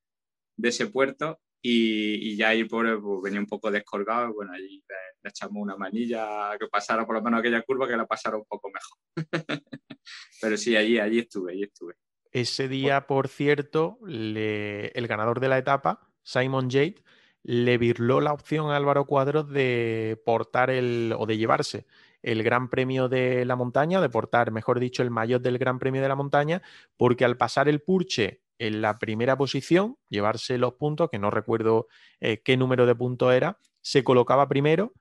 de 0.57 0.69
ese 0.69 0.87
puerto. 0.87 1.39
Y, 1.61 2.37
ya 2.37 2.49
ahí 2.49 2.63
pobre 2.63 2.97
pues, 2.97 3.21
venía 3.23 3.39
un 3.39 3.47
poco 3.47 3.69
descolgado. 3.69 4.33
Bueno, 4.33 4.53
allí 4.53 4.83
le 4.87 5.29
echamos 5.29 5.61
una 5.61 5.75
manilla 5.75 6.57
que 6.59 6.67
pasara 6.67 7.05
por 7.05 7.15
lo 7.15 7.21
menos 7.21 7.39
aquella 7.39 7.61
curva 7.63 7.87
que 7.87 7.97
la 7.97 8.05
pasara 8.05 8.37
un 8.37 8.45
poco 8.45 8.69
mejor. 8.69 8.97
Pero 10.41 10.57
sí, 10.57 10.75
allí, 10.75 10.99
allí 10.99 11.19
estuve, 11.19 11.51
allí 11.53 11.63
estuve. 11.63 11.95
Ese 12.31 12.67
día, 12.67 13.07
por 13.07 13.27
cierto, 13.27 13.97
el 14.07 15.07
ganador 15.07 15.39
de 15.39 15.49
la 15.49 15.57
etapa, 15.57 16.07
Simon 16.23 16.69
Jade, 16.69 17.03
le 17.43 17.77
virló 17.77 18.21
la 18.21 18.33
opción 18.33 18.69
a 18.69 18.75
Álvaro 18.75 19.05
Cuadros 19.05 19.49
de 19.49 20.21
portar 20.25 20.69
el 20.69 21.13
o 21.17 21.25
de 21.25 21.37
llevarse 21.37 21.87
el 22.21 22.43
Gran 22.43 22.69
Premio 22.69 23.07
de 23.07 23.45
la 23.45 23.55
Montaña, 23.55 24.01
de 24.01 24.09
portar, 24.09 24.51
mejor 24.51 24.79
dicho, 24.79 25.01
el 25.03 25.09
mayor 25.09 25.41
del 25.41 25.57
Gran 25.57 25.79
Premio 25.79 26.01
de 26.01 26.07
la 26.07 26.15
Montaña, 26.15 26.61
porque 26.97 27.25
al 27.25 27.37
pasar 27.37 27.69
el 27.69 27.81
Purche 27.81 28.41
en 28.59 28.81
la 28.81 28.99
primera 28.99 29.37
posición, 29.37 29.97
llevarse 30.09 30.57
los 30.57 30.73
puntos, 30.73 31.09
que 31.09 31.17
no 31.17 31.31
recuerdo 31.31 31.87
eh, 32.19 32.41
qué 32.43 32.57
número 32.57 32.85
de 32.85 32.93
puntos 32.93 33.33
era, 33.33 33.57
se 33.81 34.03
colocaba 34.03 34.47
primero 34.47 34.93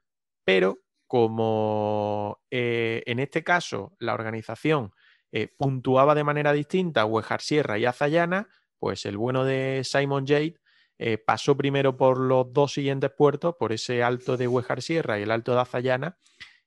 pero 0.44 0.78
como 1.06 2.40
eh, 2.50 3.02
en 3.04 3.18
este 3.18 3.44
caso 3.44 3.92
la 3.98 4.14
organización 4.14 4.92
eh, 5.32 5.48
puntuaba 5.58 6.14
de 6.14 6.24
manera 6.24 6.54
distinta 6.54 7.04
Huejar 7.04 7.42
Sierra 7.42 7.78
y 7.78 7.84
Azayana, 7.84 8.48
pues 8.78 9.04
el 9.04 9.18
bueno 9.18 9.44
de 9.44 9.82
Simon 9.84 10.26
Jade 10.26 10.54
pasó 11.26 11.56
primero 11.56 11.96
por 11.96 12.18
los 12.18 12.52
dos 12.52 12.72
siguientes 12.72 13.10
puertos, 13.16 13.54
por 13.58 13.72
ese 13.72 14.02
alto 14.02 14.36
de 14.36 14.48
Huejar 14.48 14.82
Sierra 14.82 15.18
y 15.18 15.22
el 15.22 15.30
alto 15.30 15.54
de 15.54 15.60
Azayana, 15.60 16.18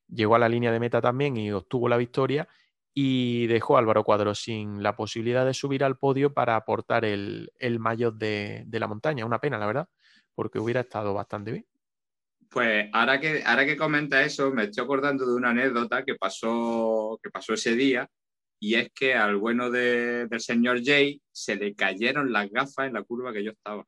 llegó 0.08 0.36
a 0.36 0.40
la 0.40 0.48
línea 0.48 0.72
de 0.72 0.80
meta 0.80 1.02
también 1.02 1.36
y 1.38 1.52
obtuvo 1.52 1.90
la 1.90 1.98
victoria 1.98 2.48
y 2.94 3.48
dejó 3.48 3.76
a 3.76 3.80
Álvaro 3.80 4.04
Cuadro 4.04 4.36
sin 4.36 4.84
la 4.84 4.96
posibilidad 4.96 5.46
de 5.46 5.54
subir 5.54 5.84
al 5.84 5.98
podio 5.98 6.34
para 6.34 6.56
aportar 6.56 7.06
el, 7.06 7.52
el 7.58 7.80
mayor 7.80 8.16
de, 8.16 8.64
de 8.66 8.80
la 8.80 8.88
montaña. 8.88 9.26
Una 9.26 9.40
pena, 9.40 9.58
la 9.58 9.68
verdad, 9.68 9.88
porque 10.36 10.60
hubiera 10.60 10.82
estado 10.82 11.14
bastante 11.14 11.52
bien. 11.52 11.66
Pues 12.50 12.90
ahora 12.92 13.20
que, 13.22 13.44
ahora 13.46 13.66
que 13.66 13.78
comenta 13.78 14.22
eso, 14.24 14.52
me 14.52 14.64
estoy 14.64 14.84
acordando 14.84 15.26
de 15.26 15.36
una 15.36 15.52
anécdota 15.52 16.04
que 16.04 16.16
pasó, 16.16 17.18
que 17.24 17.30
pasó 17.30 17.54
ese 17.54 17.76
día, 17.76 18.10
y 18.60 18.76
es 18.76 18.92
que 18.94 19.16
al 19.16 19.38
bueno 19.38 19.72
del 19.72 20.40
señor 20.40 20.82
Jay 20.84 21.22
se 21.32 21.56
le 21.56 21.74
cayeron 21.74 22.32
las 22.32 22.50
gafas 22.52 22.88
en 22.88 22.94
la 22.94 23.04
curva 23.04 23.32
que 23.32 23.44
yo 23.44 23.52
estaba. 23.52 23.86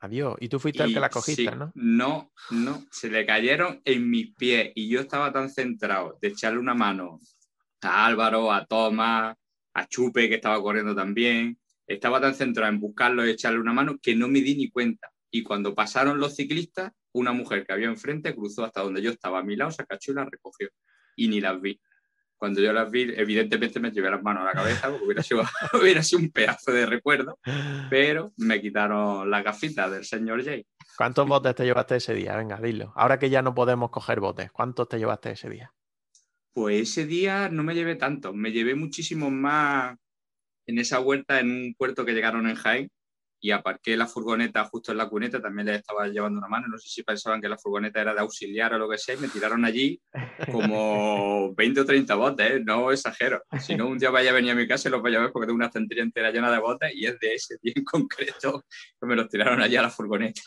Adiós. 0.00 0.36
Y 0.40 0.48
tú 0.48 0.60
fuiste 0.60 0.82
el 0.82 0.92
que 0.92 1.00
la 1.00 1.08
cogiste, 1.08 1.50
sí, 1.50 1.56
¿no? 1.56 1.72
No, 1.74 2.32
no, 2.50 2.84
se 2.90 3.08
le 3.08 3.24
cayeron 3.24 3.80
en 3.84 4.10
mis 4.10 4.34
pies 4.34 4.72
y 4.74 4.88
yo 4.88 5.00
estaba 5.00 5.32
tan 5.32 5.48
centrado 5.48 6.18
de 6.20 6.28
echarle 6.28 6.58
una 6.58 6.74
mano 6.74 7.18
a 7.82 8.06
Álvaro, 8.06 8.52
a 8.52 8.64
Tomás, 8.66 9.36
a 9.74 9.86
Chupe, 9.86 10.28
que 10.28 10.36
estaba 10.36 10.60
corriendo 10.60 10.94
también. 10.94 11.58
Estaba 11.86 12.20
tan 12.20 12.34
centrado 12.34 12.72
en 12.72 12.80
buscarlo 12.80 13.26
y 13.26 13.30
echarle 13.30 13.60
una 13.60 13.72
mano 13.72 13.96
que 14.00 14.16
no 14.16 14.28
me 14.28 14.40
di 14.40 14.56
ni 14.56 14.70
cuenta. 14.70 15.10
Y 15.30 15.42
cuando 15.42 15.74
pasaron 15.74 16.18
los 16.18 16.34
ciclistas, 16.34 16.92
una 17.12 17.32
mujer 17.32 17.66
que 17.66 17.72
había 17.72 17.86
enfrente 17.86 18.34
cruzó 18.34 18.64
hasta 18.64 18.82
donde 18.82 19.02
yo 19.02 19.10
estaba 19.10 19.40
a 19.40 19.42
mi 19.42 19.56
lado, 19.56 19.70
se 19.70 19.82
acachó 19.82 20.12
y 20.12 20.14
la 20.14 20.24
recogió. 20.24 20.68
Y 21.16 21.28
ni 21.28 21.40
las 21.40 21.60
vi. 21.60 21.80
Cuando 22.36 22.60
yo 22.60 22.72
las 22.72 22.90
vi, 22.90 23.12
evidentemente 23.16 23.80
me 23.80 23.90
llevé 23.90 24.10
las 24.10 24.22
manos 24.22 24.42
a 24.42 24.46
la 24.46 24.52
cabeza, 24.52 24.90
porque 24.90 25.04
hubiera 25.04 25.22
sido, 25.22 25.42
hubiera 25.80 26.02
sido 26.02 26.20
un 26.20 26.30
pedazo 26.30 26.70
de 26.70 26.84
recuerdo, 26.84 27.38
pero 27.88 28.32
me 28.36 28.60
quitaron 28.60 29.30
las 29.30 29.42
gafitas 29.42 29.90
del 29.90 30.04
señor 30.04 30.44
Jay. 30.44 30.66
¿Cuántos 30.96 31.26
botes 31.26 31.54
te 31.54 31.64
llevaste 31.64 31.96
ese 31.96 32.14
día? 32.14 32.36
Venga, 32.36 32.60
dilo. 32.60 32.92
Ahora 32.94 33.18
que 33.18 33.30
ya 33.30 33.40
no 33.40 33.54
podemos 33.54 33.90
coger 33.90 34.20
botes, 34.20 34.50
¿cuántos 34.52 34.88
te 34.88 34.98
llevaste 34.98 35.30
ese 35.30 35.48
día? 35.48 35.72
Pues 36.56 36.88
ese 36.90 37.06
día 37.06 37.50
no 37.50 37.62
me 37.62 37.74
llevé 37.74 37.96
tanto, 37.96 38.32
me 38.32 38.50
llevé 38.50 38.74
muchísimos 38.74 39.30
más 39.30 39.94
en 40.66 40.78
esa 40.78 40.98
vuelta 41.00 41.40
en 41.40 41.50
un 41.50 41.74
puerto 41.74 42.06
que 42.06 42.14
llegaron 42.14 42.48
en 42.48 42.56
Jaén 42.56 42.88
y 43.40 43.50
aparqué 43.50 43.96
la 43.96 44.06
furgoneta 44.06 44.64
justo 44.64 44.92
en 44.92 44.98
la 44.98 45.08
cuneta, 45.08 45.40
también 45.40 45.66
les 45.66 45.78
estaba 45.78 46.08
llevando 46.08 46.38
una 46.38 46.48
mano, 46.48 46.66
no 46.68 46.78
sé 46.78 46.88
si 46.88 47.02
pensaban 47.02 47.40
que 47.40 47.48
la 47.48 47.58
furgoneta 47.58 48.00
era 48.00 48.14
de 48.14 48.20
auxiliar 48.20 48.74
o 48.74 48.78
lo 48.78 48.88
que 48.88 48.98
sea, 48.98 49.14
y 49.14 49.18
me 49.18 49.28
tiraron 49.28 49.64
allí 49.64 50.00
como 50.52 51.54
20 51.54 51.80
o 51.80 51.84
30 51.84 52.14
botes, 52.14 52.50
¿eh? 52.50 52.62
no 52.64 52.90
exagero. 52.90 53.42
Si 53.58 53.76
no, 53.76 53.88
un 53.88 53.98
día 53.98 54.10
vaya 54.10 54.30
a 54.30 54.34
venir 54.34 54.52
a 54.52 54.54
mi 54.54 54.66
casa 54.66 54.88
y 54.88 54.92
los 54.92 55.02
vaya 55.02 55.18
a 55.18 55.22
ver 55.22 55.32
porque 55.32 55.46
tengo 55.46 55.56
una 55.56 55.66
estantería 55.66 56.02
entera 56.02 56.30
llena 56.30 56.50
de 56.50 56.58
botes 56.58 56.94
y 56.94 57.06
es 57.06 57.18
de 57.18 57.34
ese 57.34 57.56
día 57.62 57.72
en 57.76 57.84
concreto 57.84 58.64
que 59.00 59.06
me 59.06 59.16
los 59.16 59.28
tiraron 59.28 59.60
allí 59.60 59.76
a 59.76 59.82
la 59.82 59.90
furgoneta. 59.90 60.40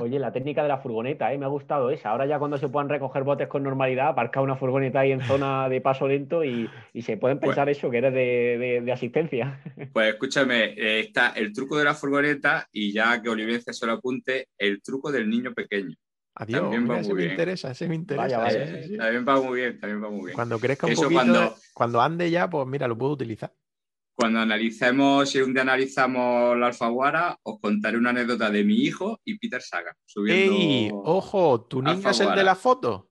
Oye, 0.00 0.18
la 0.18 0.32
técnica 0.32 0.62
de 0.62 0.68
la 0.68 0.78
furgoneta, 0.78 1.32
¿eh? 1.32 1.38
me 1.38 1.46
ha 1.46 1.48
gustado 1.48 1.90
esa. 1.90 2.10
Ahora 2.10 2.26
ya 2.26 2.38
cuando 2.38 2.58
se 2.58 2.68
puedan 2.68 2.88
recoger 2.88 3.22
botes 3.22 3.48
con 3.48 3.62
normalidad, 3.62 4.08
aparca 4.08 4.40
una 4.40 4.56
furgoneta 4.56 5.00
ahí 5.00 5.12
en 5.12 5.22
zona 5.22 5.68
de 5.68 5.80
paso 5.80 6.08
lento 6.08 6.44
y, 6.44 6.68
y 6.92 7.02
se 7.02 7.16
pueden 7.16 7.38
pensar 7.38 7.68
eso, 7.68 7.90
que 7.90 7.98
eres 7.98 8.12
de, 8.12 8.58
de, 8.58 8.80
de 8.82 8.92
asistencia. 8.92 9.60
Pues 9.92 10.12
escúchame, 10.12 10.74
eh, 10.76 11.00
está 11.00 11.30
el 11.30 11.52
truco 11.52 11.78
de 11.78 11.84
la 11.84 11.94
furgoneta 11.94 12.31
y 12.72 12.92
ya 12.92 13.20
que 13.20 13.28
Olivencia 13.28 13.72
se 13.72 13.86
lo 13.86 13.92
apunte, 13.92 14.48
el 14.58 14.80
truco 14.82 15.10
del 15.12 15.28
niño 15.28 15.52
pequeño. 15.54 15.94
Adiós, 16.34 16.62
También 16.62 16.82
va 16.84 16.86
mira, 16.88 17.00
ese 17.00 17.08
muy 17.10 17.16
me 17.16 17.22
bien. 17.22 17.30
interesa, 17.32 17.70
ese 17.72 17.88
me 17.88 17.94
interesa. 17.94 18.38
Vaya, 18.38 18.50
sí, 18.50 18.58
vaya. 18.58 18.82
sí, 18.82 18.88
sí. 18.88 18.96
También 18.96 19.24
va 19.28 19.40
muy 19.40 19.60
bien, 19.60 19.78
también 19.80 20.02
va 20.02 20.10
muy 20.10 20.20
bien. 20.26 20.34
Cuando 20.34 20.58
crezca 20.58 20.86
un 20.86 20.92
Eso 20.92 21.02
poquito, 21.02 21.20
cuando- 21.20 21.54
cuando 21.74 22.00
ande 22.00 22.30
ya, 22.30 22.48
pues 22.48 22.66
mira, 22.66 22.88
lo 22.88 22.96
puedo 22.96 23.12
utilizar. 23.12 23.52
Cuando 24.14 24.40
analicemos, 24.40 25.28
si 25.30 25.40
un 25.40 25.52
día 25.52 25.62
analizamos 25.62 26.56
la 26.58 26.66
Alfaguara, 26.68 27.38
os 27.42 27.58
contaré 27.60 27.96
una 27.98 28.10
anécdota 28.10 28.50
de 28.50 28.62
mi 28.64 28.76
hijo 28.76 29.20
y 29.24 29.38
Peter 29.38 29.60
Saga 29.62 29.94
subiendo. 30.04 30.52
¡Ey! 30.52 30.90
Ojo, 30.92 31.66
¿tu 31.66 31.82
niño 31.82 32.10
es 32.10 32.20
el 32.20 32.34
de 32.34 32.44
la 32.44 32.54
foto? 32.54 33.08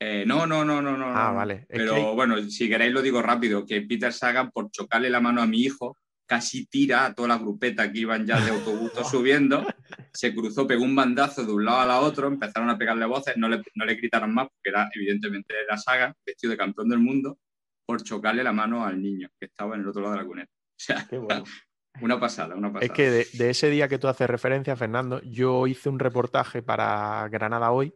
Eh, 0.00 0.24
no, 0.26 0.46
no, 0.46 0.64
no, 0.64 0.82
no, 0.82 0.96
no. 0.96 1.06
Ah, 1.08 1.30
no. 1.30 1.36
vale. 1.36 1.54
Es 1.68 1.78
Pero 1.78 1.94
que- 1.94 2.14
bueno, 2.14 2.42
si 2.50 2.68
queréis 2.68 2.92
lo 2.92 3.00
digo 3.02 3.22
rápido, 3.22 3.64
que 3.64 3.80
Peter 3.82 4.12
Sagan, 4.12 4.50
por 4.50 4.70
chocarle 4.70 5.08
la 5.08 5.20
mano 5.20 5.40
a 5.42 5.46
mi 5.46 5.60
hijo, 5.62 5.96
casi 6.26 6.66
tira 6.66 7.06
a 7.06 7.14
toda 7.14 7.28
la 7.28 7.38
grupeta 7.38 7.90
que 7.90 8.00
iban 8.00 8.26
ya 8.26 8.40
de 8.40 8.50
autobús 8.50 8.92
subiendo, 9.10 9.66
se 10.12 10.34
cruzó, 10.34 10.66
pegó 10.66 10.84
un 10.84 10.96
bandazo 10.96 11.44
de 11.44 11.52
un 11.52 11.64
lado 11.64 11.80
a 11.80 11.86
la 11.86 12.00
otro, 12.00 12.28
empezaron 12.28 12.68
a 12.68 12.76
pegarle 12.76 13.06
voces, 13.06 13.36
no 13.36 13.48
le, 13.48 13.62
no 13.74 13.84
le 13.84 13.94
gritaron 13.94 14.34
más, 14.34 14.48
porque 14.48 14.70
era 14.70 14.88
evidentemente 14.94 15.54
era 15.64 15.76
Sagan, 15.76 16.14
vestido 16.24 16.50
de 16.50 16.56
campeón 16.56 16.88
del 16.88 16.98
mundo, 16.98 17.38
por 17.86 18.02
chocarle 18.02 18.42
la 18.42 18.52
mano 18.52 18.84
al 18.84 19.00
niño 19.00 19.28
que 19.38 19.46
estaba 19.46 19.76
en 19.76 19.82
el 19.82 19.88
otro 19.88 20.02
lado 20.02 20.14
de 20.14 20.20
la 20.20 20.26
cuneta. 20.26 20.52
O 20.52 20.78
sea, 20.78 21.06
Qué 21.08 21.18
bueno. 21.18 21.44
una 22.00 22.20
pasada, 22.20 22.54
una 22.56 22.72
pasada. 22.72 22.86
Es 22.86 22.92
que 22.92 23.10
de, 23.10 23.26
de 23.32 23.50
ese 23.50 23.70
día 23.70 23.88
que 23.88 23.98
tú 23.98 24.08
haces 24.08 24.28
referencia, 24.28 24.76
Fernando, 24.76 25.22
yo 25.22 25.66
hice 25.66 25.88
un 25.88 25.98
reportaje 25.98 26.62
para 26.62 27.28
Granada 27.28 27.70
Hoy 27.70 27.94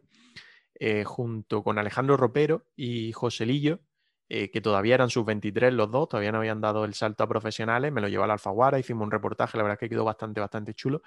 eh, 0.83 1.03
junto 1.03 1.61
con 1.61 1.77
Alejandro 1.77 2.17
Ropero 2.17 2.65
y 2.75 3.11
Joselillo, 3.11 3.81
eh, 4.33 4.49
que 4.49 4.61
todavía 4.61 4.95
eran 4.95 5.09
sus 5.09 5.25
23 5.25 5.73
los 5.73 5.91
dos, 5.91 6.07
todavía 6.07 6.31
no 6.31 6.37
habían 6.37 6.61
dado 6.61 6.85
el 6.85 6.93
salto 6.93 7.25
a 7.25 7.27
profesionales, 7.27 7.91
me 7.91 7.99
lo 7.99 8.07
llevó 8.07 8.23
a 8.23 8.27
la 8.27 8.33
Alfaguara, 8.33 8.79
hicimos 8.79 9.03
un 9.03 9.11
reportaje, 9.11 9.57
la 9.57 9.63
verdad 9.63 9.73
es 9.73 9.79
que 9.81 9.89
quedó 9.89 10.05
bastante, 10.05 10.39
bastante 10.39 10.73
chulo. 10.73 11.01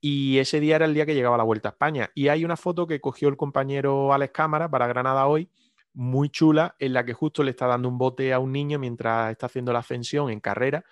Y 0.00 0.38
ese 0.38 0.58
día 0.58 0.76
era 0.76 0.86
el 0.86 0.94
día 0.94 1.04
que 1.04 1.14
llegaba 1.14 1.36
la 1.36 1.42
Vuelta 1.44 1.68
a 1.68 1.72
España. 1.72 2.10
Y 2.14 2.28
hay 2.28 2.46
una 2.46 2.56
foto 2.56 2.86
que 2.86 2.98
cogió 2.98 3.28
el 3.28 3.36
compañero 3.36 4.14
Alex 4.14 4.32
Cámara 4.32 4.70
para 4.70 4.86
Granada 4.86 5.26
Hoy, 5.26 5.50
muy 5.92 6.30
chula, 6.30 6.74
en 6.78 6.94
la 6.94 7.04
que 7.04 7.12
justo 7.12 7.42
le 7.42 7.50
está 7.50 7.66
dando 7.66 7.90
un 7.90 7.98
bote 7.98 8.32
a 8.32 8.38
un 8.38 8.52
niño 8.52 8.78
mientras 8.78 9.30
está 9.30 9.46
haciendo 9.46 9.74
la 9.74 9.80
ascensión 9.80 10.30
en 10.30 10.40
carrera 10.40 10.82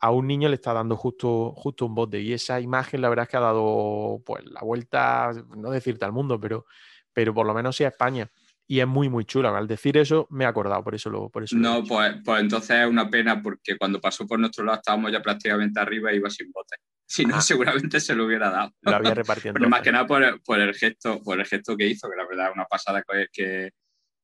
a 0.00 0.10
un 0.10 0.26
niño 0.26 0.48
le 0.48 0.54
está 0.54 0.72
dando 0.72 0.96
justo, 0.96 1.52
justo 1.54 1.86
un 1.86 1.94
bote. 1.94 2.20
Y 2.20 2.32
esa 2.32 2.58
imagen, 2.60 3.02
la 3.02 3.08
verdad 3.10 3.24
es 3.24 3.28
que 3.28 3.36
ha 3.36 3.40
dado 3.40 4.22
pues 4.24 4.44
la 4.46 4.62
vuelta, 4.62 5.30
no 5.56 5.70
decirte 5.70 6.04
al 6.06 6.12
mundo, 6.12 6.40
pero, 6.40 6.64
pero 7.12 7.34
por 7.34 7.46
lo 7.46 7.52
menos 7.54 7.76
sí 7.76 7.84
a 7.84 7.88
España. 7.88 8.30
Y 8.70 8.78
es 8.78 8.86
muy, 8.86 9.08
muy 9.08 9.24
chula. 9.24 9.50
Al 9.58 9.66
decir 9.66 9.96
eso, 9.96 10.28
me 10.30 10.44
he 10.44 10.46
acordado, 10.46 10.84
por 10.84 10.94
eso 10.94 11.10
lo, 11.10 11.28
por 11.28 11.42
eso 11.42 11.56
lo 11.56 11.60
he 11.60 11.64
No, 11.64 11.84
pues, 11.84 12.14
pues 12.24 12.40
entonces 12.40 12.76
es 12.78 12.86
una 12.86 13.10
pena 13.10 13.42
porque 13.42 13.76
cuando 13.76 14.00
pasó 14.00 14.28
por 14.28 14.38
nuestro 14.38 14.64
lado 14.64 14.78
estábamos 14.78 15.10
ya 15.10 15.20
prácticamente 15.20 15.80
arriba 15.80 16.12
y 16.12 16.18
iba 16.18 16.30
sin 16.30 16.52
bote. 16.52 16.76
Si 17.04 17.24
no, 17.24 17.34
Ah. 17.34 17.40
seguramente 17.40 17.98
se 17.98 18.14
lo 18.14 18.26
hubiera 18.26 18.48
dado. 18.48 18.70
Lo 18.82 18.94
había 18.94 19.12
repartido 19.12 19.54
Pero 19.54 19.68
más 19.68 19.82
que 19.82 19.90
nada 19.90 20.06
por 20.06 20.22
el, 20.22 20.40
por 20.42 20.60
el 20.60 20.72
gesto, 20.72 21.20
por 21.20 21.40
el 21.40 21.46
gesto 21.46 21.76
que 21.76 21.88
hizo, 21.88 22.08
que 22.08 22.16
la 22.16 22.24
verdad 22.28 22.50
es 22.50 22.54
una 22.54 22.64
pasada 22.66 23.02
que, 23.02 23.26
que, 23.32 23.70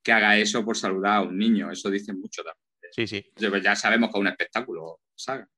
que 0.01 0.13
haga 0.13 0.37
eso 0.37 0.65
por 0.65 0.77
saludar 0.77 1.17
a 1.17 1.23
un 1.23 1.37
niño. 1.37 1.73
Eso 1.73 1.91
dice 1.91 2.13
mucho 2.13 2.45
también. 2.45 2.93
Sí, 2.93 3.09
sí. 3.09 3.33
Ya 3.65 3.75
sabemos 3.75 4.11
que 4.13 4.19
es 4.19 4.21
un 4.21 4.29
espectáculo, 4.29 5.01
saga. 5.17 5.49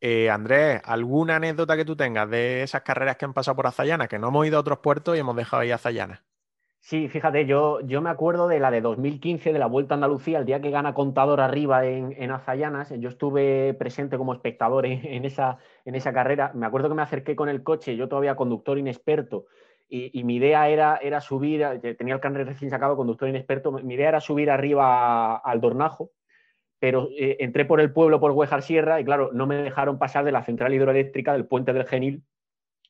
Eh, 0.00 0.28
Andrés, 0.28 0.82
¿alguna 0.84 1.36
anécdota 1.36 1.76
que 1.76 1.84
tú 1.84 1.94
tengas 1.94 2.28
de 2.28 2.64
esas 2.64 2.82
carreras 2.82 3.16
que 3.16 3.26
han 3.26 3.32
pasado 3.32 3.54
por 3.54 3.68
Azayana? 3.68 4.08
Que 4.08 4.18
no 4.18 4.26
hemos 4.26 4.44
ido 4.44 4.56
a 4.56 4.60
otros 4.60 4.80
puertos 4.80 5.14
y 5.14 5.20
hemos 5.20 5.36
dejado 5.36 5.62
ahí 5.62 5.70
Azayana. 5.70 6.24
Sí, 6.86 7.08
fíjate, 7.08 7.46
yo, 7.46 7.80
yo 7.80 8.02
me 8.02 8.10
acuerdo 8.10 8.46
de 8.46 8.60
la 8.60 8.70
de 8.70 8.82
2015, 8.82 9.54
de 9.54 9.58
la 9.58 9.64
Vuelta 9.64 9.94
a 9.94 9.96
Andalucía, 9.96 10.38
el 10.38 10.44
día 10.44 10.60
que 10.60 10.68
gana 10.68 10.92
Contador 10.92 11.40
arriba 11.40 11.86
en, 11.86 12.12
en 12.18 12.30
Azayanas. 12.30 12.92
Yo 12.98 13.08
estuve 13.08 13.72
presente 13.72 14.18
como 14.18 14.34
espectador 14.34 14.84
en, 14.84 15.02
en 15.02 15.24
esa, 15.24 15.56
en 15.86 15.94
esa 15.94 16.12
carrera. 16.12 16.52
Me 16.54 16.66
acuerdo 16.66 16.90
que 16.90 16.94
me 16.94 17.00
acerqué 17.00 17.34
con 17.36 17.48
el 17.48 17.62
coche, 17.62 17.96
yo 17.96 18.06
todavía 18.06 18.36
conductor 18.36 18.76
inexperto, 18.78 19.46
y, 19.88 20.10
y 20.18 20.24
mi 20.24 20.36
idea 20.36 20.68
era, 20.68 20.98
era 20.98 21.22
subir, 21.22 21.62
eh, 21.62 21.94
tenía 21.94 22.12
el 22.12 22.20
carnet 22.20 22.46
recién 22.48 22.70
sacado, 22.70 22.98
conductor 22.98 23.30
inexperto, 23.30 23.72
mi 23.72 23.94
idea 23.94 24.10
era 24.10 24.20
subir 24.20 24.50
arriba 24.50 25.36
al 25.36 25.62
Dornajo, 25.62 26.10
pero 26.78 27.08
eh, 27.18 27.38
entré 27.40 27.64
por 27.64 27.80
el 27.80 27.94
pueblo, 27.94 28.20
por 28.20 28.32
Huejar 28.32 28.60
Sierra, 28.60 29.00
y 29.00 29.06
claro, 29.06 29.30
no 29.32 29.46
me 29.46 29.56
dejaron 29.56 29.98
pasar 29.98 30.26
de 30.26 30.32
la 30.32 30.42
central 30.42 30.74
hidroeléctrica 30.74 31.32
del 31.32 31.46
puente 31.46 31.72
del 31.72 31.86
Genil, 31.86 32.24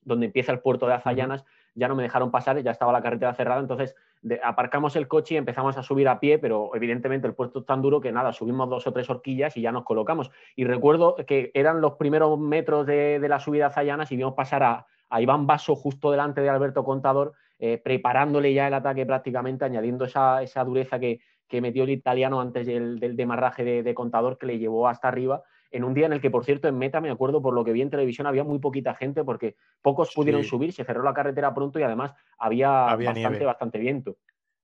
donde 0.03 0.27
empieza 0.27 0.51
el 0.51 0.59
puerto 0.59 0.89
de 0.89 0.95
Azayanas, 0.95 1.45
ya 1.74 1.88
no 1.88 1.94
me 1.94 2.02
dejaron 2.02 2.30
pasar, 2.30 2.60
ya 2.62 2.70
estaba 2.70 2.92
la 2.92 3.02
carretera 3.02 3.34
cerrada, 3.34 3.60
entonces 3.60 3.94
aparcamos 4.42 4.96
el 4.96 5.09
coche 5.09 5.34
y 5.34 5.38
empezamos 5.38 5.76
a 5.76 5.82
subir 5.82 6.09
a 6.09 6.20
pie, 6.20 6.38
pero 6.38 6.70
evidentemente 6.74 7.26
el 7.26 7.34
puerto 7.34 7.60
es 7.60 7.66
tan 7.66 7.82
duro 7.82 8.01
que 8.01 8.12
nada, 8.12 8.32
subimos 8.32 8.70
dos 8.70 8.86
o 8.86 8.92
tres 8.92 9.10
horquillas 9.10 9.56
y 9.56 9.62
ya 9.62 9.72
nos 9.72 9.84
colocamos. 9.84 10.30
Y 10.56 10.64
recuerdo 10.64 11.16
que 11.26 11.51
eran 11.55 11.80
los 11.80 11.94
primeros 11.94 12.38
metros 12.38 12.86
de, 12.86 13.18
de 13.18 13.28
la 13.28 13.40
subida 13.40 13.66
a 13.66 13.70
Zayanas 13.70 14.10
y 14.12 14.16
vimos 14.16 14.34
pasar 14.34 14.62
a, 14.62 14.86
a 15.10 15.20
Iván 15.20 15.46
Basso 15.46 15.74
justo 15.76 16.10
delante 16.10 16.40
de 16.40 16.48
Alberto 16.48 16.84
Contador, 16.84 17.32
eh, 17.59 17.78
preparándole 17.78 18.52
ya 18.52 18.66
el 18.66 18.74
ataque 18.74 19.06
prácticamente, 19.06 19.64
añadiendo 19.64 20.05
esa, 20.05 20.42
esa 20.42 20.64
dureza 20.64 20.98
que, 20.98 21.20
que 21.48 21.60
metió 21.60 21.84
el 21.84 21.90
italiano 21.90 22.40
antes 22.40 22.66
del, 22.66 22.98
del 22.98 23.16
demarraje 23.16 23.64
de, 23.64 23.82
de 23.82 23.94
Contador 23.94 24.38
que 24.38 24.46
le 24.46 24.59
llevó 24.59 24.88
hasta 24.88 25.09
arriba. 25.09 25.42
En 25.74 25.82
un 25.82 25.92
día 25.92 26.06
en 26.06 26.12
el 26.12 26.20
que, 26.20 26.30
por 26.30 26.44
cierto, 26.44 26.68
en 26.68 26.78
meta, 26.78 27.01
me 27.01 27.10
acuerdo 27.10 27.42
por 27.42 27.52
lo 27.52 27.64
que 27.64 27.72
vi 27.72 27.82
en 27.82 27.90
televisión, 27.90 28.28
había 28.28 28.44
muy 28.44 28.60
poquita 28.60 28.94
gente 28.94 29.24
porque 29.24 29.56
pocos 29.82 30.14
pudieron 30.14 30.44
Sí. 30.44 30.51
subir, 30.51 30.72
se 30.72 30.84
cerró 30.84 31.02
la 31.02 31.12
carretera 31.12 31.52
pronto 31.52 31.80
y 31.80 31.82
además 31.82 32.14
había, 32.38 32.90
Había 32.90 33.09
bastante, 33.10 33.30
nieve. 33.30 33.44
bastante 33.46 33.78
viento. 33.78 34.16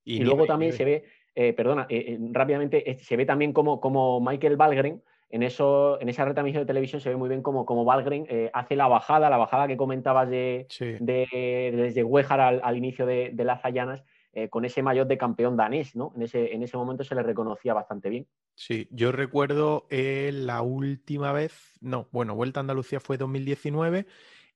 Y, 0.05 0.13
nieve, 0.21 0.27
luego 0.27 0.47
también 0.47 0.71
nieve. 0.71 0.77
se 0.79 0.85
ve, 0.85 1.05
eh, 1.35 1.53
perdona, 1.53 1.87
eh, 1.89 2.05
eh, 2.15 2.19
rápidamente, 2.31 2.89
eh, 2.89 2.95
se 2.95 3.17
ve 3.17 3.27
también 3.27 3.53
como, 3.53 3.81
como 3.81 4.21
Michael 4.21 4.57
Valgren, 4.57 5.03
en, 5.31 5.43
eso, 5.43 6.01
en 6.01 6.09
esa 6.09 6.25
retransmisión 6.25 6.63
de 6.63 6.67
televisión 6.67 7.01
se 7.01 7.09
ve 7.09 7.17
muy 7.17 7.29
bien 7.29 7.43
como, 7.43 7.67
como 7.67 7.85
Valgren 7.85 8.27
eh, 8.29 8.51
hace 8.53 8.77
la 8.77 8.87
bajada, 8.87 9.29
la 9.31 9.37
bajada 9.37 9.67
que 9.67 9.77
comentabas 9.77 10.31
de, 10.31 10.67
Sí. 10.69 10.95
de- 11.01 11.73
desde 11.77 12.05
Huejar 12.05 12.41
al, 12.41 12.61
al 12.63 12.77
inicio 12.77 13.05
de, 13.05 13.31
de 13.33 13.45
las 13.45 13.63
Zayanas, 13.63 14.05
eh, 14.33 14.49
con 14.49 14.65
ese 14.65 14.83
maillot 14.83 15.09
de 15.09 15.19
campeón 15.19 15.57
danés, 15.57 15.97
¿no? 15.97 16.13
En 16.17 16.23
ese, 16.23 16.55
en 16.55 16.63
ese 16.63 16.77
momento 16.77 17.05
se 17.05 17.15
le 17.15 17.23
reconocía 17.23 17.75
bastante 17.75 18.09
bien. 18.09 18.27
Sí, 18.55 18.89
yo 18.91 19.13
recuerdo 19.13 19.87
eh, 19.91 20.31
la 20.33 20.63
última 20.63 21.33
vez, 21.33 21.79
no, 21.81 22.09
bueno, 22.13 22.35
Vuelta 22.35 22.61
a 22.61 22.63
Andalucía 22.63 23.01
fue 23.01 23.17
2019, 23.17 24.07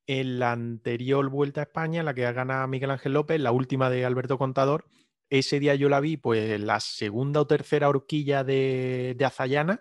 en 0.07 0.39
la 0.39 0.53
anterior 0.53 1.29
Vuelta 1.29 1.61
a 1.61 1.65
España, 1.65 2.03
la 2.03 2.15
que 2.15 2.27
ha 2.27 2.33
ganado 2.33 2.69
Miguel 2.69 2.91
Ángel 2.91 3.15
López, 3.15 3.41
la 3.41 3.53
última 3.53 3.91
de 3.91 4.05
Alberto 4.05 4.39
Contador, 4.39 4.87
ese 5.31 5.59
día 5.59 5.75
yo 5.75 5.89
la 5.89 6.01
vi, 6.01 6.17
pues 6.17 6.61
la 6.61 6.81
segunda 6.81 7.41
o 7.41 7.47
tercera 7.47 7.89
horquilla 7.89 8.45
de, 8.45 9.15
de 9.17 9.25
Azayana, 9.25 9.81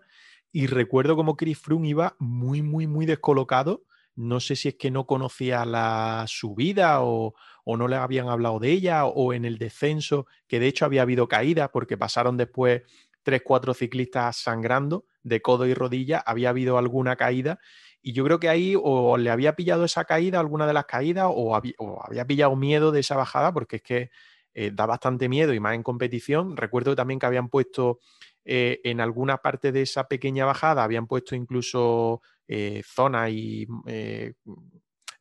y 0.51 0.67
recuerdo 0.67 1.15
como 1.15 1.35
Chris 1.35 1.57
Froome 1.57 1.89
iba 1.89 2.15
muy, 2.19 2.61
muy, 2.61 2.87
muy 2.87 3.05
descolocado. 3.05 3.83
No 4.15 4.39
sé 4.39 4.55
si 4.55 4.69
es 4.69 4.75
que 4.75 4.91
no 4.91 5.07
conocía 5.07 5.65
la 5.65 6.25
subida 6.27 7.01
o, 7.01 7.33
o 7.63 7.77
no 7.77 7.87
le 7.87 7.95
habían 7.95 8.29
hablado 8.29 8.59
de 8.59 8.71
ella 8.71 9.05
o 9.05 9.33
en 9.33 9.45
el 9.45 9.57
descenso, 9.57 10.27
que 10.47 10.59
de 10.59 10.67
hecho 10.67 10.85
había 10.85 11.03
habido 11.03 11.27
caídas 11.27 11.69
porque 11.71 11.97
pasaron 11.97 12.37
después 12.37 12.83
tres, 13.23 13.41
cuatro 13.43 13.73
ciclistas 13.73 14.37
sangrando 14.37 15.05
de 15.23 15.41
codo 15.41 15.65
y 15.65 15.73
rodilla, 15.73 16.19
había 16.19 16.49
habido 16.49 16.77
alguna 16.77 17.15
caída 17.15 17.59
Y 18.01 18.11
yo 18.11 18.25
creo 18.25 18.39
que 18.39 18.49
ahí 18.49 18.75
o 18.77 19.17
le 19.17 19.29
había 19.29 19.55
pillado 19.55 19.85
esa 19.85 20.03
caída, 20.03 20.39
alguna 20.39 20.67
de 20.67 20.73
las 20.73 20.85
caídas, 20.85 21.27
o 21.29 21.55
había, 21.55 22.27
pillado 22.27 22.55
miedo 22.57 22.91
de 22.91 22.99
esa 22.99 23.15
bajada, 23.15 23.53
porque 23.53 23.77
es 23.77 23.81
que 23.81 24.11
eh, 24.53 24.71
da 24.73 24.85
bastante 24.85 25.29
miedo 25.29 25.53
y 25.53 25.59
más 25.61 25.75
en 25.75 25.83
competición. 25.83 26.57
Recuerdo 26.57 26.95
también 26.95 27.19
que 27.19 27.25
habían 27.25 27.47
puesto 27.47 27.99
eh, 28.43 28.81
en 28.83 28.99
alguna 28.99 29.37
parte 29.37 29.71
de 29.71 29.83
esa 29.83 30.07
pequeña 30.09 30.45
bajada, 30.45 30.83
habían 30.83 31.07
puesto 31.07 31.33
incluso 31.35 32.21
eh, 32.47 32.83
zonas 32.85 33.31
y 33.31 33.65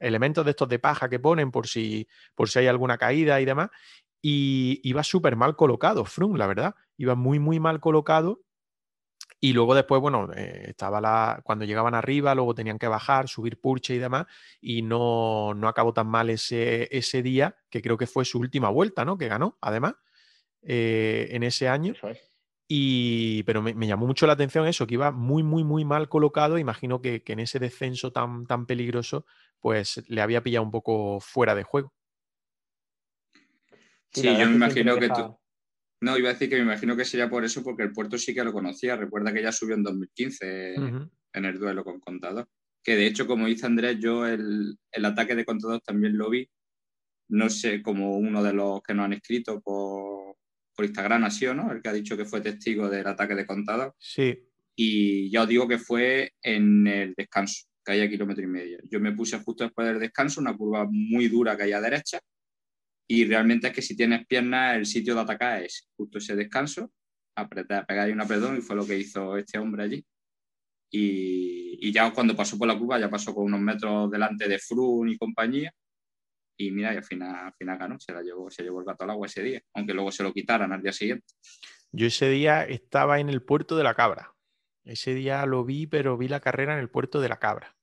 elementos 0.02 0.44
de 0.44 0.50
estos 0.50 0.68
de 0.68 0.78
paja 0.78 1.08
que 1.08 1.18
ponen 1.18 1.50
por 1.50 1.66
si, 1.66 2.08
por 2.34 2.48
si 2.48 2.58
hay 2.60 2.66
alguna 2.66 2.98
caída 2.98 3.40
y 3.40 3.44
demás. 3.44 3.70
Y 4.20 4.80
iba 4.84 5.02
súper 5.02 5.36
mal 5.36 5.56
colocado, 5.56 6.04
Frum, 6.04 6.36
la 6.36 6.46
verdad. 6.46 6.74
Iba 6.96 7.14
muy, 7.14 7.38
muy 7.38 7.60
mal 7.60 7.80
colocado. 7.80 8.42
Y 9.40 9.52
luego 9.54 9.74
después, 9.74 10.00
bueno, 10.00 10.30
eh, 10.36 10.66
estaba 10.68 11.00
la, 11.00 11.40
cuando 11.42 11.64
llegaban 11.64 11.94
arriba, 11.94 12.32
luego 12.34 12.54
tenían 12.54 12.78
que 12.78 12.86
bajar, 12.86 13.28
subir 13.28 13.60
purche 13.60 13.94
y 13.94 13.98
demás, 13.98 14.26
y 14.60 14.82
no, 14.82 15.52
no 15.54 15.66
acabó 15.66 15.92
tan 15.92 16.06
mal 16.06 16.30
ese, 16.30 16.88
ese 16.96 17.22
día, 17.22 17.56
que 17.68 17.82
creo 17.82 17.98
que 17.98 18.06
fue 18.06 18.24
su 18.24 18.38
última 18.38 18.68
vuelta, 18.68 19.04
¿no? 19.04 19.18
Que 19.18 19.26
ganó, 19.26 19.58
además, 19.60 19.94
eh, 20.62 21.26
en 21.32 21.42
ese 21.42 21.68
año. 21.68 21.92
Y, 22.74 23.42
pero 23.42 23.60
me, 23.60 23.86
llamó 23.86 24.06
mucho 24.06 24.26
la 24.26 24.32
atención 24.32 24.66
eso, 24.66 24.86
que 24.86 24.94
iba 24.94 25.10
muy, 25.10 25.42
muy, 25.42 25.62
muy 25.62 25.84
mal 25.84 26.08
colocado. 26.08 26.56
Imagino 26.56 27.02
que, 27.02 27.22
que 27.22 27.34
en 27.34 27.40
ese 27.40 27.58
descenso 27.58 28.12
tan, 28.12 28.46
tan 28.46 28.64
peligroso, 28.64 29.26
pues 29.60 30.02
le 30.08 30.22
había 30.22 30.42
pillado 30.42 30.64
un 30.64 30.70
poco 30.70 31.20
fuera 31.20 31.54
de 31.54 31.64
juego. 31.64 31.92
Sí, 34.10 34.22
yo 34.22 34.46
me 34.46 34.54
imagino 34.54 34.98
que 34.98 35.10
tú. 35.10 35.38
No, 36.00 36.16
iba 36.16 36.30
a 36.30 36.32
decir 36.32 36.48
que 36.48 36.56
me 36.56 36.62
imagino 36.62 36.96
que 36.96 37.04
sería 37.04 37.28
por 37.28 37.44
eso, 37.44 37.62
porque 37.62 37.82
el 37.82 37.92
puerto 37.92 38.16
sí 38.16 38.32
que 38.32 38.42
lo 38.42 38.54
conocía. 38.54 38.96
Recuerda 38.96 39.34
que 39.34 39.42
ya 39.42 39.52
subió 39.52 39.74
en 39.74 39.82
2015 39.82 40.74
en 40.74 41.44
el 41.44 41.58
duelo 41.58 41.84
con 41.84 42.00
Contador. 42.00 42.48
Que 42.82 42.96
de 42.96 43.04
hecho, 43.04 43.26
como 43.26 43.48
dice 43.48 43.66
Andrés, 43.66 43.98
yo 44.00 44.26
el, 44.26 44.78
ataque 45.04 45.34
de 45.34 45.44
Contador 45.44 45.82
también 45.82 46.16
lo 46.16 46.30
vi. 46.30 46.48
No 47.28 47.50
sé, 47.50 47.82
como 47.82 48.16
uno 48.16 48.42
de 48.42 48.54
los 48.54 48.82
que 48.82 48.94
nos 48.94 49.04
han 49.04 49.12
escrito 49.12 49.60
por, 49.60 50.36
por 50.82 50.84
Instagram, 50.84 51.24
así 51.24 51.46
o 51.46 51.54
no, 51.54 51.70
el 51.72 51.80
que 51.80 51.88
ha 51.88 51.92
dicho 51.92 52.16
que 52.16 52.24
fue 52.24 52.40
testigo 52.40 52.88
del 52.88 53.06
ataque 53.06 53.34
de 53.34 53.46
Contador. 53.46 53.94
Sí. 53.98 54.38
Y 54.74 55.30
ya 55.30 55.42
os 55.42 55.48
digo 55.48 55.68
que 55.68 55.78
fue 55.78 56.32
en 56.42 56.86
el 56.86 57.14
descanso, 57.16 57.66
que 57.84 57.92
hay 57.92 58.00
a 58.00 58.08
kilómetro 58.08 58.42
y 58.42 58.48
medio. 58.48 58.78
Yo 58.90 59.00
me 59.00 59.12
puse 59.12 59.38
justo 59.38 59.64
después 59.64 59.86
del 59.86 60.00
descanso, 60.00 60.40
una 60.40 60.56
curva 60.56 60.86
muy 60.90 61.28
dura 61.28 61.56
que 61.56 61.64
hay 61.64 61.72
a 61.72 61.80
derecha 61.80 62.20
y 63.06 63.24
realmente 63.26 63.68
es 63.68 63.74
que 63.74 63.82
si 63.82 63.96
tienes 63.96 64.26
piernas, 64.26 64.76
el 64.76 64.86
sitio 64.86 65.14
de 65.14 65.20
atacar 65.20 65.62
es 65.62 65.88
justo 65.96 66.18
ese 66.18 66.34
descanso, 66.34 66.90
apretar, 67.36 67.84
pegar 67.86 68.06
ahí 68.06 68.12
un 68.12 68.20
apretón 68.20 68.56
y 68.56 68.62
fue 68.62 68.74
lo 68.76 68.86
que 68.86 68.98
hizo 68.98 69.36
este 69.36 69.58
hombre 69.58 69.82
allí. 69.82 70.04
Y, 70.90 71.78
y, 71.88 71.92
ya 71.92 72.10
cuando 72.12 72.36
pasó 72.36 72.58
por 72.58 72.68
la 72.68 72.78
curva, 72.78 72.98
ya 72.98 73.10
pasó 73.10 73.34
con 73.34 73.44
unos 73.44 73.60
metros 73.60 74.10
delante 74.10 74.48
de 74.48 74.58
Frun 74.58 75.08
y 75.08 75.18
compañía. 75.18 75.72
Y 76.56 76.70
mira, 76.70 76.92
y 76.94 76.96
al 76.96 77.04
final, 77.04 77.34
al 77.34 77.54
final 77.54 77.78
ganó, 77.78 77.98
se, 77.98 78.12
la 78.12 78.22
llevó, 78.22 78.50
se 78.50 78.62
llevó 78.62 78.80
el 78.80 78.86
gato 78.86 79.04
al 79.04 79.10
agua 79.10 79.26
ese 79.26 79.42
día, 79.42 79.62
aunque 79.74 79.94
luego 79.94 80.12
se 80.12 80.22
lo 80.22 80.32
quitaran 80.32 80.72
al 80.72 80.82
día 80.82 80.92
siguiente. 80.92 81.26
Yo 81.92 82.06
ese 82.06 82.28
día 82.28 82.64
estaba 82.64 83.20
en 83.20 83.28
el 83.28 83.42
puerto 83.42 83.76
de 83.76 83.84
la 83.84 83.94
Cabra. 83.94 84.34
Ese 84.84 85.14
día 85.14 85.44
lo 85.46 85.64
vi, 85.64 85.86
pero 85.86 86.16
vi 86.16 86.28
la 86.28 86.40
carrera 86.40 86.74
en 86.74 86.80
el 86.80 86.90
puerto 86.90 87.20
de 87.20 87.28
la 87.28 87.38
Cabra. 87.38 87.76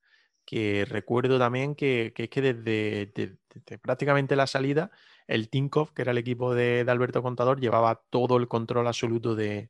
Que 0.45 0.85
recuerdo 0.85 1.37
también 1.37 1.75
que, 1.75 2.11
que 2.15 2.23
es 2.23 2.29
que 2.29 2.41
desde, 2.41 3.37
prácticamente 3.81 4.35
la 4.35 4.47
salida 4.47 4.91
el 5.29 5.49
Tinkoff, 5.49 5.91
que 5.91 6.01
era 6.01 6.11
el 6.11 6.17
equipo 6.17 6.55
de, 6.55 6.83
Alberto 6.87 7.21
Contador, 7.21 7.59
llevaba 7.59 8.01
todo 8.09 8.37
el 8.37 8.47
control 8.47 8.87
absoluto 8.87 9.35
de, 9.35 9.69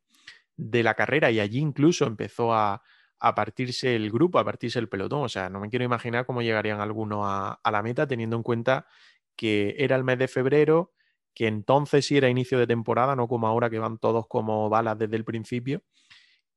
la 0.55 0.93
carrera 0.93 1.31
y 1.31 1.39
allí 1.39 1.59
incluso 1.59 2.05
empezó 2.05 2.53
a, 2.53 2.81
partirse 3.20 3.96
el 3.96 4.12
grupo, 4.12 4.40
a 4.40 4.46
partirse 4.46 4.80
el 4.80 4.90
pelotón. 4.90 5.24
O 5.24 5.30
sea, 5.30 5.50
no 5.50 5.60
me 5.60 5.70
quiero 5.70 5.86
imaginar 5.86 6.26
cómo 6.26 6.41
llegarían 6.41 6.80
algunos 6.82 7.22
a, 7.24 7.60
la 7.72 7.84
meta 7.84 8.08
teniendo 8.08 8.36
en 8.38 8.44
cuenta 8.44 8.88
que 9.36 9.76
era 9.78 9.96
el 9.96 10.04
mes 10.04 10.20
de 10.20 10.28
febrero, 10.28 10.94
que 11.34 11.48
entonces 11.48 12.06
sí 12.06 12.18
era 12.18 12.30
inicio 12.30 12.60
de 12.60 12.68
temporada, 12.68 13.16
no 13.16 13.28
como 13.28 13.48
ahora 13.48 13.70
que 13.70 13.80
van 13.80 13.98
todos 14.00 14.28
como 14.28 14.70
balas 14.70 14.98
desde 14.98 15.16
el 15.16 15.26
principio, 15.26 15.84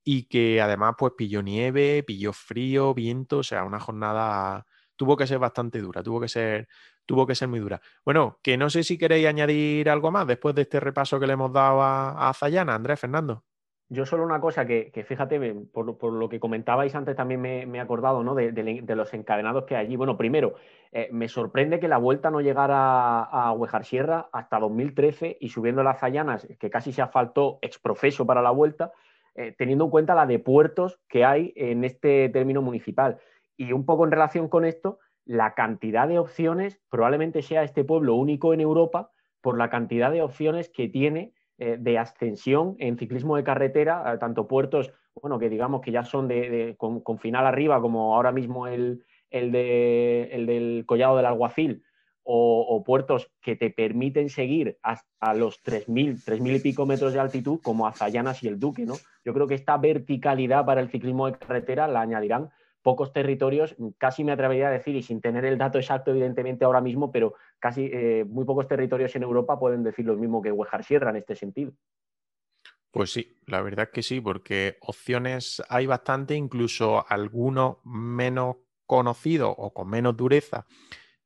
y 0.04 0.24
que 0.24 0.60
además 0.60 0.94
pues 0.98 1.12
pilló 1.16 1.42
nieve, 1.42 2.02
pilló 2.04 2.32
frío, 2.32 2.94
viento, 2.94 3.38
o 3.38 3.42
sea, 3.44 3.64
una 3.64 3.80
jornada 3.80 4.66
tuvo 4.96 5.16
que 5.16 5.26
ser 5.26 5.38
bastante 5.38 5.80
dura, 5.80 6.02
tuvo 6.02 6.20
que 6.20 6.28
ser 6.28 6.68
tuvo 7.06 7.26
que 7.26 7.34
ser 7.34 7.48
muy 7.48 7.60
dura. 7.60 7.80
Bueno, 8.04 8.38
que 8.42 8.56
no 8.56 8.70
sé 8.70 8.84
si 8.84 8.98
queréis 8.98 9.26
añadir 9.26 9.90
algo 9.90 10.10
más 10.10 10.26
después 10.26 10.54
de 10.54 10.62
este 10.62 10.80
repaso 10.80 11.18
que 11.20 11.26
le 11.26 11.34
hemos 11.34 11.52
dado 11.52 11.82
a, 11.82 12.28
a 12.28 12.34
Zayana, 12.34 12.74
Andrés, 12.74 13.00
Fernando. 13.00 13.44
Yo 13.92 14.06
solo 14.06 14.24
una 14.24 14.40
cosa 14.40 14.64
que, 14.64 14.90
fíjate, 15.06 15.54
por, 15.70 16.12
lo 16.14 16.28
que 16.30 16.40
comentabais 16.40 16.94
antes 16.94 17.14
también 17.14 17.42
me, 17.42 17.64
he 17.64 17.80
acordado 17.80 18.24
¿no? 18.24 18.34
de, 18.34 18.94
los 18.96 19.12
encadenados 19.12 19.64
que 19.64 19.76
hay 19.76 19.84
allí. 19.84 19.96
Bueno, 19.96 20.16
primero, 20.16 20.54
eh, 20.92 21.10
me 21.12 21.28
sorprende 21.28 21.78
que 21.78 21.88
la 21.88 21.98
vuelta 21.98 22.30
no 22.30 22.40
llegara 22.40 23.22
a 23.22 23.52
Huejar 23.52 23.84
Sierra 23.84 24.30
hasta 24.32 24.58
2013 24.60 25.36
y 25.38 25.50
subiendo 25.50 25.82
las 25.82 26.00
Zayanas, 26.00 26.48
que 26.58 26.70
casi 26.70 26.90
se 26.90 27.02
asfaltó 27.02 27.58
exprofeso 27.60 28.24
para 28.24 28.40
la 28.40 28.50
vuelta, 28.50 28.92
eh, 29.34 29.54
teniendo 29.58 29.84
en 29.84 29.90
cuenta 29.90 30.14
la 30.14 30.24
de 30.24 30.38
puertos 30.38 30.98
que 31.06 31.26
hay 31.26 31.52
en 31.54 31.84
este 31.84 32.30
término 32.30 32.62
municipal. 32.62 33.18
Y 33.58 33.72
un 33.72 33.84
poco 33.84 34.06
en 34.06 34.10
relación 34.10 34.48
con 34.48 34.64
esto, 34.64 35.00
la 35.26 35.52
cantidad 35.52 36.08
de 36.08 36.18
opciones, 36.18 36.80
probablemente 36.88 37.42
sea 37.42 37.62
este 37.62 37.84
pueblo 37.84 38.14
único 38.14 38.54
en 38.54 38.62
Europa 38.62 39.10
por 39.42 39.58
la 39.58 39.68
cantidad 39.68 40.10
de 40.10 40.22
opciones 40.22 40.70
que 40.70 40.88
tiene 40.88 41.34
eh, 41.64 41.76
de 41.78 41.96
ascensión 41.96 42.74
en 42.80 42.98
ciclismo 42.98 43.36
de 43.36 43.44
carretera, 43.44 44.18
tanto 44.18 44.48
puertos, 44.48 44.92
bueno, 45.14 45.38
que 45.38 45.48
digamos 45.48 45.80
que 45.80 45.92
ya 45.92 46.02
son 46.02 46.26
de, 46.26 46.74
con, 46.76 47.18
final 47.20 47.46
arriba, 47.46 47.80
como 47.80 48.16
ahora 48.16 48.32
mismo 48.32 48.66
el, 48.66 49.04
de, 49.30 50.28
el 50.32 50.46
del 50.46 50.82
Collado 50.86 51.16
del 51.16 51.26
Alguacil, 51.26 51.84
o, 52.24 52.82
puertos 52.84 53.30
que 53.40 53.54
te 53.54 53.70
permiten 53.70 54.28
seguir 54.28 54.76
hasta 54.82 55.34
los 55.34 55.62
3.000, 55.62 56.24
3.000 56.24 56.56
y 56.56 56.58
pico 56.58 56.84
metros 56.84 57.12
de 57.12 57.20
altitud, 57.20 57.60
como 57.62 57.86
Azayanas 57.86 58.42
y 58.42 58.48
el 58.48 58.58
Duque. 58.58 58.84
¿no? 58.84 58.94
Yo 59.24 59.32
creo 59.32 59.46
que 59.46 59.54
esta 59.54 59.76
verticalidad 59.76 60.66
para 60.66 60.80
el 60.80 60.88
ciclismo 60.88 61.26
de 61.26 61.38
carretera 61.38 61.86
la 61.86 62.00
añadirán 62.00 62.50
pocos 62.82 63.12
territorios, 63.12 63.76
casi 63.98 64.24
me 64.24 64.32
atrevería 64.32 64.68
a 64.68 64.72
decir, 64.72 64.96
y 64.96 65.02
sin 65.02 65.20
tener 65.20 65.44
el 65.44 65.58
dato 65.58 65.78
exacto 65.78 66.10
evidentemente 66.10 66.64
ahora 66.64 66.80
mismo, 66.80 67.10
pero 67.10 67.34
casi 67.58 67.88
eh, 67.92 68.24
muy 68.28 68.44
pocos 68.44 68.66
territorios 68.66 69.14
en 69.16 69.22
Europa 69.22 69.58
pueden 69.58 69.82
decir 69.82 70.04
lo 70.04 70.16
mismo 70.16 70.42
que 70.42 70.52
Huejar 70.52 70.84
Sierra 70.84 71.10
en 71.10 71.16
este 71.16 71.36
sentido. 71.36 71.72
Pues 72.90 73.10
sí, 73.10 73.38
la 73.46 73.62
verdad 73.62 73.88
que 73.90 74.02
sí, 74.02 74.20
porque 74.20 74.76
opciones 74.82 75.62
hay 75.68 75.86
bastante, 75.86 76.34
incluso 76.34 77.06
algunos 77.08 77.76
menos 77.84 78.56
conocidos 78.84 79.54
o 79.56 79.72
con 79.72 79.88
menos 79.88 80.14
dureza 80.16 80.66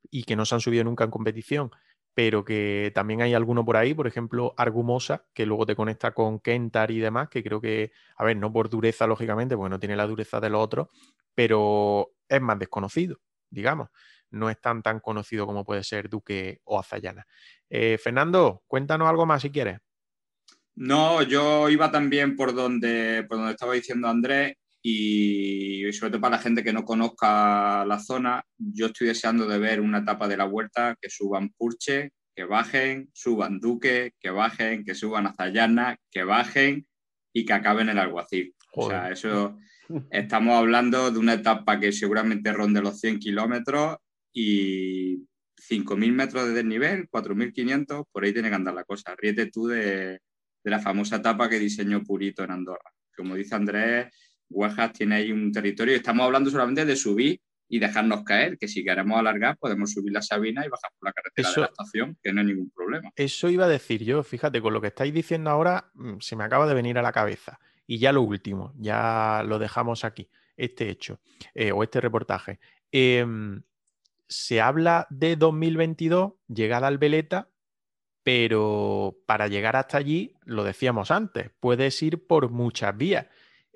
y 0.09 0.23
que 0.23 0.37
no 0.37 0.45
se 0.45 0.55
han 0.55 0.61
subido 0.61 0.85
nunca 0.85 1.03
en 1.03 1.11
competición, 1.11 1.71
pero 2.17 2.47
que 2.47 2.93
también 2.95 3.21
hay 3.21 3.35
alguno 3.35 3.63
por 3.63 3.77
ahí, 3.77 3.93
por 3.93 4.07
ejemplo, 4.07 4.55
Argumosa, 4.57 5.27
que 5.35 5.45
luego 5.45 5.67
te 5.67 5.77
conecta 5.77 6.13
con 6.13 6.41
Kentar 6.41 6.91
y 6.91 6.99
demás, 6.99 7.29
que 7.29 7.45
creo 7.45 7.61
que, 7.61 7.93
a 8.17 8.25
ver, 8.25 8.39
no 8.39 8.51
por 8.51 8.71
dureza, 8.71 9.07
lógicamente, 9.07 9.55
porque 9.55 9.69
no 9.69 9.79
tiene 9.79 9.97
la 9.97 10.07
dureza 10.07 10.41
de 10.41 10.49
los 10.49 10.65
otros, 10.65 10.89
pero 11.35 12.13
es 12.27 12.41
más 12.41 12.59
desconocido, 12.59 13.21
digamos. 13.51 13.91
No 14.31 14.49
es 14.49 14.59
tan 14.59 14.83
tan 14.83 15.01
conocido 15.01 15.45
como 15.45 15.63
puede 15.63 15.85
ser 15.85 16.09
Duque 16.09 16.63
o 16.65 16.81
Azayana. 16.81 17.27
Eh, 17.69 17.99
Fernando, 18.03 18.63
cuéntanos 18.67 19.11
algo 19.11 19.27
más 19.27 19.43
si 19.43 19.51
quieres. 19.51 19.79
No, 20.75 21.21
yo 21.21 21.69
iba 21.69 21.91
también 21.91 22.35
por 22.35 22.55
donde, 22.55 23.27
por 23.29 23.37
donde 23.37 23.53
estaba 23.53 23.75
diciendo 23.75 24.09
Andrés 24.09 24.55
y 24.89 25.93
sobre 25.93 26.11
todo 26.13 26.21
para 26.21 26.37
la 26.37 26.43
gente 26.43 26.63
que 26.63 26.73
no 26.73 26.85
conozca 26.85 27.85
la 27.85 27.99
zona, 27.99 28.45
yo 28.57 28.87
estoy 28.87 29.09
deseando 29.09 29.47
de 29.49 29.59
ver 29.59 29.81
una 29.81 29.99
etapa 29.99 30.29
de 30.29 30.37
la 30.37 30.45
vuelta 30.45 30.97
que 31.01 31.11
suban 31.11 31.51
Purche, 31.51 32.11
que 32.35 32.45
bajen, 32.45 33.11
suban 33.13 33.59
Duque, 33.59 34.13
que 34.21 34.31
bajen, 34.31 34.85
que 34.85 34.95
suban 34.95 35.27
Azayana, 35.27 35.97
que 36.11 36.23
bajen 36.23 36.87
y 37.33 37.45
que 37.45 37.53
acaben 37.53 37.89
el 37.89 37.99
alguacil. 37.99 38.55
O 38.75 38.89
sea, 38.89 39.11
eso 39.11 39.57
Estamos 40.11 40.55
hablando 40.55 41.11
de 41.11 41.19
una 41.19 41.35
etapa 41.35 41.79
que 41.79 41.93
seguramente 41.93 42.53
ronde 42.53 42.83
los 42.83 42.99
100 43.01 43.19
kilómetros 43.19 43.97
y 44.33 45.17
5.000 45.17 46.13
metros 46.13 46.47
de 46.47 46.55
desnivel, 46.55 47.09
4.500, 47.09 48.05
por 48.11 48.25
ahí 48.25 48.33
tiene 48.33 48.49
que 48.49 48.55
andar 48.55 48.75
la 48.75 48.85
cosa. 48.85 49.15
Ríete 49.17 49.47
tú 49.47 49.69
de, 49.69 50.21
la 50.65 50.81
famosa 50.81 51.17
etapa 51.17 51.49
que 51.49 51.59
diseñó 51.59 52.03
Purito 52.03 52.43
en 52.43 52.51
Andorra. 52.51 52.91
Como 53.17 53.35
dice 53.37 53.55
Andrés, 53.55 54.13
Huejas 54.49 54.93
tiene 54.93 55.17
ahí 55.17 55.33
un 55.33 55.53
territorio 55.53 55.95
y 55.95 55.97
estamos 55.97 56.25
hablando 56.25 56.51
solamente 56.51 56.85
de 56.85 56.97
subir 56.97 57.41
y 57.69 57.79
dejarnos 57.79 58.23
caer, 58.23 58.59
que 58.59 58.69
si 58.69 58.85
queremos 58.85 59.19
alargar 59.19 59.57
podemos 59.59 59.93
subir 59.93 60.13
la 60.13 60.23
Sabina 60.23 60.65
y 60.65 60.69
bajar 60.69 60.91
por 60.99 61.09
la 61.09 61.13
carretera 61.13 61.51
de 61.51 61.61
la 61.61 61.67
estación, 61.67 62.17
que 62.23 62.33
no 62.33 62.41
hay 62.41 62.47
ningún 62.47 62.71
problema. 62.71 63.11
Eso 63.17 63.49
iba 63.49 63.65
a 63.65 63.69
decir 63.69 64.05
yo, 64.05 64.23
fíjate, 64.23 64.61
con 64.61 64.73
lo 64.73 64.81
que 64.81 64.89
estáis 64.89 65.13
diciendo 65.13 65.51
ahora 65.51 65.91
mm, 65.95 66.19
se 66.21 66.37
me 66.37 66.45
acaba 66.45 66.67
de 66.67 66.75
venir 66.75 66.99
a 66.99 67.03
la 67.03 67.13
cabeza. 67.13 67.59
Y 67.89 67.99
ya 67.99 68.13
lo 68.13 68.23
último, 68.23 68.73
ya 68.77 69.43
lo 69.47 69.59
dejamos 69.59 70.05
aquí, 70.05 70.29
este 70.57 70.91
hecho 70.91 71.21
eh, 71.55 71.73
o 71.73 71.83
este 71.83 72.01
reportaje. 72.01 72.59
Em, 72.91 73.63
se 74.29 74.61
habla 74.61 75.07
de 75.11 75.37
2022, 75.37 76.33
llegada 76.49 76.89
al 76.89 76.99
Veleta, 76.99 77.49
pero 78.25 79.19
para 79.27 79.47
llegar 79.47 79.77
hasta 79.77 79.99
allí, 79.99 80.35
lo 80.45 80.65
decíamos 80.65 81.13
antes, 81.13 81.51
puedes 81.61 82.03
ir 82.03 82.27
por 82.27 82.51
muchas 82.51 82.97
vías. 82.97 83.27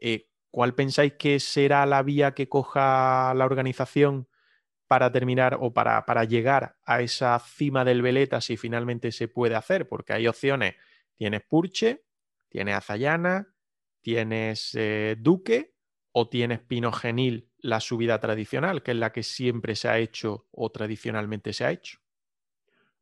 Eh, 0.01 0.30
¿cuál 0.51 0.74
pensáis 0.74 1.14
que 1.14 1.40
será 1.40 1.86
la 1.86 2.02
vía 2.02 2.32
que 2.32 2.48
coja 2.48 3.32
la 3.35 3.44
organización 3.44 4.28
para 4.86 5.12
terminar 5.12 5.56
o 5.60 5.72
para, 5.72 6.05
para 6.05 6.24
llegar 6.24 6.77
a 6.85 7.01
esa 7.01 7.39
cima 7.39 7.85
del 7.85 8.02
veleta 8.02 8.40
si 8.40 8.56
finalmente 8.56 9.12
se 9.12 9.28
puede 9.28 9.55
hacer? 9.55 9.89
Porque 9.89 10.12
hay 10.12 10.27
opciones. 10.27 10.74
Tienes 11.14 11.43
Purche, 11.43 12.05
tienes 12.48 12.74
Azayana, 12.74 13.55
tienes 14.01 14.74
eh, 14.74 15.16
Duque 15.18 15.74
o 16.12 16.28
tienes 16.28 16.60
Pino 16.60 16.90
Genil, 16.90 17.51
la 17.59 17.78
subida 17.78 18.18
tradicional, 18.18 18.82
que 18.82 18.90
es 18.90 18.97
la 18.97 19.12
que 19.12 19.22
siempre 19.22 19.77
se 19.77 19.89
ha 19.89 19.98
hecho 19.98 20.48
o 20.51 20.70
tradicionalmente 20.70 21.52
se 21.52 21.64
ha 21.64 21.70
hecho. 21.70 21.98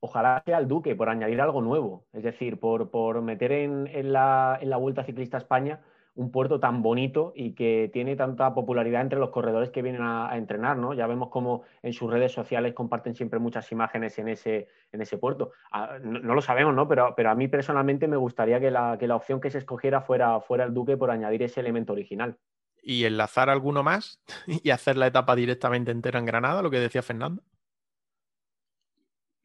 Ojalá 0.01 0.43
sea 0.45 0.59
el 0.59 0.69
Duque, 0.69 0.95
por 0.95 1.09
añadir 1.09 1.41
algo 1.41 1.61
nuevo, 1.63 2.07
es 2.13 2.23
decir, 2.23 2.61
por, 2.61 2.91
por 2.91 3.21
meter 3.23 3.51
en, 3.51 3.87
en, 3.89 4.13
la, 4.13 4.59
en 4.61 4.71
la 4.71 4.77
Vuelta 4.77 5.05
Ciclista 5.05 5.39
España 5.39 5.81
un 6.19 6.33
puerto 6.33 6.59
tan 6.59 6.83
bonito 6.83 7.33
y 7.37 7.53
que 7.53 7.91
tiene 7.93 8.17
tanta 8.17 8.53
popularidad 8.53 9.03
entre 9.03 9.21
los 9.21 9.31
corredores 9.31 9.71
que 9.71 9.83
vienen 9.83 10.03
a, 10.03 10.29
a, 10.29 10.37
entrenar, 10.37 10.77
¿no? 10.77 10.93
Ya 10.93 11.07
vemos 11.07 11.29
cómo 11.31 11.63
en 11.81 11.93
sus 11.93 12.11
redes 12.11 12.33
sociales 12.33 12.75
comparten 12.75 13.15
siempre 13.15 13.39
muchas 13.39 13.71
imágenes 13.71 14.19
en 14.19 14.27
ese, 14.27 14.67
en 14.91 15.01
ese 15.01 15.17
puerto. 15.17 15.53
Ah, 15.71 15.97
no, 16.03 16.19
no, 16.19 16.35
lo 16.35 16.43
sabemos, 16.43 16.75
¿no? 16.75 16.89
Pero, 16.89 17.15
pero 17.17 17.31
a 17.31 17.37
mí 17.37 17.47
personalmente 17.47 18.09
me 18.09 18.17
gustaría 18.17 18.59
que 18.59 18.73
la, 18.73 18.97
que 18.99 19.07
la 19.07 19.15
opción 19.15 19.41
que 19.41 19.53
se 19.53 19.59
escogiera 19.59 20.01
fuera, 20.01 20.41
fuera 20.41 20.65
el 20.65 20.75
Duque 20.75 20.97
por 20.97 21.13
añadir 21.13 21.45
ese 21.45 21.61
elemento 21.61 21.93
original. 21.93 22.37
Y 22.83 23.05
enlazar 23.05 23.49
alguno 23.49 23.85
más 23.85 24.21
y 24.49 24.71
hacer 24.71 24.97
la 24.97 25.07
etapa 25.07 25.37
directamente 25.37 25.93
entera 25.93 26.19
en 26.19 26.27
Granada, 26.27 26.63
lo 26.63 26.71
que 26.71 26.81
decía 26.81 27.03
Fernando. 27.03 27.45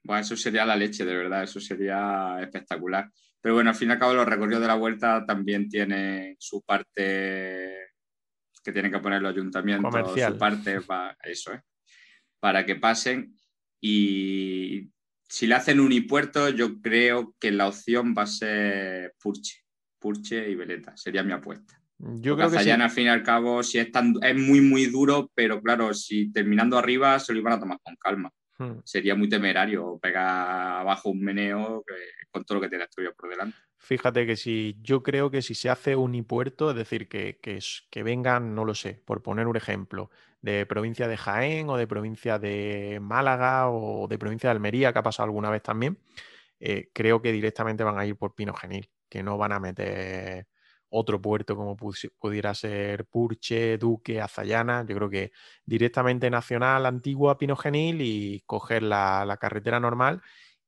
Bueno, 0.01 0.21
eso 0.21 0.35
sería 0.35 0.65
la 0.65 0.75
leche, 0.75 1.05
de 1.05 1.15
verdad, 1.15 1.43
eso 1.43 1.59
sería 1.59 2.39
espectacular. 2.41 3.11
Pero 3.43 3.55
bueno, 3.55 3.71
al 3.71 3.75
fin 3.75 3.89
y 3.89 3.91
al 3.91 3.99
cabo 3.99 4.13
los 4.13 4.25
recorridos 4.25 4.61
de 4.61 4.67
la 4.67 4.75
vuelta 4.75 5.25
también 5.25 5.67
tienen 5.67 6.37
su 6.39 6.61
parte 6.61 7.89
que 8.63 8.71
tienen 8.71 8.89
que 8.89 8.99
poner 8.99 9.21
los 9.21 9.33
ayuntamientos, 9.33 9.91
Comercial. 9.91 10.31
su 10.31 10.39
parte 10.39 10.79
para 10.79 11.17
eso, 11.23 11.51
¿eh? 11.51 11.61
para 12.39 12.65
que 12.65 12.77
pasen. 12.77 13.37
Y 13.81 14.89
si 15.27 15.45
le 15.47 15.55
hacen 15.55 15.81
unipuerto, 15.81 16.47
yo 16.51 16.79
creo 16.79 17.35
que 17.37 17.51
la 17.51 17.67
opción 17.67 18.15
va 18.17 18.21
a 18.21 18.27
ser 18.27 19.13
Purche, 19.21 19.65
Purche 19.99 20.49
y 20.49 20.55
Veleta, 20.55 20.95
sería 20.95 21.21
mi 21.21 21.33
apuesta. 21.33 21.77
Yo 21.97 22.37
Porque 22.37 22.47
creo 22.47 22.49
que 22.51 22.63
sí. 22.63 22.71
Al 22.71 22.89
fin 22.91 23.07
y 23.07 23.09
al 23.09 23.23
cabo, 23.23 23.61
si 23.61 23.77
es, 23.77 23.91
tan, 23.91 24.13
es 24.21 24.35
muy, 24.37 24.61
muy 24.61 24.85
duro, 24.85 25.29
pero 25.35 25.61
claro, 25.61 25.93
si 25.93 26.31
terminando 26.31 26.77
arriba 26.77 27.19
se 27.19 27.33
lo 27.33 27.39
iban 27.39 27.53
a 27.53 27.59
tomar 27.59 27.79
con 27.83 27.97
calma. 27.97 28.31
Hmm. 28.57 28.79
Sería 28.83 29.15
muy 29.15 29.29
temerario 29.29 29.97
pegar 30.01 30.81
abajo 30.81 31.09
un 31.09 31.21
meneo 31.21 31.83
que, 31.87 31.95
con 32.29 32.43
todo 32.45 32.57
lo 32.57 32.61
que 32.61 32.69
tienes 32.69 32.89
tuyo 32.89 33.13
por 33.15 33.29
delante. 33.29 33.57
Fíjate 33.77 34.25
que 34.25 34.35
si 34.35 34.77
yo 34.81 35.03
creo 35.03 35.29
que 35.31 35.41
si 35.41 35.55
se 35.55 35.69
hace 35.69 35.95
unipuerto, 35.95 36.69
es 36.69 36.75
decir, 36.75 37.07
que, 37.07 37.39
que, 37.41 37.59
que, 37.89 38.03
vengan, 38.03 38.55
no 38.55 38.63
lo 38.63 38.75
sé, 38.75 39.01
por 39.05 39.21
poner 39.21 39.47
un 39.47 39.57
ejemplo, 39.57 40.09
de 40.41 40.65
provincia 40.65 41.07
de 41.07 41.17
Jaén 41.17 41.69
o 41.69 41.77
de 41.77 41.87
provincia 41.87 42.37
de 42.37 42.99
Málaga 43.01 43.69
o 43.69 44.07
de 44.07 44.17
provincia 44.17 44.49
de 44.49 44.51
Almería, 44.51 44.93
que 44.93 44.99
ha 44.99 45.03
pasado 45.03 45.25
alguna 45.25 45.49
vez 45.49 45.63
también, 45.63 45.97
eh, 46.59 46.89
creo 46.93 47.21
que 47.21 47.31
directamente 47.31 47.83
van 47.83 47.97
a 47.97 48.05
ir 48.05 48.15
por 48.15 48.35
Pino 48.35 48.53
Genil, 48.53 48.89
que 49.09 49.23
no 49.23 49.37
van 49.37 49.51
a 49.51 49.59
meter 49.59 50.47
otro 50.95 51.19
puerto 51.19 51.55
como 51.55 51.75
pudiera 51.75 52.53
ser 52.53 53.05
Purche, 53.05 53.79
Duque, 53.79 54.21
Azayana. 54.21 54.85
Yo 54.87 54.95
creo 54.95 55.09
que 55.09 55.31
directamente 55.65 56.29
Nacional, 56.29 56.85
Antigua, 56.85 57.37
Pino 57.39 57.55
Genil 57.55 58.01
y 58.01 58.43
coger 58.45 58.83
la, 58.83 59.25
la, 59.25 59.37
carretera 59.37 59.79
normal. 59.79 60.21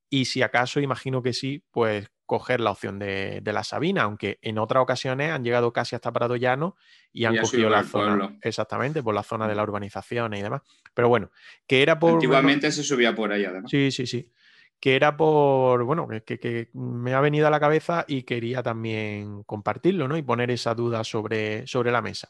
Y 0.10 0.26
si 0.26 0.42
acaso, 0.42 0.80
imagino 0.80 1.22
que 1.22 1.34
sí, 1.34 1.64
pues 1.70 2.10
coger 2.26 2.60
la 2.60 2.72
opción 2.72 2.98
de, 2.98 3.40
de, 3.44 3.54
la 3.54 3.64
Sabina, 3.64 4.02
aunque 4.02 4.40
en 4.42 4.58
otras 4.58 4.82
ocasiones 4.82 5.30
han 5.30 5.44
llegado 5.44 5.72
casi 5.72 5.96
hasta 5.96 6.12
Prado 6.12 6.36
Llano 6.38 6.76
y 7.14 7.26
han 7.26 7.38
cogido 7.38 7.70
la 7.70 7.84
zona, 7.84 8.18
pueblo. 8.18 8.38
exactamente, 8.42 9.04
por 9.04 9.14
la 9.14 9.22
zona 9.22 9.48
de 9.48 9.54
la 9.54 9.62
urbanización 9.62 10.34
y 10.34 10.42
demás. 10.42 10.64
Pero 10.96 11.08
bueno, 11.08 11.30
que 11.68 11.84
era 11.84 12.00
por... 12.00 12.14
Antiguamente 12.14 12.66
bueno, 12.66 12.76
se 12.76 12.84
subía 12.84 13.14
por 13.14 13.32
ahí 13.32 13.46
además. 13.46 13.70
Sí, 13.70 13.92
sí, 13.92 14.08
sí 14.08 14.32
que 14.80 14.96
era 14.96 15.18
por, 15.18 15.84
bueno, 15.84 16.08
que, 16.26 16.70
me 16.74 17.14
ha 17.14 17.22
venido 17.22 17.48
a 17.48 17.52
la 17.52 17.60
cabeza 17.60 18.06
y 18.08 18.24
quería 18.24 18.62
también 18.62 19.44
compartirlo, 19.44 20.08
¿no? 20.08 20.18
Y 20.18 20.24
poner 20.24 20.52
esa 20.52 20.76
duda 20.76 21.04
sobre, 21.04 21.66
sobre 21.68 21.92
la 21.92 22.02
mesa. 22.02 22.30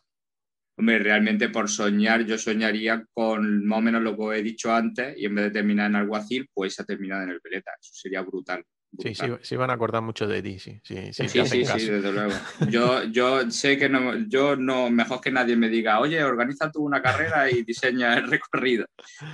Hombre, 0.77 0.99
realmente 0.99 1.49
por 1.49 1.69
soñar, 1.69 2.25
yo 2.25 2.37
soñaría 2.37 3.05
con 3.13 3.65
más 3.65 3.79
o 3.79 3.81
menos 3.81 4.01
lo 4.01 4.17
que 4.17 4.37
he 4.37 4.43
dicho 4.43 4.73
antes 4.73 5.17
y 5.17 5.25
en 5.25 5.35
vez 5.35 5.45
de 5.45 5.51
terminar 5.51 5.89
en 5.89 5.95
Alguacil, 5.95 6.49
pues 6.53 6.79
ha 6.79 6.83
terminado 6.83 7.23
en 7.23 7.29
el 7.29 7.39
Veleta. 7.41 7.71
Eso 7.79 7.93
sería 7.93 8.21
brutal. 8.21 8.63
Sí, 8.99 9.15
sí, 9.15 9.25
sí, 9.41 9.55
van 9.55 9.69
a 9.69 9.73
acordar 9.73 10.01
mucho 10.01 10.27
de 10.27 10.41
ti, 10.41 10.59
sí. 10.59 10.79
Sí, 10.83 11.13
sí, 11.13 11.27
sí, 11.27 11.45
sí, 11.45 11.65
sí, 11.65 11.89
desde 11.89 12.11
luego. 12.11 12.31
Yo, 12.69 13.03
yo 13.05 13.49
sé 13.51 13.77
que 13.77 13.89
no, 13.89 14.15
yo 14.27 14.55
no, 14.55 14.89
mejor 14.89 15.21
que 15.21 15.31
nadie 15.31 15.55
me 15.55 15.69
diga, 15.69 15.99
oye, 15.99 16.23
organiza 16.23 16.71
tú 16.71 16.83
una 16.83 17.01
carrera 17.01 17.49
y 17.49 17.63
diseña 17.63 18.17
el 18.17 18.29
recorrido. 18.29 18.85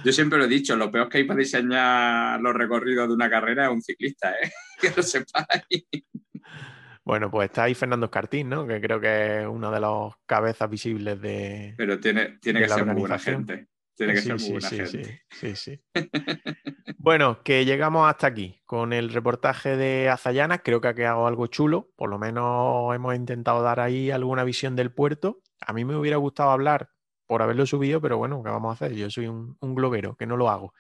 Yo 0.04 0.12
siempre 0.12 0.40
lo 0.40 0.46
he 0.46 0.50
dicho, 0.50 0.76
lo 0.76 0.92
peor 0.92 1.10
que 1.10 1.20
hay 1.20 1.24
para 1.24 1.40
diseñar 1.40 2.40
los 2.42 2.54
recorridos 2.54 3.08
de 3.08 3.14
una 3.14 3.30
carrera 3.30 3.66
es 3.66 3.72
un 3.72 3.82
ciclista, 3.82 4.32
¿eh? 4.32 4.52
Que 4.82 4.92
lo 4.96 5.04
sepáis. 5.04 5.86
Bueno, 7.04 7.30
pues 7.30 7.50
está 7.50 7.64
ahí 7.64 7.76
Fernando 7.76 8.06
Escartín, 8.06 8.50
¿no? 8.50 8.66
Que 8.66 8.80
creo 8.80 9.00
que 9.00 9.42
es 9.42 9.48
uno 9.48 9.72
de 9.72 9.80
los 9.80 10.14
cabezas 10.26 10.70
visibles 10.70 11.20
de. 11.20 11.74
Pero 11.78 12.00
tiene, 12.00 12.38
tiene 12.40 12.62
de 12.62 12.66
que 12.66 12.74
ser 12.74 12.86
muy 12.86 13.02
buena 13.02 13.20
gente. 13.20 13.68
Tiene 13.96 14.14
que 14.14 14.22
sí, 14.22 14.28
ser 14.28 14.34
muy 14.34 14.44
sí, 14.44 14.52
buena 14.52 14.70
sí, 14.70 14.78
gente. 14.78 15.22
Sí, 15.30 15.56
sí, 15.56 15.56
sí. 15.56 15.82
bueno, 16.98 17.44
que 17.44 17.66
llegamos 17.66 18.10
hasta 18.10 18.28
aquí 18.28 18.62
con 18.66 18.94
el 18.94 19.12
reportaje 19.12 19.76
de 19.78 20.10
Azayana. 20.10 20.60
Creo 20.60 20.82
que 20.82 20.88
ha 20.88 20.96
quedado 20.96 21.28
algo 21.28 21.48
chulo. 21.48 21.92
Por 21.96 22.10
lo 22.10 22.18
menos 22.18 22.96
hemos 22.96 23.16
intentado 23.16 23.62
dar 23.62 23.80
ahí 23.80 24.12
alguna 24.12 24.44
visión 24.44 24.76
del 24.76 24.92
puerto. 24.92 25.42
A 25.60 25.74
mí 25.74 25.86
me 25.86 25.96
hubiera 25.96 26.18
gustado 26.18 26.52
hablar 26.52 26.90
por 27.28 27.42
haberlo 27.42 27.66
subido, 27.66 28.02
pero 28.02 28.18
bueno, 28.18 28.42
¿qué 28.44 28.50
vamos 28.50 28.72
a 28.72 28.74
hacer? 28.74 28.96
Yo 28.96 29.10
soy 29.10 29.28
un, 29.28 29.56
un 29.62 29.76
globero, 29.76 30.16
que 30.16 30.26
no 30.26 30.36
lo 30.36 30.50
hago. 30.50 30.74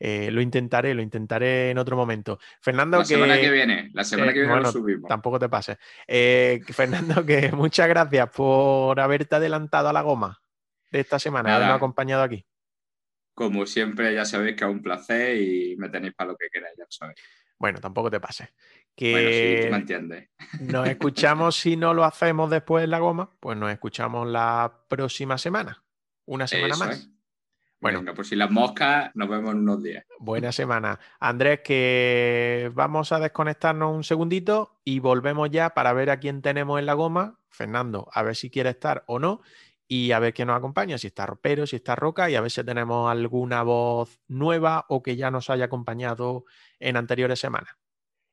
Eh, 0.00 0.30
lo 0.30 0.40
intentaré, 0.40 0.94
lo 0.94 1.02
intentaré 1.02 1.70
en 1.70 1.78
otro 1.78 1.96
momento. 1.96 2.38
Fernando, 2.60 2.98
la 2.98 3.02
que, 3.02 3.08
semana 3.08 3.40
que 3.40 3.50
viene, 3.50 3.90
la 3.92 4.04
semana 4.04 4.30
eh, 4.30 4.34
que 4.34 4.40
viene 4.40 4.54
bueno, 4.54 4.66
lo 4.66 4.72
subimos. 4.72 5.08
Tampoco 5.08 5.38
te 5.38 5.48
pases. 5.48 5.76
Eh, 6.06 6.60
Fernando, 6.68 7.24
que 7.26 7.50
muchas 7.52 7.88
gracias 7.88 8.30
por 8.30 8.98
haberte 9.00 9.36
adelantado 9.36 9.88
a 9.88 9.92
la 9.92 10.02
goma 10.02 10.40
de 10.90 11.00
esta 11.00 11.18
semana, 11.18 11.56
habernos 11.56 11.76
acompañado 11.76 12.22
aquí. 12.22 12.46
Como 13.38 13.66
siempre, 13.66 14.12
ya 14.12 14.24
sabéis 14.24 14.56
que 14.56 14.64
es 14.64 14.70
un 14.70 14.82
placer 14.82 15.40
y 15.40 15.76
me 15.76 15.88
tenéis 15.88 16.12
para 16.14 16.32
lo 16.32 16.36
que 16.36 16.48
queráis, 16.52 16.74
ya 16.76 16.82
lo 16.82 16.90
sabéis. 16.90 17.20
Bueno, 17.56 17.78
tampoco 17.78 18.10
te 18.10 18.18
pases. 18.18 18.48
Que 18.96 19.12
bueno, 19.12 19.28
sí, 19.30 19.64
tú 19.64 19.70
me 19.70 19.78
entiendes. 19.78 20.28
Nos 20.60 20.88
escuchamos 20.88 21.54
si 21.54 21.76
no 21.76 21.94
lo 21.94 22.02
hacemos 22.02 22.50
después 22.50 22.82
en 22.82 22.90
la 22.90 22.98
goma, 22.98 23.30
pues 23.38 23.56
nos 23.56 23.70
escuchamos 23.70 24.26
la 24.26 24.82
próxima 24.88 25.38
semana. 25.38 25.84
Una 26.26 26.48
semana 26.48 26.74
Eso 26.74 26.84
más. 26.84 26.98
Es. 26.98 27.10
Bueno, 27.80 28.00
Venga, 28.00 28.14
pues 28.14 28.26
si 28.26 28.34
las 28.34 28.50
moscas, 28.50 29.12
nos 29.14 29.28
vemos 29.28 29.52
en 29.52 29.58
unos 29.58 29.84
días. 29.84 30.04
Buena 30.18 30.50
semana. 30.50 30.98
Andrés, 31.20 31.60
que 31.62 32.72
vamos 32.74 33.12
a 33.12 33.20
desconectarnos 33.20 33.94
un 33.94 34.02
segundito 34.02 34.80
y 34.82 34.98
volvemos 34.98 35.48
ya 35.48 35.70
para 35.70 35.92
ver 35.92 36.10
a 36.10 36.18
quién 36.18 36.42
tenemos 36.42 36.80
en 36.80 36.86
la 36.86 36.94
goma. 36.94 37.38
Fernando, 37.50 38.08
a 38.12 38.24
ver 38.24 38.34
si 38.34 38.50
quiere 38.50 38.70
estar 38.70 39.04
o 39.06 39.20
no 39.20 39.42
y 39.88 40.12
a 40.12 40.18
ver 40.18 40.34
quién 40.34 40.48
nos 40.48 40.58
acompaña, 40.58 40.98
si 40.98 41.06
está 41.06 41.26
Ropero, 41.26 41.66
si 41.66 41.76
está 41.76 41.96
Roca 41.96 42.30
y 42.30 42.36
a 42.36 42.42
ver 42.42 42.50
si 42.50 42.62
tenemos 42.62 43.10
alguna 43.10 43.62
voz 43.62 44.20
nueva 44.28 44.84
o 44.88 45.02
que 45.02 45.16
ya 45.16 45.30
nos 45.30 45.48
haya 45.48 45.64
acompañado 45.64 46.44
en 46.78 46.96
anteriores 46.96 47.40
semanas. 47.40 47.74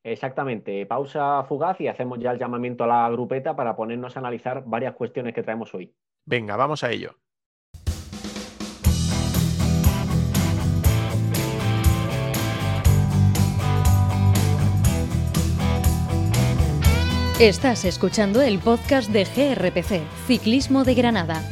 Exactamente, 0.03 0.85
pausa 0.85 1.43
fugaz 1.45 1.81
y 1.81 1.87
hacemos 1.87 2.19
ya 2.19 2.31
el 2.31 2.37
llamamiento 2.37 2.83
a 2.83 2.87
la 2.87 3.09
grupeta 3.09 3.55
para 3.55 3.75
ponernos 3.75 4.15
a 4.15 4.19
analizar 4.19 4.63
varias 4.65 4.93
cuestiones 4.93 5.33
que 5.33 5.41
traemos 5.41 5.73
hoy. 5.73 5.95
Venga, 6.25 6.55
vamos 6.57 6.83
a 6.83 6.91
ello. 6.91 7.17
Estás 17.39 17.83
escuchando 17.83 18.41
el 18.41 18.59
podcast 18.59 19.11
de 19.11 19.25
GRPC, 19.25 20.03
Ciclismo 20.25 20.85
de 20.85 20.93
Granada. 20.93 21.43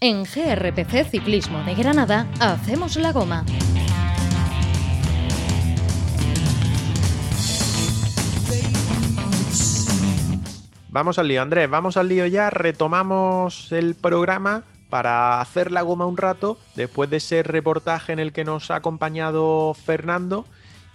En 0.00 0.22
GRPC 0.22 1.10
Ciclismo 1.10 1.64
de 1.64 1.74
Granada 1.74 2.28
hacemos 2.38 2.94
la 2.94 3.10
goma. 3.10 3.44
Vamos 10.90 11.18
al 11.18 11.28
lío, 11.28 11.42
Andrés, 11.42 11.68
vamos 11.68 11.98
al 11.98 12.08
lío 12.08 12.26
ya, 12.26 12.48
retomamos 12.48 13.72
el 13.72 13.94
programa 13.94 14.64
para 14.88 15.40
hacer 15.42 15.70
la 15.70 15.82
goma 15.82 16.06
un 16.06 16.16
rato, 16.16 16.58
después 16.76 17.10
de 17.10 17.18
ese 17.18 17.42
reportaje 17.42 18.12
en 18.14 18.18
el 18.18 18.32
que 18.32 18.44
nos 18.44 18.70
ha 18.70 18.76
acompañado 18.76 19.74
Fernando. 19.74 20.46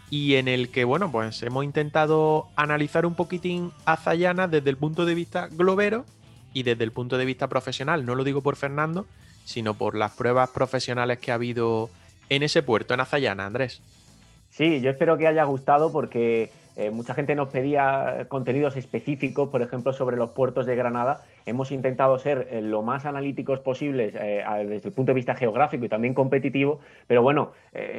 y 0.10 0.36
en 0.36 0.48
el 0.48 0.70
que, 0.70 0.84
bueno, 0.84 1.12
pues 1.12 1.42
hemos 1.42 1.64
intentado 1.64 2.48
analizar 2.56 3.06
un 3.06 3.16
poquitín 3.16 3.72
a 3.86 3.98
Zayana 3.98 4.48
desde 4.48 4.70
el 4.70 4.78
punto 4.78 5.06
de 5.06 5.16
vista 5.16 5.48
globero 5.48 6.06
y 6.54 6.62
desde 6.62 6.84
el 6.84 6.92
punto 6.92 7.18
de 7.18 7.26
vista 7.26 7.48
profesional. 7.48 8.06
No 8.06 8.14
lo 8.14 8.24
digo 8.24 8.42
por 8.42 8.56
Fernando, 8.56 9.08
sino 9.44 9.74
por 9.74 9.96
las 9.96 10.12
pruebas 10.12 10.52
profesionales 10.52 11.18
que 11.18 11.32
ha 11.32 11.36
habido 11.36 11.90
en 12.30 12.44
ese 12.44 12.62
puerto, 12.62 12.94
en 12.94 13.00
Azayana, 13.00 13.48
Andrés. 13.48 13.82
Sí, 14.52 14.82
yo 14.82 14.92
espero 14.92 15.18
que 15.18 15.26
haya 15.26 15.44
gustado 15.46 15.92
porque 15.92 16.52
eh, 16.76 16.90
mucha 16.90 17.14
gente 17.14 17.36
nos 17.36 17.50
pedía 17.50 18.26
contenidos 18.30 18.76
específicos, 18.78 19.50
por 19.50 19.62
ejemplo, 19.62 19.94
sobre 19.94 20.18
los 20.18 20.32
puertos 20.32 20.66
de 20.66 20.76
Granada. 20.76 21.22
Hemos 21.46 21.72
intentado 21.72 22.18
ser 22.18 22.48
eh, 22.50 22.62
lo 22.62 22.82
más 22.82 23.06
analíticos 23.06 23.60
posibles 23.60 24.16
eh, 24.16 24.44
desde 24.68 24.90
el 24.90 24.94
punto 24.94 25.12
de 25.12 25.16
vista 25.16 25.36
geográfico 25.36 25.86
y 25.86 25.90
también 25.90 26.14
competitivo, 26.14 26.80
pero 27.08 27.22
bueno, 27.22 27.52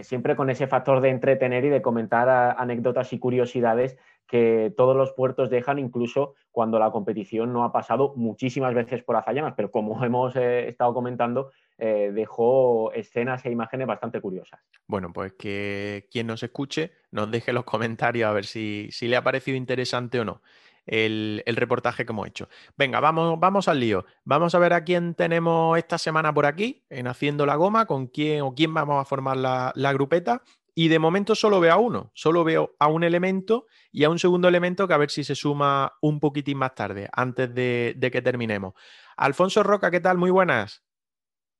siempre 0.02 0.36
con 0.36 0.50
ese 0.50 0.66
factor 0.66 1.00
de 1.00 1.10
entretener 1.10 1.64
y 1.64 1.68
de 1.68 1.82
comentar 1.82 2.28
anécdotas 2.58 3.12
y 3.12 3.18
curiosidades 3.18 3.96
que 4.26 4.72
todos 4.76 4.96
los 4.96 5.12
puertos 5.12 5.50
dejan, 5.50 5.78
incluso 5.78 6.34
cuando 6.50 6.78
la 6.78 6.90
competición 6.90 7.52
no 7.52 7.64
ha 7.64 7.72
pasado 7.72 8.14
muchísimas 8.16 8.74
veces 8.74 9.02
por 9.02 9.16
Azayanas, 9.16 9.54
pero 9.56 9.70
como 9.70 10.02
hemos 10.04 10.34
estado 10.36 10.94
comentando, 10.94 11.50
eh, 11.76 12.12
dejó 12.14 12.92
escenas 12.92 13.44
e 13.44 13.50
imágenes 13.50 13.88
bastante 13.88 14.20
curiosas. 14.20 14.60
Bueno, 14.86 15.12
pues 15.12 15.32
que 15.32 16.06
quien 16.10 16.28
nos 16.28 16.42
escuche 16.44 16.92
nos 17.10 17.30
deje 17.30 17.52
los 17.52 17.64
comentarios 17.64 18.28
a 18.28 18.32
ver 18.32 18.44
si, 18.44 18.88
si 18.92 19.08
le 19.08 19.16
ha 19.16 19.24
parecido 19.24 19.56
interesante 19.56 20.20
o 20.20 20.24
no. 20.24 20.40
El, 20.86 21.42
reportaje 21.46 22.04
que 22.04 22.12
hemos 22.12 22.28
hecho. 22.28 22.48
Venga, 22.76 23.00
vamos, 23.00 23.40
vamos 23.40 23.68
al 23.68 23.80
lío. 23.80 24.04
Vamos 24.24 24.54
a 24.54 24.58
ver 24.58 24.74
a 24.74 24.84
quién 24.84 25.14
tenemos 25.14 25.78
esta 25.78 25.98
semana 25.98 26.32
por 26.32 26.46
aquí 26.46 26.84
en 26.90 27.06
Haciendo 27.06 27.46
la 27.46 27.56
Goma, 27.56 27.86
con 27.86 28.06
quién 28.06 28.42
o 28.42 28.54
quién 28.54 28.74
vamos 28.74 29.00
a 29.00 29.04
formar 29.06 29.36
la, 29.36 29.92
grupeta. 29.94 30.42
Y 30.74 30.88
de 30.88 30.98
momento 30.98 31.34
solo 31.34 31.58
veo 31.58 31.72
a 31.72 31.78
uno, 31.78 32.10
solo 32.14 32.44
veo 32.44 32.74
a 32.78 32.88
un 32.88 33.02
elemento 33.02 33.66
y 33.90 34.04
a 34.04 34.10
un 34.10 34.18
segundo 34.18 34.46
elemento 34.46 34.86
que 34.86 34.94
a 34.94 34.98
ver 34.98 35.10
si 35.10 35.24
se 35.24 35.34
suma 35.34 35.94
un 36.02 36.20
poquitín 36.20 36.58
más 36.58 36.74
tarde, 36.74 37.08
antes 37.12 37.54
de, 37.54 37.94
de 37.96 38.10
que 38.10 38.22
terminemos. 38.22 38.74
Alfonso 39.16 39.62
Roca, 39.62 39.90
¿qué 39.90 40.00
tal? 40.00 40.18
Muy 40.18 40.30
buenas. 40.30 40.84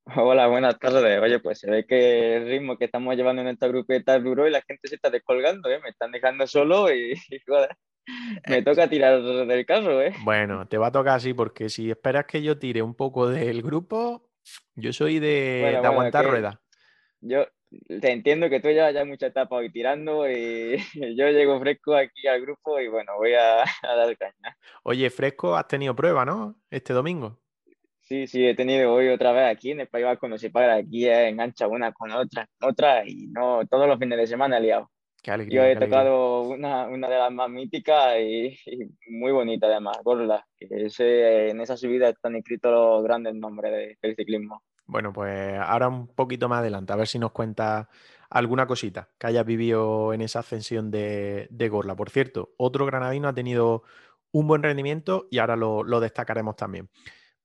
Hola, 0.07 0.47
buenas 0.49 0.79
tardes. 0.79 1.21
Oye, 1.21 1.39
pues 1.39 1.61
se 1.61 1.71
ve 1.71 1.87
que 1.87 2.37
el 2.37 2.47
ritmo 2.47 2.77
que 2.77 2.85
estamos 2.85 3.17
llevando 3.17 3.41
en 3.41 3.49
esta 3.49 3.69
grupeta 3.69 4.17
es 4.17 4.23
duro 4.23 4.47
y 4.47 4.51
la 4.51 4.61
gente 4.61 4.87
se 4.87 4.97
está 4.97 5.09
descolgando, 5.09 5.71
¿eh? 5.71 5.81
Me 5.83 5.89
están 5.89 6.13
dejando 6.13 6.47
solo 6.47 6.93
y, 6.93 7.15
joder, 7.47 7.71
me 8.47 8.63
toca 8.63 8.89
tirar 8.89 9.23
del 9.23 9.65
carro, 9.65 10.03
¿eh? 10.03 10.13
Bueno, 10.23 10.69
te 10.69 10.77
va 10.77 10.89
a 10.89 10.93
tocar 10.93 11.17
así 11.17 11.33
porque 11.33 11.71
si 11.71 11.91
esperas 11.91 12.27
que 12.27 12.43
yo 12.43 12.59
tire 12.59 12.83
un 12.83 12.95
poco 12.95 13.29
del 13.29 13.63
grupo, 13.63 14.31
yo 14.75 14.93
soy 14.93 15.21
de, 15.21 15.81
aguantar 15.83 16.27
rueda. 16.27 16.61
Yo 17.21 17.47
te 17.89 18.13
entiendo 18.13 18.51
que 18.51 18.61
tú 18.61 18.71
ya 18.71 18.91
ya 18.91 19.07
mucha 19.07 19.29
etapa 19.29 19.57
hoy 19.57 19.73
tirando 19.73 20.29
y 20.31 20.77
yo 21.17 21.31
llego 21.31 21.59
fresco 21.61 21.97
aquí 21.97 22.27
al 22.27 22.43
grupo 22.43 22.79
y 22.79 22.89
bueno, 22.89 23.13
voy 23.17 23.33
a, 23.33 23.63
a 23.83 23.97
dar 23.97 24.15
caña. 24.19 24.59
Oye, 24.83 25.09
fresco, 25.09 25.57
has 25.57 25.67
tenido 25.67 25.97
prueba, 25.97 26.27
¿no? 26.27 26.61
Este 26.71 26.93
domingo. 26.93 27.44
Sí, 28.05 28.27
sí, 28.27 28.47
he 28.47 28.55
tenido 28.55 28.93
hoy 28.93 29.09
otra 29.09 29.33
vez 29.33 29.51
aquí 29.51 29.71
en 29.71 29.81
el 29.81 29.89
País 29.89 30.05
Vasco, 30.05 30.29
no 30.29 30.37
se 30.37 30.51
para, 30.51 30.75
aquí 30.75 31.09
engancha 31.09 31.67
una 31.67 31.91
con 31.93 32.13
otra, 32.13 32.47
otra 32.61 33.03
y 33.07 33.29
no, 33.29 33.67
todos 33.67 33.89
los 33.89 33.99
fines 33.99 34.19
de 34.19 34.27
semana 34.27 34.59
he 34.59 34.61
liado. 34.61 34.91
Qué 35.23 35.31
alegría, 35.31 35.63
Yo 35.63 35.67
he 35.67 35.77
tocado 35.77 36.43
una, 36.43 36.87
una, 36.87 37.09
de 37.09 37.17
las 37.17 37.33
más 37.33 37.49
míticas 37.49 38.17
y, 38.21 38.59
muy 39.09 39.33
bonita 39.33 39.69
además, 39.69 39.97
Gorla, 40.05 40.47
que 40.55 40.67
ese, 40.71 41.49
en 41.49 41.63
esa 41.63 41.79
subida 41.79 42.11
están 42.11 42.37
escritos 42.37 42.71
los 42.71 43.03
grandes 43.03 43.35
nombres 43.35 43.97
del 44.03 44.17
ciclismo. 44.17 44.63
Bueno, 44.85 45.11
pues 45.15 45.59
ahora 45.59 45.89
un 45.89 46.09
poquito 46.09 46.47
más 46.47 46.59
adelante, 46.59 46.93
a 46.93 46.97
ver 46.97 47.07
si 47.07 47.19
nos 47.19 47.33
cuenta 47.33 47.89
alguna 48.29 48.67
cosita 48.67 49.09
que 49.17 49.29
hayas 49.29 49.47
vivido 49.47 50.13
en 50.13 50.21
esa 50.21 50.41
ascensión 50.41 50.91
de, 50.91 51.49
de 51.51 51.69
Gorla. 51.71 51.97
Por 51.97 52.11
cierto, 52.11 52.51
otro 52.59 52.85
granadino 52.85 53.29
ha 53.29 53.35
tenido 53.35 53.83
un 54.31 54.47
buen 54.47 54.63
rendimiento 54.63 55.27
y 55.31 55.39
ahora 55.39 55.57
lo, 55.57 55.85
lo 55.85 56.01
destacaremos 56.01 56.57
también. 56.57 56.91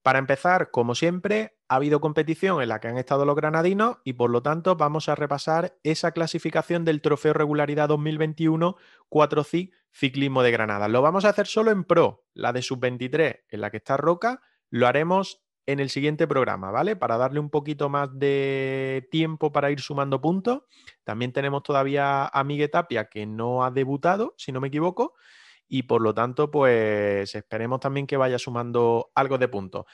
Para 0.01 0.19
empezar, 0.19 0.71
como 0.71 0.95
siempre, 0.95 1.57
ha 1.67 1.75
habido 1.75 1.99
competición 1.99 2.61
en 2.61 2.69
la 2.69 2.79
que 2.79 2.87
han 2.87 2.97
estado 2.97 3.25
los 3.25 3.35
granadinos 3.35 3.97
y 4.03 4.13
por 4.13 4.29
lo 4.29 4.41
tanto 4.41 4.75
vamos 4.75 5.09
a 5.09 5.15
repasar 5.15 5.77
esa 5.83 6.11
clasificación 6.11 6.85
del 6.85 7.01
Trofeo 7.01 7.33
Regularidad 7.33 7.89
2021 7.89 8.77
4C 9.09 9.71
Ciclismo 9.91 10.41
de 10.41 10.51
Granada. 10.51 10.87
Lo 10.87 11.01
vamos 11.01 11.25
a 11.25 11.29
hacer 11.29 11.47
solo 11.47 11.71
en 11.71 11.83
Pro, 11.83 12.25
la 12.33 12.53
de 12.53 12.61
Sub-23 12.61 13.41
en 13.49 13.61
la 13.61 13.71
que 13.71 13.77
está 13.77 13.97
Roca, 13.97 14.41
lo 14.69 14.87
haremos 14.87 15.43
en 15.65 15.79
el 15.79 15.89
siguiente 15.89 16.27
programa, 16.27 16.71
¿vale? 16.71 16.95
Para 16.95 17.17
darle 17.17 17.39
un 17.39 17.51
poquito 17.51 17.89
más 17.89 18.09
de 18.17 19.07
tiempo 19.11 19.51
para 19.51 19.69
ir 19.69 19.81
sumando 19.81 20.19
puntos. 20.19 20.63
También 21.03 21.31
tenemos 21.31 21.61
todavía 21.61 22.25
a 22.25 22.43
Miguel 22.43 22.71
Tapia 22.71 23.09
que 23.09 23.27
no 23.27 23.63
ha 23.63 23.69
debutado, 23.69 24.33
si 24.37 24.51
no 24.51 24.61
me 24.61 24.69
equivoco 24.69 25.13
y 25.69 25.83
por 25.83 26.01
lo 26.01 26.13
tanto, 26.13 26.49
pues 26.51 27.33
esperemos 27.35 27.79
también 27.79 28.07
que 28.07 28.17
vaya 28.17 28.39
sumando 28.39 29.11
algo 29.15 29.37
de 29.37 29.47
puntos. 29.47 29.85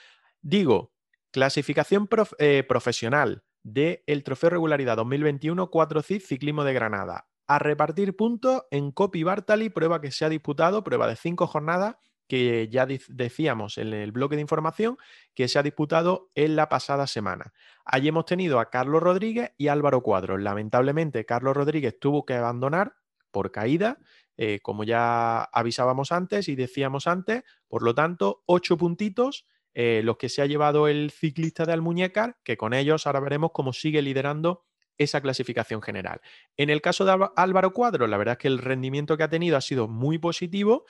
Digo, 0.41 0.93
clasificación 1.31 2.07
eh, 2.39 2.64
profesional 2.68 3.43
del 3.61 4.23
Trofeo 4.23 4.52
Regularidad 4.52 4.95
2021 4.95 5.69
4 5.69 6.02
CID 6.02 6.22
Ciclismo 6.22 6.64
de 6.64 6.73
Granada. 6.73 7.27
A 7.47 7.60
repartir 7.60 8.15
puntos 8.15 8.64
en 8.72 8.91
Copy 8.91 9.23
Bartali, 9.23 9.69
prueba 9.69 10.02
que 10.02 10.11
se 10.11 10.26
ha 10.26 10.30
disputado, 10.30 10.84
prueba 10.84 11.07
de 11.07 11.15
cinco 11.15 11.45
jornadas 11.45 11.97
que 12.27 12.69
ya 12.69 12.88
decíamos 13.10 13.77
en 13.77 13.93
el 13.93 14.11
bloque 14.11 14.35
de 14.35 14.41
información 14.41 14.97
que 15.35 15.47
se 15.47 15.60
ha 15.60 15.64
disputado 15.64 16.31
en 16.34 16.56
la 16.56 16.69
pasada 16.69 17.06
semana. 17.06 17.53
Allí 17.85 18.07
hemos 18.07 18.26
tenido 18.26 18.60
a 18.60 18.69
Carlos 18.69 19.03
Rodríguez 19.03 19.52
y 19.57 19.68
Álvaro 19.68 20.02
Cuadros. 20.02 20.41
Lamentablemente, 20.41 21.26
Carlos 21.26 21.56
Rodríguez 21.56 21.99
tuvo 21.99 22.26
que 22.26 22.34
abandonar 22.34 22.95
por 23.30 23.52
caída 23.52 23.99
eh, 24.38 24.60
como 24.62 24.84
ya 24.84 25.44
avisábamos 25.44 26.12
antes 26.12 26.49
y 26.49 26.56
decíamos 26.56 27.07
antes, 27.07 27.44
por 27.68 27.84
lo 27.84 27.95
tanto, 27.95 28.44
ocho 28.45 28.78
puntitos 28.78 29.45
eh, 29.78 30.02
los 30.03 30.16
que 30.16 30.30
se 30.30 30.41
ha 30.41 30.45
llevado 30.45 30.88
el 30.88 31.12
ciclista 31.12 31.66
de 31.66 31.74
Almuñécar, 31.74 32.38
que 32.45 32.56
con 32.56 32.74
ellos 32.74 33.06
ahora 33.06 33.20
veremos 33.20 33.52
cómo 33.53 33.74
sigue 33.74 34.02
liderando 34.02 34.64
esa 34.98 35.20
clasificación 35.20 35.82
general. 35.82 36.22
En 36.56 36.70
el 36.70 36.82
caso 36.82 37.03
de 37.03 37.28
Álvaro 37.36 37.74
Cuadro, 37.74 38.07
la 38.07 38.16
verdad 38.16 38.34
es 38.34 38.38
que 38.38 38.48
el 38.48 38.60
rendimiento 38.60 39.18
que 39.18 39.24
ha 39.24 39.30
tenido 39.30 39.57
ha 39.57 39.62
sido 39.62 39.90
muy 39.90 40.18
positivo 40.18 40.86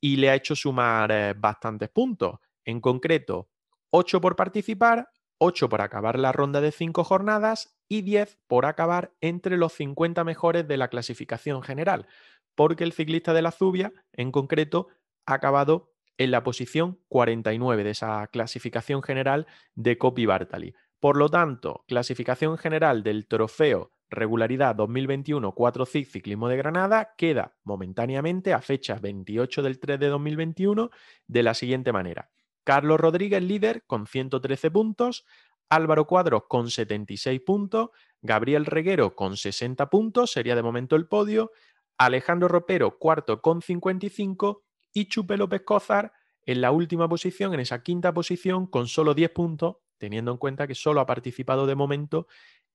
y 0.00 0.16
le 0.16 0.30
ha 0.30 0.34
hecho 0.34 0.56
sumar 0.56 1.12
eh, 1.12 1.34
bastantes 1.36 1.90
puntos. 1.90 2.38
En 2.64 2.80
concreto, 2.80 3.50
8 3.90 4.22
por 4.22 4.36
participar, 4.36 5.10
8 5.36 5.68
por 5.68 5.82
acabar 5.82 6.18
la 6.18 6.32
ronda 6.32 6.62
de 6.62 6.72
5 6.72 7.04
jornadas 7.04 7.76
y 7.88 8.00
10 8.00 8.38
por 8.46 8.64
acabar 8.64 9.12
entre 9.20 9.58
los 9.58 9.74
50 9.74 10.24
mejores 10.24 10.66
de 10.66 10.78
la 10.78 10.88
clasificación 10.88 11.62
general 11.62 12.06
porque 12.54 12.84
el 12.84 12.92
ciclista 12.92 13.32
de 13.32 13.42
la 13.42 13.50
Zubia, 13.50 13.92
en 14.12 14.32
concreto, 14.32 14.88
ha 15.26 15.34
acabado 15.34 15.92
en 16.18 16.30
la 16.30 16.42
posición 16.42 16.98
49 17.08 17.84
de 17.84 17.90
esa 17.90 18.26
clasificación 18.26 19.02
general 19.02 19.46
de 19.74 19.96
Copy 19.96 20.26
Bartali. 20.26 20.74
Por 20.98 21.16
lo 21.16 21.30
tanto, 21.30 21.84
clasificación 21.88 22.58
general 22.58 23.02
del 23.02 23.26
trofeo 23.26 23.92
regularidad 24.10 24.74
2021 24.74 25.52
4 25.54 25.86
CIC 25.86 26.08
Ciclismo 26.08 26.48
de 26.48 26.56
Granada 26.56 27.14
queda 27.16 27.56
momentáneamente 27.62 28.52
a 28.52 28.60
fecha 28.60 28.98
28 28.98 29.62
del 29.62 29.78
3 29.78 30.00
de 30.00 30.08
2021 30.08 30.90
de 31.26 31.42
la 31.42 31.54
siguiente 31.54 31.92
manera. 31.92 32.30
Carlos 32.64 33.00
Rodríguez 33.00 33.42
líder 33.42 33.84
con 33.86 34.06
113 34.06 34.70
puntos, 34.70 35.24
Álvaro 35.70 36.06
Cuadros 36.06 36.42
con 36.48 36.68
76 36.68 37.40
puntos, 37.40 37.90
Gabriel 38.20 38.66
Reguero 38.66 39.14
con 39.14 39.36
60 39.36 39.88
puntos, 39.88 40.32
sería 40.32 40.56
de 40.56 40.62
momento 40.62 40.96
el 40.96 41.06
podio, 41.06 41.52
Alejandro 42.00 42.48
Ropero, 42.48 42.98
cuarto 42.98 43.42
con 43.42 43.60
55 43.60 44.64
y 44.94 45.04
Chupe 45.04 45.36
López 45.36 45.60
Cózar 45.66 46.14
en 46.46 46.62
la 46.62 46.70
última 46.70 47.06
posición, 47.10 47.52
en 47.52 47.60
esa 47.60 47.82
quinta 47.82 48.14
posición, 48.14 48.66
con 48.66 48.86
solo 48.86 49.12
10 49.12 49.30
puntos, 49.32 49.76
teniendo 49.98 50.32
en 50.32 50.38
cuenta 50.38 50.66
que 50.66 50.74
solo 50.74 51.02
ha 51.02 51.06
participado 51.06 51.66
de 51.66 51.74
momento 51.74 52.26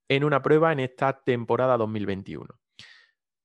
en 0.07 0.25
una 0.25 0.43
prueba 0.43 0.71
en 0.71 0.79
esta 0.79 1.23
temporada 1.23 1.75
2021. 1.75 2.45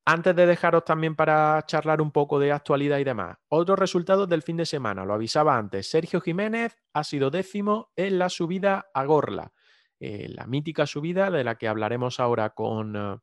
Antes 0.04 0.36
de 0.36 0.44
dejaros 0.44 0.84
también 0.84 1.16
para 1.16 1.64
charlar 1.64 2.02
un 2.02 2.10
poco 2.10 2.38
de 2.38 2.52
actualidad 2.52 2.98
y 2.98 3.04
demás, 3.04 3.38
otros 3.48 3.78
resultados 3.78 4.28
del 4.28 4.42
fin 4.42 4.58
de 4.58 4.66
semana, 4.66 5.06
lo 5.06 5.14
avisaba 5.14 5.56
antes, 5.56 5.88
Sergio 5.88 6.20
Jiménez 6.20 6.76
ha 6.92 7.04
sido 7.04 7.30
décimo 7.30 7.90
en 7.96 8.18
la 8.18 8.28
subida 8.28 8.90
a 8.92 9.04
Gorla, 9.06 9.54
eh, 9.98 10.28
la 10.28 10.46
mítica 10.46 10.84
subida 10.84 11.30
de 11.30 11.42
la 11.42 11.54
que 11.54 11.68
hablaremos 11.68 12.20
ahora 12.20 12.50
con 12.50 12.96
eh, 12.96 13.16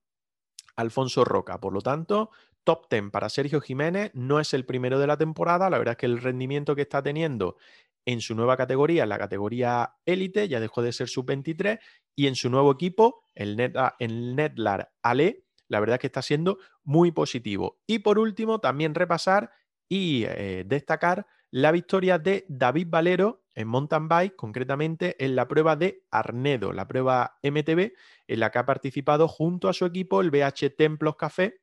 Alfonso 0.77 1.25
Roca. 1.25 1.59
Por 1.59 1.73
lo 1.73 1.81
tanto, 1.81 2.31
top 2.67 2.89
10 2.89 3.11
para 3.11 3.29
Sergio 3.29 3.61
Jiménez, 3.61 4.11
no 4.13 4.41
es 4.41 4.53
el 4.53 4.65
primero 4.65 4.99
de 4.99 5.07
la 5.07 5.15
temporada, 5.15 5.69
la 5.69 5.77
verdad 5.77 5.93
es 5.93 5.99
que 5.99 6.05
el 6.05 6.21
rendimiento 6.21 6.75
que 6.75 6.81
está 6.81 7.01
teniendo 7.01 7.55
en 8.05 8.19
su 8.19 8.35
nueva 8.35 8.57
categoría, 8.57 9.03
en 9.03 9.09
la 9.09 9.17
categoría 9.17 9.93
élite, 10.05 10.49
ya 10.49 10.59
dejó 10.59 10.81
de 10.81 10.91
ser 10.91 11.07
sub-23, 11.07 11.79
y 12.13 12.27
en 12.27 12.35
su 12.35 12.49
nuevo 12.49 12.69
equipo, 12.73 13.23
el, 13.35 13.55
Netlar 13.55 14.91
Ale, 15.01 15.45
la 15.69 15.79
verdad 15.79 15.93
es 15.93 16.01
que 16.01 16.07
está 16.07 16.21
siendo 16.21 16.57
muy 16.83 17.11
positivo. 17.11 17.79
Y 17.87 17.99
por 17.99 18.19
último, 18.19 18.59
también 18.59 18.95
repasar 18.95 19.49
y 19.87 20.25
eh, 20.25 20.65
destacar 20.65 21.25
la 21.51 21.71
victoria 21.71 22.19
de 22.19 22.45
David 22.49 22.87
Valero 22.89 23.45
en 23.55 23.69
mountain 23.69 24.09
bike, 24.09 24.35
concretamente 24.35 25.15
en 25.23 25.37
la 25.37 25.47
prueba 25.47 25.77
de 25.77 26.03
Arnedo, 26.11 26.73
la 26.73 26.85
prueba 26.85 27.39
MTB, 27.43 27.93
en 28.27 28.39
la 28.41 28.51
que 28.51 28.59
ha 28.59 28.65
participado 28.65 29.29
junto 29.29 29.69
a 29.69 29.73
su 29.73 29.85
equipo 29.85 30.19
el 30.19 30.31
BH 30.31 30.75
Templos 30.77 31.15
Café, 31.15 31.61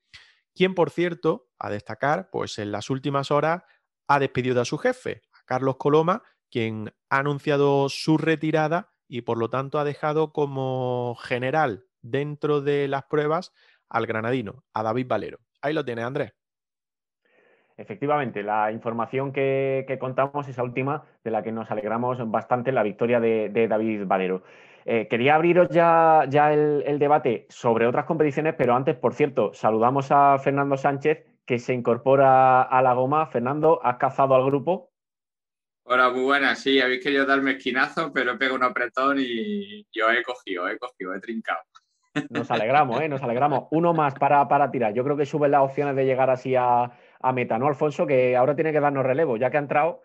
quien 0.54 0.74
por 0.74 0.90
cierto, 0.90 1.48
a 1.58 1.70
destacar, 1.70 2.30
pues 2.30 2.58
en 2.58 2.72
las 2.72 2.90
últimas 2.90 3.30
horas 3.30 3.62
ha 4.08 4.18
despedido 4.18 4.60
a 4.60 4.64
su 4.64 4.78
jefe, 4.78 5.22
a 5.32 5.44
Carlos 5.44 5.76
Coloma, 5.76 6.22
quien 6.50 6.92
ha 7.10 7.18
anunciado 7.18 7.88
su 7.88 8.18
retirada 8.18 8.90
y 9.08 9.22
por 9.22 9.38
lo 9.38 9.50
tanto 9.50 9.78
ha 9.78 9.84
dejado 9.84 10.32
como 10.32 11.16
general 11.16 11.86
dentro 12.02 12.60
de 12.60 12.88
las 12.88 13.04
pruebas 13.04 13.52
al 13.88 14.06
granadino, 14.06 14.64
a 14.72 14.82
David 14.82 15.06
Valero. 15.08 15.38
Ahí 15.62 15.72
lo 15.72 15.84
tiene 15.84 16.02
Andrés. 16.02 16.34
Efectivamente, 17.76 18.44
la 18.44 18.70
información 18.70 19.32
que, 19.32 19.96
contamos, 19.98 20.48
esa 20.48 20.62
última, 20.62 21.04
de 21.24 21.32
la 21.32 21.42
que 21.42 21.50
nos 21.50 21.70
alegramos 21.70 22.18
bastante, 22.30 22.70
la 22.70 22.84
victoria 22.84 23.18
de, 23.18 23.66
David 23.68 24.04
Valero. 24.06 24.44
Eh, 24.86 25.08
quería 25.08 25.36
abriros 25.36 25.68
ya, 25.70 26.24
ya 26.28 26.52
el, 26.52 26.98
debate 26.98 27.46
sobre 27.48 27.86
otras 27.86 28.04
competiciones, 28.04 28.54
pero 28.56 28.74
antes, 28.74 28.96
por 28.96 29.14
cierto, 29.14 29.54
saludamos 29.54 30.08
a 30.10 30.38
Fernando 30.38 30.76
Sánchez, 30.76 31.24
que 31.46 31.58
se 31.58 31.72
incorpora 31.72 32.62
a 32.62 32.82
la 32.82 32.92
goma. 32.92 33.26
Fernando, 33.26 33.80
¿has 33.82 33.96
cazado 33.96 34.34
al 34.34 34.44
grupo? 34.44 34.90
Hola, 35.86 36.10
muy 36.10 36.24
buenas. 36.24 36.58
Sí, 36.58 36.80
habéis 36.80 37.02
querido 37.02 37.26
darme 37.26 37.52
esquinazo, 37.52 38.12
pero 38.12 38.32
he 38.32 38.36
pegado 38.36 38.56
un 38.56 38.64
apretón 38.64 39.18
y 39.20 39.86
yo 39.92 40.10
he 40.10 40.22
cogido, 40.22 40.68
he 40.68 40.78
cogido, 40.78 41.14
he 41.14 41.20
trincado. 41.20 41.60
Nos 42.30 42.50
alegramos, 42.50 43.00
¿eh? 43.00 43.08
Nos 43.08 43.22
alegramos. 43.22 43.68
Uno 43.70 43.92
más 43.92 44.14
para, 44.14 44.46
para 44.48 44.70
tirar. 44.70 44.94
Yo 44.94 45.02
creo 45.02 45.16
que 45.16 45.26
suben 45.26 45.50
las 45.50 45.62
opciones 45.62 45.96
de 45.96 46.06
llegar 46.06 46.30
así 46.30 46.54
a, 46.54 46.90
a 47.20 47.32
meta, 47.32 47.58
¿no, 47.58 47.66
Alfonso? 47.66 48.06
Que 48.06 48.36
ahora 48.36 48.54
tiene 48.54 48.72
que 48.72 48.80
darnos 48.80 49.04
relevo, 49.04 49.36
ya 49.36 49.50
que 49.50 49.56
ha 49.56 49.60
entrado. 49.60 50.02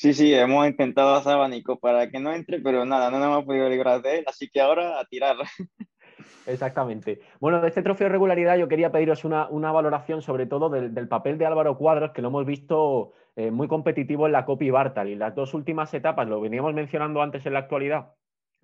Sí, 0.00 0.14
sí, 0.14 0.32
hemos 0.32 0.66
intentado 0.66 1.14
hacer 1.14 1.34
abanico 1.34 1.78
para 1.78 2.08
que 2.08 2.18
no 2.18 2.32
entre, 2.32 2.58
pero 2.58 2.86
nada, 2.86 3.10
no 3.10 3.18
nos 3.18 3.26
hemos 3.26 3.44
podido 3.44 3.68
librar 3.68 4.00
de 4.00 4.20
él, 4.20 4.24
así 4.26 4.48
que 4.48 4.58
ahora 4.58 4.98
a 4.98 5.04
tirar. 5.04 5.36
Exactamente. 6.46 7.20
Bueno, 7.38 7.60
de 7.60 7.68
este 7.68 7.82
trofeo 7.82 8.06
de 8.06 8.12
regularidad 8.12 8.56
yo 8.56 8.66
quería 8.66 8.90
pediros 8.90 9.26
una, 9.26 9.72
valoración 9.72 10.22
sobre 10.22 10.46
todo 10.46 10.70
del, 10.70 11.06
papel 11.06 11.36
de 11.36 11.44
Álvaro 11.44 11.76
Cuadros, 11.76 12.12
que 12.12 12.22
lo 12.22 12.28
hemos 12.28 12.46
visto 12.46 13.12
eh, 13.36 13.50
muy 13.50 13.68
competitivo 13.68 14.24
en 14.24 14.32
la 14.32 14.46
Copi 14.46 14.70
Bartali. 14.70 15.16
Las 15.16 15.34
dos 15.34 15.52
últimas 15.52 15.92
etapas, 15.92 16.26
lo 16.26 16.40
veníamos 16.40 16.72
mencionando 16.72 17.20
antes 17.20 17.44
en 17.44 17.52
la 17.52 17.58
actualidad, 17.58 18.14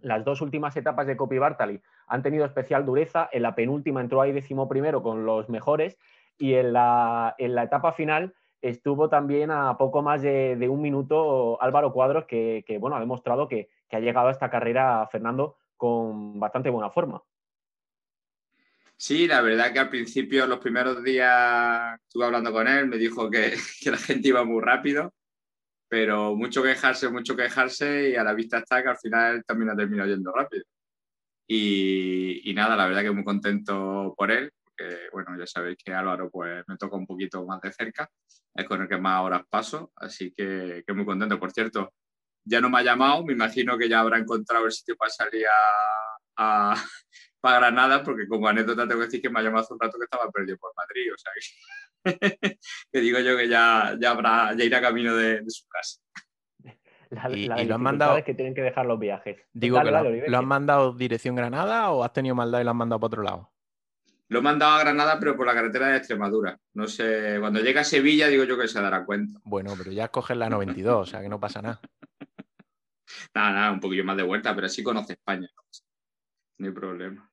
las 0.00 0.24
dos 0.24 0.40
últimas 0.40 0.74
etapas 0.78 1.06
de 1.06 1.18
Copi 1.18 1.36
Bartali 1.36 1.82
han 2.06 2.22
tenido 2.22 2.46
especial 2.46 2.86
dureza. 2.86 3.28
En 3.30 3.42
la 3.42 3.54
penúltima 3.54 4.00
entró 4.00 4.22
ahí 4.22 4.32
décimo 4.32 4.70
primero 4.70 5.02
con 5.02 5.26
los 5.26 5.50
mejores 5.50 5.98
y 6.38 6.54
en 6.54 6.72
la, 6.72 7.34
etapa 7.38 7.92
final 7.92 8.34
estuvo 8.68 9.09
también 9.09 9.51
a 9.51 9.76
poco 9.76 10.02
más 10.02 10.22
de, 10.22 10.68
un 10.68 10.80
minuto 10.80 11.60
Álvaro 11.62 11.93
Cuadros, 11.93 12.24
que, 12.26 12.64
bueno, 12.80 12.97
ha 12.97 13.01
demostrado 13.01 13.48
que, 13.48 13.68
ha 13.90 14.01
llegado 14.01 14.28
a 14.28 14.32
esta 14.32 14.51
carrera, 14.51 15.06
Fernando, 15.10 15.56
con 15.76 16.38
bastante 16.38 16.70
buena 16.70 16.90
forma. 16.90 17.22
Sí, 18.97 19.26
la 19.26 19.43
verdad 19.43 19.72
que 19.72 19.78
al 19.78 19.90
principio, 19.90 20.47
los 20.47 20.59
primeros 20.59 21.02
días, 21.05 22.01
estuve 22.01 22.24
hablando 22.24 22.52
con 22.52 22.66
él, 22.66 22.86
me 22.86 22.97
dijo 22.97 23.30
que, 23.30 23.56
la 23.84 23.98
gente 23.98 24.28
iba 24.28 24.44
muy 24.44 24.62
rápido, 24.62 25.12
pero 25.88 26.34
mucho 26.34 26.62
quejarse, 26.62 27.09
mucho 27.09 27.36
quejarse 27.36 28.10
y 28.10 28.16
a 28.16 28.24
la 28.24 28.34
vista 28.34 28.59
está 28.59 28.82
que 28.82 28.88
al 28.88 28.98
final 28.98 29.44
también 29.47 29.70
ha 29.70 29.76
terminado 29.76 30.09
yendo 30.09 30.32
rápido. 30.32 30.64
Y, 31.47 32.51
y, 32.51 32.55
nada, 32.55 32.74
la 32.76 32.86
verdad 32.86 33.02
que 33.02 33.12
muy 33.12 33.24
contento 33.24 34.14
por 34.16 34.32
él, 34.32 34.51
bueno, 35.12 35.36
ya 35.39 35.47
sabéis 35.47 35.78
que 35.82 35.93
Álvaro 35.93 36.31
pues 36.31 36.65
me 36.66 36.77
toca 36.77 36.97
un 36.97 37.07
poquito 37.07 37.44
más 37.44 37.61
de 37.61 37.73
cerca, 37.73 38.11
es 38.55 38.65
con 38.66 38.82
el 38.82 38.89
que 38.89 38.98
más 38.98 39.23
horas 39.23 39.43
paso, 39.48 39.93
así 39.97 40.32
que, 40.32 40.82
que 40.86 40.93
muy 40.93 41.05
contento. 41.05 41.39
Por 41.39 41.53
cierto, 41.53 41.93
ya 42.47 42.61
no 42.61 42.70
me 42.70 42.78
ha 42.78 42.82
llamado, 42.82 43.24
me 43.24 43.32
imagino 43.32 43.77
que 43.77 43.89
ya 43.89 44.01
habrá 44.01 44.19
encontrado 44.19 44.65
el 44.65 44.73
sitio 44.73 44.97
para 44.97 45.11
salir 45.11 45.44
a, 46.36 46.74
para 47.40 47.59
Granada, 47.59 48.03
porque 48.03 48.27
como 48.27 48.48
anécdota 48.48 48.86
tengo 48.86 49.01
que 49.01 49.07
decir 49.07 49.23
que 49.23 49.31
me 49.31 49.40
ha 49.40 49.43
llamado 49.43 49.65
hace 49.65 49.74
un 49.74 49.81
rato 49.81 49.98
que 49.98 50.05
estaba 50.05 50.31
perdido 50.31 50.57
por 50.59 50.73
Madrid, 50.77 51.12
o 51.12 51.19
sea 51.19 51.32
que, 51.35 52.59
digo 53.01 53.19
yo 53.19 53.36
que 53.36 53.48
ya, 53.48 53.97
ya, 54.01 54.11
habrá, 54.12 54.55
ya 54.55 54.65
irá 54.65 54.81
camino 54.81 55.16
de, 55.16 55.43
su 55.48 55.66
casa. 55.69 56.01
y, 57.35 57.47
lo 57.47 57.74
han 57.74 57.82
mandado 57.82 58.23
que 58.24 58.35
tienen 58.35 58.55
que 58.55 58.62
dejar 58.62 58.86
los 58.86 58.98
viajes. 58.98 59.39
Digo 59.53 59.81
que 59.82 59.90
lo, 59.90 60.39
han 60.39 60.47
mandado 60.47 60.93
dirección 60.93 61.35
Granada 61.35 61.90
o 61.90 62.05
has 62.05 62.12
tenido 62.12 62.35
maldad 62.36 62.61
y 62.61 62.65
lo 62.65 62.70
han 62.70 62.77
mandado 62.77 63.01
para 63.01 63.07
otro 63.09 63.23
lado. 63.23 63.53
Lo 64.28 64.40
he 64.40 64.43
mandado 64.43 64.74
a 64.74 64.81
Granada, 64.81 65.19
pero 65.20 65.36
por 65.36 65.47
la 65.47 65.55
carretera 65.55 65.89
de 65.89 65.98
Extremadura. 65.98 66.59
No 66.74 66.89
sé, 66.89 67.36
cuando 67.39 67.61
llega 67.61 67.82
a 67.82 67.85
Sevilla, 67.85 68.27
digo 68.27 68.44
yo 68.44 68.59
que 68.59 68.66
se 68.66 68.81
dará 68.81 69.05
cuenta. 69.05 69.39
Bueno, 69.44 69.74
pero 69.78 69.93
ya 69.93 70.09
coges 70.09 70.36
la 70.36 70.51
92, 70.51 71.01
o 71.01 71.07
sea 71.07 71.20
que 71.20 71.28
no 71.28 71.39
pasa 71.39 71.62
nada. 71.62 71.81
nada, 73.35 73.53
nada, 73.53 73.73
un 73.73 73.81
poquillo 73.81 74.05
más 74.05 74.16
de 74.16 74.24
vuelta, 74.24 74.55
pero 74.55 74.66
así 74.66 74.82
conoce 74.82 75.12
España. 75.12 75.48
No 76.59 76.66
hay 76.66 76.73
problema. 76.73 77.31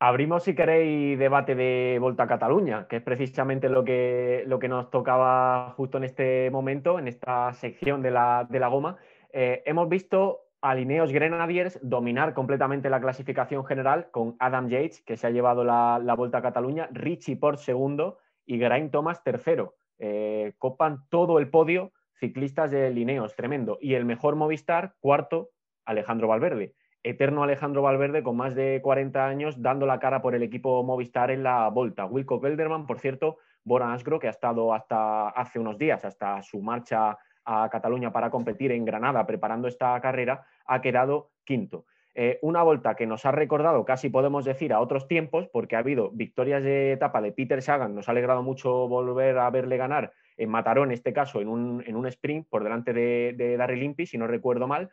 Abrimos, 0.00 0.44
si 0.44 0.54
queréis, 0.54 1.18
debate 1.18 1.56
de 1.56 1.98
Volta 2.00 2.22
a 2.22 2.28
Cataluña, 2.28 2.86
que 2.86 2.96
es 2.96 3.02
precisamente 3.02 3.68
lo 3.68 3.82
que, 3.82 4.44
lo 4.46 4.60
que 4.60 4.68
nos 4.68 4.90
tocaba 4.90 5.72
justo 5.76 5.98
en 5.98 6.04
este 6.04 6.50
momento, 6.52 7.00
en 7.00 7.08
esta 7.08 7.52
sección 7.54 8.00
de 8.00 8.12
la, 8.12 8.46
de 8.48 8.60
la 8.60 8.68
goma. 8.68 8.96
Eh, 9.32 9.64
hemos 9.66 9.88
visto 9.88 10.47
Alineos 10.60 11.12
Grenadiers 11.12 11.78
dominar 11.82 12.34
completamente 12.34 12.90
la 12.90 13.00
clasificación 13.00 13.64
general 13.64 14.10
con 14.10 14.36
Adam 14.40 14.68
Yates, 14.68 15.02
que 15.02 15.16
se 15.16 15.26
ha 15.26 15.30
llevado 15.30 15.62
la, 15.62 16.14
Vuelta 16.16 16.38
a 16.38 16.42
Cataluña, 16.42 16.88
Richie 16.92 17.36
por 17.36 17.58
segundo 17.58 18.18
y 18.44 18.58
Geraint 18.58 18.90
Thomas 18.90 19.22
tercero. 19.22 19.76
Eh, 19.98 20.54
copan 20.58 21.04
todo 21.10 21.38
el 21.38 21.48
podio 21.48 21.92
ciclistas 22.18 22.70
de 22.70 22.90
Lineos, 22.90 23.36
tremendo. 23.36 23.78
Y 23.80 23.94
el 23.94 24.04
mejor 24.04 24.34
Movistar, 24.34 24.94
cuarto, 25.00 25.50
Alejandro 25.84 26.28
Valverde. 26.28 26.74
Eterno 27.04 27.44
Alejandro 27.44 27.82
Valverde 27.82 28.24
con 28.24 28.36
más 28.36 28.56
de 28.56 28.80
40 28.82 29.26
años 29.26 29.62
dando 29.62 29.86
la 29.86 30.00
cara 30.00 30.20
por 30.20 30.34
el 30.34 30.42
equipo 30.42 30.82
Movistar 30.82 31.30
en 31.30 31.44
la 31.44 31.68
Volta. 31.68 32.04
Wilco 32.06 32.40
Kelderman, 32.40 32.86
por 32.86 32.98
cierto, 32.98 33.38
Bora 33.62 33.92
Asgro, 33.92 34.18
que 34.18 34.26
ha 34.26 34.30
estado 34.30 34.74
hasta 34.74 35.28
hace 35.28 35.58
unos 35.58 35.78
días, 35.78 36.04
hasta 36.04 36.42
su 36.42 36.60
marcha 36.60 37.16
a 37.48 37.68
Cataluña 37.70 38.12
para 38.12 38.30
competir 38.30 38.72
en 38.72 38.84
Granada 38.84 39.26
preparando 39.26 39.68
esta 39.68 39.98
carrera, 40.00 40.46
ha 40.66 40.82
quedado 40.82 41.30
quinto. 41.44 41.86
Eh, 42.14 42.38
una 42.42 42.62
vuelta 42.62 42.94
que 42.94 43.06
nos 43.06 43.24
ha 43.24 43.32
recordado, 43.32 43.84
casi 43.84 44.10
podemos 44.10 44.44
decir, 44.44 44.72
a 44.72 44.80
otros 44.80 45.08
tiempos, 45.08 45.48
porque 45.50 45.76
ha 45.76 45.78
habido 45.78 46.10
victorias 46.10 46.62
de 46.62 46.92
etapa 46.92 47.22
de 47.22 47.32
Peter 47.32 47.62
Sagan, 47.62 47.94
nos 47.94 48.08
ha 48.08 48.10
alegrado 48.10 48.42
mucho 48.42 48.86
volver 48.86 49.38
a 49.38 49.48
verle 49.50 49.76
ganar 49.78 50.12
en 50.36 50.50
Mataró, 50.50 50.84
en 50.84 50.90
este 50.90 51.12
caso, 51.12 51.40
en 51.40 51.48
un, 51.48 52.06
sprint 52.06 52.46
por 52.48 52.64
delante 52.64 52.92
de, 52.92 53.34
de 53.36 53.56
Darry 53.56 53.80
Limpi, 53.80 54.04
si 54.04 54.18
no 54.18 54.26
recuerdo 54.26 54.66
mal. 54.66 54.90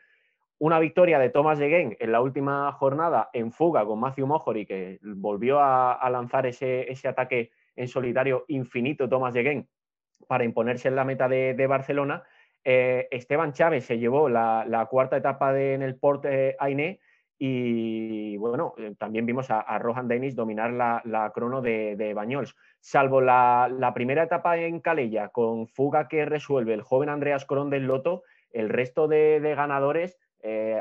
Una 0.57 0.79
victoria 0.79 1.19
de 1.19 1.29
Thomas 1.29 1.59
de 1.59 1.97
en 1.99 2.11
la 2.11 2.21
última 2.21 2.71
jornada 2.71 3.29
en 3.33 3.51
fuga 3.51 3.83
con 3.85 3.99
Matthew 3.99 4.27
Mohori, 4.27 4.65
que 4.65 4.99
volvió 5.01 5.59
a, 5.59 6.09
lanzar 6.09 6.45
ese, 6.45 6.87
ataque 7.05 7.51
en 7.75 7.89
solitario 7.89 8.45
infinito 8.47 9.09
Thomas 9.09 9.33
de 9.33 9.67
para 10.27 10.45
imponerse 10.45 10.87
en 10.87 10.95
la 10.95 11.03
meta 11.03 11.27
de 11.27 11.67
Barcelona 11.67 12.23
eh, 12.67 13.07
Esteban 13.11 13.53
Chávez 13.53 13.85
se 13.85 13.99
llevó 13.99 14.27
la, 14.27 14.87
cuarta 14.89 15.17
etapa 15.17 15.57
en 15.57 15.83
el 15.83 15.97
Port 15.97 16.25
eh, 16.25 16.55
Ainé 16.59 16.99
y 17.37 18.37
bueno, 18.37 18.73
eh, 18.77 18.95
también 18.97 19.27
vimos 19.27 19.51
a, 19.51 19.77
Rohan 19.77 20.07
Dennis 20.07 20.35
dominar 20.35 20.71
la, 20.71 21.31
crono 21.35 21.61
de, 21.61 21.95
de, 21.95 22.15
Bañols. 22.15 22.55
Salvo 22.79 23.21
la, 23.21 23.91
primera 23.93 24.23
etapa 24.23 24.57
en 24.57 24.79
Calella, 24.79 25.29
con 25.29 25.67
fuga 25.67 26.07
que 26.07 26.25
resuelve 26.25 26.73
el 26.73 26.81
joven 26.81 27.09
Andreas 27.09 27.45
Cron 27.45 27.69
del 27.69 27.85
Loto, 27.85 28.23
el 28.51 28.69
resto 28.69 29.07
de, 29.07 29.53
ganadores, 29.55 30.17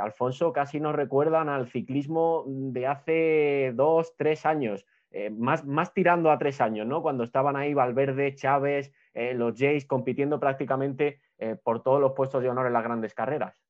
Alfonso, 0.00 0.52
casi 0.52 0.78
nos 0.78 0.94
recuerdan 0.94 1.48
al 1.48 1.68
ciclismo 1.68 2.44
de 2.46 2.86
hace 2.86 3.72
dos, 3.74 4.14
tres 4.16 4.46
años. 4.46 4.86
Más, 5.32 5.64
más 5.64 5.92
tirando 5.94 6.30
a 6.30 6.38
tres 6.38 6.60
años, 6.60 6.86
¿no? 6.86 7.02
Cuando 7.02 7.24
estaban 7.24 7.56
ahí 7.56 7.74
Valverde, 7.74 8.34
Chávez, 8.34 8.92
los 9.14 9.54
Jays 9.56 9.86
compitiendo 9.86 10.40
prácticamente 10.40 11.20
eh, 11.38 11.56
por 11.56 11.82
todos 11.82 12.00
los 12.00 12.12
puestos 12.12 12.42
de 12.42 12.48
honor 12.48 12.66
en 12.66 12.72
las 12.72 12.84
grandes 12.84 13.12
carreras. 13.12 13.60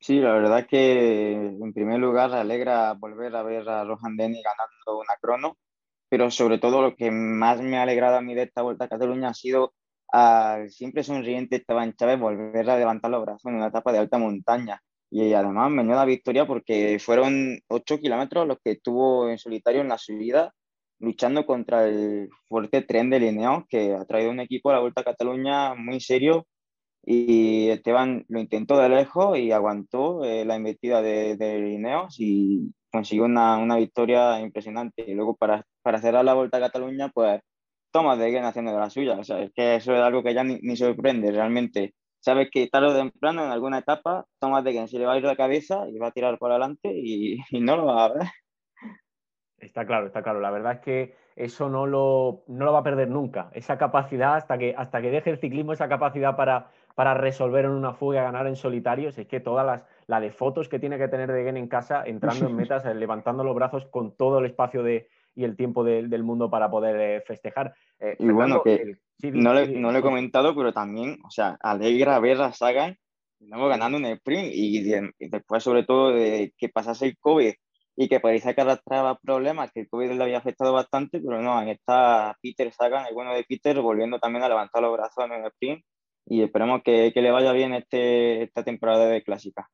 Sí, 0.00 0.18
la 0.18 0.32
verdad 0.32 0.66
que 0.66 1.32
en 1.32 1.72
primer 1.72 2.00
lugar 2.00 2.34
alegra 2.34 2.92
volver 2.94 3.36
a 3.36 3.42
ver 3.44 3.68
a 3.68 3.84
Rohan 3.84 4.16
Denny 4.16 4.42
ganando 4.42 5.00
una 5.00 5.14
crono, 5.20 5.56
pero 6.08 6.28
sobre 6.30 6.58
todo 6.58 6.82
lo 6.82 6.96
que 6.96 7.12
más 7.12 7.60
me 7.62 7.78
ha 7.78 7.82
alegrado 7.82 8.16
a 8.16 8.20
mí 8.20 8.34
de 8.34 8.42
esta 8.42 8.62
Vuelta 8.62 8.86
a 8.86 8.88
Cataluña 8.88 9.28
ha 9.28 9.34
sido 9.34 9.74
al 10.08 10.70
siempre 10.70 11.04
sonriente 11.04 11.56
Esteban 11.56 11.94
Chávez 11.94 12.18
volver 12.18 12.68
a 12.68 12.76
levantar 12.76 13.12
los 13.12 13.22
brazos 13.24 13.46
en 13.46 13.54
una 13.54 13.68
etapa 13.68 13.92
de 13.92 13.98
alta 13.98 14.18
montaña. 14.18 14.82
Y 15.14 15.34
además 15.34 15.70
la 15.86 16.06
victoria 16.06 16.46
porque 16.46 16.98
fueron 16.98 17.60
ocho 17.68 17.98
kilómetros 18.00 18.48
los 18.48 18.56
que 18.64 18.72
estuvo 18.72 19.28
en 19.28 19.36
solitario 19.36 19.82
en 19.82 19.88
la 19.88 19.98
subida, 19.98 20.54
luchando 21.00 21.44
contra 21.44 21.86
el 21.86 22.30
fuerte 22.48 22.80
tren 22.80 23.10
de 23.10 23.20
Lineos, 23.20 23.64
que 23.68 23.92
ha 23.92 24.06
traído 24.06 24.30
un 24.30 24.40
equipo 24.40 24.70
a 24.70 24.74
la 24.74 24.80
Vuelta 24.80 25.02
a 25.02 25.04
Cataluña 25.04 25.74
muy 25.74 26.00
serio 26.00 26.46
y 27.04 27.68
Esteban 27.68 28.24
lo 28.28 28.40
intentó 28.40 28.78
de 28.78 28.88
lejos 28.88 29.38
y 29.38 29.52
aguantó 29.52 30.24
eh, 30.24 30.46
la 30.46 30.56
embestida 30.56 31.02
de, 31.02 31.36
de 31.36 31.58
Lineos 31.58 32.16
y 32.18 32.72
consiguió 32.90 33.24
una, 33.26 33.58
una, 33.58 33.76
victoria 33.76 34.40
impresionante. 34.40 35.04
Y 35.06 35.14
luego 35.14 35.36
para, 35.36 35.66
para 35.82 36.00
cerrar 36.00 36.24
la 36.24 36.34
Vuelta 36.34 36.56
a 36.56 36.60
Cataluña, 36.60 37.10
pues 37.10 37.42
Tomás 37.90 38.18
de 38.18 38.30
Guen 38.30 38.44
haciendo 38.44 38.72
de 38.72 38.78
la 38.78 38.88
suya. 38.88 39.18
O 39.18 39.24
sea, 39.24 39.42
es 39.42 39.52
que 39.52 39.76
eso 39.76 39.94
es 39.94 40.00
algo 40.00 40.22
que 40.22 40.32
ya 40.32 40.42
ni, 40.42 40.58
ni 40.62 40.74
sorprende 40.76 41.30
realmente. 41.32 41.94
Sabes 42.22 42.50
que 42.52 42.68
tarde 42.68 42.86
o 42.86 42.94
temprano, 42.94 43.44
en 43.44 43.50
alguna 43.50 43.78
etapa, 43.78 44.26
de 44.40 44.72
Guen 44.72 44.86
se 44.86 44.96
le 44.96 45.06
va 45.06 45.14
a 45.14 45.18
ir 45.18 45.24
la 45.24 45.34
cabeza 45.34 45.88
y 45.88 45.98
va 45.98 46.06
a 46.06 46.12
tirar 46.12 46.38
por 46.38 46.52
adelante 46.52 46.88
y, 46.94 47.40
y 47.50 47.60
no 47.60 47.76
lo 47.76 47.86
va 47.86 48.04
a 48.04 48.08
ver. 48.14 48.28
Está 49.58 49.84
claro, 49.84 50.06
está 50.06 50.22
claro. 50.22 50.38
La 50.40 50.52
verdad 50.52 50.74
es 50.74 50.80
que 50.80 51.16
eso 51.34 51.68
no 51.68 51.84
lo, 51.84 52.44
no 52.46 52.64
lo 52.64 52.72
va 52.72 52.78
a 52.78 52.84
perder 52.84 53.08
nunca. 53.08 53.50
Esa 53.54 53.76
capacidad, 53.76 54.36
hasta 54.36 54.56
que, 54.56 54.72
hasta 54.78 55.02
que 55.02 55.10
deje 55.10 55.30
el 55.30 55.40
ciclismo, 55.40 55.72
esa 55.72 55.88
capacidad 55.88 56.36
para, 56.36 56.70
para 56.94 57.14
resolver 57.14 57.64
en 57.64 57.72
una 57.72 57.94
fuga, 57.94 58.22
ganar 58.22 58.46
en 58.46 58.54
solitarios, 58.54 59.18
es 59.18 59.26
que 59.26 59.40
todas 59.40 59.66
las, 59.66 59.84
la 60.06 60.20
de 60.20 60.30
fotos 60.30 60.68
que 60.68 60.78
tiene 60.78 60.98
que 60.98 61.08
tener 61.08 61.32
de 61.32 61.42
Gen 61.42 61.56
en 61.56 61.66
casa, 61.66 62.04
entrando 62.06 62.46
en 62.46 62.54
metas, 62.56 62.84
levantando 62.94 63.42
los 63.42 63.56
brazos 63.56 63.86
con 63.86 64.16
todo 64.16 64.38
el 64.38 64.46
espacio 64.46 64.84
de, 64.84 65.08
y 65.34 65.44
el 65.44 65.56
tiempo 65.56 65.84
del 65.84 66.22
mundo 66.24 66.50
para 66.50 66.70
poder 66.70 67.00
eh, 67.00 67.22
festejar. 67.26 67.74
Eh, 67.98 68.16
y 68.18 68.30
bueno, 68.30 68.62
que 68.62 68.98
no, 69.22 69.54
le, 69.54 69.68
no, 69.68 69.92
le, 69.92 69.98
he 69.98 70.02
comentado, 70.02 70.54
pero 70.54 70.72
también, 70.72 71.18
o 71.24 71.30
sea, 71.30 71.56
alegra 71.60 72.18
ver 72.18 72.40
a 72.40 72.52
Sagan 72.52 72.96
ganando 73.40 73.98
un 73.98 74.06
sprint 74.06 74.50
y, 74.52 74.92
después 75.28 75.62
sobre 75.62 75.84
todo 75.84 76.12
de 76.12 76.52
que 76.56 76.68
pasase 76.68 77.06
el 77.06 77.18
COVID 77.18 77.52
y 77.96 78.08
que 78.08 78.20
parecía 78.20 78.54
que 78.54 78.60
arrastraba 78.60 79.18
problemas, 79.18 79.70
que 79.72 79.80
el 79.80 79.88
COVID 79.88 80.12
le 80.12 80.22
había 80.22 80.38
afectado 80.38 80.72
bastante, 80.72 81.20
pero 81.20 81.42
no, 81.42 81.60
en 81.60 81.68
esta 81.68 82.36
Peter 82.40 82.72
Sagan, 82.72 83.06
el 83.06 83.14
bueno 83.14 83.34
de 83.34 83.44
Peter, 83.44 83.78
volviendo 83.80 84.18
también 84.18 84.44
a 84.44 84.48
levantar 84.48 84.82
los 84.82 84.92
brazos 84.92 85.24
en 85.24 85.32
el 85.32 85.46
sprint 85.46 85.84
y 86.26 86.42
esperemos 86.42 86.82
que, 86.82 87.12
que 87.12 87.20
le 87.20 87.30
vaya 87.30 87.52
bien 87.52 87.74
este, 87.74 88.42
esta 88.42 88.62
temporada 88.62 89.06
de 89.06 89.22
clásica. 89.22 89.68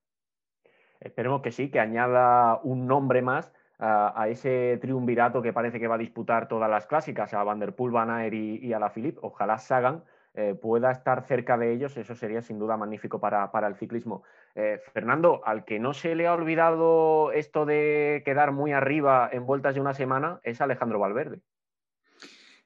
Esperemos 1.01 1.43
que 1.43 1.53
sí, 1.53 1.71
que 1.71 1.79
añada 1.79 2.61
un 2.65 2.87
nombre 2.87 3.23
más 3.23 3.53
a, 3.79 4.27
ese 4.29 4.79
triunvirato 4.81 5.41
que 5.41 5.53
parece 5.53 5.79
que 5.79 5.87
va 5.87 5.95
a 5.95 5.99
disputar 5.99 6.49
todas 6.49 6.69
las 6.71 6.87
clásicas, 6.87 7.33
a 7.35 7.45
Van 7.45 7.61
der 7.61 7.75
Poel, 7.75 7.93
Van 7.93 8.11
Aert 8.11 8.35
y, 8.35 8.73
a 8.73 8.79
la 8.79 8.91
Philippe. 8.91 9.21
Ojalá 9.23 9.59
Sagan 9.59 10.03
eh, 10.35 10.55
pueda 10.55 10.91
estar 10.91 11.25
cerca 11.27 11.57
de 11.57 11.73
ellos, 11.73 11.97
eso 11.97 12.15
sería 12.15 12.43
sin 12.43 12.59
duda 12.59 12.77
magnífico 12.77 13.21
para, 13.21 13.51
el 13.67 13.77
ciclismo. 13.77 14.25
Eh, 14.55 14.81
Fernando, 14.93 15.43
al 15.45 15.65
que 15.65 15.79
no 15.79 15.95
se 15.95 16.15
le 16.15 16.27
ha 16.27 16.35
olvidado 16.35 17.33
esto 17.33 17.67
de 17.67 18.23
quedar 18.25 18.53
muy 18.53 18.73
arriba 18.73 19.29
en 19.33 19.47
vueltas 19.47 19.75
de 19.75 19.81
una 19.81 19.95
semana 19.95 20.41
es 20.43 20.61
Alejandro 20.61 20.99
Valverde. 20.99 21.41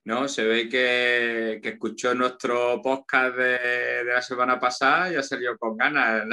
No, 0.05 0.27
se 0.27 0.45
ve 0.45 0.69
que, 0.69 1.61
escuchó 1.63 2.13
nuestro 2.15 2.83
podcast 2.83 3.37
de, 3.37 4.03
la 4.05 4.21
semana 4.21 4.59
pasada 4.59 5.13
y 5.13 5.17
ha 5.17 5.23
salido 5.23 5.57
con 5.59 5.77
ganas. 5.77 6.27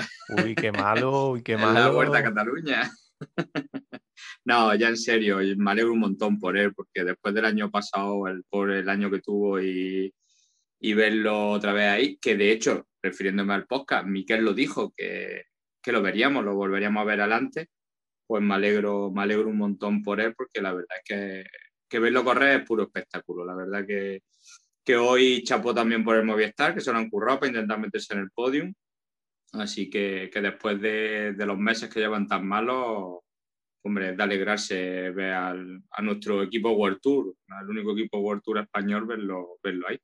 Uy, 0.43 0.55
qué 0.55 0.71
malo, 0.71 1.31
uy, 1.31 1.43
qué 1.43 1.55
malo. 1.57 1.79
la 1.79 1.89
Vuelta 1.89 2.17
a 2.17 2.23
Cataluña. 2.23 2.89
no, 4.45 4.75
ya 4.75 4.89
en 4.89 4.97
serio, 4.97 5.39
me 5.57 5.71
alegro 5.71 5.93
un 5.93 5.99
montón 5.99 6.39
por 6.39 6.57
él, 6.57 6.73
porque 6.73 7.03
después 7.03 7.33
del 7.33 7.45
año 7.45 7.71
pasado, 7.71 8.27
el, 8.27 8.43
por 8.49 8.71
el 8.71 8.89
año 8.89 9.09
que 9.11 9.21
tuvo 9.21 9.61
y, 9.61 10.13
verlo 10.81 11.51
otra 11.51 11.73
vez 11.73 11.89
ahí, 11.89 12.17
que 12.17 12.35
de 12.35 12.51
hecho, 12.51 12.87
refiriéndome 13.01 13.53
al 13.53 13.67
podcast, 13.67 14.05
Miquel 14.05 14.43
lo 14.45 14.53
dijo, 14.53 14.93
que, 14.95 15.43
que 15.81 15.91
lo 15.91 16.01
veríamos, 16.01 16.43
lo 16.45 16.55
volveríamos 16.55 17.01
a 17.01 17.05
ver 17.05 17.21
adelante, 17.21 17.69
pues 18.27 18.43
me 18.43 18.55
alegro, 18.55 19.11
me 19.11 19.23
alegro 19.23 19.49
un 19.49 19.57
montón 19.57 20.03
por 20.03 20.21
él, 20.21 20.33
porque 20.35 20.61
la 20.61 20.73
verdad 20.73 20.97
es 20.97 21.03
que 21.05 21.45
que 21.89 21.99
verlo 21.99 22.23
correr 22.23 22.61
es 22.61 22.67
puro 22.67 22.83
espectáculo. 22.83 23.43
La 23.43 23.55
verdad 23.55 23.85
que, 23.85 24.21
que 24.85 24.95
hoy 24.95 25.43
chapó 25.43 25.73
también 25.73 26.03
por 26.03 26.15
el 26.15 26.23
Movistar, 26.23 26.73
que 26.73 26.81
se 26.81 26.91
lo 26.93 26.99
han 26.99 27.09
currado 27.09 27.39
para 27.39 27.51
intentar 27.51 27.79
meterse 27.79 28.13
en 28.13 28.19
el 28.19 28.31
podium. 28.31 28.73
Así 29.53 29.89
que, 29.89 30.29
que 30.31 30.41
después 30.41 30.79
de, 30.79 31.33
de, 31.33 31.45
los 31.45 31.57
meses 31.57 31.89
que 31.89 31.99
llevan 31.99 32.27
tan 32.27 32.47
malos, 32.47 33.19
hombre, 33.83 34.15
de 34.15 34.23
alegrarse 34.23 35.09
ver 35.11 35.33
al, 35.33 35.83
a 35.89 36.01
nuestro 36.01 36.43
equipo 36.43 36.71
World 36.71 36.99
Tour, 37.01 37.33
al 37.47 37.69
único 37.69 37.93
equipo 37.93 38.19
World 38.19 38.43
Tour 38.43 38.59
español, 38.59 39.05
verlo, 39.07 39.57
verlo 39.63 39.87
ahí. 39.87 39.99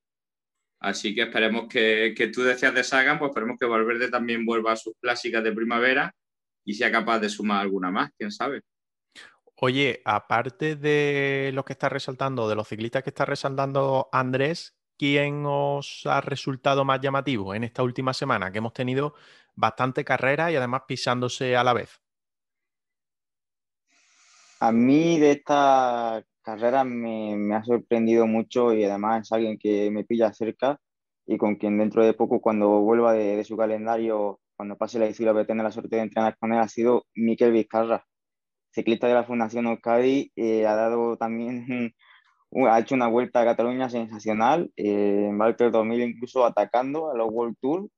Así 0.80 1.15
que 1.15 1.23
esperemos 1.23 1.67
que, 1.69 2.13
que 2.15 2.27
tú 2.27 2.41
decías 2.41 2.73
de 2.73 2.84
Sagan, 2.84 3.19
pues 3.19 3.30
esperemos 3.30 3.57
que 3.59 3.65
Valverde 3.65 4.09
también 4.09 4.45
vuelva 4.45 4.73
a 4.73 4.76
sus 4.76 4.93
clásicas 4.99 5.43
de 5.43 5.51
primavera 5.51 6.13
y 6.65 6.73
sea 6.73 6.91
capaz 6.91 7.19
de 7.19 7.30
sumar 7.30 7.61
alguna 7.61 7.91
más, 7.91 8.11
quién 8.17 8.31
sabe. 8.31 8.61
Oye, 9.57 10.01
aparte 10.03 10.76
de 10.76 11.51
lo 11.53 11.63
que 11.63 11.73
está 11.73 11.88
resaltando, 11.88 12.49
de 12.49 12.55
los 12.55 12.67
ciclistas 12.67 13.03
que 13.03 13.09
está 13.09 13.26
resaltando 13.26 14.09
Andrés, 14.11 14.76
¿quién 14.97 15.43
os 15.45 16.05
ha 16.05 16.22
resultado 16.22 16.85
más 16.85 17.01
llamativo 17.01 17.53
en 17.53 17.63
esta 17.63 17.84
última 17.84 18.13
semana? 18.13 18.51
Que 18.51 18.59
hemos 18.59 18.73
tenido 18.73 19.13
bastante 19.55 20.03
carrera 20.03 20.51
y 20.51 20.55
además 20.55 20.84
pisándose 20.88 21.55
a 21.55 21.63
la 21.63 21.73
vez. 21.73 22.01
A 24.59 24.72
mí 24.72 25.19
de 25.19 25.31
esta 25.31 26.23
carrera 26.41 26.84
me, 26.84 27.55
ha 27.55 27.63
sorprendido 27.63 28.27
mucho 28.27 28.73
y 28.73 28.84
además 28.84 29.23
es 29.23 29.31
alguien 29.31 29.57
que 29.57 29.89
me 29.91 30.03
pilla 30.03 30.34
cerca 30.34 30.80
y 31.26 31.38
con 31.38 31.55
quien 31.55 31.77
dentro 31.77 32.05
de 32.05 32.13
poco, 32.13 32.39
cuando 32.39 32.81
vuelva 32.81 33.13
de, 33.13 33.43
su 33.43 33.57
calendario, 33.57 34.39
cuando 34.55 34.77
pase 34.77 34.99
la 34.99 35.05
decisión, 35.05 35.34
voy 35.34 35.43
a 35.43 35.47
tener 35.47 35.63
la 35.63 35.72
suerte 35.72 35.95
de 35.95 36.03
entrenar 36.03 36.38
con 36.38 36.53
él, 36.53 36.59
ha 36.59 36.67
sido 36.67 37.05
Miquel 37.15 37.51
Vizcarra 37.51 38.05
ciclista 38.76 39.07
de 39.07 39.13
la 39.13 39.23
Fundación 39.23 39.67
Euskadi, 39.67 40.31
eh, 40.35 40.67
ha 40.67 40.76
dado 40.76 41.17
también, 41.17 41.95
ha 42.64 42.80
hecho 42.80 42.95
una 42.95 43.07
vuelta 43.07 43.41
a 43.41 43.45
Cataluña 43.45 43.90
sensacional, 43.90 44.72
eh, 44.77 45.27
en 45.30 45.38
Valker 45.38 45.72
2000 45.72 46.02
incluso 46.02 46.45
atacando 46.45 47.11
a 47.11 47.18
los 47.18 47.30
World 47.30 47.57
Tour, 47.61 47.90